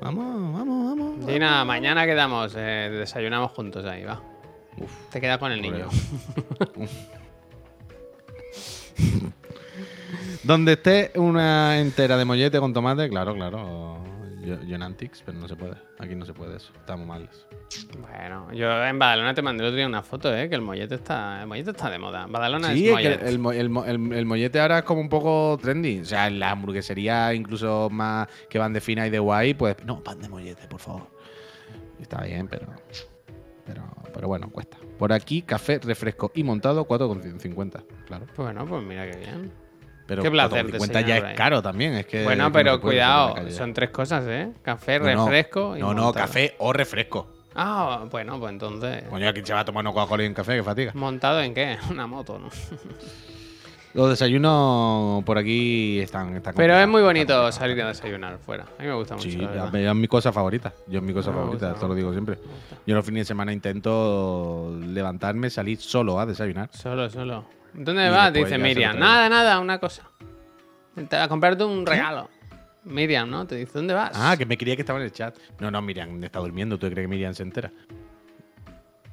Vamos, 0.00 0.24
vamos, 0.54 0.96
vamos. 0.96 1.30
Gina, 1.30 1.62
mañana 1.66 2.06
quedamos, 2.06 2.54
eh, 2.56 2.88
desayunamos 2.90 3.52
juntos 3.52 3.84
ahí, 3.84 4.02
va. 4.02 4.22
Te 5.10 5.20
quedas 5.20 5.36
con 5.36 5.52
el 5.52 5.60
niño. 5.60 5.90
Donde 10.42 10.72
esté 10.72 11.12
una 11.16 11.78
entera 11.78 12.16
de 12.16 12.24
mollete 12.24 12.58
con 12.60 12.72
tomate, 12.72 13.10
claro, 13.10 13.34
claro. 13.34 13.98
Jonantix, 14.68 15.22
pero 15.24 15.38
no 15.38 15.46
se 15.48 15.56
puede. 15.56 15.74
Aquí 15.98 16.14
no 16.14 16.24
se 16.24 16.32
puede 16.34 16.56
eso. 16.56 16.72
Estamos 16.78 17.06
mal. 17.06 17.28
Bueno, 18.00 18.52
yo 18.52 18.84
en 18.84 18.98
Badalona 18.98 19.34
te 19.34 19.42
mandé 19.42 19.62
el 19.62 19.68
otro 19.68 19.76
día 19.76 19.86
una 19.86 20.02
foto, 20.02 20.34
¿eh? 20.34 20.48
Que 20.48 20.54
el 20.54 20.62
mollete 20.62 20.94
está, 20.94 21.42
el 21.42 21.46
mollete 21.48 21.70
está 21.70 21.90
de 21.90 21.98
moda. 21.98 22.26
Badalona 22.26 22.72
Sí, 22.72 22.84
es 22.88 22.96
que 22.96 23.02
mollete. 23.10 23.28
el, 23.28 23.38
mo- 23.38 23.52
el 23.52 23.68
mo- 23.70 23.84
el- 23.84 24.12
el 24.12 24.26
mollete 24.26 24.60
ahora 24.60 24.78
es 24.78 24.84
como 24.84 25.00
un 25.00 25.08
poco 25.08 25.58
trendy. 25.60 26.00
O 26.00 26.04
sea, 26.04 26.26
en 26.28 26.38
la 26.38 26.50
hamburguesería 26.52 27.34
incluso 27.34 27.88
más 27.90 28.28
que 28.48 28.58
van 28.58 28.72
de 28.72 28.80
fina 28.80 29.06
y 29.06 29.10
de 29.10 29.18
guay, 29.18 29.54
pues 29.54 29.76
no, 29.84 30.02
pan 30.02 30.20
de 30.20 30.28
mollete, 30.28 30.66
por 30.68 30.80
favor. 30.80 31.08
Está 32.00 32.22
bien, 32.22 32.48
pero 32.48 32.66
pero 33.66 33.82
pero 34.14 34.28
bueno, 34.28 34.48
cuesta. 34.50 34.78
Por 34.98 35.12
aquí 35.12 35.42
café, 35.42 35.78
refresco 35.78 36.32
y 36.34 36.42
montado 36.42 36.86
4,50, 36.88 37.84
claro. 38.06 38.26
Bueno, 38.36 38.66
pues 38.66 38.82
mira 38.82 39.08
qué 39.10 39.18
bien. 39.18 39.52
Pero 40.08 40.22
Qué 40.22 40.30
placer 40.30 40.66
4,50 40.66 40.72
desayunar 40.72 41.06
ya 41.06 41.16
es 41.18 41.36
caro 41.36 41.60
también, 41.60 41.92
es 41.92 42.06
que 42.06 42.24
bueno, 42.24 42.44
no 42.44 42.52
pero 42.52 42.80
cuidado, 42.80 43.36
son 43.50 43.74
tres 43.74 43.90
cosas, 43.90 44.24
¿eh? 44.26 44.48
Café, 44.62 44.98
No, 44.98 45.04
no. 45.14 45.24
refresco 45.26 45.76
y 45.76 45.80
No, 45.80 46.12
café 46.14 46.54
o 46.58 46.72
refresco. 46.72 47.28
Ah, 47.54 48.06
bueno, 48.10 48.40
pues 48.40 48.52
entonces... 48.52 49.02
Coño, 49.10 49.28
aquí 49.28 49.42
se 49.44 49.52
va 49.52 49.60
a 49.60 49.64
tomar 49.66 49.82
una 49.84 49.92
Coca-Cola 49.92 50.24
y 50.24 50.26
un 50.26 50.32
café, 50.34 50.56
que 50.56 50.62
fatiga. 50.62 50.92
¿Montado 50.94 51.42
en 51.42 51.52
qué? 51.52 51.76
Una 51.90 52.06
moto, 52.06 52.38
¿no? 52.38 52.48
Los 53.92 54.10
desayunos 54.10 55.24
por 55.24 55.36
aquí 55.36 55.98
están, 55.98 56.36
están 56.36 56.54
Pero 56.54 56.74
es 56.78 56.88
muy 56.88 57.02
bonito 57.02 57.50
salir 57.52 57.82
a 57.82 57.88
desayunar 57.88 58.38
fuera. 58.38 58.64
A 58.78 58.82
mí 58.82 58.88
me 58.88 58.94
gusta 58.94 59.16
mucho. 59.16 59.28
Sí, 59.28 59.40
es 59.42 59.94
mi 59.94 60.08
cosa 60.08 60.32
favorita. 60.32 60.72
Yo 60.86 61.00
es 61.00 61.04
mi 61.04 61.12
cosa 61.12 61.32
Me 61.32 61.36
favorita, 61.38 61.72
esto 61.72 61.88
lo 61.88 61.94
digo 61.94 62.12
siempre. 62.12 62.38
Yo 62.86 62.94
los 62.94 63.04
fines 63.04 63.22
de 63.22 63.24
semana 63.26 63.52
intento 63.52 64.74
levantarme, 64.80 65.50
salir 65.50 65.78
solo 65.80 66.18
a 66.20 66.26
desayunar. 66.26 66.70
Solo, 66.72 67.10
solo. 67.10 67.57
¿Dónde 67.74 68.08
vas? 68.10 68.32
Dice 68.32 68.58
Miriam. 68.58 68.98
Nada, 68.98 69.28
nada, 69.28 69.60
una 69.60 69.78
cosa. 69.78 70.02
A 71.12 71.28
comprarte 71.28 71.64
un 71.64 71.86
regalo. 71.86 72.28
Miriam, 72.84 73.28
¿no? 73.28 73.46
Te 73.46 73.56
dice, 73.56 73.72
¿dónde 73.74 73.94
vas? 73.94 74.12
Ah, 74.14 74.36
que 74.36 74.46
me 74.46 74.56
creía 74.56 74.74
que 74.74 74.82
estaba 74.82 74.98
en 74.98 75.04
el 75.04 75.12
chat. 75.12 75.36
No, 75.60 75.70
no, 75.70 75.82
Miriam 75.82 76.22
está 76.24 76.38
durmiendo. 76.40 76.78
¿Tú 76.78 76.88
crees 76.88 77.04
que 77.04 77.08
Miriam 77.08 77.34
se 77.34 77.42
entera? 77.42 77.70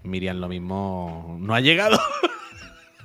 Miriam 0.03 0.37
lo 0.37 0.47
mismo 0.47 1.37
no 1.39 1.53
ha 1.53 1.59
llegado. 1.59 1.99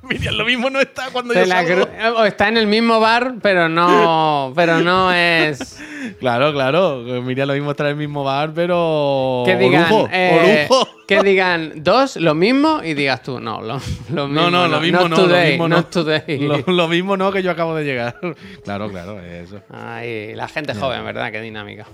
Miriam 0.08 0.34
lo 0.34 0.44
mismo 0.44 0.70
no 0.70 0.80
está 0.80 1.10
cuando 1.10 1.34
yo 1.34 1.44
salgo. 1.44 1.86
O 2.16 2.24
está 2.24 2.48
en 2.48 2.56
el 2.56 2.66
mismo 2.66 3.00
bar, 3.00 3.34
pero 3.42 3.68
no, 3.68 4.52
pero 4.56 4.80
no 4.80 5.12
es. 5.12 5.78
Claro, 6.18 6.52
claro. 6.52 6.98
Miriam 7.22 7.48
lo 7.48 7.54
mismo 7.54 7.70
está 7.72 7.84
en 7.84 7.90
el 7.90 7.96
mismo 7.96 8.24
bar, 8.24 8.52
pero... 8.54 9.42
Que 9.44 9.56
digan, 9.56 9.84
Orujo, 9.84 10.08
eh, 10.12 10.68
que 11.08 11.22
digan 11.22 11.72
dos, 11.76 12.16
lo 12.16 12.34
mismo, 12.34 12.80
y 12.82 12.94
digas 12.94 13.22
tú, 13.22 13.40
no, 13.40 13.60
lo, 13.60 13.80
lo 14.10 14.26
mismo. 14.28 14.28
No, 14.28 14.50
no, 14.50 14.68
lo 14.68 14.80
mismo 14.80 15.08
no, 15.08 15.16
today, 15.16 15.58
lo 15.58 15.64
mismo 15.64 15.68
no. 15.68 15.84
today. 15.84 16.38
Lo, 16.38 16.58
lo 16.66 16.88
mismo 16.88 17.16
no 17.16 17.30
que 17.32 17.42
yo 17.42 17.50
acabo 17.50 17.74
de 17.74 17.84
llegar. 17.84 18.18
Claro, 18.64 18.90
claro, 18.90 19.20
eso. 19.20 19.60
Ay, 19.70 20.34
la 20.34 20.48
gente 20.48 20.74
joven, 20.74 21.04
¿verdad? 21.04 21.30
Qué 21.30 21.40
dinámica. 21.40 21.86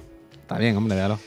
Está 0.42 0.58
bien, 0.58 0.76
hombre, 0.76 0.94
déjalo. 0.94 1.18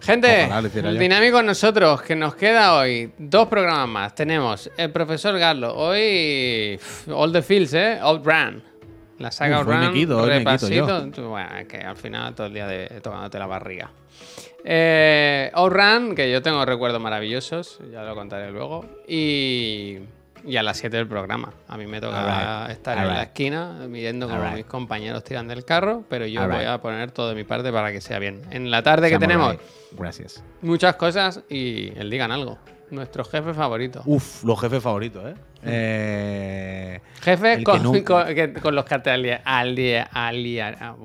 Gente, 0.00 0.48
el 0.74 0.98
dinámico 0.98 1.42
nosotros, 1.42 2.02
que 2.02 2.14
nos 2.14 2.34
queda 2.34 2.76
hoy 2.76 3.12
dos 3.18 3.48
programas 3.48 3.88
más. 3.88 4.14
Tenemos 4.14 4.70
el 4.76 4.90
profesor 4.90 5.38
Garlo, 5.38 5.74
hoy 5.74 6.78
All 7.12 7.32
the 7.32 7.42
Fields, 7.42 7.74
¿eh? 7.74 7.98
Old 8.02 8.24
Run. 8.24 8.62
La 9.18 9.32
saga 9.32 9.60
Uf, 9.60 9.66
Run, 9.66 9.80
quito, 9.80 9.92
quito 9.92 10.20
yo. 10.20 10.26
repasito. 10.26 11.28
Bueno, 11.28 11.58
es 11.58 11.66
que 11.66 11.78
al 11.78 11.96
final 11.96 12.34
todo 12.34 12.46
el 12.46 12.54
día 12.54 12.66
de, 12.66 13.00
tocándote 13.00 13.38
la 13.38 13.46
barriga. 13.46 13.90
Eh, 14.64 15.50
Old 15.54 15.72
Run, 15.72 16.14
que 16.14 16.30
yo 16.30 16.40
tengo 16.42 16.64
recuerdos 16.64 17.00
maravillosos, 17.00 17.80
ya 17.90 18.02
lo 18.02 18.14
contaré 18.14 18.50
luego. 18.52 18.84
Y, 19.08 19.98
y 20.48 20.56
a 20.56 20.62
las 20.62 20.78
7 20.78 20.96
del 20.96 21.06
programa. 21.06 21.52
A 21.68 21.76
mí 21.76 21.86
me 21.86 22.00
toca 22.00 22.66
estar 22.70 22.96
en 22.98 23.06
la 23.08 23.22
esquina 23.24 23.86
viendo 23.88 24.28
cómo 24.28 24.50
mis 24.52 24.64
compañeros 24.64 25.22
tiran 25.22 25.46
del 25.46 25.64
carro, 25.64 26.04
pero 26.08 26.26
yo 26.26 26.48
voy 26.48 26.64
a 26.64 26.78
poner 26.80 27.10
todo 27.10 27.28
de 27.28 27.34
mi 27.34 27.44
parte 27.44 27.70
para 27.70 27.92
que 27.92 28.00
sea 28.00 28.18
bien. 28.18 28.42
En 28.50 28.70
la 28.70 28.82
tarde 28.82 29.10
que 29.10 29.18
tenemos 29.18 29.56
Gracias. 29.92 30.42
muchas 30.62 30.96
cosas 30.96 31.42
y 31.48 31.92
el 31.98 32.10
digan 32.10 32.32
algo. 32.32 32.58
Nuestro 32.90 33.22
jefe 33.24 33.52
favorito. 33.52 34.00
Uf, 34.06 34.44
los 34.44 34.58
jefes 34.58 34.82
favoritos, 34.82 35.22
¿eh? 35.26 35.34
eh 35.62 37.00
Jefe 37.20 37.52
el 37.52 37.58
que 37.58 37.64
con, 38.62 38.74
los 38.74 38.84
que 38.86 38.98
te 39.00 39.10
alia- 39.10 39.42
alia- 39.44 40.08
aliar- 40.10 40.78
ah, 40.80 40.96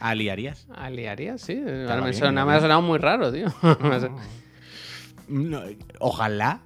¿Aliarías? 0.00 0.66
aliarías, 0.74 1.40
sí. 1.40 1.62
Ahora 1.64 1.96
me, 1.96 2.02
bien, 2.10 2.14
suena- 2.14 2.44
me 2.44 2.54
ha 2.54 2.60
sonado 2.60 2.82
muy 2.82 2.98
raro, 2.98 3.32
tío. 3.32 3.46
No, 5.28 5.60
ojalá 5.98 6.60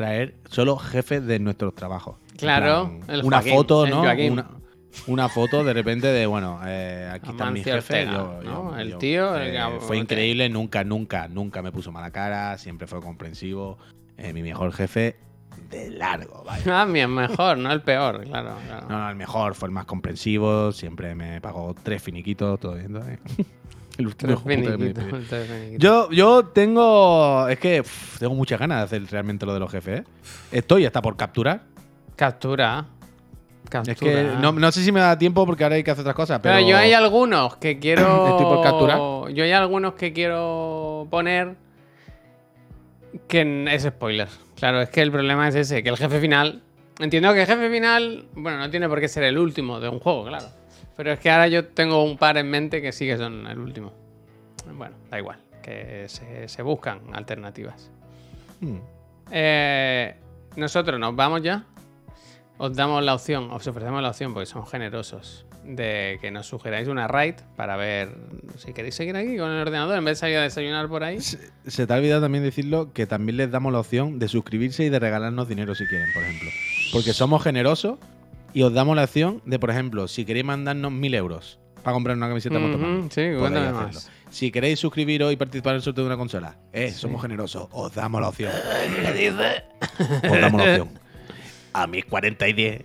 traer 0.00 0.34
solo 0.48 0.76
jefes 0.78 1.26
de 1.26 1.38
nuestros 1.38 1.74
trabajos. 1.74 2.16
Claro, 2.38 2.88
plan, 3.04 3.10
el 3.20 3.24
una 3.24 3.36
Joaquín, 3.36 3.52
foto, 3.52 3.86
¿no? 3.86 4.00
Una, 4.00 4.50
una 5.06 5.28
foto 5.28 5.62
de 5.62 5.74
repente 5.74 6.06
de, 6.06 6.24
bueno, 6.24 6.58
eh, 6.64 7.10
aquí 7.12 7.30
está 7.32 7.50
mi 7.50 7.62
jefe. 7.62 7.76
Ortega, 8.04 8.12
yo- 8.12 8.42
¿no? 8.42 8.70
yo- 8.72 8.78
El 8.78 8.96
tío, 8.96 9.36
el 9.36 9.54
eh, 9.54 9.80
fue 9.80 9.98
increíble, 9.98 10.48
nunca, 10.48 10.84
nunca, 10.84 11.28
nunca 11.28 11.60
me 11.60 11.70
puso 11.70 11.92
mala 11.92 12.10
cara, 12.10 12.56
siempre 12.56 12.86
fue 12.86 13.00
comprensivo. 13.02 13.76
Eh, 14.16 14.32
mi 14.32 14.42
mejor 14.42 14.72
jefe 14.72 15.16
de 15.68 15.90
largo, 15.90 16.44
vaya. 16.44 16.80
Ah, 16.80 16.86
mi 16.86 17.06
mejor, 17.06 17.58
no 17.58 17.70
el 17.70 17.82
peor, 17.82 18.24
claro. 18.24 18.56
claro. 18.66 18.88
No, 18.88 18.98
no, 19.00 19.10
el 19.10 19.16
mejor, 19.16 19.54
fue 19.54 19.68
el 19.68 19.72
más 19.72 19.84
comprensivo, 19.84 20.72
siempre 20.72 21.14
me 21.14 21.42
pagó 21.42 21.74
tres 21.74 22.02
finiquitos, 22.02 22.58
todo 22.58 22.74
bien, 22.74 22.92
todo 22.94 23.04
bien. 23.04 23.20
Hijo 24.28 24.42
puta. 24.42 25.36
Yo, 25.78 26.10
yo 26.10 26.44
tengo. 26.46 27.48
Es 27.48 27.58
que 27.58 27.80
uf, 27.80 28.18
tengo 28.18 28.34
muchas 28.34 28.58
ganas 28.58 28.78
de 28.78 28.84
hacer 28.84 29.10
realmente 29.10 29.46
lo 29.46 29.54
de 29.54 29.60
los 29.60 29.70
jefes. 29.70 30.00
¿eh? 30.00 30.04
Estoy 30.52 30.86
hasta 30.86 31.02
por 31.02 31.16
capturar. 31.16 31.62
Captura. 32.16 32.86
Captura. 33.68 33.92
Es 33.92 33.98
que 33.98 34.24
no, 34.40 34.52
no 34.52 34.72
sé 34.72 34.82
si 34.82 34.90
me 34.92 35.00
da 35.00 35.16
tiempo 35.16 35.46
porque 35.46 35.64
ahora 35.64 35.76
hay 35.76 35.84
que 35.84 35.90
hacer 35.90 36.02
otras 36.02 36.16
cosas. 36.16 36.40
Pero, 36.42 36.56
Pero 36.56 36.68
yo 36.68 36.76
hay 36.76 36.92
algunos 36.92 37.56
que 37.56 37.78
quiero. 37.80 38.28
Estoy 38.28 38.44
por 38.44 38.62
capturar. 38.62 38.98
Yo 39.32 39.44
hay 39.44 39.52
algunos 39.52 39.94
que 39.94 40.12
quiero 40.12 41.06
poner 41.10 41.56
que 43.28 43.64
es 43.70 43.82
spoiler. 43.82 44.28
Claro, 44.56 44.82
es 44.82 44.90
que 44.90 45.00
el 45.02 45.10
problema 45.10 45.48
es 45.48 45.54
ese, 45.54 45.82
que 45.82 45.88
el 45.88 45.96
jefe 45.96 46.20
final. 46.20 46.62
Entiendo 46.98 47.32
que 47.32 47.40
el 47.40 47.46
jefe 47.46 47.70
final, 47.70 48.26
bueno, 48.34 48.58
no 48.58 48.70
tiene 48.70 48.86
por 48.88 49.00
qué 49.00 49.08
ser 49.08 49.24
el 49.24 49.38
último 49.38 49.80
de 49.80 49.88
un 49.88 50.00
juego, 50.00 50.26
claro. 50.26 50.46
Pero 50.96 51.12
es 51.12 51.20
que 51.20 51.30
ahora 51.30 51.48
yo 51.48 51.66
tengo 51.68 52.04
un 52.04 52.18
par 52.18 52.36
en 52.36 52.50
mente 52.50 52.82
que 52.82 52.92
sí 52.92 53.06
que 53.06 53.16
son 53.16 53.46
el 53.46 53.58
último. 53.58 53.92
Bueno, 54.72 54.96
da 55.10 55.18
igual, 55.18 55.38
que 55.62 56.04
se, 56.08 56.48
se 56.48 56.62
buscan 56.62 57.00
alternativas. 57.14 57.90
Hmm. 58.60 58.78
Eh, 59.30 60.14
nosotros 60.56 60.98
nos 60.98 61.14
vamos 61.16 61.42
ya. 61.42 61.64
Os 62.58 62.76
damos 62.76 63.02
la 63.02 63.14
opción, 63.14 63.50
os 63.50 63.66
ofrecemos 63.66 64.02
la 64.02 64.10
opción 64.10 64.34
porque 64.34 64.44
somos 64.44 64.70
generosos 64.70 65.46
de 65.64 66.18
que 66.20 66.30
nos 66.30 66.46
sugeráis 66.46 66.88
una 66.88 67.06
raid 67.08 67.36
para 67.56 67.76
ver 67.76 68.16
si 68.56 68.72
queréis 68.72 68.94
seguir 68.94 69.16
aquí 69.16 69.36
con 69.36 69.50
el 69.50 69.60
ordenador 69.60 69.96
en 69.96 70.04
vez 70.04 70.18
de 70.18 70.20
salir 70.20 70.36
a 70.38 70.42
desayunar 70.42 70.88
por 70.88 71.02
ahí. 71.02 71.20
Se, 71.20 71.38
se 71.66 71.86
te 71.86 71.92
ha 71.92 71.96
olvidado 71.96 72.22
también 72.22 72.44
decirlo 72.44 72.92
que 72.92 73.06
también 73.06 73.38
les 73.38 73.50
damos 73.50 73.72
la 73.72 73.80
opción 73.80 74.18
de 74.18 74.28
suscribirse 74.28 74.84
y 74.84 74.90
de 74.90 74.98
regalarnos 74.98 75.48
dinero 75.48 75.74
si 75.74 75.86
quieren, 75.86 76.08
por 76.12 76.22
ejemplo. 76.22 76.50
Porque 76.92 77.12
somos 77.12 77.42
generosos 77.42 77.98
y 78.52 78.62
os 78.62 78.72
damos 78.72 78.96
la 78.96 79.04
opción 79.04 79.42
de, 79.44 79.58
por 79.58 79.70
ejemplo, 79.70 80.08
si 80.08 80.24
queréis 80.24 80.44
mandarnos 80.46 80.92
mil 80.92 81.14
euros 81.14 81.58
para 81.82 81.94
comprar 81.94 82.16
una 82.16 82.28
camiseta 82.28 82.56
sí, 83.10 83.20
podéis 83.22 83.38
cuéntame 83.38 83.66
hacerlo. 83.68 83.86
más. 83.86 84.10
Si 84.30 84.50
queréis 84.52 84.78
suscribiros 84.78 85.32
y 85.32 85.36
participar 85.36 85.72
en 85.72 85.76
el 85.76 85.82
sorteo 85.82 86.04
de 86.04 86.08
una 86.08 86.16
consola, 86.16 86.56
eh, 86.72 86.90
somos 86.92 87.22
generosos, 87.22 87.68
os 87.72 87.94
damos 87.94 88.20
la 88.20 88.28
opción. 88.28 88.52
Os 90.30 90.40
damos 90.40 90.60
la 90.64 90.70
opción. 90.70 90.88
A 91.72 91.86
mis 91.86 92.04
40 92.04 92.48
y 92.48 92.52
10, 92.52 92.84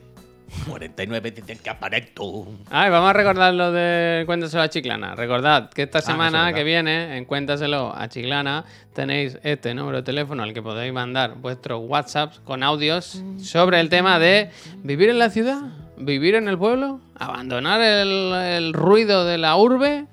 49 0.67 1.31
dicen 1.31 1.57
que 1.59 1.69
aparezco. 1.69 2.47
Ay, 2.69 2.89
vamos 2.89 3.09
a 3.09 3.13
recordar 3.13 3.53
lo 3.53 3.71
de 3.71 4.23
Cuéntaselo 4.25 4.63
a 4.63 4.69
Chiclana. 4.69 5.15
Recordad 5.15 5.69
que 5.69 5.83
esta 5.83 5.99
Ah, 5.99 6.01
semana 6.01 6.53
que 6.53 6.63
viene, 6.63 7.17
en 7.17 7.25
Cuéntaselo 7.25 7.93
a 7.95 8.07
Chiclana, 8.07 8.65
tenéis 8.93 9.37
este 9.43 9.73
número 9.73 9.97
de 9.97 10.03
teléfono 10.03 10.43
al 10.43 10.53
que 10.53 10.61
podéis 10.61 10.93
mandar 10.93 11.35
vuestros 11.35 11.81
WhatsApps 11.83 12.39
con 12.41 12.63
audios 12.63 13.21
sobre 13.39 13.79
el 13.79 13.89
tema 13.89 14.19
de 14.19 14.49
vivir 14.77 15.09
en 15.09 15.19
la 15.19 15.29
ciudad, 15.29 15.61
vivir 15.97 16.35
en 16.35 16.47
el 16.47 16.57
pueblo, 16.57 16.99
abandonar 17.17 17.81
el, 17.81 18.33
el 18.33 18.73
ruido 18.73 19.25
de 19.25 19.37
la 19.37 19.55
urbe. 19.55 20.05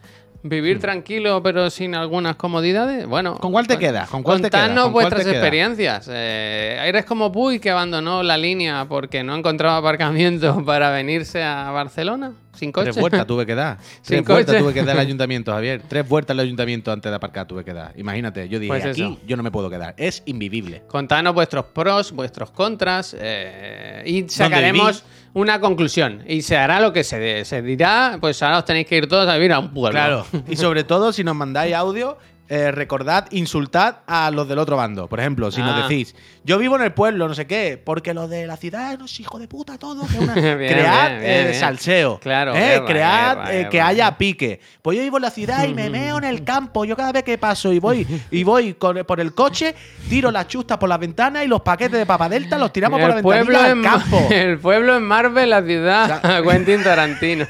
Vivir 0.45 0.81
tranquilo 0.81 1.43
pero 1.43 1.71
sin 1.71 1.95
algunas 1.95 2.37
comodidades. 2.37 3.07
Bueno. 3.07 3.37
¿Con 3.39 3.53
cuál 3.53 3.67
te 3.67 3.79
quedas? 3.79 4.09
¿Con 4.09 4.23
cuál 4.23 4.39
te 4.39 4.51
contadnos 4.51 4.85
¿Con 4.85 4.93
cuál 4.93 5.05
vuestras 5.05 5.25
te 5.25 5.31
experiencias. 5.31 6.11
Eh, 6.13 6.79
eres 6.85 7.05
como 7.05 7.31
Puy 7.31 7.61
que 7.61 7.71
abandonó 7.71 8.23
la 8.23 8.37
línea 8.37 8.87
porque 8.89 9.23
no 9.23 9.37
encontraba 9.37 9.77
aparcamiento 9.77 10.63
para 10.67 10.91
venirse 10.91 11.43
a 11.43 11.71
Barcelona 11.71 12.33
sin 12.55 12.71
coche. 12.73 12.85
Tres 12.91 12.97
vueltas 13.01 13.27
tuve 13.27 13.47
que 13.47 13.55
dar. 13.55 13.79
Sin 14.03 14.17
Tres 14.19 14.25
vueltas 14.27 14.55
coche. 14.55 14.63
tuve 14.63 14.75
que 14.75 14.83
dar 14.85 14.97
al 14.97 15.01
ayuntamiento, 15.07 15.53
Javier. 15.53 15.83
Tres 15.89 16.09
vueltas 16.09 16.35
al 16.35 16.41
ayuntamiento 16.41 16.93
antes 16.93 17.11
de 17.11 17.17
aparcar 17.17 17.47
tuve 17.47 17.65
que 17.65 17.73
dar. 17.73 17.93
Imagínate, 17.99 18.49
yo 18.49 18.59
dije, 18.59 18.69
Pues 18.73 18.85
aquí 18.85 19.19
yo 19.27 19.37
no 19.37 19.43
me 19.43 19.51
puedo 19.51 19.71
quedar. 19.71 19.95
Es 19.97 20.23
invivible. 20.27 20.83
Contadnos 20.89 21.35
vuestros 21.35 21.65
pros, 21.67 22.13
vuestros 22.13 22.51
contras 22.51 23.17
eh, 23.19 24.03
y 24.07 24.29
sacaremos 24.29 25.05
una 25.35 25.61
conclusión. 25.61 26.23
Y 26.29 26.43
se 26.43 26.57
hará 26.59 26.79
lo 26.81 26.93
que 26.93 27.05
se, 27.05 27.19
de- 27.19 27.45
se 27.47 27.63
dirá, 27.63 28.19
pues 28.21 28.43
ahora 28.43 28.59
os 28.59 28.65
tenéis 28.67 28.87
que 28.87 28.99
ir 28.99 29.09
todos 29.09 29.27
a 29.29 29.35
vivir 29.37 29.53
a 29.53 29.59
un 29.59 29.73
pueblo. 29.73 29.93
Claro. 29.99 30.27
Y 30.49 30.57
sobre 30.57 30.85
todo, 30.85 31.13
si 31.13 31.25
nos 31.25 31.35
mandáis 31.35 31.75
audio, 31.75 32.19
eh, 32.55 32.71
recordad, 32.71 33.29
insultad 33.31 33.97
a 34.07 34.31
los 34.31 34.47
del 34.47 34.59
otro 34.59 34.77
bando. 34.77 35.09
Por 35.09 35.21
ejemplo, 35.21 35.51
si 35.51 35.63
nos 35.63 35.75
Ah. 35.75 35.89
decís, 35.89 36.15
yo 36.45 36.59
vivo 36.59 36.77
en 36.77 36.83
el 36.83 36.93
pueblo, 36.93 37.27
no 37.27 37.35
sé 37.35 37.47
qué, 37.47 37.81
porque 37.83 38.13
los 38.13 38.29
de 38.29 38.47
la 38.47 38.59
ciudad, 38.59 38.99
no 38.99 39.07
es 39.07 39.21
hijo 39.21 39.39
de 39.39 39.49
puta 39.49 39.79
todo. 39.79 40.07
que 40.07 40.19
una- 40.19 40.35
Bien, 40.35 40.57
cread 40.59 41.11
bien, 41.13 41.23
eh, 41.23 41.33
bien, 41.35 41.45
bien. 41.49 41.55
salseo. 41.61 42.19
Claro, 42.21 42.55
eh, 42.55 42.59
guerra, 42.59 42.85
cread 42.87 43.37
guerra, 43.37 43.53
eh, 43.53 43.57
guerra. 43.57 43.71
que 43.71 43.81
haya 43.81 44.19
pique. 44.19 44.61
Pues 44.83 44.99
yo 44.99 45.03
vivo 45.03 45.17
en 45.17 45.23
la 45.23 45.31
ciudad 45.31 45.65
y 45.67 45.73
me 45.73 45.89
meo 45.91 46.19
en 46.19 46.25
el 46.25 46.45
campo. 46.45 46.85
Yo 46.85 46.95
cada 46.95 47.11
vez 47.13 47.23
que 47.23 47.39
paso 47.39 47.73
y 47.73 47.79
voy 47.79 48.07
y 48.31 48.45
voy 48.45 48.75
con- 48.75 49.03
por 49.07 49.19
el 49.19 49.33
coche, 49.35 49.75
tiro 50.11 50.31
las 50.31 50.47
chustas 50.49 50.77
por 50.77 50.91
las 50.91 50.99
ventanas 50.99 51.45
y 51.45 51.49
los 51.49 51.63
paquetes 51.63 51.99
de 51.99 52.05
papadelta 52.05 52.59
los 52.59 52.71
tiramos 52.71 53.01
por 53.01 53.09
la 53.09 53.15
ventanilla 53.15 53.71
en, 53.71 53.79
al 53.79 53.83
campo. 54.01 54.29
el 54.31 54.59
pueblo 54.59 54.97
en 54.97 55.03
Marvel, 55.09 55.49
la 55.49 55.63
ciudad. 55.63 56.43
Quentin 56.43 56.83
Tarantino. 56.83 57.47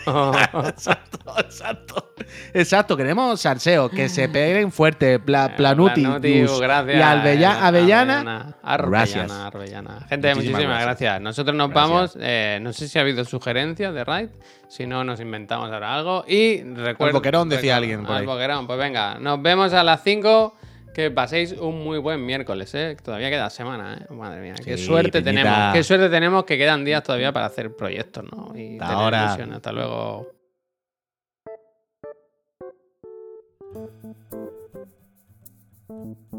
exacto, 0.68 1.18
exacto. 1.40 2.09
Exacto, 2.55 2.96
queremos 2.96 3.40
salseo, 3.40 3.88
que 3.90 4.09
se 4.09 4.28
peguen 4.28 4.70
fuerte, 4.93 5.18
pla- 5.18 5.57
Planuti, 5.57 6.01
Planuti, 6.03 6.40
gracias. 6.61 6.97
y 6.97 7.01
Albella- 7.03 7.55
eh, 7.55 7.59
Avellana. 7.61 8.55
Arbellana, 8.62 8.88
gracias. 8.90 9.30
Arbellana. 9.30 10.07
Gente, 10.09 10.28
muchísimas, 10.34 10.36
Muchísimas 10.36 10.82
gracias. 10.82 10.86
gracias. 10.86 11.20
Nosotros 11.20 11.57
nos 11.57 11.70
Gracias. 11.70 11.90
vamos. 11.90 12.16
eh, 12.20 12.59
no 12.62 12.72
sé 12.72 12.88
si 12.88 12.99
ha 12.99 13.03
habido 13.03 13.24
sugerencias 13.24 13.95
de 13.95 14.05
raid. 14.05 14.28
Si 14.68 14.86
no, 14.86 15.05
nos 15.05 15.20
inventamos 15.20 15.70
ahora 15.70 15.95
algo. 15.95 16.24
Y 16.26 16.62
recuerdo. 16.62 17.14
boquerón, 17.18 17.49
decía 17.49 17.76
alguien 17.76 18.03
por 18.05 18.12
Al 18.16 18.20
ahí. 18.22 18.26
boquerón, 18.26 18.66
pues 18.66 18.78
venga. 18.78 19.18
Nos 19.18 19.40
vemos 19.43 19.72
a 19.72 19.82
las 19.82 20.03
5. 20.03 20.57
Que 20.95 21.11
paséis 21.11 21.53
un 21.53 21.82
muy 21.84 21.97
buen 21.99 22.22
miércoles, 22.26 22.74
¿eh? 22.74 22.99
Todavía 23.03 23.30
queda 23.30 23.49
semana, 23.49 23.95
¿eh? 23.99 24.12
Madre 24.12 24.43
mía, 24.43 24.55
qué 24.62 24.76
Sí, 24.76 24.84
suerte 24.84 25.22
Peñita. 25.22 25.43
tenemos. 25.43 25.72
Qué 25.72 25.82
suerte 25.84 26.11
tenemos 26.11 26.45
que 26.45 26.59
quedan 26.59 26.84
días 26.84 27.03
todavía 27.03 27.32
para 27.32 27.47
hacer 27.47 27.74
proyectos, 27.74 28.24
¿no? 28.30 28.53
Y 28.55 28.74
Hasta 28.74 28.88
tener 28.88 29.03
ahora. 29.03 29.24
ilusión. 29.24 29.53
Hasta 29.55 29.72
luego. 29.72 30.26